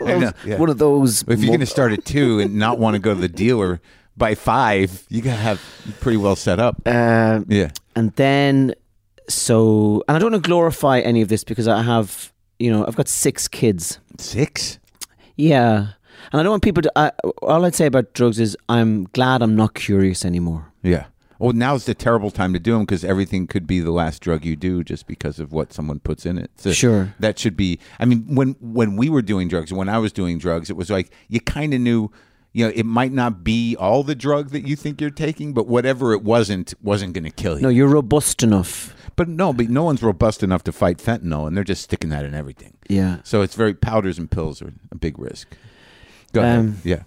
Know, 0.00 0.32
yeah. 0.44 0.58
One 0.58 0.68
of 0.68 0.76
those. 0.76 1.22
If 1.22 1.28
you're 1.28 1.38
mo- 1.38 1.46
going 1.46 1.60
to 1.60 1.66
start 1.66 1.92
at 1.92 2.04
two 2.04 2.38
and 2.38 2.54
not 2.58 2.78
want 2.78 2.92
to 2.94 2.98
go 2.98 3.14
to 3.14 3.20
the 3.20 3.28
dealer 3.28 3.80
by 4.18 4.34
five, 4.34 5.04
you 5.08 5.22
got 5.22 5.30
to 5.36 5.36
have 5.40 5.62
pretty 6.00 6.18
well 6.18 6.36
set 6.36 6.58
up. 6.60 6.76
Uh, 6.84 7.40
Yeah. 7.48 7.70
and 7.96 8.12
then 8.16 8.74
so, 9.28 10.02
and 10.08 10.16
I 10.16 10.20
don't 10.20 10.32
want 10.32 10.44
to 10.44 10.48
glorify 10.48 11.00
any 11.00 11.22
of 11.22 11.28
this 11.28 11.44
because 11.44 11.68
I 11.68 11.82
have, 11.82 12.32
you 12.58 12.70
know, 12.70 12.86
I've 12.86 12.96
got 12.96 13.08
six 13.08 13.48
kids. 13.48 13.98
Six? 14.18 14.78
Yeah, 15.36 15.88
and 16.32 16.40
I 16.40 16.42
don't 16.42 16.50
want 16.50 16.62
people 16.62 16.82
to. 16.82 16.92
I, 16.96 17.10
all 17.42 17.64
I'd 17.64 17.74
say 17.74 17.86
about 17.86 18.12
drugs 18.12 18.38
is 18.38 18.56
I'm 18.68 19.04
glad 19.12 19.42
I'm 19.42 19.56
not 19.56 19.74
curious 19.74 20.24
anymore. 20.24 20.72
Yeah. 20.82 21.06
Well, 21.38 21.52
now's 21.52 21.84
the 21.84 21.94
terrible 21.94 22.30
time 22.30 22.52
to 22.52 22.60
do 22.60 22.72
them 22.72 22.82
because 22.82 23.04
everything 23.04 23.46
could 23.46 23.66
be 23.66 23.80
the 23.80 23.90
last 23.90 24.22
drug 24.22 24.44
you 24.44 24.54
do 24.54 24.84
just 24.84 25.06
because 25.06 25.40
of 25.40 25.52
what 25.52 25.72
someone 25.72 25.98
puts 25.98 26.24
in 26.24 26.38
it. 26.38 26.50
So 26.56 26.72
Sure. 26.72 27.14
That 27.18 27.38
should 27.38 27.56
be. 27.56 27.80
I 27.98 28.04
mean, 28.04 28.24
when 28.34 28.56
when 28.60 28.96
we 28.96 29.10
were 29.10 29.22
doing 29.22 29.48
drugs, 29.48 29.72
when 29.72 29.88
I 29.88 29.98
was 29.98 30.12
doing 30.12 30.38
drugs, 30.38 30.70
it 30.70 30.76
was 30.76 30.90
like 30.90 31.10
you 31.28 31.40
kind 31.40 31.74
of 31.74 31.80
knew. 31.80 32.10
You 32.56 32.66
know, 32.66 32.72
it 32.72 32.86
might 32.86 33.10
not 33.10 33.42
be 33.42 33.74
all 33.74 34.04
the 34.04 34.14
drug 34.14 34.50
that 34.50 34.64
you 34.64 34.76
think 34.76 35.00
you're 35.00 35.10
taking, 35.10 35.54
but 35.54 35.66
whatever 35.66 36.12
it 36.12 36.22
wasn't, 36.22 36.72
wasn't 36.80 37.12
going 37.12 37.24
to 37.24 37.30
kill 37.30 37.56
you. 37.56 37.62
No, 37.62 37.68
you're 37.68 37.88
robust 37.88 38.44
enough. 38.44 38.93
But 39.16 39.28
no, 39.28 39.52
but 39.52 39.68
no 39.68 39.84
one's 39.84 40.02
robust 40.02 40.42
enough 40.42 40.64
to 40.64 40.72
fight 40.72 40.98
fentanyl, 40.98 41.46
and 41.46 41.56
they're 41.56 41.62
just 41.64 41.82
sticking 41.82 42.10
that 42.10 42.24
in 42.24 42.34
everything. 42.34 42.74
Yeah. 42.88 43.18
So 43.22 43.42
it's 43.42 43.54
very 43.54 43.74
powders 43.74 44.18
and 44.18 44.30
pills 44.30 44.60
are 44.60 44.72
a 44.90 44.96
big 44.96 45.18
risk. 45.18 45.56
Go 46.32 46.42
Um, 46.42 46.48
ahead. 46.48 46.74
Yeah. 46.84 47.02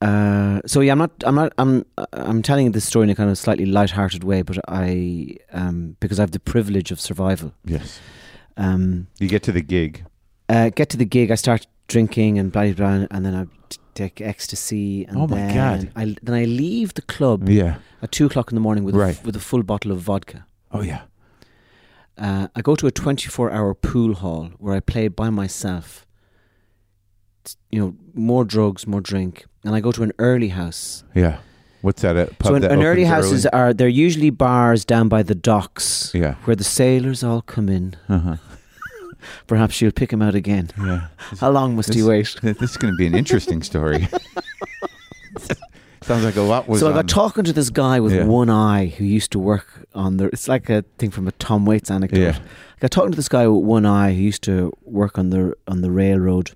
Uh, 0.00 0.60
so 0.66 0.80
yeah, 0.80 0.92
I'm 0.92 0.98
not. 0.98 1.10
I'm 1.24 1.34
not. 1.36 1.52
I'm. 1.58 1.84
I'm 2.12 2.42
telling 2.42 2.72
this 2.72 2.84
story 2.84 3.04
in 3.04 3.10
a 3.10 3.14
kind 3.14 3.30
of 3.30 3.38
slightly 3.38 3.66
light-hearted 3.66 4.24
way, 4.24 4.42
but 4.42 4.58
I, 4.68 5.36
um, 5.52 5.96
because 6.00 6.18
I 6.18 6.22
have 6.22 6.32
the 6.32 6.40
privilege 6.40 6.90
of 6.90 7.00
survival. 7.00 7.52
Yes. 7.64 8.00
Um, 8.56 9.06
You 9.20 9.28
get 9.28 9.42
to 9.44 9.52
the 9.52 9.62
gig. 9.62 10.04
uh, 10.48 10.70
get 10.70 10.88
to 10.90 10.96
the 10.96 11.04
gig, 11.04 11.30
I 11.30 11.36
start 11.36 11.66
drinking 11.88 12.38
and 12.38 12.50
blah 12.50 12.64
blah, 12.72 12.98
blah 12.98 13.06
and 13.10 13.24
then 13.24 13.34
I 13.34 13.46
take 13.94 14.20
ecstasy, 14.20 15.04
and 15.04 15.16
Oh 15.18 15.26
my 15.28 15.36
then 15.36 15.54
God. 15.54 15.92
I 15.94 16.16
then 16.22 16.34
I 16.34 16.44
leave 16.46 16.94
the 16.94 17.02
club 17.02 17.48
Yeah. 17.48 17.76
at 18.02 18.10
two 18.10 18.26
o'clock 18.26 18.50
in 18.50 18.56
the 18.56 18.60
morning 18.60 18.82
with 18.84 18.96
Right. 18.96 19.24
with 19.24 19.36
a 19.36 19.40
full 19.40 19.62
bottle 19.62 19.92
of 19.92 20.00
vodka. 20.00 20.46
Oh 20.72 20.82
yeah. 20.82 21.02
Uh, 22.18 22.48
I 22.54 22.60
go 22.62 22.74
to 22.76 22.86
a 22.86 22.90
24 22.90 23.50
hour 23.50 23.74
pool 23.74 24.14
hall 24.14 24.50
where 24.58 24.74
I 24.74 24.80
play 24.80 25.08
by 25.08 25.30
myself. 25.30 26.06
T- 27.44 27.54
You 27.70 27.80
know, 27.80 27.94
more 28.14 28.44
drugs, 28.44 28.86
more 28.86 29.00
drink, 29.00 29.44
and 29.64 29.74
I 29.74 29.80
go 29.80 29.92
to 29.92 30.02
an 30.02 30.12
early 30.18 30.48
house. 30.48 31.04
Yeah. 31.14 31.38
What's 31.80 32.02
that? 32.02 32.16
A 32.16 32.26
pub 32.38 32.46
so 32.48 32.54
an, 32.54 32.62
that 32.62 32.70
an 32.72 32.82
early 32.84 33.04
houses 33.04 33.44
are 33.46 33.74
they're 33.74 33.88
usually 34.06 34.30
bars 34.30 34.84
down 34.84 35.08
by 35.08 35.22
the 35.24 35.34
docks 35.34 36.12
Yeah. 36.14 36.34
where 36.44 36.54
the 36.56 36.64
sailors 36.64 37.24
all 37.24 37.42
come 37.42 37.68
in. 37.68 37.94
Uh-huh. 38.08 38.36
Perhaps 39.46 39.80
you'll 39.80 39.92
pick 39.92 40.12
him 40.12 40.22
out 40.22 40.34
again. 40.34 40.70
Yeah. 40.78 41.08
How 41.40 41.50
long 41.50 41.74
must 41.76 41.94
he 41.94 42.02
wait? 42.02 42.36
This 42.42 42.70
is 42.70 42.76
going 42.76 42.92
to 42.94 42.96
be 42.98 43.06
an 43.06 43.14
interesting 43.14 43.62
story. 43.62 44.06
Sounds 46.04 46.24
like 46.24 46.36
a 46.36 46.42
lot 46.42 46.68
was. 46.68 46.80
so 46.80 46.90
I 46.90 46.92
got 46.94 47.08
talking 47.08 47.44
to 47.44 47.52
this 47.52 47.70
guy 47.70 48.00
with 48.00 48.12
Yeah. 48.12 48.24
one 48.24 48.50
eye 48.50 48.86
who 48.86 49.04
used 49.04 49.30
to 49.32 49.38
work 49.38 49.86
on 49.94 50.16
the. 50.16 50.26
It's 50.26 50.48
like 50.48 50.68
a 50.70 50.82
thing 50.98 51.10
from 51.10 51.26
a 51.28 51.32
Tom 51.32 51.64
Waits 51.66 51.90
anecdote. 51.90 52.20
Yeah. 52.20 52.38
I 52.38 52.80
got 52.80 52.90
talking 52.90 53.12
to 53.12 53.16
this 53.16 53.28
guy 53.28 53.46
with 53.46 53.64
one 53.64 53.86
eye 53.86 54.12
who 54.14 54.20
used 54.20 54.42
to 54.44 54.72
work 54.84 55.18
on 55.18 55.30
the 55.30 55.54
on 55.66 55.80
the 55.82 55.90
railroad. 55.90 56.50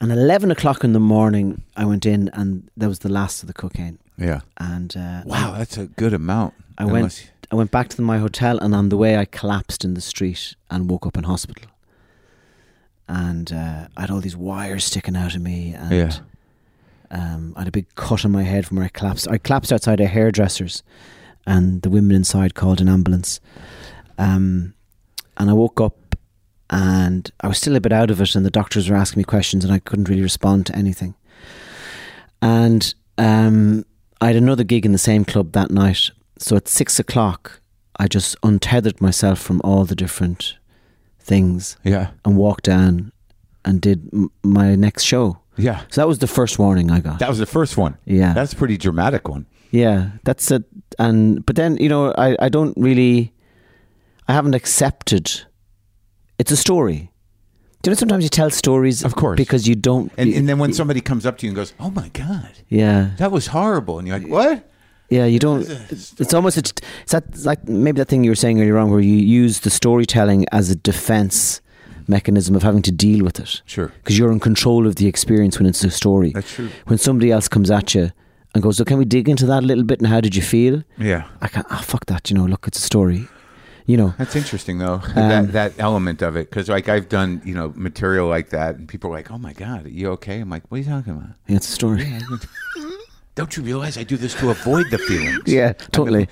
And 0.00 0.12
eleven 0.12 0.50
o'clock 0.50 0.84
in 0.84 0.92
the 0.92 1.00
morning, 1.00 1.62
I 1.76 1.84
went 1.84 2.06
in, 2.06 2.30
and 2.32 2.70
that 2.76 2.88
was 2.88 3.00
the 3.00 3.08
last 3.08 3.42
of 3.42 3.46
the 3.48 3.52
cocaine. 3.52 3.98
Yeah. 4.16 4.40
And 4.58 4.96
uh, 4.96 5.22
Wow, 5.24 5.54
that's 5.58 5.76
a 5.76 5.86
good 5.86 6.12
amount. 6.14 6.54
I 6.78 6.84
went- 6.84 7.30
I 7.50 7.56
went 7.56 7.70
back 7.70 7.88
to 7.88 8.02
my 8.02 8.18
hotel, 8.18 8.58
and 8.58 8.74
on 8.74 8.90
the 8.90 8.96
way, 8.98 9.16
I 9.16 9.24
collapsed 9.24 9.82
in 9.84 9.94
the 9.94 10.02
street 10.02 10.54
and 10.70 10.90
woke 10.90 11.06
up 11.06 11.16
in 11.16 11.24
hospital. 11.24 11.70
And 13.08 13.50
uh, 13.52 13.88
I 13.96 14.00
had 14.02 14.10
all 14.10 14.20
these 14.20 14.36
wires 14.36 14.84
sticking 14.84 15.16
out 15.16 15.34
of 15.34 15.40
me, 15.40 15.72
and 15.72 15.90
Yeah. 15.90 16.12
Um, 17.10 17.52
I 17.56 17.60
had 17.60 17.68
a 17.68 17.72
big 17.72 17.94
cut 17.94 18.24
on 18.24 18.32
my 18.32 18.42
head 18.42 18.66
from 18.66 18.76
where 18.78 18.86
I 18.86 18.90
collapsed. 18.90 19.28
I 19.28 19.38
collapsed 19.38 19.72
outside 19.72 20.00
a 20.00 20.06
hairdresser's, 20.06 20.82
and 21.46 21.82
the 21.82 21.90
women 21.90 22.14
inside 22.16 22.54
called 22.54 22.80
an 22.80 22.88
ambulance. 22.88 23.40
Um, 24.18 24.74
and 25.36 25.48
I 25.50 25.52
woke 25.52 25.80
up, 25.80 26.16
and 26.70 27.30
I 27.40 27.48
was 27.48 27.58
still 27.58 27.76
a 27.76 27.80
bit 27.80 27.92
out 27.92 28.10
of 28.10 28.20
it, 28.20 28.34
and 28.34 28.44
the 28.44 28.50
doctors 28.50 28.90
were 28.90 28.96
asking 28.96 29.20
me 29.20 29.24
questions, 29.24 29.64
and 29.64 29.72
I 29.72 29.78
couldn't 29.78 30.08
really 30.08 30.22
respond 30.22 30.66
to 30.66 30.76
anything. 30.76 31.14
And 32.42 32.94
um, 33.16 33.84
I 34.20 34.28
had 34.28 34.36
another 34.36 34.64
gig 34.64 34.84
in 34.86 34.92
the 34.92 34.98
same 34.98 35.24
club 35.24 35.52
that 35.52 35.70
night. 35.70 36.10
So 36.38 36.56
at 36.56 36.68
six 36.68 36.98
o'clock, 36.98 37.60
I 37.98 38.06
just 38.06 38.36
untethered 38.42 39.00
myself 39.00 39.40
from 39.40 39.60
all 39.64 39.84
the 39.84 39.96
different 39.96 40.56
things 41.18 41.76
Yeah. 41.84 42.10
and 42.24 42.36
walked 42.36 42.64
down 42.64 43.12
and 43.64 43.80
did 43.80 44.08
m- 44.12 44.30
my 44.42 44.76
next 44.76 45.02
show. 45.02 45.38
Yeah. 45.58 45.82
So 45.90 46.00
that 46.00 46.08
was 46.08 46.18
the 46.18 46.26
first 46.26 46.58
warning 46.58 46.90
I 46.90 47.00
got. 47.00 47.18
That 47.18 47.28
was 47.28 47.38
the 47.38 47.46
first 47.46 47.76
one. 47.76 47.96
yeah, 48.04 48.32
That's 48.32 48.52
a 48.52 48.56
pretty 48.56 48.76
dramatic 48.78 49.28
one. 49.28 49.46
yeah, 49.70 50.10
that's 50.24 50.50
it. 50.50 50.64
And 50.98 51.44
but 51.46 51.56
then 51.56 51.76
you 51.76 51.88
know, 51.88 52.12
I 52.16 52.36
I 52.46 52.48
don't 52.48 52.74
really, 52.76 53.32
I 54.28 54.32
haven't 54.32 54.54
accepted. 54.54 55.44
It's 56.38 56.52
a 56.52 56.56
story. 56.56 57.10
Do 57.82 57.90
you 57.90 57.94
know 57.94 57.98
sometimes 57.98 58.24
you 58.24 58.30
tell 58.30 58.50
stories, 58.50 59.04
Of 59.04 59.14
course. 59.14 59.36
because 59.36 59.68
you 59.68 59.74
don't. 59.76 60.10
And, 60.16 60.32
and 60.34 60.48
then 60.48 60.58
when 60.58 60.72
somebody 60.72 61.00
comes 61.00 61.24
up 61.26 61.38
to 61.38 61.46
you 61.46 61.50
and 61.50 61.56
goes, 61.56 61.72
"Oh 61.78 61.90
my 61.90 62.08
god, 62.08 62.50
yeah, 62.68 63.10
that 63.18 63.30
was 63.30 63.46
horrible," 63.48 63.98
and 63.98 64.08
you're 64.08 64.18
like, 64.18 64.28
"What?" 64.28 64.64
Yeah, 65.10 65.26
you 65.26 65.38
don't. 65.38 65.62
It's, 65.90 66.34
almost 66.34 66.56
a, 66.56 66.60
it's 66.60 67.12
that 67.12 67.24
like 67.44 67.68
maybe 67.68 67.98
that 67.98 68.08
thing 68.08 68.24
you 68.24 68.30
were 68.30 68.34
saying 68.44 68.60
earlier 68.60 68.78
on, 68.78 68.90
where 68.90 69.00
you 69.00 69.14
use 69.42 69.60
the 69.60 69.70
storytelling 69.70 70.44
as 70.52 70.70
a 70.70 70.74
defense 70.76 71.60
mechanism 72.08 72.56
of 72.56 72.62
having 72.62 72.82
to 72.82 72.92
deal 72.92 73.24
with 73.24 73.38
it, 73.38 73.62
Sure. 73.66 73.92
because 73.98 74.18
you're 74.18 74.32
in 74.32 74.40
control 74.40 74.86
of 74.86 74.96
the 74.96 75.06
experience 75.06 75.58
when 75.58 75.66
it's 75.66 75.84
a 75.84 75.90
story. 75.90 76.30
That's 76.34 76.52
true. 76.54 76.68
When 76.86 76.98
somebody 76.98 77.30
else 77.30 77.48
comes 77.48 77.70
at 77.70 77.94
you 77.94 78.10
and 78.54 78.62
goes, 78.62 78.76
"So 78.78 78.84
can 78.84 78.98
we 78.98 79.04
dig 79.04 79.28
into 79.28 79.46
that 79.46 79.62
a 79.62 79.66
little 79.66 79.84
bit? 79.84 79.98
And 80.00 80.08
how 80.08 80.20
did 80.20 80.34
you 80.34 80.42
feel?" 80.42 80.82
Yeah. 80.98 81.24
I 81.42 81.48
can't. 81.48 81.66
Ah, 81.70 81.82
fuck 81.84 82.06
that. 82.06 82.30
You 82.30 82.36
know, 82.38 82.46
look, 82.46 82.66
it's 82.66 82.78
a 82.78 82.82
story. 82.82 83.28
You 83.86 83.96
know. 83.96 84.14
That's 84.18 84.36
interesting 84.36 84.78
though. 84.78 85.00
Um, 85.16 85.28
that 85.32 85.52
that 85.52 85.72
element 85.78 86.20
of 86.22 86.36
it, 86.36 86.50
because 86.50 86.68
like 86.68 86.88
I've 86.90 87.08
done, 87.08 87.40
you 87.44 87.54
know, 87.54 87.72
material 87.74 88.28
like 88.28 88.50
that, 88.50 88.76
and 88.76 88.86
people 88.86 89.10
are 89.10 89.14
like, 89.14 89.30
"Oh 89.30 89.38
my 89.38 89.52
god, 89.54 89.86
are 89.86 89.90
you 90.00 90.08
okay?" 90.16 90.40
I'm 90.40 90.50
like, 90.50 90.64
"What 90.68 90.76
are 90.76 90.80
you 90.82 90.88
talking 90.90 91.12
about?" 91.14 91.30
Yeah, 91.46 91.56
it's 91.56 91.68
a 91.68 91.72
story. 91.72 92.04
Don't 93.38 93.56
you 93.56 93.62
realize 93.62 93.96
I 93.96 94.02
do 94.02 94.16
this 94.16 94.34
to 94.40 94.50
avoid 94.50 94.90
the 94.90 94.98
feelings? 94.98 95.44
Yeah, 95.46 95.72
totally. 95.92 96.26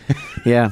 yeah. 0.45 0.71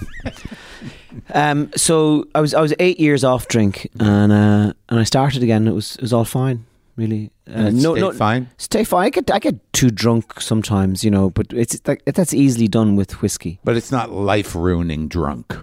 Um. 1.33 1.71
So 1.77 2.27
I 2.35 2.41
was 2.41 2.55
I 2.55 2.61
was 2.61 2.75
eight 2.81 2.99
years 2.99 3.23
off 3.23 3.47
drink, 3.47 3.89
and 4.01 4.33
uh, 4.33 4.73
and 4.89 4.99
I 5.01 5.05
started 5.05 5.43
again. 5.45 5.69
It 5.69 5.73
was 5.75 5.95
it 5.95 6.03
was 6.03 6.13
all 6.13 6.25
fine, 6.25 6.67
really. 6.97 7.31
Uh, 7.49 7.71
it 7.73 7.79
stayed 7.81 8.19
fine. 8.19 8.49
Stay 8.59 8.83
fine. 8.85 9.07
I 9.07 9.11
get 9.11 9.31
I 9.31 9.39
get 9.39 9.55
too 9.73 9.91
drunk 9.91 10.41
sometimes, 10.41 11.05
you 11.05 11.11
know, 11.13 11.31
but 11.31 11.47
it's 11.53 11.81
like 11.87 12.05
that's 12.05 12.35
easily 12.35 12.67
done 12.69 12.97
with 12.97 13.23
whiskey. 13.23 13.61
But 13.63 13.77
it's 13.77 13.93
not 13.93 14.11
life 14.11 14.57
ruining 14.57 15.07
drunk. 15.09 15.57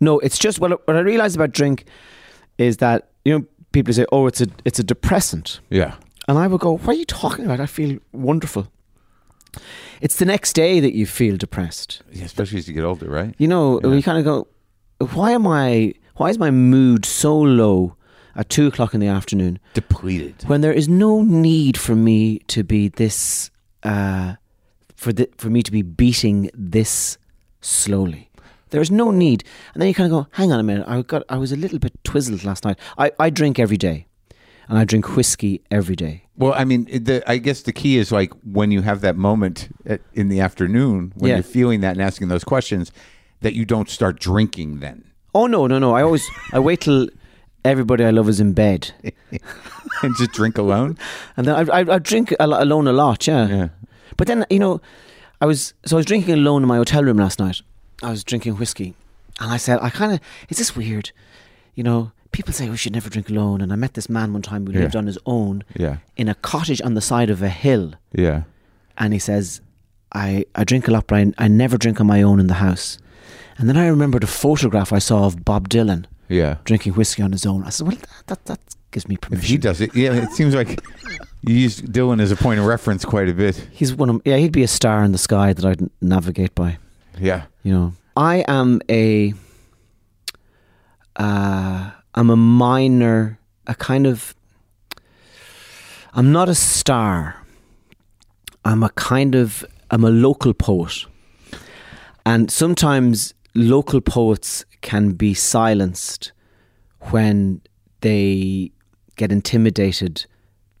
No, 0.00 0.20
it's 0.20 0.38
just 0.38 0.60
what 0.60 0.70
what 0.86 0.96
I 0.96 1.00
realized 1.00 1.34
about 1.34 1.50
drink 1.50 1.84
is 2.58 2.76
that 2.76 3.08
you 3.24 3.36
know 3.38 3.44
people 3.72 3.92
say, 3.92 4.06
oh, 4.12 4.28
it's 4.28 4.40
a 4.40 4.46
it's 4.64 4.78
a 4.78 4.84
depressant, 4.84 5.58
Yeah. 5.68 5.94
and 6.28 6.38
I 6.38 6.46
would 6.46 6.60
go, 6.60 6.76
what 6.78 6.94
are 6.94 6.98
you 6.98 7.06
talking 7.06 7.44
about? 7.44 7.58
I 7.60 7.66
feel 7.66 7.98
wonderful. 8.12 8.68
It's 10.00 10.16
the 10.16 10.24
next 10.24 10.52
day 10.54 10.80
that 10.80 10.94
you 10.94 11.06
feel 11.06 11.36
depressed. 11.36 12.02
yeah 12.12 12.24
especially 12.24 12.58
as 12.58 12.68
you 12.68 12.74
get 12.74 12.84
older, 12.84 13.08
right? 13.08 13.34
You 13.38 13.48
know, 13.48 13.80
Yeah. 13.82 13.90
we 13.90 14.02
kind 14.02 14.18
of 14.18 14.24
go, 14.24 14.46
why 15.14 15.32
am 15.32 15.46
I? 15.46 15.94
Why 16.16 16.30
is 16.30 16.38
my 16.38 16.50
mood 16.50 17.04
so 17.04 17.38
low 17.38 17.96
at 18.34 18.48
two 18.48 18.66
o'clock 18.66 18.94
in 18.94 19.00
the 19.00 19.06
afternoon 19.08 19.58
Depleted. 19.74 20.44
when 20.46 20.60
there 20.60 20.72
is 20.72 20.88
no 20.88 21.22
need 21.22 21.76
for 21.78 21.94
me 21.94 22.38
to 22.48 22.62
be 22.64 22.88
this, 22.88 23.50
uh, 23.82 24.34
for 24.94 25.12
the, 25.12 25.28
for 25.38 25.48
me 25.50 25.62
to 25.62 25.70
be 25.72 25.82
beating 25.82 26.50
this 26.54 27.18
slowly? 27.60 28.30
There 28.70 28.80
is 28.82 28.90
no 28.90 29.10
need. 29.10 29.44
And 29.74 29.80
then 29.80 29.88
you 29.88 29.94
kind 29.94 30.10
of 30.12 30.24
go, 30.24 30.28
hang 30.32 30.52
on 30.52 30.58
a 30.60 30.62
minute. 30.62 30.84
I 30.88 31.00
got, 31.02 31.22
I 31.28 31.36
was 31.38 31.52
a 31.52 31.56
little 31.56 31.78
bit 31.78 31.92
twizzled 32.04 32.44
last 32.44 32.64
night. 32.64 32.78
I, 32.98 33.12
I 33.18 33.30
drink 33.30 33.58
every 33.58 33.76
day, 33.78 34.06
and 34.68 34.76
I 34.78 34.84
drink 34.84 35.16
whiskey 35.16 35.62
every 35.70 35.96
day. 35.96 36.24
Well, 36.38 36.52
I 36.54 36.64
mean, 36.64 36.84
the, 36.84 37.22
I 37.26 37.38
guess 37.38 37.62
the 37.62 37.72
key 37.72 37.96
is 37.96 38.12
like 38.12 38.32
when 38.44 38.70
you 38.70 38.82
have 38.82 39.00
that 39.00 39.16
moment 39.16 39.68
at, 39.86 40.00
in 40.12 40.28
the 40.28 40.40
afternoon 40.40 41.12
when 41.16 41.30
Yeah. 41.30 41.36
you're 41.36 41.42
feeling 41.42 41.80
that 41.80 41.92
and 41.92 42.02
asking 42.02 42.28
those 42.28 42.44
questions, 42.44 42.92
that 43.40 43.54
you 43.54 43.64
don't 43.64 43.88
start 43.88 44.18
drinking 44.20 44.80
then 44.80 45.04
Oh 45.34 45.46
no, 45.46 45.66
no, 45.66 45.78
no! 45.78 45.94
I 45.94 46.02
always 46.02 46.26
I 46.52 46.58
wait 46.58 46.80
till 46.80 47.08
everybody 47.64 48.04
I 48.04 48.10
love 48.10 48.26
is 48.28 48.40
in 48.40 48.52
bed, 48.54 48.92
and 50.02 50.16
just 50.16 50.32
drink 50.32 50.56
alone. 50.58 50.96
and 51.36 51.46
then 51.46 51.54
I 51.54 51.80
I, 51.80 51.94
I 51.94 51.98
drink 51.98 52.34
a 52.40 52.46
lo- 52.46 52.62
alone 52.62 52.86
a 52.88 52.92
lot. 52.92 53.26
Yeah. 53.26 53.46
Yeah. 53.48 53.68
But 54.16 54.26
then 54.28 54.46
you 54.48 54.58
know, 54.58 54.80
I 55.40 55.46
was 55.46 55.74
so 55.84 55.96
I 55.96 55.98
was 55.98 56.06
drinking 56.06 56.32
alone 56.34 56.62
in 56.62 56.68
my 56.68 56.76
hotel 56.78 57.02
room 57.04 57.18
last 57.18 57.38
night. 57.38 57.60
I 58.02 58.10
was 58.10 58.24
drinking 58.24 58.56
whiskey, 58.56 58.94
and 59.40 59.50
I 59.52 59.58
said, 59.58 59.78
I 59.82 59.90
kind 59.90 60.12
of 60.12 60.20
is 60.48 60.56
this 60.58 60.74
weird? 60.76 61.10
You 61.74 61.84
know, 61.84 62.12
people 62.36 62.52
say 62.52 62.68
we 62.68 62.76
should 62.76 62.92
never 62.92 63.08
drink 63.08 63.30
alone, 63.30 63.62
and 63.62 63.72
I 63.72 63.76
met 63.76 63.94
this 63.94 64.08
man 64.10 64.32
one 64.34 64.42
time 64.42 64.66
who 64.66 64.72
Yeah. 64.72 64.80
lived 64.80 64.96
on 64.96 65.06
his 65.06 65.18
own 65.24 65.64
Yeah. 65.74 65.96
in 66.16 66.28
a 66.28 66.34
cottage 66.34 66.82
on 66.82 66.92
the 66.94 67.00
side 67.00 67.30
of 67.30 67.40
a 67.42 67.48
hill, 67.48 67.94
Yeah. 68.12 68.42
and 68.98 69.12
he 69.14 69.18
says, 69.18 69.60
I, 70.12 70.44
I 70.54 70.64
drink 70.64 70.86
a 70.86 70.90
lot, 70.90 71.06
but 71.06 71.16
I, 71.20 71.32
I 71.38 71.48
never 71.48 71.76
drink 71.78 71.98
on 72.00 72.06
my 72.06 72.20
own 72.22 72.38
in 72.38 72.46
the 72.46 72.60
house. 72.68 72.98
And 73.58 73.68
then 73.68 73.76
I 73.78 73.86
remembered 73.88 74.22
a 74.22 74.26
photograph 74.26 74.92
I 74.92 74.98
saw 74.98 75.24
of 75.24 75.44
Bob 75.44 75.68
Dylan 75.70 76.04
Yeah. 76.28 76.56
drinking 76.64 76.92
whiskey 76.94 77.22
on 77.22 77.32
his 77.32 77.46
own. 77.46 77.64
I 77.64 77.70
said, 77.70 77.86
well, 77.88 77.96
that, 78.26 78.44
that 78.44 78.60
gives 78.90 79.08
me 79.08 79.14
If 79.14 79.20
permission. 79.22 79.48
he 79.48 79.56
does 79.58 79.80
it, 79.80 79.94
yeah, 79.96 80.12
it 80.12 80.30
seems 80.32 80.54
like 80.54 80.70
you 81.42 81.54
use 81.54 81.80
Dylan 81.80 82.20
as 82.20 82.30
a 82.30 82.36
point 82.36 82.60
of 82.60 82.66
reference 82.66 83.04
quite 83.06 83.30
a 83.30 83.34
bit. 83.34 83.56
He's 83.72 83.94
one 83.94 84.10
of, 84.10 84.20
yeah, 84.26 84.36
he'd 84.36 84.52
be 84.52 84.62
a 84.62 84.68
star 84.68 85.02
in 85.04 85.12
the 85.12 85.18
sky 85.28 85.54
that 85.54 85.64
I'd 85.64 85.88
navigate 86.02 86.54
by. 86.54 86.76
Yeah. 87.18 87.44
You 87.62 87.72
know, 87.72 87.92
I 88.14 88.44
am 88.46 88.80
a, 88.90 89.32
uh, 91.16 91.90
I'm 92.16 92.30
a 92.30 92.36
minor, 92.36 93.38
a 93.66 93.74
kind 93.74 94.06
of, 94.06 94.34
I'm 96.14 96.32
not 96.32 96.48
a 96.48 96.54
star. 96.54 97.36
I'm 98.64 98.82
a 98.82 98.88
kind 98.90 99.34
of, 99.34 99.64
I'm 99.90 100.02
a 100.02 100.10
local 100.10 100.54
poet. 100.54 101.04
And 102.24 102.50
sometimes 102.50 103.34
local 103.54 104.00
poets 104.00 104.64
can 104.80 105.12
be 105.12 105.34
silenced 105.34 106.32
when 107.10 107.60
they 108.00 108.72
get 109.16 109.30
intimidated 109.30 110.26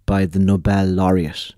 by 0.06 0.26
the 0.26 0.38
Nobel 0.38 0.86
laureate. 0.86 1.52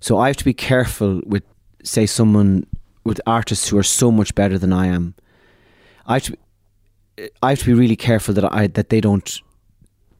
So 0.00 0.18
I 0.18 0.28
have 0.28 0.36
to 0.38 0.44
be 0.44 0.54
careful 0.54 1.20
with, 1.26 1.44
say, 1.84 2.06
someone 2.06 2.66
with 3.04 3.20
artists 3.26 3.68
who 3.68 3.78
are 3.78 3.84
so 3.84 4.10
much 4.10 4.34
better 4.34 4.58
than 4.58 4.72
I 4.72 4.86
am. 4.86 5.14
I 6.06 6.14
have 6.14 6.22
to, 6.24 6.36
I 7.42 7.50
have 7.50 7.58
to 7.60 7.66
be 7.66 7.74
really 7.74 7.96
careful 7.96 8.34
that 8.34 8.52
I 8.52 8.66
that 8.68 8.88
they 8.88 9.00
don't 9.00 9.40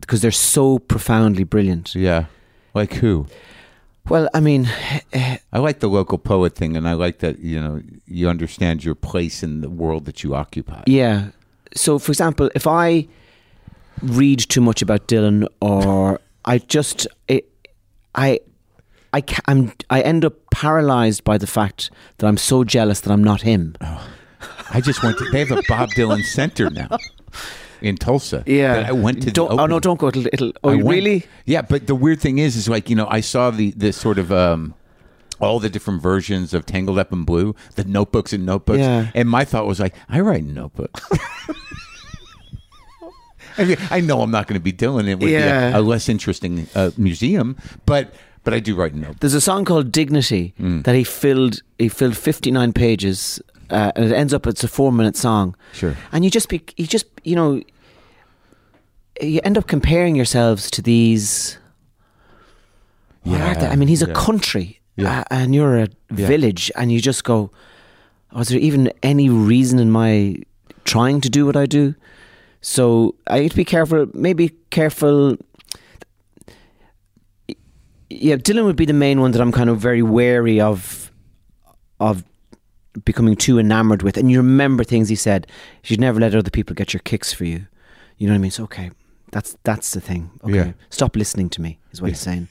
because 0.01 0.21
they're 0.21 0.31
so 0.31 0.79
profoundly 0.79 1.45
brilliant. 1.45 1.95
Yeah. 1.95 2.27
Like 2.75 2.95
who? 2.95 3.27
Well, 4.09 4.29
I 4.35 4.41
mean, 4.41 4.69
I 5.15 5.59
like 5.59 5.79
the 5.79 5.89
local 5.89 6.19
poet 6.19 6.57
thing, 6.57 6.77
and 6.77 6.89
I 6.89 6.95
like 6.95 7.21
that 7.21 7.39
you 7.39 7.61
know 7.61 7.83
you 8.07 8.29
understand 8.29 8.85
your 8.85 8.95
place 8.97 9.43
in 9.43 9.61
the 9.61 9.71
world 9.71 10.05
that 10.07 10.23
you 10.23 10.35
occupy. 10.35 10.83
yeah. 10.87 11.29
So, 11.75 11.99
for 11.99 12.13
example, 12.13 12.51
if 12.55 12.67
I 12.67 13.09
read 14.03 14.41
too 14.41 14.61
much 14.61 14.83
about 14.83 15.09
Dylan, 15.09 15.47
or 15.61 16.21
I 16.45 16.59
just 16.59 17.07
it, 17.29 17.49
I. 18.15 18.41
I, 19.15 19.23
I'm, 19.47 19.73
I 19.91 20.01
end 20.01 20.25
up 20.25 20.33
paralyzed 20.51 21.23
by 21.23 21.37
the 21.37 21.47
fact 21.47 21.91
that 22.17 22.27
I'm 22.27 22.39
so 22.39 22.65
jealous 22.65 23.01
that 23.01 23.13
I'm 23.13 23.23
not 23.23 23.43
him. 23.43 23.77
Oh. 23.83 24.09
I 24.73 24.81
just 24.81 25.03
went 25.03 25.19
to. 25.19 25.25
They 25.31 25.41
have 25.45 25.51
a 25.53 25.63
Bob 25.69 25.91
Dylan 25.91 26.23
Center 26.25 26.71
now 26.71 26.89
in 27.81 27.97
Tulsa. 27.97 28.43
Yeah. 28.47 28.75
that 28.75 28.87
I 28.87 28.93
went 28.93 29.23
to. 29.23 29.31
Don't, 29.31 29.51
oh 29.59 29.67
no, 29.67 29.79
don't 29.81 29.99
go. 30.01 30.09
It'll. 30.09 30.27
it'll 30.33 30.53
oh, 30.65 30.71
went- 30.77 30.85
really? 30.89 31.27
Yeah, 31.47 31.63
but 31.63 31.87
the 31.87 31.95
weird 31.95 32.21
thing 32.21 32.39
is, 32.39 32.57
is 32.57 32.69
like 32.69 32.89
you 32.91 32.97
know, 32.97 33.07
I 33.11 33.21
saw 33.21 33.51
the 33.51 33.73
the 33.73 33.93
sort 33.93 34.19
of 34.19 34.33
um, 34.33 34.75
all 35.41 35.59
the 35.61 35.69
different 35.69 36.01
versions 36.03 36.55
of 36.55 36.65
Tangled 36.67 36.99
Up 36.99 37.13
in 37.13 37.25
Blue, 37.25 37.55
the 37.75 37.85
notebooks 37.85 38.33
and 38.33 38.47
notebooks, 38.47 38.79
Yeah. 38.81 39.11
and 39.15 39.29
my 39.29 39.45
thought 39.45 39.67
was 39.67 39.81
like, 39.81 39.95
I 40.09 40.21
write 40.21 40.45
notebooks. 40.45 41.01
I 43.59 43.65
mean, 43.65 43.77
I 43.91 44.01
know 44.01 44.23
I'm 44.23 44.31
not 44.31 44.47
going 44.47 44.59
to 44.59 44.65
be 44.65 44.73
doing 44.73 45.07
it 45.09 45.19
with 45.19 45.29
Yeah. 45.31 45.77
a, 45.77 45.81
a 45.81 45.83
less 45.83 46.09
interesting 46.09 46.69
uh, 46.75 46.91
museum, 46.97 47.57
but 47.85 48.15
but 48.45 48.55
I 48.55 48.61
do 48.61 48.75
write 48.75 48.95
notebooks. 48.95 49.21
There's 49.21 49.35
a 49.35 49.41
song 49.41 49.65
called 49.65 49.93
Dignity 49.93 50.55
Mm. 50.59 50.85
that 50.85 50.95
he 50.95 51.05
filled. 51.05 51.63
He 51.79 51.89
filled 51.89 52.17
59 52.17 52.73
pages, 52.73 53.43
uh, 53.71 53.93
and 53.97 54.05
it 54.07 54.13
ends 54.13 54.33
up 54.35 54.47
it's 54.47 54.65
a 54.65 54.69
four 54.69 54.93
minute 54.93 55.17
song. 55.17 55.55
Sure. 55.73 55.97
And 56.13 56.25
you 56.25 56.31
just 56.31 56.49
be, 56.49 56.63
you 56.77 56.87
just, 56.87 57.07
you 57.25 57.35
know, 57.37 57.63
you 59.21 59.41
end 59.45 59.57
up 59.59 59.67
comparing 59.67 60.17
yourselves 60.17 60.71
to 60.73 60.83
these. 60.83 61.59
Yeah. 63.25 63.55
are? 63.55 63.69
I 63.71 63.77
mean, 63.77 63.89
he's 63.89 64.03
a 64.03 64.13
country, 64.13 64.81
Yeah. 64.97 65.21
uh, 65.21 65.25
and 65.31 65.55
you're 65.55 65.79
a 65.79 65.89
Yeah. 66.15 66.27
village, 66.27 66.71
and 66.77 66.91
you 66.91 67.01
just 67.01 67.23
go. 67.25 67.51
Was 68.33 68.49
there 68.49 68.59
even 68.59 68.91
any 69.03 69.29
reason 69.29 69.79
in 69.79 69.91
my 69.91 70.37
trying 70.85 71.21
to 71.21 71.29
do 71.31 71.47
what 71.47 71.57
I 71.57 71.67
do? 71.67 71.95
So 72.63 73.15
I 73.27 73.41
need 73.41 73.51
to 73.51 73.57
be 73.57 73.65
careful. 73.65 74.07
Maybe 74.15 74.51
careful. 74.71 75.37
Yeah, 78.11 78.37
Dylan 78.37 78.65
would 78.65 78.77
be 78.77 78.85
the 78.87 78.93
main 78.93 79.21
one 79.21 79.31
that 79.33 79.41
I'm 79.41 79.53
kind 79.53 79.71
of 79.71 79.79
very 79.81 80.03
wary 80.03 80.61
of, 80.61 81.11
of 81.99 82.25
becoming 83.05 83.37
too 83.37 83.59
enamored 83.59 84.03
with. 84.03 84.17
And 84.17 84.31
you 84.31 84.39
remember 84.39 84.85
things 84.85 85.09
he 85.09 85.17
said. 85.17 85.47
You 85.83 85.89
should 85.89 86.01
never 86.01 86.21
let 86.21 86.35
other 86.35 86.51
people 86.51 86.75
get 86.75 86.93
your 86.93 87.01
kicks 87.01 87.33
for 87.33 87.45
you. 87.45 87.67
You 88.19 88.27
know 88.27 88.33
what 88.35 88.39
I 88.39 88.43
mean? 88.43 88.51
So 88.51 88.65
okay, 88.65 88.91
that's 89.31 89.57
that's 89.65 89.93
the 89.93 90.01
thing. 90.01 90.31
Okay, 90.45 90.55
Yeah. 90.55 90.73
stop 90.91 91.17
listening 91.17 91.49
to 91.51 91.63
me 91.63 91.79
is 91.93 92.01
what 92.03 92.11
he's 92.11 92.21
saying. 92.21 92.49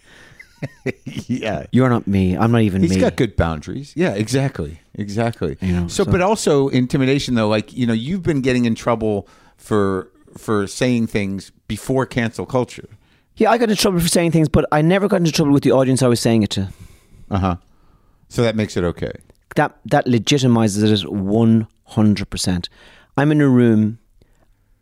yeah. 1.05 1.65
You're 1.71 1.89
not 1.89 2.07
me. 2.07 2.37
I'm 2.37 2.51
not 2.51 2.61
even 2.61 2.81
He's 2.81 2.91
me. 2.91 2.99
got 2.99 3.15
good 3.15 3.35
boundaries. 3.35 3.93
Yeah, 3.95 4.13
exactly, 4.13 4.79
exactly. 4.93 5.57
You 5.61 5.73
know, 5.73 5.87
so, 5.87 6.03
so- 6.03 6.11
but 6.11 6.21
also 6.21 6.67
intimidation, 6.69 7.35
though. 7.35 7.47
Like 7.47 7.73
you 7.73 7.85
know, 7.87 7.93
you've 7.93 8.23
been 8.23 8.41
getting 8.41 8.65
in 8.65 8.75
trouble 8.75 9.27
for 9.57 10.09
for 10.37 10.67
saying 10.67 11.07
things 11.07 11.51
before 11.67 12.05
cancel 12.05 12.45
culture. 12.45 12.87
yeah, 13.37 13.51
I 13.51 13.57
got 13.57 13.69
in 13.69 13.75
trouble 13.75 13.99
for 13.99 14.07
saying 14.07 14.31
things, 14.31 14.49
but 14.49 14.65
I 14.71 14.81
never 14.81 15.07
got 15.07 15.17
into 15.17 15.31
trouble 15.31 15.51
with 15.53 15.63
the 15.63 15.71
audience 15.71 16.01
I 16.03 16.07
was 16.07 16.19
saying 16.19 16.43
it 16.43 16.49
to. 16.51 16.69
Uh 17.29 17.37
huh. 17.39 17.55
So 18.29 18.41
that 18.43 18.55
makes 18.55 18.77
it 18.77 18.83
okay. 18.83 19.11
That 19.55 19.77
that 19.85 20.05
legitimizes 20.05 21.03
it 21.03 21.11
one 21.11 21.67
hundred 21.85 22.29
percent. 22.29 22.69
I'm 23.17 23.31
in 23.31 23.41
a 23.41 23.47
room, 23.49 23.99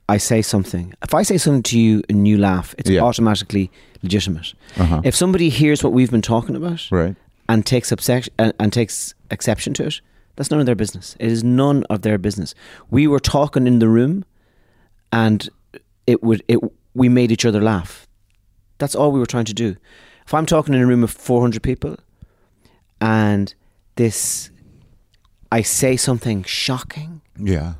I 0.08 0.18
say 0.18 0.42
something. 0.42 0.94
If 1.04 1.14
I 1.14 1.24
say 1.24 1.38
something 1.38 1.64
to 1.64 1.80
you 1.80 2.04
and 2.10 2.28
you 2.28 2.38
laugh, 2.38 2.76
it's 2.78 2.90
Yeah. 2.90 3.02
automatically 3.02 3.72
legitimate. 4.04 4.54
Uh-huh. 4.78 5.02
If 5.04 5.16
somebody 5.16 5.50
hears 5.50 5.84
what 5.84 5.94
we've 5.94 6.12
been 6.12 6.22
talking 6.22 6.56
about 6.56 6.88
Right. 6.92 7.16
and 7.48 7.66
takes 7.66 7.90
obsec- 7.92 8.30
and, 8.38 8.54
and 8.60 8.72
takes 8.72 9.14
exception 9.32 9.74
to 9.76 9.88
it, 9.88 10.02
that's 10.36 10.52
none 10.52 10.60
of 10.60 10.66
their 10.68 10.76
business. 10.76 11.16
It 11.20 11.32
is 11.32 11.44
none 11.44 11.84
of 11.90 12.02
their 12.04 12.18
business. 12.18 12.54
We 12.90 13.08
were 13.08 13.20
talking 13.20 13.68
in 13.68 13.80
the 13.80 13.90
room, 13.90 14.24
and 15.12 15.50
it 16.08 16.24
would 16.24 16.44
it 16.48 16.60
we 16.94 17.10
made 17.10 17.32
each 17.32 17.46
other 17.46 17.62
laugh. 17.62 18.08
That's 18.78 18.96
all 18.96 19.12
we 19.12 19.20
were 19.20 19.26
trying 19.26 19.46
to 19.46 19.54
do. 19.54 19.76
If 20.26 20.34
I'm 20.34 20.46
talking 20.46 20.74
in 20.76 20.82
a 20.82 20.86
room 20.88 21.04
of 21.04 21.12
400 21.12 21.62
people, 21.64 21.98
and 23.02 23.54
this, 23.96 24.50
I 25.52 25.62
say 25.64 25.98
something 25.98 26.44
shocking, 26.44 27.22
Yeah. 27.38 27.74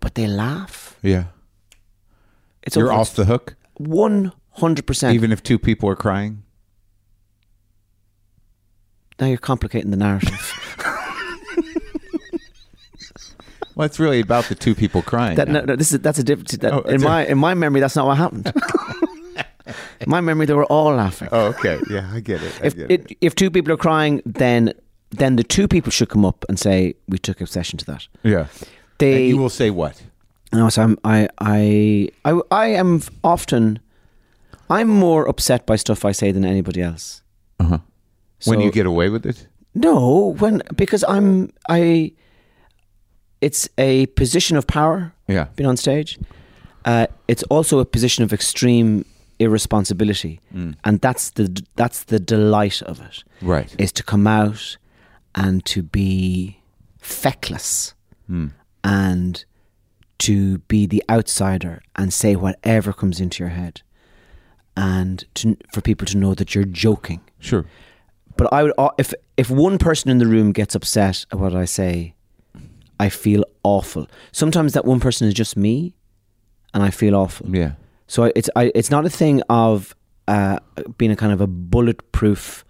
but 0.00 0.14
they 0.14 0.26
laugh. 0.26 0.96
Yeah. 1.02 1.24
It's 2.62 2.76
You're 2.76 2.92
off 2.92 3.14
the 3.14 3.26
hook, 3.26 3.54
One 3.76 4.32
hundred 4.52 4.86
percent. 4.86 5.14
even 5.14 5.30
if 5.32 5.42
two 5.42 5.58
people 5.58 5.88
are 5.88 5.96
crying. 5.96 6.42
Now 9.20 9.26
you're 9.26 9.38
complicating 9.38 9.90
the 9.90 9.96
narrative. 9.96 10.60
Well, 13.76 13.86
it's 13.86 13.98
really 13.98 14.20
about 14.20 14.44
the 14.44 14.54
two 14.54 14.72
people 14.76 15.02
crying. 15.02 15.34
that, 15.34 15.48
no, 15.48 15.60
no, 15.62 15.74
this 15.74 15.90
is 15.90 15.98
that's 15.98 16.20
a 16.20 16.22
different. 16.22 16.60
That, 16.60 16.72
Oh, 16.72 16.80
in 16.82 16.94
it's 16.94 17.02
a- 17.02 17.06
my 17.08 17.26
in 17.26 17.38
my 17.38 17.54
memory, 17.54 17.80
that's 17.80 17.96
not 17.96 18.06
what 18.06 18.16
happened. 18.16 18.52
in 20.00 20.06
my 20.08 20.20
memory, 20.20 20.46
they 20.46 20.54
were 20.54 20.64
all 20.66 20.94
laughing. 20.94 21.28
Oh, 21.32 21.46
okay. 21.46 21.80
Yeah, 21.90 22.08
I 22.12 22.20
get 22.20 22.40
it. 22.40 22.52
I 22.62 22.66
if 22.66 22.76
get 22.76 22.90
it. 22.92 23.10
it, 23.10 23.18
if 23.20 23.34
two 23.34 23.50
people 23.50 23.72
are 23.72 23.76
crying, 23.76 24.22
then 24.24 24.74
then 25.18 25.36
the 25.36 25.44
two 25.44 25.68
people 25.68 25.90
should 25.90 26.08
come 26.08 26.24
up 26.24 26.44
and 26.48 26.58
say 26.58 26.94
we 27.08 27.18
took 27.18 27.40
obsession 27.40 27.78
to 27.78 27.84
that. 27.86 28.08
Yeah. 28.22 28.46
They 28.98 29.16
And 29.16 29.28
you 29.28 29.38
will 29.38 29.50
say 29.50 29.70
what? 29.70 30.02
No, 30.52 30.68
so 30.68 30.82
I'm, 30.82 30.98
I, 31.04 31.28
I, 31.40 32.08
I, 32.24 32.40
I 32.50 32.66
am 32.68 33.00
often, 33.22 33.78
I'm 34.70 34.88
more 34.88 35.28
upset 35.28 35.66
by 35.66 35.76
stuff 35.76 36.04
I 36.04 36.12
say 36.12 36.32
than 36.32 36.44
anybody 36.44 36.80
else. 36.82 37.22
Uh 37.60 37.64
huh. 37.64 37.78
when 38.44 38.60
you 38.60 38.70
get 38.70 38.86
away 38.86 39.08
with 39.10 39.26
it. 39.26 39.48
No, 39.74 40.34
when 40.38 40.62
because 40.76 41.04
I'm, 41.08 41.50
I, 41.68 42.12
it's 43.40 43.68
a 43.78 44.06
position 44.06 44.56
of 44.56 44.66
power. 44.66 45.12
Yeah. 45.28 45.46
Being 45.56 45.68
on 45.68 45.76
stage, 45.76 46.18
uh, 46.84 47.06
it's 47.28 47.42
also 47.44 47.78
a 47.80 47.84
position 47.84 48.24
of 48.24 48.32
extreme 48.32 49.04
irresponsibility, 49.40 50.40
Mm. 50.54 50.74
and 50.84 51.00
that's 51.00 51.30
the 51.30 51.62
that's 51.76 52.04
the 52.04 52.20
delight 52.20 52.82
of 52.82 53.00
it. 53.00 53.24
Right. 53.42 53.74
Is 53.78 53.92
to 53.92 54.02
come 54.04 54.26
out 54.28 54.76
and 55.34 55.64
to 55.66 55.82
be 55.82 56.60
feckless 57.00 57.94
Mm. 58.30 58.52
and 58.82 59.44
to 60.18 60.58
be 60.68 60.86
the 60.86 61.02
outsider 61.10 61.82
and 61.96 62.10
say 62.12 62.34
whatever 62.36 62.92
comes 62.92 63.20
into 63.20 63.42
your 63.42 63.50
head 63.50 63.82
and 64.76 65.24
to, 65.34 65.56
for 65.72 65.82
people 65.82 66.06
to 66.06 66.16
know 66.16 66.34
that 66.34 66.54
you're 66.54 66.64
joking. 66.64 67.20
Sure. 67.38 67.66
But 68.36 68.50
I 68.52 68.62
would 68.62 68.72
uh, 68.78 68.88
if 68.96 69.12
if 69.36 69.50
one 69.50 69.76
person 69.78 70.10
in 70.10 70.18
the 70.18 70.26
room 70.26 70.52
gets 70.52 70.74
upset 70.74 71.26
at 71.30 71.38
what 71.38 71.54
I 71.54 71.66
say, 71.66 72.14
I 72.98 73.08
feel 73.10 73.44
awful. 73.62 74.06
Sometimes 74.32 74.72
that 74.72 74.84
one 74.86 75.00
person 75.00 75.28
is 75.28 75.34
just 75.34 75.56
me, 75.56 75.94
and 76.72 76.82
I 76.82 76.90
feel 76.90 77.14
awful. 77.14 77.46
Yeah. 77.54 77.72
So 78.06 78.32
it's 78.34 78.48
I, 78.56 78.72
it's 78.74 78.90
not 78.90 79.04
a 79.04 79.10
thing 79.10 79.42
of 79.50 79.94
uh, 80.28 80.58
being 80.98 81.10
a 81.12 81.16
kind 81.16 81.32
of 81.32 81.40
a 81.42 81.46
bulletproof 81.46 82.64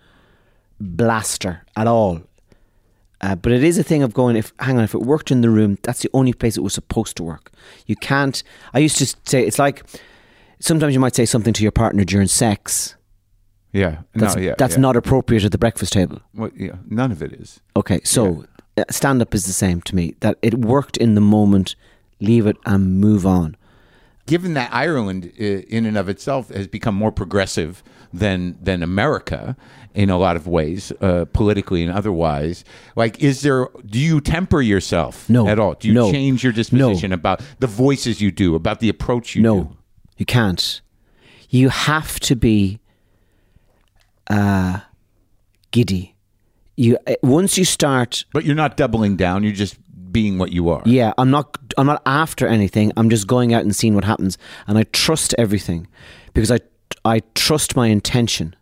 blaster 0.80 1.62
at 1.76 1.86
all. 1.86 2.20
Uh, 3.24 3.34
but 3.34 3.52
it 3.52 3.64
is 3.64 3.78
a 3.78 3.82
thing 3.82 4.02
of 4.02 4.12
going. 4.12 4.36
If 4.36 4.52
hang 4.58 4.76
on, 4.76 4.84
if 4.84 4.94
it 4.94 5.00
worked 5.00 5.30
in 5.30 5.40
the 5.40 5.48
room, 5.48 5.78
that's 5.82 6.02
the 6.02 6.10
only 6.12 6.34
place 6.34 6.58
it 6.58 6.60
was 6.60 6.74
supposed 6.74 7.16
to 7.16 7.22
work. 7.22 7.50
You 7.86 7.96
can't. 7.96 8.42
I 8.74 8.80
used 8.80 8.98
to 8.98 9.06
say 9.24 9.46
it's 9.46 9.58
like 9.58 9.82
sometimes 10.60 10.92
you 10.92 11.00
might 11.00 11.14
say 11.14 11.24
something 11.24 11.54
to 11.54 11.62
your 11.62 11.72
partner 11.72 12.04
during 12.04 12.28
sex, 12.28 12.96
Yeah. 13.72 14.02
That's, 14.14 14.36
no, 14.36 14.42
yeah. 14.42 14.54
that's 14.58 14.74
yeah. 14.74 14.80
not 14.82 14.96
appropriate 14.96 15.42
at 15.42 15.52
the 15.52 15.58
breakfast 15.58 15.94
table. 15.94 16.20
Well, 16.34 16.50
yeah, 16.54 16.76
none 16.86 17.10
of 17.12 17.22
it 17.22 17.32
is. 17.32 17.60
Okay, 17.74 18.00
so 18.04 18.44
uh 18.76 18.84
stand 18.90 19.22
up 19.22 19.34
is 19.34 19.46
the 19.46 19.54
same 19.54 19.80
to 19.82 19.96
me. 19.96 20.16
That 20.20 20.36
it 20.42 20.54
worked 20.54 20.98
in 20.98 21.14
the 21.14 21.22
moment, 21.22 21.76
leave 22.20 22.46
it 22.46 22.58
and 22.66 23.00
move 23.00 23.24
on. 23.26 23.56
Given 24.26 24.54
that 24.54 24.72
Ireland, 24.72 25.32
uh, 25.38 25.44
in 25.44 25.84
and 25.84 25.98
of 25.98 26.08
itself, 26.08 26.48
has 26.48 26.66
become 26.66 26.94
more 26.94 27.12
progressive 27.12 27.82
than 28.12 28.56
than 28.62 28.82
America 28.82 29.54
in 29.94 30.08
a 30.10 30.16
lot 30.16 30.34
of 30.36 30.46
ways, 30.46 30.92
uh, 31.00 31.24
politically 31.32 31.82
and 31.84 31.92
otherwise, 31.92 32.64
like, 32.96 33.22
is 33.22 33.42
there? 33.42 33.68
Do 33.84 33.98
you 33.98 34.20
temper 34.20 34.62
yourself 34.62 35.28
No. 35.28 35.46
at 35.46 35.58
all? 35.58 35.74
Do 35.74 35.88
you 35.88 35.94
No. 35.94 36.10
change 36.10 36.42
your 36.42 36.52
disposition 36.54 37.12
about 37.12 37.42
the 37.58 37.66
voices 37.66 38.20
you 38.22 38.30
do, 38.30 38.54
about 38.54 38.80
the 38.80 38.88
approach 38.88 39.36
you 39.36 39.42
no, 39.42 39.54
do? 39.64 39.76
you 40.16 40.24
can't. 40.26 40.80
You 41.50 41.68
have 41.68 42.18
to 42.20 42.34
be 42.34 42.80
uh, 44.30 44.80
giddy. 45.70 46.14
You 46.76 46.98
uh, 47.06 47.14
once 47.22 47.58
you 47.58 47.64
start. 47.64 48.24
But 48.32 48.44
you're 48.44 48.56
not 48.56 48.76
doubling 48.76 49.16
down. 49.16 49.44
You're 49.44 49.52
just 49.52 49.76
being 50.14 50.38
what 50.38 50.52
you 50.52 50.70
are. 50.70 50.80
Yeah, 50.86 51.12
I'm 51.18 51.30
not. 51.30 51.58
I'm 51.76 51.86
not 51.86 52.00
after 52.06 52.46
anything. 52.46 52.92
I'm 52.96 53.10
just 53.10 53.26
going 53.26 53.52
out 53.52 53.62
and 53.62 53.76
seeing 53.76 53.94
what 53.94 54.04
happens, 54.04 54.38
and 54.66 54.78
I 54.78 54.84
trust 54.84 55.34
everything 55.36 55.86
because 56.32 56.50
I 56.50 56.60
I 57.04 57.20
trust 57.34 57.76
my 57.76 57.88
intention, 57.88 58.56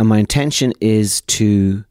and 0.00 0.08
my 0.08 0.18
intention 0.18 0.72
is 0.80 1.20
to. 1.38 1.84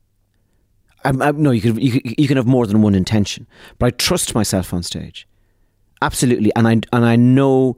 I'm, 1.06 1.22
I'm, 1.22 1.42
no, 1.42 1.52
you 1.52 1.62
can 1.62 1.80
you, 1.80 2.02
you 2.04 2.28
can 2.28 2.36
have 2.36 2.48
more 2.48 2.68
than 2.68 2.82
one 2.82 2.96
intention, 2.96 3.48
but 3.80 3.86
I 3.86 3.90
trust 3.92 4.36
myself 4.36 4.74
on 4.74 4.84
stage, 4.84 5.26
absolutely, 6.02 6.52
and 6.56 6.68
I 6.68 6.72
and 6.92 7.06
I 7.06 7.16
know 7.16 7.78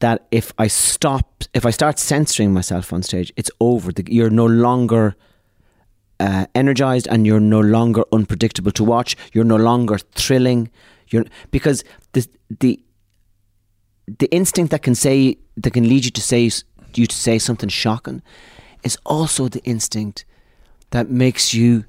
that 0.00 0.26
if 0.30 0.52
I 0.58 0.68
stop, 0.68 1.44
if 1.54 1.66
I 1.66 1.70
start 1.70 1.98
censoring 1.98 2.52
myself 2.52 2.92
on 2.92 3.02
stage, 3.02 3.32
it's 3.36 3.50
over. 3.60 3.92
The, 3.92 4.04
you're 4.08 4.30
no 4.30 4.46
longer 4.46 5.14
uh, 6.20 6.46
energized 6.54 7.06
and 7.08 7.26
you're 7.26 7.40
no 7.40 7.60
longer 7.60 8.02
unpredictable 8.12 8.72
to 8.72 8.84
watch. 8.84 9.16
You're 9.32 9.44
no 9.44 9.56
longer 9.56 9.98
thrilling. 9.98 10.70
You're 11.08 11.24
because 11.50 11.84
the 12.12 12.26
the 12.60 12.80
the 14.18 14.26
instinct 14.30 14.70
that 14.70 14.82
can 14.82 14.94
say 14.94 15.36
that 15.56 15.72
can 15.72 15.88
lead 15.88 16.04
you 16.04 16.10
to 16.10 16.20
say 16.20 16.50
you 16.94 17.06
to 17.06 17.14
say 17.16 17.38
something 17.38 17.68
shocking 17.68 18.22
is 18.82 18.96
also 19.04 19.48
the 19.48 19.62
instinct 19.64 20.24
that 20.90 21.10
makes 21.10 21.52
you 21.54 21.84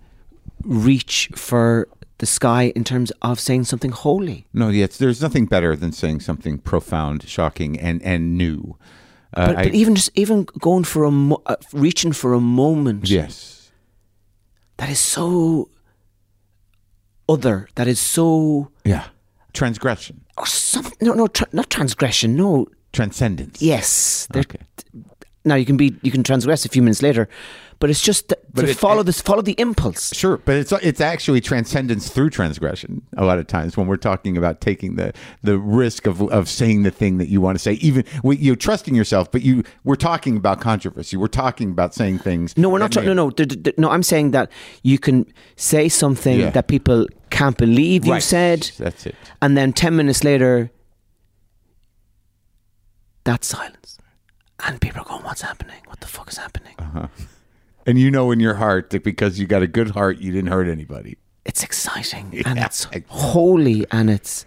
reach 0.64 1.30
for 1.36 1.88
the 2.18 2.26
sky 2.26 2.74
in 2.76 2.84
terms 2.84 3.12
of 3.22 3.40
saying 3.40 3.64
something 3.64 3.92
holy. 3.92 4.46
No, 4.54 4.68
yes, 4.70 4.98
there's 4.98 5.22
nothing 5.22 5.46
better 5.46 5.76
than 5.76 5.94
saying 5.94 6.20
something 6.20 6.58
profound, 6.60 7.24
shocking, 7.28 7.80
and 7.80 8.02
and 8.04 8.38
new. 8.38 8.76
Uh, 9.34 9.54
But, 9.54 9.58
I- 9.58 9.70
even 9.70 9.96
just 9.96 10.12
even 10.16 10.46
going 10.60 10.84
for 10.84 11.04
a 11.06 11.12
mo- 11.12 11.42
uh, 11.46 11.56
reaching 11.74 12.12
for 12.14 12.34
a 12.34 12.42
moment 12.42 13.10
yes, 13.10 13.59
that 14.80 14.90
is 14.90 15.00
so 15.00 15.70
other. 17.28 17.70
That 17.76 17.88
is 17.88 18.00
so 18.00 18.72
yeah, 18.84 19.06
transgression, 19.54 20.26
or 20.38 20.46
some 20.48 20.92
no 21.02 21.14
no 21.14 21.28
tra- 21.28 21.48
not 21.54 21.70
transgression. 21.70 22.36
No, 22.36 22.68
transcendence. 22.92 23.62
yes. 23.62 24.28
Okay. 24.36 24.60
Now 25.46 25.56
you 25.56 25.66
can 25.66 25.78
be 25.78 25.96
you 26.02 26.12
can 26.12 26.24
transgress 26.24 26.66
a 26.66 26.70
few 26.70 26.82
minutes 26.82 27.02
later, 27.02 27.30
but 27.80 27.90
it's 27.90 28.02
just 28.02 28.28
that 28.30 28.40
But 28.54 28.64
to 28.64 28.72
it- 28.72 28.78
follow 28.78 29.04
this 29.04 29.22
follow 29.22 29.42
the 29.42 29.54
impulse. 29.58 30.14
Sure, 30.16 30.38
but 30.38 30.56
it's 30.56 30.72
it's 30.84 31.00
actually 31.02 31.40
transcendence 31.42 32.10
through 32.10 32.30
transgression. 32.30 33.02
A 33.18 33.24
lot 33.26 33.40
of 33.40 33.48
times 33.48 33.78
when 33.78 33.88
we're 33.88 33.98
talking 33.98 34.38
about 34.38 34.60
taking 34.62 34.96
the 34.96 35.14
the 35.44 35.58
risk 35.58 36.06
of 36.08 36.22
of 36.22 36.50
saying 36.50 36.84
the 36.84 36.92
thing 36.92 37.18
that 37.20 37.30
you 37.30 37.40
want 37.42 37.56
to 37.56 37.60
say, 37.60 37.74
even 37.74 38.04
you're 38.24 38.56
trusting 38.58 38.96
yourself, 38.96 39.32
but 39.32 39.42
you 39.42 39.64
we're 39.84 39.96
talking 39.96 40.36
about 40.38 40.60
controversy. 40.62 41.16
We're 41.18 41.28
talking 41.28 41.72
about 41.72 41.94
saying 41.96 42.20
things. 42.20 42.58
No, 42.58 42.70
we're 42.70 42.80
not. 42.80 42.92
Tra- 42.92 43.04
no, 43.04 43.14
no, 43.14 43.30
d- 43.32 43.46
d- 43.46 43.74
no. 43.78 43.90
I'm 43.90 44.04
saying 44.04 44.32
that 44.32 44.52
you 44.84 45.00
can 45.00 45.26
say 45.56 45.88
something 45.90 46.40
Yeah. 46.40 46.50
that 46.52 46.68
people 46.68 47.08
can't 47.30 47.58
believe 47.58 48.06
you 48.06 48.14
Right. 48.14 48.24
said, 48.24 48.72
That's 48.78 49.06
it. 49.06 49.16
and 49.42 49.56
then 49.56 49.72
ten 49.74 49.96
minutes 49.96 50.24
later, 50.24 50.72
that's 53.24 53.48
silence, 53.48 53.98
and 54.66 54.82
people 54.82 55.02
are 55.02 55.06
going, 55.06 55.24
"What's 55.24 55.42
happening? 55.42 55.82
What 55.88 56.00
the 56.02 56.08
fuck 56.08 56.30
is 56.32 56.38
happening?" 56.38 56.76
Uh-huh. 56.80 57.08
And 57.86 57.98
you 57.98 58.12
know 58.12 58.32
in 58.32 58.40
your 58.40 58.56
heart 58.56 58.90
that 58.92 59.04
because 59.04 59.40
you 59.40 59.48
got 59.48 59.62
a 59.62 59.68
good 59.68 59.92
heart, 59.92 60.20
you 60.20 60.32
didn't 60.32 60.52
hurt 60.52 60.68
anybody. 60.68 61.18
It's 61.46 61.64
exciting 61.64 62.42
and 62.46 62.60
it's 62.60 62.88
holy, 63.08 63.86
and 63.92 64.10
it's 64.10 64.46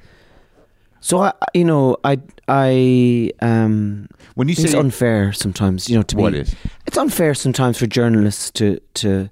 so. 1.00 1.20
I, 1.20 1.32
you 1.52 1.64
know, 1.64 1.96
I, 2.04 2.20
I, 2.46 3.32
um, 3.40 4.08
When 4.34 4.48
you 4.48 4.54
say 4.54 4.64
it's 4.64 4.74
unfair 4.74 5.32
sometimes. 5.32 5.88
You 5.88 5.96
know, 5.96 6.02
to 6.02 6.26
is? 6.26 6.54
It's 6.86 6.96
unfair 6.96 7.34
sometimes 7.34 7.78
for 7.78 7.86
journalists 7.86 8.50
to 8.52 8.78
to. 8.94 9.30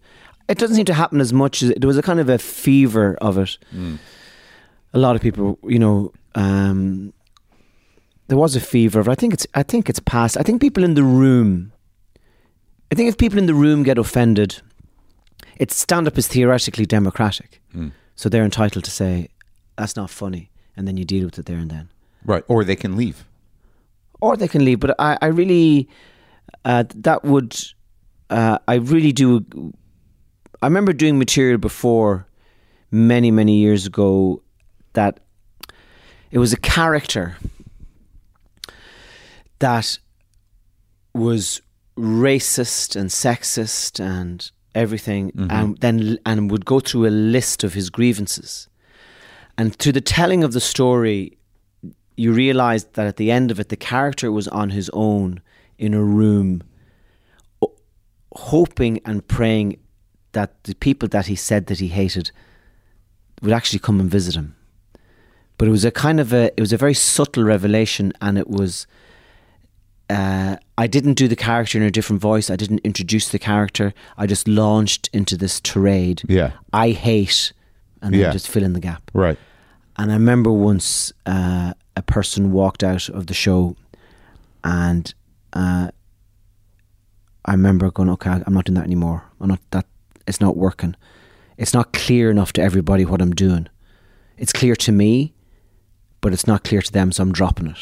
It 0.49 0.59
doesn't 0.59 0.75
seem 0.75 0.87
to 0.87 0.95
happen 0.95 1.21
as 1.21 1.33
much 1.33 1.63
as 1.63 1.73
there 1.77 1.87
was 1.87 1.97
a 1.97 2.03
kind 2.03 2.19
of 2.19 2.29
a 2.29 2.39
fever 2.39 3.17
of 3.21 3.39
it. 3.39 3.57
A 4.93 4.99
lot 4.99 5.15
of 5.15 5.23
people, 5.23 5.57
you 5.63 5.79
know, 5.79 6.13
um, 6.35 7.13
there 8.27 8.37
was 8.37 8.57
a 8.57 8.61
fever 8.61 8.99
of. 8.99 9.09
I 9.09 9.15
think 9.15 9.33
it's. 9.35 9.47
I 9.55 9.63
think 9.63 9.89
it's 9.89 10.01
past. 10.01 10.37
I 10.37 10.43
think 10.43 10.61
people 10.61 10.83
in 10.83 10.95
the 10.95 11.05
room. 11.05 11.73
I 12.93 12.95
think 12.97 13.09
if 13.09 13.17
people 13.19 13.39
in 13.39 13.47
the 13.47 13.55
room 13.55 13.83
get 13.83 13.99
offended, 13.99 14.61
it's 15.57 15.77
stand 15.77 16.07
up 16.09 16.19
is 16.19 16.27
theoretically 16.29 16.87
democratic, 16.87 17.61
so 18.17 18.29
they're 18.29 18.45
entitled 18.45 18.85
to 18.85 18.91
say 18.91 19.29
that's 19.77 19.97
not 19.97 20.11
funny, 20.11 20.51
and 20.77 20.87
then 20.89 20.97
you 20.97 21.05
deal 21.05 21.25
with 21.25 21.39
it 21.39 21.47
there 21.47 21.59
and 21.59 21.71
then 21.71 21.89
right, 22.25 22.45
or 22.49 22.65
they 22.65 22.77
can 22.77 22.97
leave. 22.97 23.25
or 24.21 24.37
they 24.37 24.49
can 24.49 24.65
leave. 24.65 24.81
But 24.81 24.95
I, 24.99 25.17
I 25.23 25.27
really, 25.27 25.89
uh, 26.65 26.85
that 26.97 27.25
would, 27.25 27.57
uh, 28.29 28.59
I 28.69 28.75
really 28.75 29.13
do. 29.13 29.45
I 30.63 30.67
remember 30.67 30.93
doing 30.93 31.19
material 31.19 31.59
before, 31.59 32.27
many 32.91 33.31
many 33.31 33.57
years 33.59 33.87
ago, 33.87 34.43
that 34.95 35.21
it 36.31 36.39
was 36.39 36.53
a 36.53 36.59
character 36.59 37.37
that 39.61 39.99
was 41.15 41.61
racist 42.01 42.97
and 42.97 43.11
sexist 43.11 44.01
and 44.01 44.51
everything, 44.75 45.31
mm-hmm. 45.33 45.51
and 45.51 45.77
then 45.79 46.19
and 46.25 46.51
would 46.51 46.65
go 46.65 46.81
through 46.81 47.07
a 47.07 47.11
list 47.11 47.65
of 47.65 47.75
his 47.75 47.91
grievances, 47.91 48.69
and 49.59 49.77
through 49.77 49.93
the 49.93 50.01
telling 50.01 50.43
of 50.43 50.53
the 50.53 50.61
story, 50.61 51.39
you 52.17 52.33
realized 52.33 52.95
that 52.95 53.07
at 53.07 53.17
the 53.17 53.31
end 53.31 53.51
of 53.51 53.61
it, 53.61 53.69
the 53.69 53.77
character 53.77 54.33
was 54.33 54.49
on 54.49 54.71
his 54.71 54.91
own 54.93 55.41
in 55.79 55.95
a 55.95 56.03
room, 56.03 56.63
hoping 58.35 59.01
and 59.05 59.27
praying 59.27 59.79
that 60.33 60.65
the 60.65 60.75
people 60.75 61.09
that 61.09 61.27
he 61.27 61.37
said 61.37 61.67
that 61.67 61.81
he 61.81 61.89
hated 61.89 62.31
would 63.43 63.53
actually 63.53 63.79
come 63.79 64.01
and 64.01 64.11
visit 64.11 64.35
him. 64.35 64.55
But 65.59 65.69
it 65.69 65.71
was 65.73 65.85
a 65.85 65.91
kind 65.91 66.21
of 66.21 66.33
a, 66.33 66.53
it 66.57 66.61
was 66.61 66.73
a 66.73 66.77
very 66.77 66.95
subtle 66.95 67.45
revelation, 67.45 68.13
and 68.21 68.39
it 68.39 68.49
was. 68.49 68.87
Uh, 70.11 70.57
I 70.77 70.87
didn't 70.89 71.15
do 71.15 71.29
the 71.29 71.37
character 71.37 71.79
in 71.79 71.85
a 71.85 71.91
different 71.91 72.21
voice. 72.21 72.51
I 72.51 72.57
didn't 72.57 72.81
introduce 72.81 73.29
the 73.29 73.39
character. 73.39 73.95
I 74.19 74.27
just 74.27 74.49
launched 74.49 75.09
into 75.13 75.37
this 75.37 75.61
tirade. 75.61 76.23
Yeah. 76.29 76.51
I 76.73 76.91
hate, 76.91 77.53
and 78.03 78.13
then 78.13 78.21
Yeah. 78.23 78.33
just 78.33 78.49
fill 78.49 78.65
in 78.65 78.73
the 78.73 78.81
gap. 78.81 79.03
Right. 79.15 79.39
And 79.97 80.11
I 80.11 80.15
remember 80.15 80.51
once 80.51 81.13
uh, 81.27 81.75
a 81.97 82.03
person 82.03 82.51
walked 82.51 82.83
out 82.83 83.09
of 83.09 83.27
the 83.27 83.35
show, 83.35 83.77
and 84.65 85.15
uh, 85.53 85.91
I 87.45 87.53
remember 87.53 87.91
going, 87.93 88.11
"Okay, 88.11 88.31
I'm 88.31 88.55
not 88.55 88.65
doing 88.65 88.75
that 88.79 88.85
anymore. 88.85 89.23
I'm 89.41 89.49
not 89.49 89.61
that. 89.71 89.87
It's 90.27 90.41
not 90.41 90.57
working. 90.57 90.97
It's 91.57 91.75
not 91.75 91.93
clear 91.93 92.31
enough 92.31 92.53
to 92.55 92.63
everybody 92.63 93.05
what 93.05 93.21
I'm 93.23 93.33
doing. 93.35 93.69
It's 94.39 94.53
clear 94.53 94.75
to 94.77 94.93
me, 94.93 95.35
but 96.21 96.33
it's 96.33 96.47
not 96.47 96.65
clear 96.65 96.83
to 96.83 96.93
them, 96.93 97.13
so 97.13 97.23
I'm 97.23 97.33
dropping 97.33 97.69
it." 97.69 97.79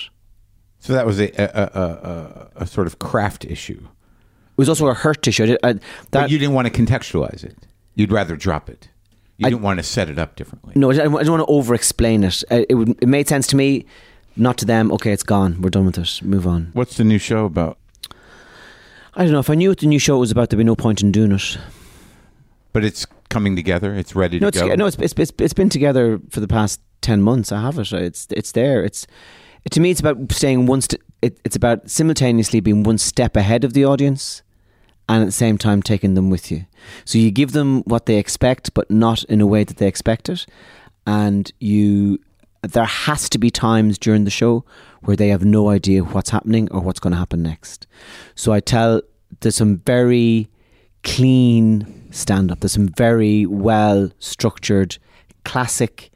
So 0.81 0.93
that 0.93 1.07
was 1.07 1.21
a 1.21 1.29
a, 1.41 1.49
a, 1.55 1.83
a, 1.83 2.49
a 2.63 2.67
sort 2.67 2.87
of 2.87 2.99
craft 2.99 3.45
issue. 3.45 3.81
It 3.83 4.57
was 4.59 4.69
also 4.69 4.87
a 4.89 4.95
hurt 4.95 5.27
issue. 5.29 5.57
I 5.63 5.69
I, 5.69 5.73
that 5.73 5.83
But 6.11 6.31
you 6.31 6.39
didn't 6.39 6.55
want 6.55 6.73
to 6.73 6.83
contextualize 6.83 7.45
it. 7.45 7.57
You'd 7.95 8.13
rather 8.13 8.37
drop 8.37 8.69
it. 8.71 8.89
You 9.37 9.47
I- 9.47 9.51
didn't 9.51 9.63
want 9.63 9.79
to 9.79 9.83
set 9.85 10.09
it 10.11 10.19
up 10.19 10.37
differently. 10.37 10.73
no, 10.77 10.91
I 10.91 10.95
didn't, 10.95 11.13
want 11.13 11.27
to 11.27 11.47
over-explain 11.47 12.25
it. 12.25 12.43
It, 12.51 12.75
would, 12.75 12.91
it 13.03 13.07
made 13.09 13.29
sense 13.29 13.47
to 13.49 13.57
me, 13.57 13.87
not 14.37 14.59
to 14.59 14.65
them. 14.65 14.91
Okay, 14.93 15.13
it's 15.13 15.23
gone. 15.23 15.61
We're 15.63 15.71
done 15.71 15.87
with 15.87 15.99
it. 15.99 16.21
Move 16.23 16.47
on. 16.47 16.71
What's 16.73 16.97
the 16.97 17.05
new 17.05 17.19
show 17.19 17.45
about? 17.45 17.79
I 19.15 19.23
don't 19.25 19.33
know. 19.33 19.39
If 19.41 19.51
I 19.51 19.55
knew 19.55 19.69
what 19.69 19.79
the 19.79 19.87
new 19.87 19.99
show 19.99 20.19
was 20.19 20.31
about, 20.31 20.51
there'd 20.51 20.59
be 20.59 20.65
no 20.65 20.77
point 20.77 21.03
in 21.03 21.13
doing 21.13 21.33
it. 21.33 21.59
But 22.73 22.85
it's 22.85 23.07
coming 23.31 23.57
together. 23.57 23.95
It's 23.95 24.15
ready 24.17 24.39
to 24.39 24.43
No, 24.43 24.49
it's, 24.49 24.61
go. 24.61 24.75
no, 24.75 24.87
it's, 24.87 24.97
it's 24.99 25.15
it's 25.17 25.33
it's 25.39 25.55
been 25.55 25.69
together 25.69 26.21
for 26.31 26.41
the 26.41 26.49
past 26.49 26.81
ten 27.01 27.23
months. 27.23 27.51
I 27.53 27.61
have 27.63 27.79
it. 27.79 27.93
It's 27.93 28.27
it's 28.31 28.53
there. 28.53 28.85
It's 28.85 29.07
to 29.71 29.81
me, 29.81 29.91
it's 29.91 30.01
about 30.01 30.33
staying 30.33 30.67
one. 30.67 30.81
It, 31.23 31.41
it's 31.45 31.57
about 31.57 31.91
simultaneously 31.91 32.61
being 32.61 32.83
one 32.83 32.99
step 32.99 33.37
ahead 33.37 33.65
of 33.65 33.73
the 33.73 33.85
audience, 33.85 34.43
and 35.09 35.23
at 35.23 35.27
the 35.27 35.33
same 35.33 35.59
time 35.59 35.83
taking 35.83 36.15
them 36.15 36.31
with 36.31 36.51
you. 36.51 36.65
So 37.05 37.19
you 37.19 37.31
give 37.31 37.53
them 37.53 37.83
what 37.83 38.07
they 38.07 38.17
expect, 38.17 38.75
but 38.75 38.91
not 38.91 39.25
in 39.25 39.41
a 39.41 39.47
way 39.47 39.65
that 39.65 39.79
they 39.79 39.87
expect 39.87 40.29
it, 40.29 40.47
and 41.07 41.53
you. 41.59 42.21
There 42.63 42.85
has 42.85 43.29
to 43.31 43.39
be 43.39 43.51
times 43.53 43.99
during 43.99 44.25
the 44.25 44.33
show 44.33 44.65
where 45.03 45.15
they 45.15 45.29
have 45.29 45.45
no 45.45 45.69
idea 45.69 46.03
what's 46.03 46.31
happening 46.31 46.69
or 46.73 46.81
what's 46.81 46.99
going 46.99 47.13
to 47.13 47.19
happen 47.19 47.41
next. 47.41 47.87
So 48.35 48.53
I 48.53 48.59
tell 48.59 49.01
there's 49.41 49.55
some 49.55 49.79
very 49.79 50.49
clean 51.05 52.09
stand 52.11 52.51
up. 52.51 52.61
There's 52.61 52.73
some 52.73 52.89
very 52.89 53.47
well 53.47 54.11
structured, 54.19 54.99
classic, 55.45 56.11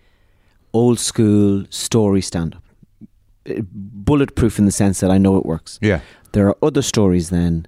old 0.73 0.99
school 0.99 1.65
story 1.71 2.21
stand 2.21 2.57
up. 2.57 2.62
Bulletproof 3.45 4.59
in 4.59 4.65
the 4.67 4.73
sense 4.73 5.01
that 5.01 5.11
I 5.11 5.19
know 5.19 5.37
it 5.37 5.45
works. 5.47 5.79
Yeah. 5.83 6.01
There 6.33 6.47
are 6.49 6.57
other 6.63 6.83
stories 6.83 7.31
then 7.31 7.67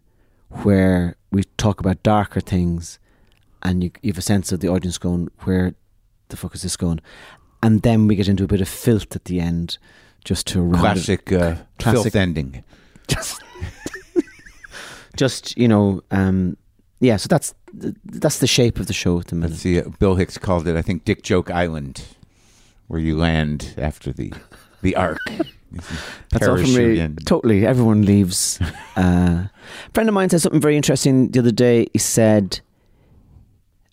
where 0.63 1.17
we 1.31 1.45
talk 1.59 1.81
about 1.81 2.03
darker 2.03 2.41
things 2.41 2.99
and 3.63 3.83
you, 3.83 3.91
you 4.03 4.13
have 4.13 4.19
a 4.19 4.23
sense 4.23 4.53
of 4.53 4.61
the 4.61 4.69
audience 4.69 4.99
going, 4.99 5.29
where 5.41 5.75
the 6.29 6.37
fuck 6.37 6.55
is 6.55 6.63
this 6.63 6.77
going? 6.77 7.01
And 7.63 7.83
then 7.83 8.07
we 8.07 8.15
get 8.15 8.29
into 8.29 8.45
a 8.45 8.47
bit 8.47 8.61
of 8.61 8.69
filth 8.69 9.17
at 9.17 9.25
the 9.25 9.41
end 9.41 9.79
just 10.25 10.47
to 10.49 10.61
round 10.61 10.77
it- 10.77 10.81
Classic, 10.81 11.33
uh, 11.33 11.57
Classic. 11.79 12.03
filth 12.03 12.17
ending. 12.17 12.63
just 13.09 13.43
just 15.17 15.57
you 15.59 15.69
know 15.69 16.03
um 16.11 16.57
yeah 17.01 17.17
so 17.17 17.27
that's 17.29 17.55
that's 18.05 18.39
the 18.39 18.47
shape 18.47 18.79
of 18.81 18.87
the 18.87 18.93
show 18.93 19.19
at 19.21 19.27
the 19.29 19.35
minute 19.35 19.57
see. 19.57 19.79
uh, 19.81 19.89
Bill 19.99 20.15
Hicks 20.15 20.39
called 20.39 20.67
it, 20.69 20.77
I 20.77 20.83
think, 20.83 21.05
Dick 21.05 21.23
Joke 21.23 21.51
Island, 21.51 22.03
where 22.87 23.01
you 23.01 23.17
land 23.17 23.75
after 23.77 24.13
the 24.13 24.33
the 24.83 24.95
arc. 24.97 25.19
That's 26.31 26.47
all 26.49 26.57
Parachute 26.57 26.77
me. 26.97 27.01
in. 27.01 27.17
totally 27.17 27.67
everyone 27.67 28.03
leaves 28.05 28.59
uh, 28.97 29.47
a 29.47 29.51
friend 29.93 30.09
of 30.09 30.15
mine 30.15 30.29
said 30.31 30.41
something 30.41 30.61
very 30.61 30.77
interesting 30.77 31.31
the 31.31 31.39
other 31.41 31.53
day 31.53 31.87
he 31.93 31.99
said 31.99 32.61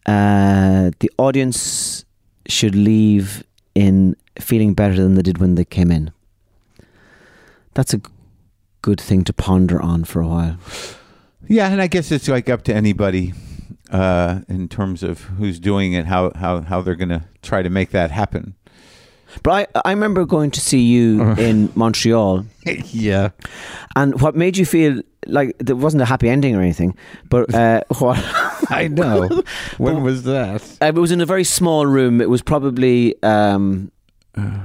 uh, 0.05 0.91
the 0.99 1.11
audience 1.17 2.05
should 2.47 2.75
leave 2.75 3.43
in 3.75 4.15
feeling 4.39 4.73
better 4.73 4.95
than 4.95 5.15
they 5.15 5.21
did 5.21 5.37
when 5.37 5.55
they 5.55 5.65
came 5.65 5.91
in 5.91 6.11
that's 7.73 7.93
a 7.93 8.01
good 8.81 8.99
thing 8.99 9.23
to 9.23 9.31
ponder 9.33 9.81
on 9.81 10.03
for 10.03 10.21
a 10.21 10.27
while 10.27 10.57
Yeah, 11.47 11.69
and 11.69 11.81
I 11.81 11.87
guess 11.87 12.11
it's 12.11 12.27
like 12.27 12.49
up 12.49 12.63
to 12.63 12.73
anybody 12.73 13.33
uh, 13.91 14.39
in 14.47 14.67
terms 14.69 15.03
of 15.03 15.21
who's 15.37 15.59
doing 15.59 15.93
it, 15.93 16.05
how 16.05 16.31
how 16.35 16.61
how 16.61 16.81
they're 16.81 16.95
going 16.95 17.09
to 17.09 17.23
try 17.41 17.61
to 17.61 17.69
make 17.69 17.89
that 17.91 18.09
happen. 18.11 18.55
But 19.43 19.69
I, 19.75 19.81
I 19.85 19.91
remember 19.91 20.25
going 20.25 20.51
to 20.51 20.59
see 20.61 20.81
you 20.81 21.21
in 21.33 21.71
Montreal 21.75 22.45
yeah. 22.65 23.29
And 23.95 24.19
what 24.21 24.35
made 24.35 24.57
you 24.57 24.65
feel 24.65 25.01
like 25.27 25.55
there 25.59 25.75
wasn't 25.75 26.01
a 26.01 26.05
happy 26.05 26.29
ending 26.29 26.55
or 26.55 26.61
anything, 26.61 26.95
but 27.29 27.53
uh, 27.53 27.81
what 27.99 28.17
I 28.69 28.87
know. 28.87 29.29
when 29.77 30.03
was 30.03 30.23
that? 30.23 30.61
uh, 30.81 30.85
it 30.85 30.95
was 30.95 31.11
in 31.11 31.21
a 31.21 31.25
very 31.25 31.43
small 31.43 31.85
room. 31.85 32.21
It 32.21 32.29
was 32.29 32.41
probably 32.41 33.15
um, 33.23 33.91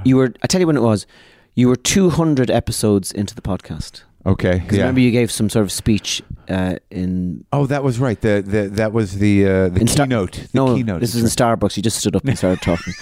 you 0.04 0.16
were. 0.16 0.32
I 0.42 0.46
tell 0.46 0.60
you 0.60 0.66
when 0.66 0.76
it 0.76 0.82
was. 0.82 1.06
You 1.54 1.68
were 1.68 1.76
two 1.76 2.10
hundred 2.10 2.50
episodes 2.50 3.12
into 3.12 3.34
the 3.34 3.42
podcast. 3.42 4.02
Okay. 4.26 4.58
Because 4.58 4.76
Yeah. 4.76 4.82
remember 4.84 5.00
you 5.00 5.10
gave 5.10 5.30
some 5.30 5.48
sort 5.48 5.62
of 5.64 5.72
speech 5.72 6.20
uh, 6.48 6.76
in 6.90 7.44
oh, 7.52 7.64
that 7.66 7.82
was 7.82 7.98
right. 7.98 8.20
The, 8.20 8.42
the 8.46 8.68
that 8.74 8.92
was 8.92 9.18
the 9.18 9.46
uh, 9.46 9.68
the 9.70 9.80
In 9.80 9.86
Star- 9.86 10.06
keynote. 10.06 10.32
The 10.32 10.48
no. 10.52 10.74
keynote. 10.74 11.00
This 11.00 11.14
is 11.14 11.22
in 11.22 11.28
Starbucks. 11.28 11.76
You 11.76 11.82
just 11.82 11.96
stood 11.98 12.14
up 12.16 12.24
and 12.24 12.36
started 12.36 12.60
talking. 12.60 12.92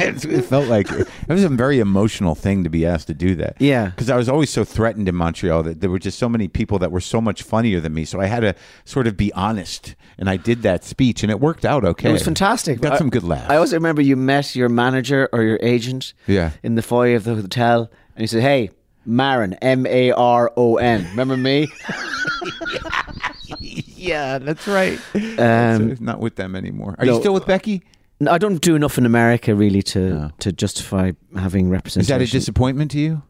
It, 0.00 0.24
it 0.24 0.42
felt 0.44 0.68
like 0.68 0.90
it 0.90 1.08
was 1.28 1.44
a 1.44 1.48
very 1.48 1.78
emotional 1.78 2.34
thing 2.34 2.64
to 2.64 2.70
be 2.70 2.84
asked 2.86 3.06
to 3.08 3.14
do 3.14 3.34
that. 3.36 3.56
Yeah. 3.60 3.86
Because 3.90 4.10
I 4.10 4.16
was 4.16 4.28
always 4.28 4.50
so 4.50 4.64
threatened 4.64 5.08
in 5.08 5.14
Montreal 5.14 5.62
that 5.64 5.80
there 5.80 5.90
were 5.90 5.98
just 5.98 6.18
so 6.18 6.28
many 6.28 6.48
people 6.48 6.78
that 6.80 6.90
were 6.90 7.00
so 7.00 7.20
much 7.20 7.42
funnier 7.42 7.80
than 7.80 7.94
me. 7.94 8.04
So 8.04 8.20
I 8.20 8.26
had 8.26 8.40
to 8.40 8.54
sort 8.84 9.06
of 9.06 9.16
be 9.16 9.32
honest, 9.34 9.94
and 10.18 10.28
I 10.30 10.36
did 10.36 10.62
that 10.62 10.84
speech, 10.84 11.22
and 11.22 11.30
it 11.30 11.40
worked 11.40 11.64
out 11.64 11.84
okay. 11.84 12.10
It 12.10 12.12
was 12.12 12.22
fantastic. 12.24 12.80
Got 12.80 12.92
I- 12.94 12.98
some 12.98 13.10
good 13.10 13.24
laughs. 13.24 13.50
I 13.50 13.56
also 13.56 13.76
remember 13.76 14.02
you 14.02 14.16
met 14.16 14.54
your 14.56 14.68
manager 14.68 15.28
or 15.32 15.42
your 15.42 15.58
agent 15.62 16.14
Yeah. 16.26 16.50
in 16.62 16.74
the 16.74 16.82
foyer 16.82 17.16
of 17.16 17.24
the 17.24 17.34
hotel, 17.34 17.90
and 18.16 18.22
he 18.22 18.26
said, 18.26 18.42
"Hey, 18.42 18.70
Maron, 19.06 19.54
M 19.54 19.86
A 19.86 20.12
R 20.12 20.52
O 20.56 20.76
N. 20.76 21.06
Remember 21.10 21.36
me?" 21.36 21.68
yeah, 23.58 24.38
that's 24.38 24.66
right. 24.66 24.98
Um, 25.14 25.96
So 25.96 25.96
not 26.00 26.20
with 26.20 26.36
them 26.36 26.54
anymore. 26.56 26.94
Are 26.98 27.04
no. 27.06 27.14
you 27.14 27.20
still 27.20 27.34
with 27.34 27.46
Becky? 27.46 27.82
I 28.28 28.36
don't 28.38 28.60
do 28.60 28.74
enough 28.74 28.98
in 28.98 29.06
America 29.06 29.54
really 29.54 29.82
to 29.82 29.98
No. 30.10 30.30
to 30.40 30.52
justify 30.52 31.12
having 31.36 31.70
representation. 31.70 32.02
Is 32.02 32.08
that 32.08 32.36
a 32.36 32.38
disappointment 32.38 32.90
to 32.92 32.98
you? 32.98 33.22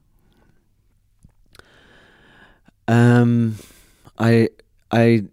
Um, 2.89 3.57
I 4.19 4.49
I 4.91 5.25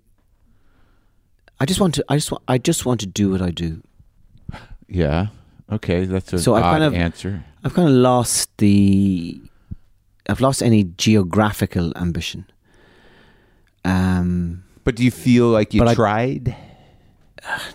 I 1.60 1.66
just 1.66 1.80
want 1.80 1.96
to 1.96 2.06
I 2.10 2.16
just 2.18 2.32
want 2.32 2.44
I 2.48 2.58
just 2.60 2.86
want 2.86 3.00
to 3.00 3.08
do 3.08 3.32
what 3.32 3.42
I 3.42 3.50
do. 3.52 3.82
Yeah. 4.88 5.28
Okay, 5.72 6.06
that's 6.06 6.32
a 6.34 6.40
So 6.40 6.54
I 6.56 6.62
kind 6.62 6.84
of- 6.84 6.94
answer. 6.94 7.44
I've 7.64 7.74
kind 7.74 7.90
of 7.90 7.96
lost 7.96 8.50
the 8.58 9.42
I've 10.30 10.40
lost 10.42 10.62
any 10.62 10.84
geographical 10.98 11.92
ambition. 11.98 12.46
Um, 13.84 14.64
But 14.84 14.96
do 14.96 15.04
you 15.04 15.12
feel 15.12 15.48
like 15.50 15.74
you 15.74 15.82
But 15.82 15.90
I- 15.90 15.96
tried? 15.96 16.56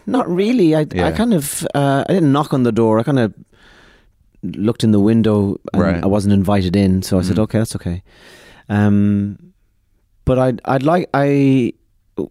Not 0.06 0.28
really. 0.28 0.74
I 0.74 0.86
Yeah. 0.94 1.06
I 1.08 1.12
kind 1.12 1.32
of 1.34 1.66
uh, 1.74 2.04
I 2.08 2.12
didn't 2.12 2.32
knock 2.32 2.52
on 2.52 2.62
the 2.62 2.72
door. 2.72 2.98
I 2.98 3.02
kind 3.02 3.18
of 3.18 3.32
looked 4.42 4.82
in 4.84 4.90
the 4.92 5.00
window 5.00 5.56
and 5.72 5.82
Right. 5.82 6.02
I 6.02 6.06
wasn't 6.06 6.32
invited 6.34 6.74
in, 6.76 7.02
so 7.02 7.18
I 7.18 7.22
said, 7.22 7.36
Mhm. 7.36 7.42
"Okay, 7.44 7.58
that's 7.58 7.76
okay." 7.76 8.02
Um, 8.68 9.38
but 10.24 10.38
I'd 10.38 10.60
I'd 10.64 10.82
like 10.82 11.08
I 11.14 11.72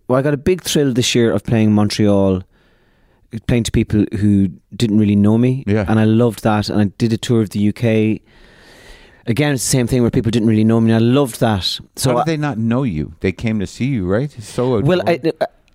well, 0.08 0.20
I 0.20 0.22
got 0.22 0.34
a 0.34 0.38
big 0.38 0.62
thrill 0.62 0.94
this 0.94 1.16
year 1.16 1.32
of 1.32 1.44
playing 1.44 1.74
Montreal, 1.74 2.44
playing 3.48 3.64
to 3.64 3.72
people 3.72 4.06
who 4.20 4.50
didn't 4.76 5.00
really 5.00 5.16
know 5.16 5.38
me, 5.38 5.64
Yeah. 5.68 5.86
and 5.88 6.00
I 6.00 6.06
loved 6.06 6.44
that. 6.44 6.70
And 6.70 6.80
I 6.82 6.86
did 6.98 7.14
a 7.14 7.18
tour 7.18 7.42
of 7.42 7.50
the 7.50 7.60
UK. 7.60 8.22
Again, 9.28 9.54
it's 9.54 9.64
the 9.64 9.70
same 9.78 9.88
thing 9.88 10.02
where 10.02 10.12
people 10.12 10.32
didn't 10.32 10.48
really 10.50 10.64
know 10.64 10.82
me. 10.82 10.92
And 10.92 11.04
I 11.04 11.06
loved 11.06 11.40
that. 11.42 11.80
So 11.96 12.12
How 12.12 12.18
I- 12.18 12.24
did 12.24 12.32
they 12.32 12.38
not 12.38 12.58
know 12.58 12.84
you? 12.84 13.14
They 13.20 13.32
came 13.32 13.60
to 13.60 13.68
see 13.68 13.86
you, 13.86 14.06
right? 14.06 14.32
So 14.42 14.82
well? 14.82 15.02
I, 15.08 15.20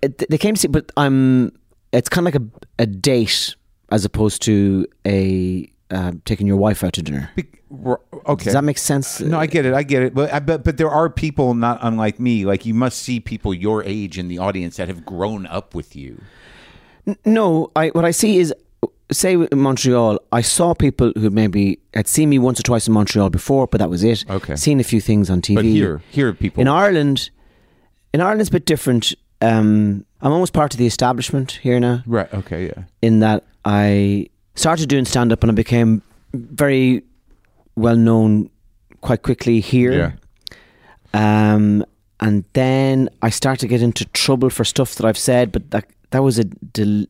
They 0.01 0.37
came 0.37 0.55
to 0.55 0.59
see, 0.61 0.67
but 0.67 0.91
I'm. 0.97 1.51
It's 1.93 2.09
kind 2.09 2.27
of 2.27 2.33
like 2.33 2.41
a 2.41 2.83
a 2.83 2.85
date 2.85 3.55
as 3.89 4.03
opposed 4.05 4.41
to 4.43 4.85
a 5.05 5.71
uh, 5.89 6.11
taking 6.25 6.47
your 6.47 6.57
wife 6.57 6.83
out 6.83 6.93
to 6.93 7.01
dinner. 7.01 7.31
Be- 7.35 7.47
okay. 8.25 8.43
Does 8.45 8.53
that 8.53 8.63
make 8.63 8.77
sense? 8.77 9.19
no, 9.21 9.39
I 9.39 9.45
get 9.45 9.65
it. 9.65 9.73
I 9.73 9.83
get 9.83 10.03
it. 10.03 10.13
But 10.13 10.33
I 10.33 10.39
but, 10.39 10.63
but 10.63 10.77
there 10.77 10.89
are 10.89 11.09
people 11.09 11.53
not 11.53 11.79
unlike 11.81 12.19
me. 12.19 12.45
Like 12.45 12.65
you 12.65 12.73
must 12.73 12.99
see 12.99 13.19
people 13.19 13.53
your 13.53 13.83
age 13.83 14.17
in 14.17 14.27
the 14.27 14.37
audience 14.37 14.77
that 14.77 14.87
have 14.89 15.05
grown 15.05 15.45
up 15.47 15.73
with 15.75 15.95
you. 15.95 16.21
N- 17.07 17.17
No, 17.25 17.71
I 17.75 17.87
what 17.89 18.03
I 18.05 18.11
see 18.11 18.37
is, 18.37 18.53
say 19.11 19.33
in 19.35 19.59
Montreal, 19.59 20.19
I 20.31 20.41
saw 20.41 20.73
people 20.73 21.13
who 21.15 21.29
maybe 21.29 21.79
had 21.93 22.07
seen 22.07 22.29
me 22.29 22.37
once 22.39 22.59
or 22.59 22.63
twice 22.63 22.87
in 22.87 22.93
Montreal 22.93 23.29
before, 23.29 23.67
but 23.67 23.77
that 23.79 23.89
was 23.89 24.03
it. 24.03 24.25
Okay. 24.29 24.55
seen 24.57 24.79
a 24.79 24.83
few 24.83 24.99
things 25.01 25.29
on 25.29 25.41
TV. 25.41 25.55
But 25.55 25.65
here, 25.65 26.01
here 26.11 26.33
people. 26.33 26.61
in 26.61 26.67
Ireland, 26.67 27.29
in 28.13 28.19
Ireland, 28.21 28.41
it's 28.41 28.49
a 28.49 28.53
bit 28.53 28.65
different. 28.65 29.13
Um, 29.41 30.05
I'm 30.21 30.31
almost 30.31 30.53
part 30.53 30.73
of 30.73 30.77
the 30.79 30.87
establishment 30.87 31.51
here 31.61 31.79
now. 31.79 32.03
right. 32.07 32.31
Okay. 32.33 32.67
Yeah. 32.67 32.83
in 33.01 33.19
that 33.19 33.43
I 33.65 34.27
started 34.55 34.89
doing 34.89 35.05
stand 35.05 35.31
up 35.31 35.43
and 35.43 35.51
I 35.51 35.53
became 35.55 36.01
very 36.33 37.03
well 37.75 37.95
known 37.95 38.49
quite 39.01 39.21
quickly 39.21 39.59
here. 39.59 40.17
Um, 41.13 41.85
and 42.19 42.43
then 42.53 43.09
I 43.21 43.29
started 43.29 43.59
to 43.61 43.67
get 43.67 43.81
into 43.83 44.05
trouble 44.05 44.49
for 44.49 44.63
stuff 44.65 44.95
that 44.95 45.05
I've 45.05 45.17
said, 45.17 45.51
but 45.51 45.69
that 45.71 45.85
that 46.11 46.23
was 46.23 46.39
a 46.39 46.43
del- 46.45 47.05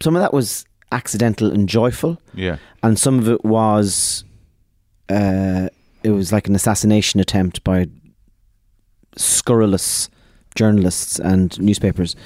some 0.00 0.16
of 0.16 0.22
that 0.22 0.32
was 0.32 0.64
accidental 0.90 1.52
and 1.52 1.68
joyful, 1.68 2.20
Yeah. 2.34 2.56
and 2.82 2.98
some 2.98 3.18
of 3.20 3.28
it 3.28 3.44
was 3.44 4.24
uh, 5.08 5.68
it 6.02 6.10
was 6.10 6.32
like 6.32 6.48
an 6.48 6.54
assassination 6.56 7.20
attempt 7.20 7.62
by 7.62 7.86
scurrilous 9.16 10.08
journalists 10.58 11.18
and 11.20 11.58
newspapers. 11.60 12.16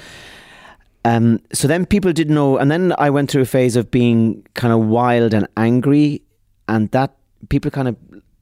Um, 1.05 1.39
so 1.51 1.67
then 1.67 1.85
people 1.85 2.13
didn't 2.13 2.35
know, 2.35 2.57
and 2.57 2.71
then 2.71 2.93
I 2.97 3.09
went 3.09 3.29
through 3.31 3.41
a 3.43 3.51
phase 3.57 3.75
of 3.79 3.91
being 3.91 4.43
kind 4.53 4.73
of 4.73 4.79
wild 4.87 5.33
and 5.33 5.47
angry, 5.57 6.21
and 6.67 6.89
that 6.91 7.09
people 7.49 7.69
kind 7.71 7.87
of 7.87 7.95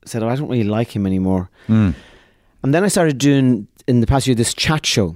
said, 0.05 0.21
"Oh, 0.23 0.29
I 0.29 0.35
don't 0.35 0.49
really 0.49 0.69
like 0.79 0.95
him 0.95 1.05
anymore." 1.07 1.49
Mm. 1.67 1.93
And 2.63 2.73
then 2.73 2.83
I 2.83 2.89
started 2.89 3.17
doing 3.17 3.67
in 3.87 4.01
the 4.01 4.07
past 4.07 4.27
year 4.27 4.35
this 4.35 4.53
chat 4.53 4.85
show. 4.85 5.15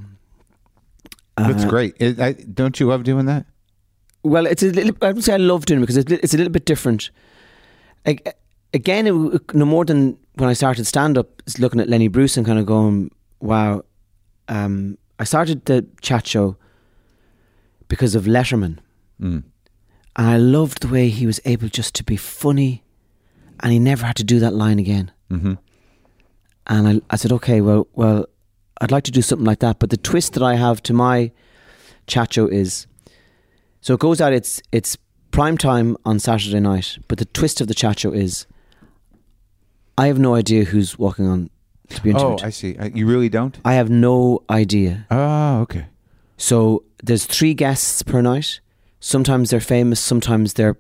That's 1.37 1.65
Uh, 1.65 1.69
great. 1.69 1.93
It, 1.99 2.19
I, 2.19 2.33
don't 2.33 2.79
you 2.79 2.87
love 2.89 3.03
doing 3.03 3.25
that? 3.27 3.45
Well, 4.23 4.47
it's 4.47 4.63
a 4.63 4.71
little. 4.71 4.95
I 5.01 5.11
would 5.11 5.23
say 5.23 5.33
I 5.35 5.37
love 5.37 5.65
doing 5.67 5.79
it 5.79 5.83
because 5.85 5.97
it's, 5.97 6.11
it's 6.11 6.33
a 6.33 6.37
little 6.37 6.53
bit 6.53 6.65
different. 6.65 7.11
Ag- 8.05 8.33
Again, 8.73 9.07
it, 9.07 9.53
no 9.55 9.65
more 9.65 9.85
than 9.85 10.17
when 10.35 10.49
I 10.49 10.53
started 10.53 10.85
stand 10.85 11.17
up, 11.17 11.27
is 11.45 11.59
looking 11.59 11.79
at 11.79 11.87
Lenny 11.89 12.09
Bruce 12.09 12.35
and 12.37 12.45
kind 12.45 12.57
of 12.59 12.65
going, 12.65 13.11
"Wow." 13.39 13.83
Um, 14.47 14.97
I 15.19 15.23
started 15.23 15.65
the 15.65 15.85
chat 16.01 16.27
show 16.27 16.57
because 17.87 18.15
of 18.15 18.25
Letterman, 18.25 18.79
Mm. 19.21 19.43
and 20.17 20.27
I 20.27 20.37
loved 20.37 20.81
the 20.81 20.87
way 20.87 21.09
he 21.09 21.25
was 21.25 21.39
able 21.45 21.69
just 21.69 21.93
to 21.95 22.03
be 22.03 22.17
funny, 22.17 22.83
and 23.61 23.71
he 23.71 23.79
never 23.79 24.05
had 24.05 24.15
to 24.17 24.23
do 24.23 24.39
that 24.39 24.53
line 24.53 24.79
again. 24.79 25.11
hmm 25.29 25.53
And 26.67 26.87
I, 26.87 27.01
I 27.09 27.15
said, 27.15 27.31
okay, 27.31 27.61
well, 27.61 27.87
well, 27.93 28.25
I'd 28.81 28.91
like 28.91 29.03
to 29.05 29.11
do 29.11 29.21
something 29.21 29.45
like 29.45 29.59
that. 29.59 29.77
But 29.79 29.89
the 29.91 29.97
twist 29.97 30.33
that 30.33 30.43
I 30.43 30.55
have 30.55 30.81
to 30.83 30.93
my 30.93 31.31
chat 32.07 32.33
show 32.33 32.47
is, 32.47 32.87
so 33.81 33.93
it 33.93 33.99
goes 33.99 34.19
out. 34.19 34.33
It's 34.33 34.61
it's 34.71 34.97
prime 35.31 35.57
time 35.57 35.95
on 36.05 36.19
Saturday 36.19 36.59
night. 36.59 36.97
But 37.07 37.17
the 37.19 37.25
twist 37.25 37.61
of 37.61 37.67
the 37.67 37.73
chat 37.75 37.99
show 37.99 38.11
is, 38.11 38.47
I 39.97 40.07
have 40.07 40.19
no 40.19 40.35
idea 40.35 40.65
who's 40.65 40.97
walking 40.99 41.27
on 41.27 41.49
to 41.89 42.01
be 42.01 42.13
Oh. 42.13 42.37
I 42.43 42.49
see. 42.51 42.77
Uh, 42.77 42.89
You 42.93 43.05
really 43.07 43.29
don't? 43.29 43.57
I 43.65 43.73
have 43.75 43.89
no 43.89 44.43
idea. 44.49 45.05
Oh, 45.11 45.59
okay. 45.61 45.85
So 46.37 46.83
there's 47.03 47.25
three 47.25 47.53
guests 47.53 48.03
per 48.03 48.21
night. 48.21 48.59
Sometimes 48.99 49.49
they're 49.51 49.59
famous, 49.59 49.99
sometimes 49.99 50.53
they're 50.53 50.77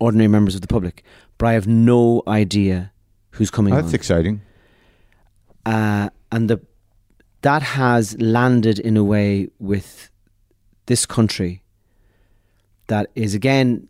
ordinary 0.00 0.28
members 0.28 0.54
of 0.54 0.60
the 0.60 0.66
public. 0.68 1.02
But 1.38 1.46
I 1.46 1.52
have 1.54 1.66
no 1.66 2.22
idea 2.26 2.92
who's 3.32 3.50
coming 3.50 3.72
Oh, 3.72 3.76
on. 3.78 3.82
that's 3.82 3.94
exciting. 3.94 4.40
uh, 5.66 6.08
and 6.32 6.48
the 6.48 6.58
that 7.42 7.62
has 7.62 8.18
landed 8.20 8.78
in 8.78 8.96
a 8.96 9.04
way 9.04 9.48
with 9.58 10.10
this 10.86 11.04
country 11.06 11.62
that 12.86 13.10
is 13.14 13.34
again 13.34 13.88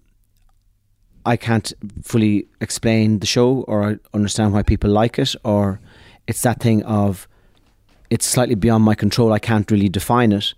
I 1.32 1.36
can't 1.36 1.68
fully 2.12 2.34
explain 2.60 3.18
the 3.20 3.26
show 3.26 3.48
or 3.70 3.76
I 3.90 3.92
understand 4.18 4.52
why 4.54 4.62
people 4.62 4.90
like 5.02 5.18
it 5.22 5.34
or 5.44 5.78
it's 6.26 6.42
that 6.42 6.58
thing 6.60 6.82
of 6.84 7.26
it's 8.10 8.26
slightly 8.34 8.56
beyond 8.56 8.82
my 8.84 8.94
control 8.94 9.32
I 9.32 9.38
can't 9.38 9.70
really 9.70 9.88
define 9.88 10.32
it 10.40 10.54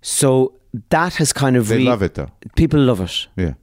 so 0.00 0.52
that 0.90 1.14
has 1.16 1.32
kind 1.32 1.56
of 1.56 1.68
They 1.68 1.78
re- 1.78 1.84
love 1.84 2.02
it 2.02 2.14
though. 2.14 2.30
people 2.56 2.80
love 2.80 3.00
it 3.00 3.26
Yeah. 3.36 3.54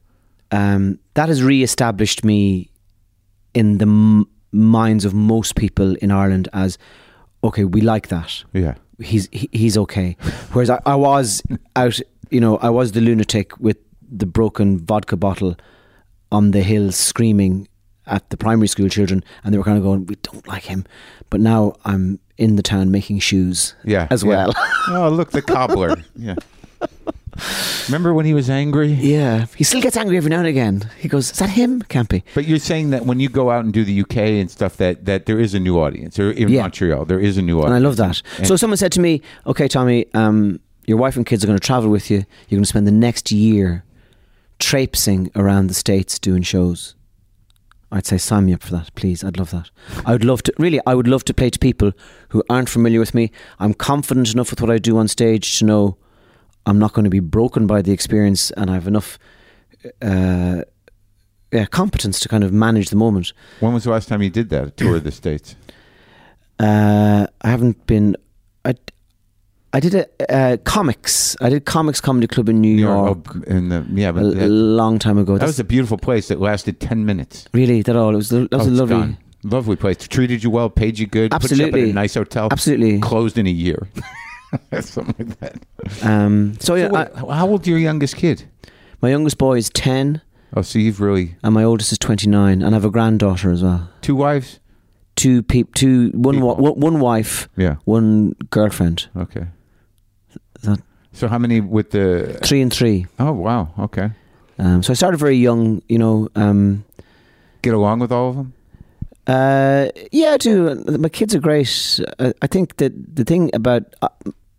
um, 0.50 0.98
that 1.14 1.28
has 1.28 1.42
re-established 1.42 2.24
me 2.24 2.70
in 3.54 3.78
the 3.78 3.86
m- 3.86 4.26
minds 4.52 5.04
of 5.04 5.12
most 5.14 5.54
people 5.56 5.94
in 5.96 6.10
Ireland 6.10 6.48
as 6.52 6.78
okay, 7.44 7.64
we 7.64 7.80
like 7.80 8.08
that. 8.08 8.44
Yeah. 8.52 8.74
He's 8.98 9.28
he, 9.30 9.48
he's 9.52 9.76
okay. 9.78 10.16
Whereas 10.52 10.70
I, 10.70 10.80
I 10.86 10.94
was 10.96 11.42
out, 11.76 12.00
you 12.30 12.40
know, 12.40 12.56
I 12.58 12.70
was 12.70 12.92
the 12.92 13.00
lunatic 13.00 13.56
with 13.60 13.76
the 14.10 14.26
broken 14.26 14.78
vodka 14.78 15.16
bottle 15.16 15.56
on 16.32 16.50
the 16.52 16.62
hill 16.62 16.92
screaming 16.92 17.68
at 18.06 18.28
the 18.30 18.36
primary 18.36 18.68
school 18.68 18.88
children, 18.88 19.24
and 19.42 19.52
they 19.52 19.58
were 19.58 19.64
kind 19.64 19.78
of 19.78 19.82
going, 19.84 20.06
"We 20.06 20.16
don't 20.22 20.46
like 20.46 20.64
him," 20.64 20.84
but 21.30 21.40
now 21.40 21.74
I'm 21.84 22.18
in 22.38 22.56
the 22.56 22.62
town 22.62 22.90
making 22.90 23.18
shoes, 23.20 23.74
Yeah. 23.84 24.06
as 24.10 24.22
yeah. 24.22 24.28
well. 24.28 24.52
oh, 24.88 25.08
look, 25.08 25.30
the 25.30 25.42
cobbler. 25.42 25.96
yeah. 26.14 26.34
Remember 27.88 28.14
when 28.14 28.24
he 28.24 28.32
was 28.32 28.48
angry? 28.48 28.88
yeah, 28.92 29.46
he 29.56 29.62
still 29.64 29.80
gets 29.82 29.96
angry 29.96 30.16
every 30.16 30.30
now 30.30 30.38
and 30.38 30.46
again. 30.46 30.88
He 30.98 31.06
goes, 31.08 31.30
"Is 31.30 31.38
that 31.38 31.50
him, 31.50 31.82
Campy?" 31.82 32.22
But 32.34 32.46
you're 32.46 32.58
saying 32.58 32.90
that 32.90 33.04
when 33.06 33.20
you 33.20 33.28
go 33.28 33.50
out 33.50 33.64
and 33.64 33.72
do 33.74 33.84
the 33.84 34.00
UK 34.00 34.16
and 34.40 34.50
stuff, 34.50 34.76
that, 34.78 35.04
that 35.04 35.26
there 35.26 35.38
is 35.38 35.52
a 35.54 35.60
new 35.60 35.78
audience. 35.78 36.18
Or 36.18 36.30
in 36.30 36.48
Yeah. 36.48 36.62
Montreal, 36.62 37.04
there 37.04 37.20
is 37.20 37.36
a 37.36 37.42
new 37.42 37.58
audience. 37.58 37.66
And 37.66 37.74
I 37.74 37.78
love 37.86 37.96
that. 37.96 38.22
And- 38.38 38.46
so 38.46 38.56
someone 38.56 38.76
said 38.78 38.92
to 38.92 39.00
me, 39.00 39.20
"Okay, 39.46 39.68
Tommy, 39.68 40.06
um, 40.14 40.60
your 40.86 40.96
wife 40.96 41.16
and 41.16 41.26
kids 41.26 41.44
are 41.44 41.46
going 41.46 41.58
to 41.58 41.64
travel 41.66 41.90
with 41.90 42.10
you. 42.10 42.24
You're 42.48 42.56
going 42.58 42.62
to 42.62 42.68
spend 42.68 42.86
the 42.86 42.92
next 42.92 43.30
year 43.30 43.84
traipsing 44.58 45.30
around 45.34 45.68
the 45.68 45.74
states 45.74 46.18
doing 46.18 46.42
shows." 46.42 46.94
I'd 47.92 48.06
say 48.06 48.18
sign 48.18 48.46
me 48.46 48.52
up 48.52 48.62
for 48.62 48.72
that, 48.72 48.92
please. 48.96 49.22
I'd 49.22 49.38
love 49.38 49.52
that. 49.52 49.70
I 50.04 50.12
would 50.12 50.24
love 50.24 50.42
to. 50.44 50.52
Really, 50.58 50.80
I 50.86 50.94
would 50.94 51.06
love 51.06 51.24
to 51.26 51.34
play 51.34 51.50
to 51.50 51.58
people 51.58 51.92
who 52.30 52.42
aren't 52.50 52.68
familiar 52.68 52.98
with 52.98 53.14
me. 53.14 53.30
I'm 53.60 53.74
confident 53.74 54.32
enough 54.34 54.50
with 54.50 54.60
what 54.60 54.70
I 54.70 54.78
do 54.78 54.98
on 54.98 55.06
stage 55.08 55.58
to 55.58 55.64
know 55.64 55.96
I'm 56.66 56.78
not 56.78 56.92
going 56.92 57.04
to 57.04 57.10
be 57.10 57.20
broken 57.20 57.66
by 57.66 57.82
the 57.82 57.92
experience, 57.92 58.50
and 58.50 58.70
I 58.70 58.74
have 58.74 58.88
enough. 58.88 59.18
Uh, 60.02 60.62
yeah, 61.52 61.64
competence 61.66 62.18
to 62.20 62.28
kind 62.28 62.42
of 62.42 62.52
manage 62.52 62.90
the 62.90 62.96
moment. 62.96 63.32
When 63.60 63.72
was 63.72 63.84
the 63.84 63.90
last 63.90 64.08
time 64.08 64.20
you 64.20 64.30
did 64.30 64.48
that? 64.50 64.66
A 64.66 64.70
tour 64.72 64.96
of 64.96 65.04
the 65.04 65.12
States? 65.12 65.54
Uh, 66.58 67.28
I 67.40 67.48
haven't 67.48 67.86
been. 67.86 68.16
I, 68.64 68.74
I 69.76 69.80
did 69.80 69.94
a 69.94 70.06
uh, 70.34 70.56
comics. 70.64 71.36
I 71.42 71.50
did 71.50 71.66
Comix 71.66 72.00
comedy 72.00 72.26
club 72.26 72.48
in 72.48 72.60
New 72.62 72.74
York 72.76 73.18
Oh, 73.36 73.42
in 73.46 73.68
the, 73.68 73.84
yeah, 73.92 74.08
a, 74.08 74.12
but 74.14 74.24
a 74.24 74.30
that, 74.30 74.48
long 74.48 74.98
time 74.98 75.18
ago. 75.18 75.34
that 75.34 75.40
That's 75.40 75.50
was 75.50 75.60
a 75.60 75.64
beautiful 75.64 75.98
place 75.98 76.28
that 76.28 76.40
lasted 76.40 76.80
10 76.80 77.04
minutes. 77.04 77.46
really 77.52 77.82
that 77.82 77.94
all. 77.94 78.14
It 78.14 78.16
was 78.16 78.30
that 78.30 78.50
was 78.52 78.66
Oh, 78.66 78.70
a 78.70 78.72
lovely. 78.72 78.96
gone. 78.96 79.18
Lovely 79.44 79.76
place. 79.76 79.98
Treated 80.08 80.42
you 80.42 80.48
well, 80.50 80.70
paid 80.70 80.98
you 80.98 81.06
good, 81.06 81.30
put 81.30 81.42
you 81.42 81.56
up 81.56 81.60
Absolutely. 81.74 81.90
a 81.90 81.92
nice 81.92 82.14
hotel. 82.14 82.48
Absolutely. 82.50 83.00
Closed 83.00 83.36
in 83.36 83.46
a 83.46 83.50
year. 83.50 83.86
Something 84.80 85.28
like 85.28 85.38
that. 85.40 85.58
Um, 86.02 86.56
so 86.60 86.74
yeah, 86.74 86.88
So 86.88 86.94
wait, 86.94 87.08
I, 87.30 87.34
how 87.36 87.46
old 87.48 87.66
your 87.66 87.78
youngest 87.78 88.16
kid? 88.16 88.44
my 89.02 89.10
youngest 89.10 89.36
boy 89.38 89.58
is 89.58 89.68
ten, 89.70 90.22
Oh, 90.54 90.62
so 90.62 90.78
you've 90.78 91.00
really 91.02 91.36
and 91.42 91.52
my 91.52 91.64
oldest 91.64 91.92
is 91.92 91.98
twenty 91.98 92.28
nine, 92.30 92.62
and 92.62 92.74
I 92.74 92.76
have 92.78 92.84
a 92.86 92.90
granddaughter 92.90 93.50
as 93.50 93.62
well. 93.62 93.90
two 94.00 94.16
wives? 94.16 94.58
Two 95.16 95.42
peop, 95.42 95.74
two 95.74 96.10
one, 96.14 96.40
wa- 96.40 96.54
People. 96.54 96.74
one 96.74 96.80
one 96.94 97.00
wife, 97.00 97.48
Yeah. 97.56 97.76
one 97.84 98.32
girlfriend. 98.50 99.08
Okay. 99.16 99.46
That- 100.62 100.82
So 101.12 101.28
how 101.28 101.38
many 101.38 101.60
with 101.60 101.90
the? 101.90 102.38
Three 102.44 102.60
and 102.62 102.72
three. 102.72 103.06
Oh 103.18 103.32
wow. 103.32 103.68
Okay. 103.78 104.10
Um, 104.58 104.82
so 104.82 104.90
I 104.92 104.94
started 104.94 105.18
very 105.18 105.36
young. 105.36 105.82
You 105.88 105.98
know. 105.98 106.28
Um, 106.34 106.84
Get 107.62 107.74
along 107.74 108.00
with 108.00 108.12
all 108.12 108.28
of 108.30 108.36
them. 108.36 108.52
Uh, 109.26 109.88
yeah, 110.12 110.34
I 110.34 110.36
do. 110.36 110.74
My 110.98 111.08
kids 111.08 111.34
are 111.34 111.40
great. 111.40 112.00
I, 112.20 112.32
I 112.42 112.46
think 112.46 112.76
that 112.76 112.92
the 113.16 113.24
thing 113.24 113.50
about 113.54 113.82
uh, 114.02 114.08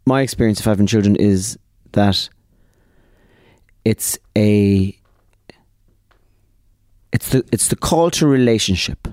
my 0.05 0.21
experience 0.21 0.59
of 0.59 0.65
having 0.65 0.87
children 0.87 1.15
is 1.15 1.57
that 1.93 2.29
it's 3.85 4.19
a 4.37 4.93
it's 7.13 7.29
the 7.29 7.43
it's 7.51 7.67
the 7.69 7.75
call 7.75 8.11
to 8.11 8.27
relationship. 8.27 9.07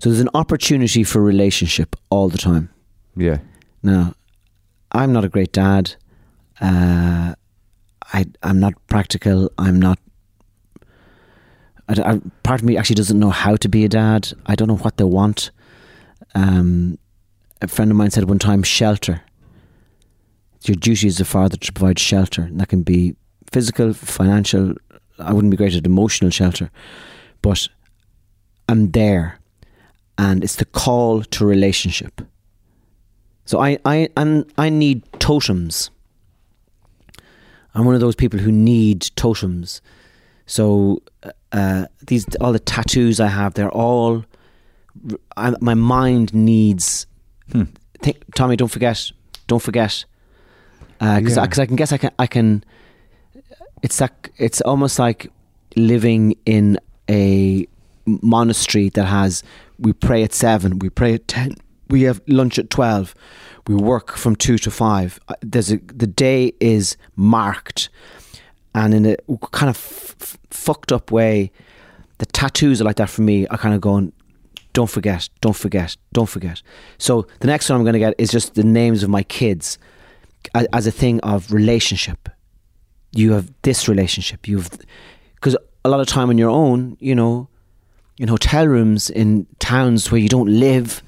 So 0.00 0.10
there's 0.10 0.20
an 0.20 0.28
opportunity 0.34 1.04
for 1.04 1.22
relationship 1.22 1.96
all 2.10 2.28
the 2.28 2.36
time. 2.38 2.68
Yeah. 3.16 3.38
Now, 3.82 4.12
I'm 4.94 5.12
not 5.12 5.24
a 5.24 5.28
great 5.28 5.52
dad. 5.52 5.96
Uh, 6.60 7.34
I 8.12 8.26
I'm 8.42 8.60
not 8.60 8.74
practical. 8.86 9.50
I'm 9.58 9.80
not. 9.80 9.98
I, 11.88 12.12
I, 12.12 12.20
part 12.44 12.60
of 12.60 12.64
me 12.64 12.76
actually 12.76 12.94
doesn't 12.94 13.18
know 13.18 13.30
how 13.30 13.56
to 13.56 13.68
be 13.68 13.84
a 13.84 13.88
dad. 13.88 14.32
I 14.46 14.54
don't 14.54 14.68
know 14.68 14.76
what 14.76 14.96
they 14.96 15.04
want. 15.04 15.50
Um, 16.34 16.98
a 17.60 17.66
friend 17.66 17.90
of 17.90 17.96
mine 17.96 18.10
said 18.10 18.28
one 18.28 18.38
time, 18.38 18.62
shelter. 18.62 19.22
Your 20.62 20.76
duty 20.76 21.08
as 21.08 21.20
a 21.20 21.26
father 21.26 21.58
to 21.58 21.72
provide 21.72 21.98
shelter, 21.98 22.42
and 22.42 22.58
that 22.58 22.68
can 22.68 22.82
be 22.82 23.16
physical, 23.52 23.92
financial. 23.92 24.74
I 25.18 25.32
wouldn't 25.32 25.50
be 25.50 25.58
great 25.58 25.74
at 25.74 25.84
emotional 25.84 26.30
shelter, 26.30 26.70
but 27.42 27.68
I'm 28.68 28.92
there, 28.92 29.40
and 30.16 30.42
it's 30.42 30.56
the 30.56 30.64
call 30.64 31.22
to 31.22 31.44
relationship. 31.44 32.22
So 33.44 33.60
I 33.60 33.78
I 33.84 34.08
and 34.16 34.50
I 34.58 34.68
need 34.70 35.02
totems. 35.18 35.90
I'm 37.74 37.84
one 37.84 37.94
of 37.94 38.00
those 38.00 38.14
people 38.14 38.38
who 38.38 38.52
need 38.52 39.10
totems. 39.16 39.80
So 40.46 41.02
uh, 41.52 41.86
these 42.06 42.26
all 42.40 42.52
the 42.52 42.58
tattoos 42.58 43.20
I 43.20 43.28
have, 43.28 43.54
they're 43.54 43.70
all. 43.70 44.24
I, 45.36 45.54
my 45.60 45.74
mind 45.74 46.32
needs. 46.32 47.06
Hmm. 47.52 47.64
Think, 48.00 48.22
Tommy, 48.34 48.56
don't 48.56 48.68
forget. 48.68 49.10
Don't 49.46 49.62
forget. 49.62 50.04
Because 50.98 51.36
Yeah. 51.36 51.42
I, 51.42 51.62
I 51.62 51.66
can 51.66 51.76
guess 51.76 51.92
I 51.92 51.98
can 51.98 52.10
I 52.18 52.26
can. 52.26 52.64
It's 53.82 53.98
that 53.98 54.30
it's 54.38 54.60
almost 54.60 54.98
like 54.98 55.30
living 55.76 56.34
in 56.46 56.78
a 57.10 57.66
monastery 58.06 58.88
that 58.90 59.06
has 59.06 59.42
we 59.78 59.92
pray 59.92 60.22
at 60.22 60.32
seven, 60.32 60.78
we 60.78 60.88
pray 60.88 61.14
at 61.14 61.26
ten, 61.26 61.56
we 61.88 62.02
have 62.02 62.20
lunch 62.26 62.58
at 62.58 62.70
twelve, 62.70 63.14
we 63.66 63.74
work 63.74 64.16
from 64.16 64.36
two 64.36 64.58
to 64.58 64.70
five. 64.70 65.18
Uh, 65.28 65.34
There's 65.40 65.72
a 65.72 65.76
the 65.78 66.06
day 66.06 66.52
is 66.60 66.96
marked, 67.16 67.88
and 68.74 68.94
in 68.94 69.06
a 69.06 69.16
kind 69.52 69.70
of 69.70 69.76
f- 69.76 70.38
fucked 70.50 70.92
up 70.92 71.10
way, 71.10 71.50
the 72.18 72.26
tattoos 72.26 72.80
are 72.80 72.84
like 72.84 72.96
that 72.96 73.10
for 73.10 73.22
me. 73.22 73.46
I 73.50 73.56
kind 73.56 73.74
of 73.74 73.80
going, 73.80 74.12
don't 74.72 74.90
forget, 74.90 75.28
don't 75.40 75.56
forget, 75.56 75.96
don't 76.12 76.28
forget. 76.28 76.62
So 76.98 77.26
the 77.40 77.46
next 77.46 77.68
one 77.68 77.78
I'm 77.78 77.84
going 77.84 77.94
to 77.94 77.98
get 77.98 78.14
is 78.18 78.30
just 78.30 78.54
the 78.54 78.64
names 78.64 79.02
of 79.02 79.10
my 79.10 79.22
kids 79.22 79.78
a- 80.54 80.74
as 80.74 80.86
a 80.86 80.90
thing 80.92 81.20
of 81.20 81.52
relationship. 81.52 82.28
You 83.12 83.32
have 83.32 83.50
this 83.62 83.88
relationship. 83.88 84.48
You've 84.48 84.70
because 85.36 85.56
a 85.84 85.88
lot 85.88 86.00
of 86.00 86.06
time 86.06 86.30
on 86.30 86.38
your 86.38 86.50
own, 86.50 86.96
you 86.98 87.14
know, 87.14 87.48
in 88.18 88.28
hotel 88.28 88.66
rooms 88.66 89.10
in 89.10 89.46
towns 89.58 90.10
where 90.10 90.20
you 90.20 90.28
don't 90.28 90.48
live, 90.48 91.02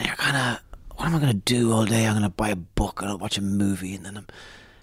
and 0.00 0.08
you're 0.08 0.16
kind 0.16 0.36
of, 0.36 0.96
what 0.96 1.06
am 1.06 1.14
I 1.14 1.18
going 1.18 1.32
to 1.32 1.38
do 1.38 1.72
all 1.72 1.84
day? 1.84 2.06
I'm 2.06 2.14
going 2.14 2.22
to 2.22 2.30
buy 2.30 2.48
a 2.48 2.56
book 2.56 3.00
and 3.02 3.10
I'll 3.10 3.18
watch 3.18 3.36
a 3.38 3.42
movie, 3.42 3.94
and 3.94 4.04
then 4.04 4.16
I'm. 4.16 4.26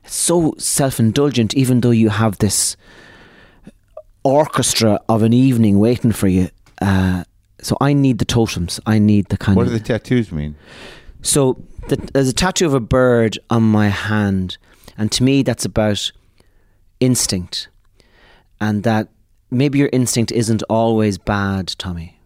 It's 0.03 0.15
so 0.15 0.53
self-indulgent, 0.57 1.55
even 1.55 1.81
though 1.81 1.91
you 1.91 2.09
have 2.09 2.37
this 2.37 2.77
orchestra 4.23 5.01
of 5.09 5.23
an 5.23 5.33
evening 5.33 5.79
waiting 5.79 6.11
for 6.11 6.27
you. 6.27 6.49
Uh, 6.81 7.23
so 7.61 7.75
I 7.81 7.93
need 7.93 8.19
the 8.19 8.25
totems. 8.25 8.79
I 8.85 8.99
need 8.99 9.29
the 9.29 9.37
kind 9.37 9.55
What 9.55 9.65
of. 9.65 9.73
do 9.73 9.79
the 9.79 9.83
tattoos 9.83 10.31
mean? 10.31 10.55
So 11.23 11.57
the, 11.89 11.97
there's 12.13 12.29
a 12.29 12.33
tattoo 12.33 12.67
of 12.67 12.73
a 12.73 12.79
bird 12.79 13.39
on 13.49 13.63
my 13.63 13.87
hand, 13.87 14.57
and 14.97 15.11
to 15.13 15.23
me, 15.23 15.41
that's 15.41 15.65
about 15.65 16.11
instinct, 16.99 17.69
and 18.61 18.83
that 18.83 19.09
maybe 19.49 19.79
your 19.79 19.89
instinct 19.91 20.31
isn't 20.31 20.61
always 20.69 21.17
bad, 21.17 21.75
Tommy. 21.77 22.16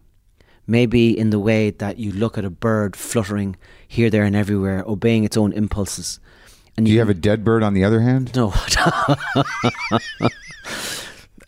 Maybe 0.72 1.02
in 1.22 1.28
the 1.30 1.38
way 1.38 1.70
that 1.82 1.94
you 1.98 2.10
look 2.12 2.38
at 2.38 2.44
a 2.44 2.50
bird 2.50 2.96
fluttering 2.96 3.56
here, 3.86 4.08
there, 4.10 4.24
and 4.24 4.34
everywhere, 4.34 4.82
obeying 4.86 5.24
its 5.24 5.36
own 5.36 5.52
impulses. 5.52 6.18
And 6.76 6.86
Do 6.86 6.92
you 6.92 6.98
have 7.04 7.10
a 7.10 7.20
dead 7.28 7.44
bird 7.44 7.62
on 7.62 7.74
the 7.74 7.84
other 7.84 8.00
hand? 8.00 8.24
no. 8.34 8.52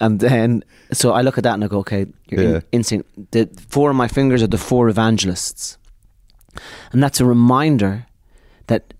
And 0.01 0.21
then, 0.21 0.65
so 0.93 1.13
I 1.13 1.23
look 1.23 1.39
at 1.39 1.45
that 1.45 1.55
and 1.55 1.65
I 1.65 1.69
go, 1.69 1.79
okay, 1.79 2.07
you're 2.29 2.43
Yeah. 2.43 2.57
in, 2.57 2.63
instinct. 2.73 3.09
The 3.31 3.49
four 3.69 3.91
of 3.91 3.97
my 3.97 4.09
fingers 4.09 4.43
are 4.43 4.49
the 4.51 4.59
four 4.59 4.89
evangelists. 4.89 5.79
And 6.93 7.03
that's 7.03 7.21
a 7.21 7.25
reminder 7.25 8.07
that 8.67 8.93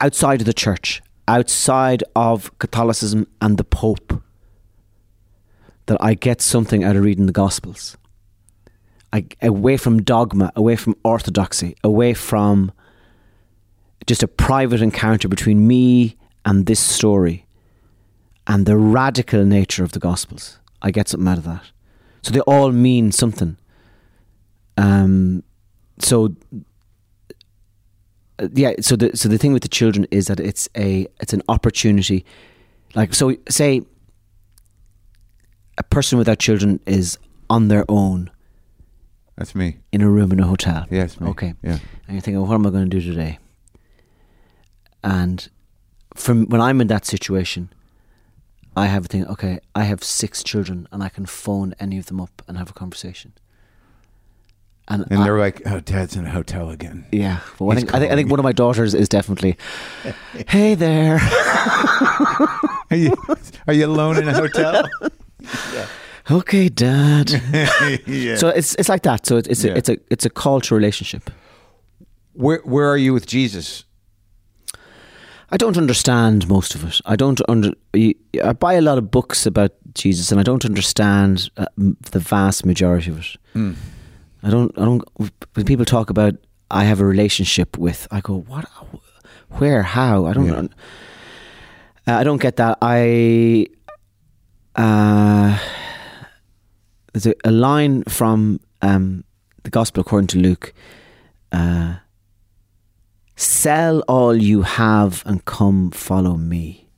outside 0.00 0.40
of 0.40 0.46
the 0.46 0.54
church, 0.54 1.02
outside 1.28 2.02
of 2.16 2.50
Catholicism 2.58 3.26
and 3.40 3.58
the 3.58 3.64
Pope, 3.64 4.22
that 5.86 5.98
I 6.00 6.14
get 6.14 6.40
something 6.40 6.82
out 6.82 6.96
of 6.96 7.02
reading 7.04 7.26
the 7.26 7.32
Gospels. 7.44 7.96
Away 9.40 9.76
from 9.76 10.02
dogma, 10.02 10.52
away 10.54 10.76
from 10.76 10.94
orthodoxy, 11.02 11.76
away 11.82 12.12
from 12.14 12.72
just 14.06 14.22
a 14.22 14.28
private 14.28 14.82
encounter 14.82 15.28
between 15.28 15.66
me 15.66 16.16
and 16.44 16.66
this 16.66 16.80
story 16.80 17.46
and 18.46 18.66
the 18.66 18.76
radical 18.76 19.44
nature 19.44 19.84
of 19.84 19.92
the 19.92 19.98
Gospels. 19.98 20.58
I 20.82 20.90
get 20.90 21.08
something 21.08 21.28
out 21.28 21.38
of 21.38 21.44
that. 21.44 21.64
So 22.22 22.32
they 22.32 22.40
all 22.40 22.72
mean 22.72 23.12
something. 23.12 23.56
Um, 24.76 25.42
so 25.98 26.34
yeah, 28.52 28.74
so 28.80 28.96
the 28.96 29.16
so 29.16 29.28
the 29.28 29.38
thing 29.38 29.52
with 29.52 29.62
the 29.62 29.68
children 29.68 30.06
is 30.10 30.26
that 30.26 30.40
it's 30.40 30.68
a 30.76 31.06
it's 31.20 31.32
an 31.32 31.42
opportunity. 31.48 32.24
Like 32.94 33.14
so, 33.14 33.36
say 33.48 33.82
a 35.76 35.82
person 35.82 36.18
without 36.18 36.38
children 36.38 36.80
is 36.86 37.18
on 37.50 37.68
their 37.68 37.84
own 37.88 38.30
That's 39.38 39.54
me. 39.54 39.78
in 39.92 40.02
a 40.02 40.10
room 40.10 40.32
in 40.32 40.40
a 40.40 40.46
hotel. 40.46 40.84
Yes, 40.90 41.18
me. 41.20 41.28
Okay. 41.28 41.54
Yeah. 41.62 41.78
And 42.06 42.10
you're 42.16 42.20
thinking, 42.20 42.40
what 42.46 42.54
am 42.54 42.66
I 42.66 42.70
going 42.70 42.90
to 42.90 43.00
do 43.00 43.00
today? 43.00 43.38
And 45.04 45.48
from 46.16 46.46
when 46.46 46.60
I'm 46.60 46.80
in 46.80 46.88
that 46.88 47.06
situation, 47.06 47.70
I 48.76 48.86
have 48.86 49.04
a 49.04 49.08
thing. 49.08 49.26
Okay, 49.26 49.60
I 49.74 49.84
have 49.84 50.02
six 50.04 50.42
children, 50.42 50.88
and 50.92 51.02
I 51.02 51.08
can 51.08 51.24
phone 51.26 51.74
any 51.80 51.98
of 51.98 52.06
them 52.06 52.20
up 52.20 52.42
and 52.48 52.58
have 52.58 52.68
a 52.70 52.72
conversation. 52.72 53.32
And, 54.88 55.04
And 55.10 55.20
I- 55.20 55.24
they're 55.24 55.38
like, 55.38 55.62
"Oh, 55.66 55.80
Dad's 55.80 56.16
in 56.16 56.26
a 56.26 56.30
hotel 56.30 56.70
again." 56.70 57.04
yeah. 57.12 57.40
Well, 57.58 57.70
I 57.72 57.76
think, 57.76 57.94
I 57.94 57.98
think 58.00 58.12
I 58.12 58.16
think 58.16 58.30
one 58.30 58.40
of 58.40 58.44
my 58.44 58.52
daughters 58.52 58.94
is 58.94 59.08
definitely, 59.08 59.56
hey 60.48 60.74
there. 60.74 61.18
Are 62.90 62.96
you 62.96 63.14
are 63.68 63.74
you 63.74 63.86
alone 63.86 64.16
in 64.18 64.26
a 64.28 64.34
hotel? 64.34 64.88
okay, 66.30 66.68
Dad. 66.68 67.30
yeah. 68.06 68.36
So 68.36 68.48
it's 68.48 68.74
it's 68.76 68.88
like 68.88 69.02
that. 69.02 69.26
So 69.26 69.36
it's 69.36 69.48
it's 69.48 69.64
Yeah. 69.64 69.72
a, 69.72 69.76
it's 69.76 69.88
a 69.88 69.96
it's 70.10 70.26
a 70.26 70.30
call 70.30 70.60
to 70.62 70.74
relationship. 70.74 71.30
where 72.34 72.60
where 72.64 72.88
are 72.88 72.98
you 72.98 73.12
with 73.14 73.26
Jesus? 73.26 73.84
I 75.50 75.56
don't 75.56 75.78
understand 75.78 76.46
most 76.46 76.74
of 76.74 76.84
it. 76.84 77.00
I 77.06 77.16
don't 77.16 77.40
under. 77.48 77.72
I 77.94 78.52
buy 78.52 78.74
a 78.74 78.80
lot 78.82 78.98
of 78.98 79.10
books 79.10 79.46
about 79.46 79.70
Jesus, 79.94 80.30
and 80.30 80.38
I 80.40 80.42
don't 80.44 80.64
understand 80.64 81.50
uh, 81.56 81.64
the 82.12 82.18
vast 82.20 82.66
majority 82.66 83.10
of 83.10 83.18
it. 83.18 83.36
Hmm. 83.54 83.72
I 84.42 84.50
don't. 84.50 84.78
I 84.78 84.84
don't. 84.84 85.02
When 85.54 85.64
people 85.64 85.84
talk 85.86 86.10
about 86.10 86.34
I 86.70 86.84
have 86.84 87.00
a 87.00 87.06
relationship 87.06 87.78
with, 87.78 88.06
I 88.10 88.20
go, 88.20 88.44
what? 88.46 88.66
Where? 89.58 89.82
How? 89.82 90.26
I 90.26 90.34
don't. 90.34 90.46
Yeah. 92.06 92.14
Uh, 92.14 92.20
I 92.20 92.24
don't 92.24 92.42
get 92.42 92.56
that. 92.56 92.76
I. 92.82 93.66
Uh, 94.76 95.58
there's 97.18 97.34
a, 97.44 97.48
a 97.48 97.50
line 97.50 98.04
from 98.04 98.60
um, 98.82 99.24
the 99.64 99.70
Gospel 99.70 100.00
according 100.02 100.28
to 100.28 100.38
Luke. 100.38 100.72
Uh, 101.52 101.96
Sell 103.36 104.00
all 104.08 104.34
you 104.34 104.62
have 104.62 105.22
and 105.24 105.44
come 105.44 105.92
follow 105.92 106.34
me. 106.36 106.88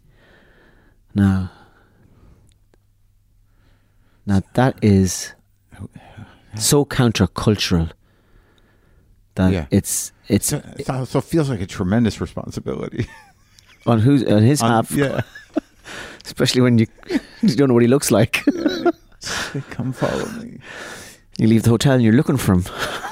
Now, 1.15 1.51
now 4.25 4.41
that 4.55 4.79
is 4.83 5.35
so 6.57 6.85
countercultural 6.87 7.91
that 9.35 9.53
Yeah. 9.53 9.67
it's 9.71 10.13
it's 10.29 10.47
So, 10.47 10.63
it 10.77 11.25
feels 11.25 11.51
like 11.51 11.61
a 11.61 11.67
tremendous 11.67 12.21
responsibility. 12.23 13.07
on 13.87 13.99
who's 14.01 14.25
on 14.25 14.43
his 14.43 14.63
On- 14.63 14.71
half, 14.71 14.93
yeah. 14.93 15.21
especially 16.25 16.63
when 16.63 16.79
you 16.79 16.87
you 17.43 17.55
don't 17.55 17.69
know 17.69 17.75
what 17.75 17.83
he 17.83 17.89
looks 17.89 18.11
like. 18.11 18.43
Come 19.71 19.93
follow 19.93 20.27
me. 20.41 20.59
you 21.39 21.47
leave 21.49 21.63
the 21.65 21.71
hotel 21.71 21.95
and 21.95 22.03
you're 22.03 22.13
looking 22.15 22.37
for 22.37 22.55
him. 22.55 22.65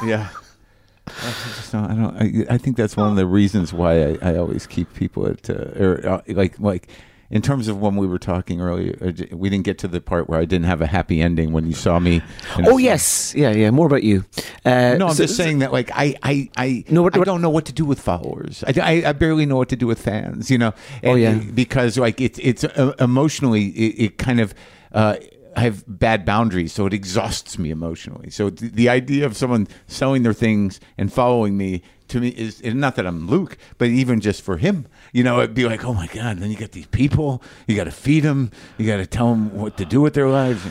Yeah. 0.06 0.28
I 1.09 1.10
just 1.56 1.72
don't. 1.72 1.85
I 1.90 1.94
don't. 1.94 2.48
I, 2.51 2.55
I 2.55 2.59
think 2.59 2.76
that's 2.76 2.97
one 2.97 3.09
of 3.10 3.16
the 3.16 3.26
reasons 3.26 3.72
why 3.72 4.10
I, 4.12 4.18
I 4.22 4.36
always 4.36 4.66
keep 4.66 4.93
people 4.94 5.26
at 5.26 5.48
uh, 5.48 5.55
or 5.82 6.06
uh, 6.06 6.20
like 6.28 6.59
like 6.60 6.89
in 7.30 7.40
terms 7.40 7.66
of 7.68 7.78
when 7.80 7.97
we 7.97 8.06
were 8.06 8.18
talking 8.18 8.60
earlier. 8.60 8.94
uh, 9.02 9.12
We 9.35 9.48
didn't 9.48 9.64
get 9.64 9.78
to 9.78 9.89
the 9.89 10.02
part 10.02 10.28
where 10.28 10.39
I 10.39 10.44
didn't 10.44 10.66
have 10.66 10.82
a 10.82 10.86
happy 10.86 11.22
ending 11.22 11.52
when 11.52 11.66
you 11.66 11.72
saw 11.74 11.98
me. 11.98 12.20
Oh 12.59 12.76
yes, 12.76 13.35
yeah, 13.35 13.51
yeah. 13.52 13.70
More 13.70 13.86
about 13.86 14.02
you. 14.02 14.24
Uh, 14.66 14.97
No, 14.98 15.06
I'm 15.09 15.14
so- 15.14 15.24
just 15.24 15.36
saying 15.39 15.60
that 15.60 15.72
like 15.72 15.90
I 15.94 16.14
I 16.22 16.51
I, 16.59 16.85
No, 16.90 17.02
what- 17.02 17.16
I 17.18 17.24
don't 17.24 17.40
know 17.40 17.51
what 17.51 17.64
to 17.66 17.72
do 17.72 17.86
with 17.86 18.01
followers. 18.01 18.62
I, 18.66 18.74
I, 18.78 19.09
I 19.09 19.12
barely 19.12 19.47
know 19.47 19.56
what 19.56 19.70
to 19.70 19.76
do 19.76 19.86
with 19.86 20.01
fans. 20.02 20.51
You 20.51 20.59
know. 20.59 20.74
Oh, 21.05 21.14
yeah. 21.14 21.35
Because 21.39 21.97
like 21.97 22.20
it's 22.20 22.39
it's 22.39 22.64
uh, 22.64 22.94
emotionally 23.01 23.68
it, 23.68 24.05
it 24.05 24.18
kind 24.18 24.40
of. 24.40 24.52
Uh, 24.93 25.16
I 25.59 25.62
have 25.62 25.82
bad 25.86 26.24
boundaries, 26.24 26.72
so 26.72 26.86
it 26.86 26.93
exhausts 26.94 27.59
me 27.59 27.70
emotionally. 27.70 28.30
So 28.30 28.48
th- 28.51 28.72
the 28.72 28.89
idea 28.89 29.26
of 29.26 29.36
someone 29.36 29.66
selling 29.89 30.22
their 30.22 30.32
things 30.32 30.78
and 30.97 31.12
following 31.12 31.56
me 31.56 31.82
to 32.09 32.20
me 32.20 32.28
is 32.28 32.62
not 32.62 32.94
that 32.97 33.06
I'm 33.06 33.26
Luke, 33.28 33.59
but 33.76 33.89
even 33.89 34.20
just 34.20 34.40
for 34.43 34.56
him, 34.59 34.86
you 35.12 35.24
know, 35.24 35.40
it'd 35.40 35.55
be 35.55 35.66
like, 35.66 35.85
oh 35.85 35.93
my 35.94 36.06
god. 36.06 36.39
Then 36.39 36.51
you 36.51 36.56
got 36.56 36.72
these 36.72 36.86
people, 36.86 37.43
you 37.66 37.74
got 37.76 37.85
to 37.85 37.90
feed 37.90 38.20
them, 38.22 38.51
you 38.78 38.86
got 38.86 38.98
to 38.98 39.06
tell 39.06 39.30
them 39.30 39.52
what 39.52 39.76
to 39.78 39.85
do 39.85 40.01
with 40.01 40.14
their 40.14 40.28
lives. 40.28 40.62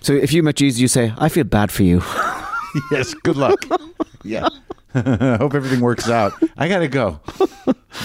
so 0.00 0.14
if 0.14 0.32
you 0.32 0.42
met 0.42 0.56
Jesus, 0.56 0.80
you 0.80 0.88
say, 0.88 1.12
"I 1.18 1.28
feel 1.28 1.44
bad 1.44 1.70
for 1.70 1.82
you." 1.84 2.00
yes, 2.90 3.14
good 3.24 3.36
luck. 3.36 3.60
yeah, 4.24 4.48
I 4.94 5.36
hope 5.42 5.54
everything 5.54 5.80
works 5.80 6.08
out. 6.08 6.32
I 6.56 6.68
gotta 6.68 6.88
go. 6.88 7.20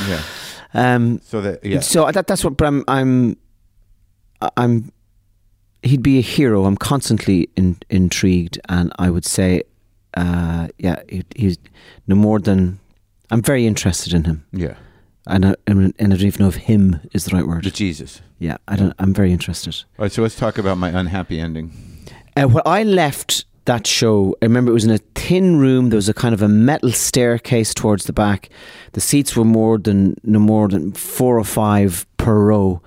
Yeah. 0.08 0.22
Um, 0.74 1.22
So 1.24 1.42
that 1.42 1.64
yeah. 1.64 1.80
So 1.82 2.12
that, 2.12 2.28
that's 2.28 2.44
what. 2.44 2.58
But 2.58 2.68
I'm. 2.68 2.84
I'm. 2.88 3.38
I'm. 4.58 4.92
He'd 5.84 6.04
be 6.04 6.18
a 6.18 6.22
hero. 6.22 6.66
I'm 6.66 6.76
constantly 6.78 7.50
in, 7.56 7.78
intrigued, 7.90 8.60
and 8.68 8.92
I 9.00 9.10
would 9.10 9.26
say, 9.26 9.64
uh, 10.16 10.68
yeah, 10.78 11.02
he, 11.08 11.24
he's 11.36 11.58
no 12.08 12.16
more 12.16 12.40
than. 12.40 12.80
I'm 13.32 13.42
very 13.42 13.66
interested 13.68 14.14
in 14.14 14.24
him, 14.26 14.44
Yeah. 14.52 14.74
and 15.28 15.46
I, 15.46 15.56
and 15.68 15.94
I 16.00 16.04
don't 16.08 16.22
even 16.22 16.42
know 16.44 16.50
if 16.50 16.56
"him" 16.56 17.00
is 17.14 17.26
the 17.26 17.36
right 17.36 17.48
word. 17.48 17.64
To 17.64 17.72
Jesus. 17.72 18.22
Yeah, 18.40 18.58
I 18.68 18.76
don't. 18.76 18.94
I'm 19.00 19.14
very 19.14 19.32
interested. 19.32 19.76
All 19.98 20.04
right, 20.04 20.12
so 20.12 20.22
let's 20.22 20.36
talk 20.36 20.58
about 20.58 20.78
my 20.78 20.90
unhappy 20.90 21.40
ending. 21.40 21.72
Uh, 22.36 22.48
when 22.48 22.64
I 22.66 22.84
left 22.84 23.46
that 23.66 23.86
show, 23.86 24.36
I 24.42 24.46
remember 24.46 24.72
it 24.72 24.74
was 24.74 24.86
in 24.86 24.92
a 24.92 24.98
thin 25.16 25.60
room. 25.60 25.90
There 25.90 25.98
was 25.98 26.10
a 26.10 26.14
kind 26.14 26.34
of 26.34 26.42
a 26.42 26.48
metal 26.48 26.92
staircase 26.92 27.74
towards 27.74 28.06
the 28.06 28.14
back. 28.14 28.50
The 28.94 29.02
seats 29.02 29.36
were 29.36 29.46
more 29.46 29.78
than 29.78 30.16
no 30.24 30.40
more 30.40 30.68
than 30.68 30.92
four 30.94 31.38
or 31.38 31.44
five 31.44 32.06
per 32.18 32.38
row. 32.38 32.82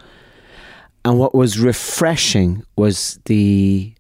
And 1.05 1.19
what 1.19 1.35
was 1.35 1.59
refreshing 1.59 2.63
was 2.77 3.19
the 3.25 3.93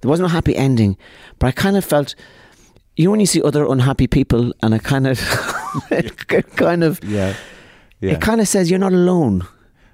there 0.00 0.08
wasn't 0.08 0.26
a 0.26 0.32
happy 0.32 0.54
ending, 0.56 0.96
but 1.38 1.46
I 1.46 1.52
kind 1.52 1.76
of 1.76 1.84
felt, 1.84 2.14
you 2.96 3.04
know, 3.04 3.12
when 3.12 3.20
you 3.20 3.26
see 3.26 3.40
other 3.42 3.64
unhappy 3.66 4.06
people, 4.06 4.52
and 4.62 4.74
I 4.74 4.78
kind 4.78 5.06
of, 5.06 5.18
it 5.90 6.26
kind 6.56 6.82
of, 6.84 6.98
Yeah. 7.04 7.34
Yeah. 8.00 8.12
it 8.12 8.20
kind 8.20 8.40
of 8.40 8.48
says 8.48 8.68
you're 8.68 8.80
not 8.80 8.92
alone. 8.92 9.46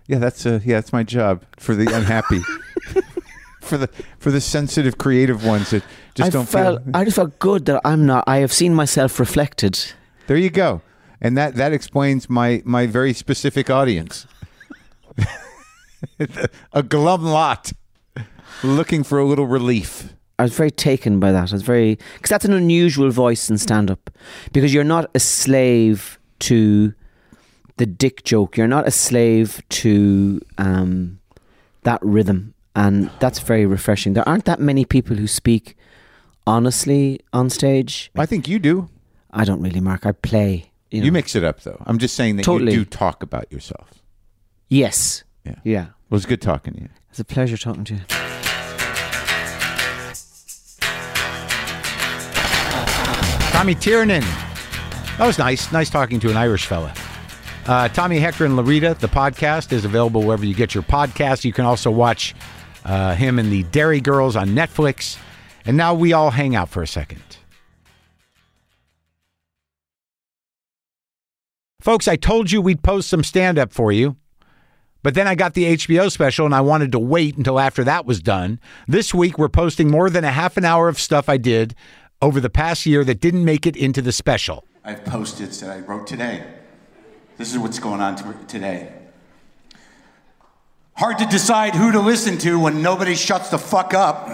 yeah, 0.07 0.19
that's 0.19 0.47
uh 0.47 0.61
yeah, 0.65 0.77
that's 0.77 0.93
my 0.93 1.03
job 1.05 1.45
for 1.59 1.75
the 1.75 1.93
unhappy. 1.95 2.41
for 3.61 3.77
the 3.77 3.89
for 4.19 4.31
the 4.31 4.41
sensitive 4.41 4.97
creative 4.97 5.45
ones 5.45 5.71
that 5.71 5.83
just 6.15 6.27
I 6.29 6.31
don't 6.31 6.49
felt, 6.49 6.83
feel 6.85 6.97
I 6.97 7.05
just 7.05 7.17
felt 7.17 7.39
good 7.39 7.67
that 7.67 7.83
I'm 7.85 8.07
not. 8.07 8.25
I 8.27 8.39
have 8.39 8.53
seen 8.53 8.75
myself 8.75 9.21
reflected. 9.21 9.79
There 10.27 10.39
you 10.39 10.51
go. 10.51 10.81
And 11.21 11.37
that 11.37 11.55
that 11.57 11.73
explains 11.73 12.29
my 12.31 12.63
my 12.65 12.87
very 12.87 13.13
specific 13.13 13.69
audience. 13.71 14.27
a 16.73 16.83
glum 16.83 17.25
lot 17.25 17.73
looking 18.63 19.03
for 19.03 19.19
a 19.19 19.25
little 19.25 19.47
relief. 19.47 20.13
I 20.39 20.45
was 20.45 20.55
very 20.55 20.71
taken 20.71 21.19
by 21.19 21.33
that. 21.33 21.51
I 21.51 21.55
was 21.55 21.63
very 21.63 21.99
because 22.15 22.31
that's 22.31 22.45
an 22.45 22.53
unusual 22.53 23.11
voice 23.11 23.51
in 23.51 23.59
stand 23.59 23.91
up 23.91 24.11
because 24.53 24.73
you're 24.73 24.85
not 24.85 25.11
a 25.15 25.21
slave 25.21 26.19
to 26.41 26.95
the 27.79 27.87
dick 27.87 28.23
joke. 28.25 28.57
You're 28.57 28.69
not 28.69 28.87
a 28.87 28.93
slave 28.93 29.63
to 29.71 30.41
um, 30.59 31.19
that 31.83 32.01
rhythm, 32.03 32.55
and 32.77 33.11
that's 33.19 33.41
very 33.41 33.67
refreshing. 33.67 34.13
There 34.13 34.29
aren't 34.29 34.45
that 34.45 34.61
many 34.61 34.85
people 34.85 35.17
who 35.17 35.27
speak 35.27 35.77
honestly 36.47 37.21
on 37.33 37.51
stage. 37.51 38.11
I 38.17 38.27
think 38.27 38.47
you 38.47 38.59
do. 38.59 38.89
I 39.33 39.45
don't 39.45 39.61
really, 39.61 39.81
Marc. 39.81 40.07
I 40.07 40.13
play. 40.13 40.71
You, 40.91 41.01
know. 41.01 41.07
You 41.07 41.13
mix 41.13 41.35
it 41.35 41.45
up 41.45 41.61
though. 41.63 41.83
I'm 41.87 41.99
just 41.99 42.15
saying 42.15 42.37
that 42.37 42.45
Totally. 42.45 42.73
you 42.73 42.79
do 42.81 42.85
talk 42.85 43.23
about 43.23 43.51
yourself. 43.53 44.03
yes, 44.69 45.25
Yeah. 45.49 45.61
yeah. 45.65 45.87
Well, 46.11 46.17
it's 46.17 46.27
good 46.27 46.43
talking 46.43 46.75
to 46.75 46.81
you. 46.81 46.89
It's 47.11 47.21
a 47.21 47.25
pleasure 47.25 47.57
talking 47.57 47.85
to 47.85 47.95
you. 47.95 48.01
Tommy 53.53 53.75
Tiernan. 53.75 54.23
That 55.19 55.27
was 55.27 55.39
nice. 55.39 55.73
Nice 55.73 55.91
talking 55.91 56.21
to 56.21 56.31
an 56.31 56.37
Irish 56.37 56.67
fella. 56.67 56.95
Uh, 57.67 57.89
Tommy 57.89 58.19
Hector 58.19 58.45
and 58.45 58.55
Larita, 58.55 58.97
the 58.99 59.09
podcast 59.09 59.73
is 59.73 59.85
available 59.85 60.23
wherever 60.23 60.47
you 60.47 60.55
get 60.55 60.75
your 60.75 60.85
podcasts. 60.85 61.45
You 61.45 61.53
can 61.53 61.65
also 61.65 61.91
watch 61.91 62.35
uh, 62.85 63.15
him 63.15 63.39
and 63.39 63.51
the 63.51 63.65
Derry 63.65 64.01
Girls 64.01 64.37
on 64.37 64.51
Netflix. 64.51 65.19
And 65.67 65.77
now 65.77 65.93
we 65.93 66.13
all 66.13 66.31
hang 66.31 66.55
out 66.55 66.69
for 66.69 66.83
a 66.83 66.87
second. 66.87 67.21
Folks, 71.81 72.09
I 72.09 72.17
told 72.17 72.51
you 72.51 72.61
we'd 72.61 72.83
post 72.83 73.09
some 73.09 73.23
stand 73.23 73.59
up 73.59 73.73
for 73.73 73.93
you. 73.93 74.17
But 75.03 75.15
then 75.15 75.29
I 75.29 75.35
got 75.35 75.55
the 75.55 75.65
HBO 75.77 76.11
special 76.11 76.45
and 76.45 76.55
I 76.55 76.61
wanted 76.61 76.93
to 76.93 76.99
wait 76.99 77.37
until 77.37 77.61
after 77.61 77.85
that 77.85 78.05
was 78.05 78.21
done. 78.21 78.59
This 78.87 79.15
week, 79.15 79.39
we're 79.39 79.49
posting 79.49 79.91
more 79.91 80.11
than 80.11 80.25
a 80.25 80.33
half 80.33 80.57
an 80.57 80.65
hour 80.65 80.89
of 80.89 80.99
stuff 80.99 81.29
I 81.29 81.37
did 81.37 81.75
over 82.21 82.41
the 82.41 82.51
past 82.51 82.85
year 82.85 83.05
that 83.05 83.21
didn't 83.21 83.45
make 83.45 83.67
it 83.67 83.77
into 83.77 84.03
the 84.03 84.13
special. 84.13 84.65
I 84.85 84.91
have 84.91 85.05
post-its 85.05 85.61
that 85.61 85.71
I 85.71 85.79
wrote 85.81 86.07
today. 86.07 86.43
This 87.37 87.53
is 87.53 87.59
what's 87.59 87.79
going 87.79 88.01
on 88.01 88.17
to- 88.17 88.35
today. 88.49 88.93
Hard 90.95 91.19
to 91.19 91.27
decide 91.27 91.77
who 91.77 91.93
to 91.93 92.01
listen 92.01 92.39
to 92.39 92.59
when 92.59 92.83
nobody 92.83 93.15
shuts 93.15 93.51
the 93.51 93.59
fuck 93.59 93.95
up. 93.95 94.29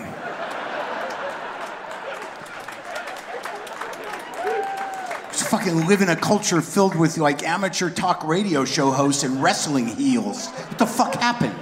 Fucking 5.43 5.86
live 5.86 6.02
in 6.02 6.09
a 6.09 6.16
culture 6.16 6.61
filled 6.61 6.94
with 6.94 7.19
like 7.19 7.43
amateur 7.43 7.90
talk 7.90 8.23
radio 8.24 8.65
show 8.65 8.90
hosts 8.90 9.23
and 9.23 9.43
wrestling 9.43 9.86
heels. 9.86 10.48
What 10.48 10.78
the 10.78 10.86
fuck 10.86 11.15
happened? 11.15 11.55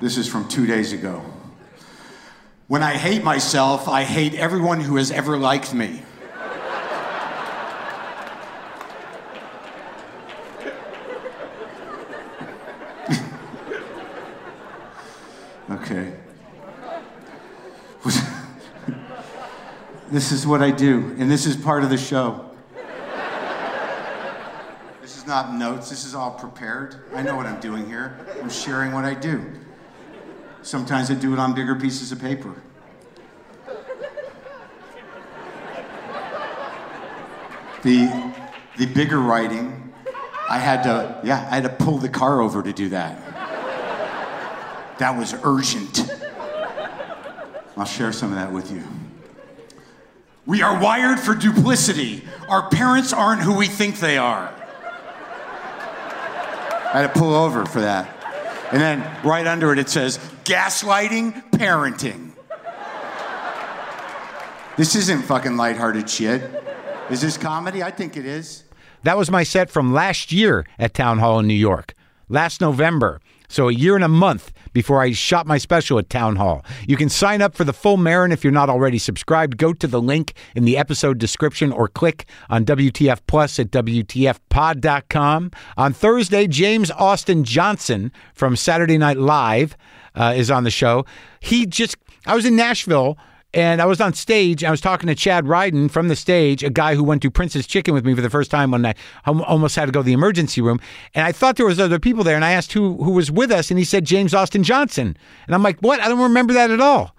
This 0.00 0.16
is 0.16 0.28
from 0.28 0.48
two 0.48 0.66
days 0.66 0.92
ago. 0.92 1.22
When 2.68 2.82
I 2.82 2.94
hate 2.94 3.24
myself, 3.24 3.88
I 3.88 4.04
hate 4.04 4.34
everyone 4.34 4.80
who 4.80 4.96
has 4.96 5.10
ever 5.10 5.38
liked 5.38 5.72
me. 5.74 6.02
okay. 15.70 16.17
This 20.10 20.32
is 20.32 20.46
what 20.46 20.62
I 20.62 20.70
do, 20.70 21.14
and 21.18 21.30
this 21.30 21.46
is 21.46 21.56
part 21.56 21.84
of 21.84 21.90
the 21.90 21.98
show. 21.98 22.44
This 25.02 25.16
is 25.16 25.26
not 25.26 25.54
notes, 25.54 25.90
this 25.90 26.04
is 26.04 26.14
all 26.14 26.30
prepared. 26.32 27.04
I 27.14 27.22
know 27.22 27.36
what 27.36 27.46
I'm 27.46 27.60
doing 27.60 27.86
here. 27.86 28.18
I'm 28.40 28.50
sharing 28.50 28.92
what 28.92 29.04
I 29.04 29.14
do. 29.14 29.44
Sometimes 30.62 31.10
I 31.10 31.14
do 31.14 31.32
it 31.32 31.38
on 31.38 31.54
bigger 31.54 31.76
pieces 31.76 32.12
of 32.12 32.20
paper. 32.20 32.54
The, 37.82 38.34
the 38.76 38.86
bigger 38.86 39.20
writing, 39.20 39.92
I 40.48 40.58
had 40.58 40.82
to, 40.82 41.20
yeah, 41.22 41.48
I 41.50 41.56
had 41.56 41.62
to 41.64 41.84
pull 41.84 41.98
the 41.98 42.08
car 42.08 42.40
over 42.40 42.62
to 42.62 42.72
do 42.72 42.88
that. 42.88 43.24
That 44.98 45.16
was 45.16 45.34
urgent. 45.44 46.10
I'll 47.76 47.84
share 47.84 48.12
some 48.12 48.32
of 48.32 48.38
that 48.38 48.50
with 48.50 48.72
you. 48.72 48.82
We 50.48 50.62
are 50.62 50.80
wired 50.80 51.20
for 51.20 51.34
duplicity. 51.34 52.24
Our 52.48 52.70
parents 52.70 53.12
aren't 53.12 53.42
who 53.42 53.54
we 53.54 53.66
think 53.66 54.00
they 54.00 54.16
are. 54.16 54.50
I 56.86 57.02
had 57.02 57.12
to 57.12 57.20
pull 57.20 57.34
over 57.34 57.66
for 57.66 57.82
that. 57.82 58.08
And 58.72 58.80
then 58.80 59.06
right 59.22 59.46
under 59.46 59.74
it, 59.74 59.78
it 59.78 59.90
says 59.90 60.16
gaslighting, 60.44 61.50
parenting. 61.50 62.30
This 64.78 64.94
isn't 64.94 65.20
fucking 65.24 65.58
lighthearted 65.58 66.08
shit. 66.08 66.50
Is 67.10 67.20
this 67.20 67.36
comedy? 67.36 67.82
I 67.82 67.90
think 67.90 68.16
it 68.16 68.24
is. 68.24 68.64
That 69.02 69.18
was 69.18 69.30
my 69.30 69.42
set 69.42 69.68
from 69.68 69.92
last 69.92 70.32
year 70.32 70.66
at 70.78 70.94
Town 70.94 71.18
Hall 71.18 71.38
in 71.40 71.46
New 71.46 71.52
York, 71.52 71.92
last 72.30 72.62
November. 72.62 73.20
So 73.48 73.68
a 73.68 73.72
year 73.72 73.94
and 73.94 74.04
a 74.04 74.08
month 74.08 74.52
before 74.72 75.02
I 75.02 75.12
shot 75.12 75.46
my 75.46 75.58
special 75.58 75.98
at 75.98 76.10
Town 76.10 76.36
Hall. 76.36 76.64
You 76.86 76.96
can 76.96 77.08
sign 77.08 77.42
up 77.42 77.54
for 77.54 77.64
the 77.64 77.72
full 77.72 77.96
Maron 77.96 78.30
if 78.30 78.44
you're 78.44 78.52
not 78.52 78.68
already 78.68 78.98
subscribed. 78.98 79.56
Go 79.56 79.72
to 79.72 79.86
the 79.86 80.00
link 80.00 80.34
in 80.54 80.64
the 80.64 80.76
episode 80.76 81.18
description 81.18 81.72
or 81.72 81.88
click 81.88 82.26
on 82.50 82.64
WTF 82.64 83.20
Plus 83.26 83.58
at 83.58 83.70
WTFpod.com. 83.70 85.50
On 85.76 85.92
Thursday, 85.92 86.46
James 86.46 86.90
Austin 86.90 87.44
Johnson 87.44 88.12
from 88.34 88.54
Saturday 88.54 88.98
Night 88.98 89.16
Live 89.16 89.76
uh, 90.14 90.34
is 90.36 90.50
on 90.50 90.64
the 90.64 90.70
show. 90.70 91.04
He 91.40 91.66
just, 91.66 91.96
I 92.26 92.34
was 92.34 92.44
in 92.44 92.56
Nashville 92.56 93.16
and 93.54 93.80
I 93.80 93.86
was 93.86 94.00
on 94.00 94.12
stage. 94.12 94.62
I 94.62 94.70
was 94.70 94.80
talking 94.80 95.06
to 95.06 95.14
Chad 95.14 95.46
Ryden 95.46 95.90
from 95.90 96.08
the 96.08 96.16
stage, 96.16 96.62
a 96.62 96.70
guy 96.70 96.94
who 96.94 97.02
went 97.02 97.22
to 97.22 97.30
Prince's 97.30 97.66
Chicken 97.66 97.94
with 97.94 98.04
me 98.04 98.14
for 98.14 98.20
the 98.20 98.28
first 98.28 98.50
time 98.50 98.70
when 98.70 98.84
I 98.84 98.94
almost 99.26 99.74
had 99.74 99.86
to 99.86 99.92
go 99.92 100.00
to 100.00 100.04
the 100.04 100.12
emergency 100.12 100.60
room. 100.60 100.80
And 101.14 101.24
I 101.24 101.32
thought 101.32 101.56
there 101.56 101.66
was 101.66 101.80
other 101.80 101.98
people 101.98 102.24
there, 102.24 102.36
and 102.36 102.44
I 102.44 102.52
asked 102.52 102.72
who 102.72 103.02
who 103.02 103.12
was 103.12 103.30
with 103.30 103.50
us, 103.50 103.70
and 103.70 103.78
he 103.78 103.84
said 103.84 104.04
James 104.04 104.34
Austin 104.34 104.62
Johnson. 104.62 105.16
And 105.46 105.54
I'm 105.54 105.62
like, 105.62 105.80
what? 105.80 106.00
I 106.00 106.08
don't 106.08 106.20
remember 106.20 106.52
that 106.52 106.70
at 106.70 106.80
all. 106.80 107.14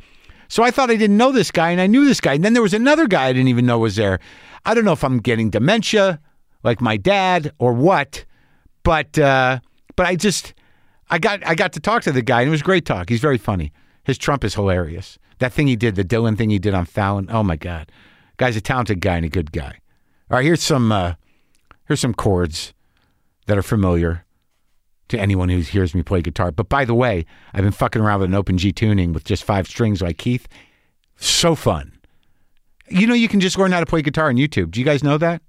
So 0.50 0.64
I 0.64 0.72
thought 0.72 0.90
I 0.90 0.96
didn't 0.96 1.18
know 1.18 1.32
this 1.32 1.52
guy, 1.52 1.72
and 1.72 1.82
I 1.82 1.88
knew 1.88 2.06
this 2.06 2.22
guy. 2.22 2.34
And 2.34 2.44
then 2.44 2.54
there 2.54 2.64
was 2.64 2.74
another 2.74 3.08
guy 3.08 3.28
I 3.28 3.34
didn't 3.34 3.50
even 3.50 3.66
know 3.66 3.80
was 3.80 3.96
there. 3.96 4.20
I 4.66 4.74
don't 4.74 4.86
know 4.86 4.94
if 4.94 5.04
I'm 5.04 5.20
getting 5.20 5.50
dementia, 5.50 6.20
like 6.64 6.82
my 6.82 6.98
dad, 6.98 7.52
or 7.60 7.74
what. 7.74 8.26
But 8.84 9.18
uh, 9.18 9.60
but 9.96 10.06
I 10.06 10.16
just 10.16 10.54
I 11.10 11.18
got 11.18 11.46
I 11.46 11.56
got 11.56 11.74
to 11.74 11.80
talk 11.80 12.04
to 12.04 12.12
the 12.12 12.22
guy, 12.22 12.42
and 12.42 12.50
it 12.50 12.52
was 12.52 12.62
great 12.62 12.86
talk. 12.86 13.10
He's 13.10 13.20
very 13.20 13.40
funny. 13.40 13.72
His 14.04 14.18
Trump 14.18 14.44
is 14.44 14.54
hilarious. 14.54 15.18
That 15.40 15.54
thing 15.54 15.68
he 15.68 15.76
did, 15.76 15.96
the 15.96 16.04
Dylan 16.04 16.38
thing 16.38 16.50
he 16.50 16.60
did 16.60 16.74
on 16.74 16.86
Fallon. 16.86 17.28
Oh 17.30 17.44
my 17.44 17.56
God, 17.56 17.92
guy's 18.38 18.56
a 18.56 18.62
talented 18.62 19.02
guy 19.02 19.18
and 19.18 19.26
a 19.26 19.30
good 19.30 19.52
guy. 19.52 19.80
All 20.30 20.38
right, 20.38 20.46
here's 20.46 20.62
some 20.62 20.92
uh, 20.92 21.16
here's 21.88 22.00
some 22.00 22.14
chords 22.14 22.74
that 23.48 23.58
are 23.58 23.64
familiar 23.64 24.26
to 25.08 25.20
anyone 25.20 25.50
who 25.50 25.60
hears 25.60 25.96
me 25.96 26.04
play 26.04 26.22
guitar. 26.22 26.52
But 26.52 26.70
by 26.70 26.86
the 26.86 26.94
way, 26.94 27.26
I've 27.54 27.64
been 27.64 27.72
fucking 27.72 28.02
around 28.02 28.20
with 28.20 28.30
an 28.30 28.36
open 28.36 28.58
G 28.58 28.72
tuning 28.72 29.12
with 29.12 29.24
just 29.24 29.44
five 29.44 29.68
strings 29.68 30.02
like 30.02 30.18
Keith. 30.18 30.48
So 31.18 31.56
fun. 31.56 31.94
You 32.90 33.08
know, 33.08 33.14
you 33.14 33.28
can 33.28 33.40
just 33.40 33.58
learn 33.58 33.72
how 33.72 33.80
to 33.80 33.86
play 33.86 34.02
guitar 34.02 34.30
on 34.30 34.36
YouTube. 34.36 34.72
Do 34.72 34.80
you 34.80 34.86
guys 34.86 35.04
know 35.04 35.18
that? 35.18 35.42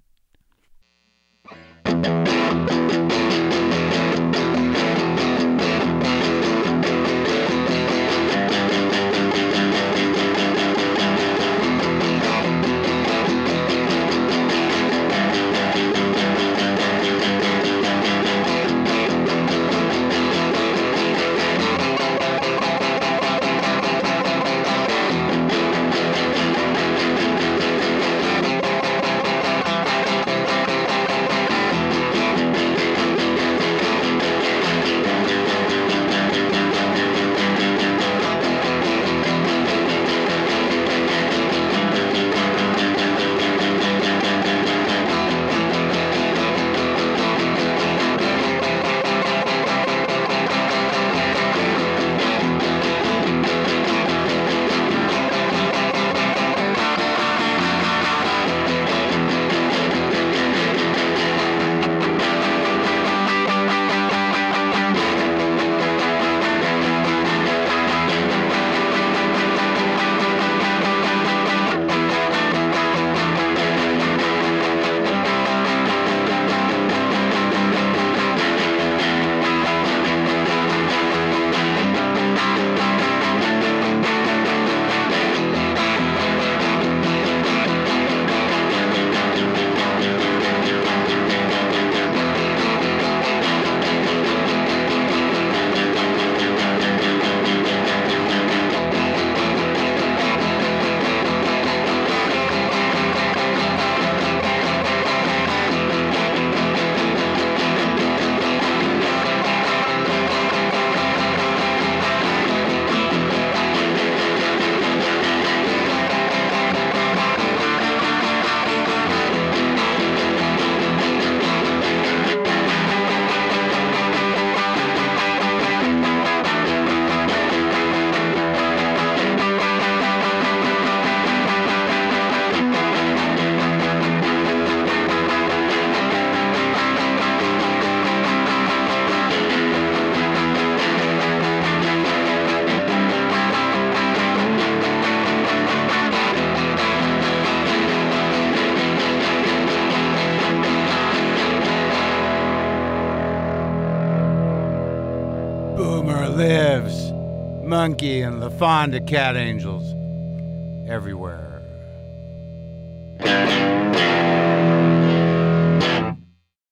LaFonda 158.61 159.01
Cat 159.07 159.37
everywhere. 159.37 159.70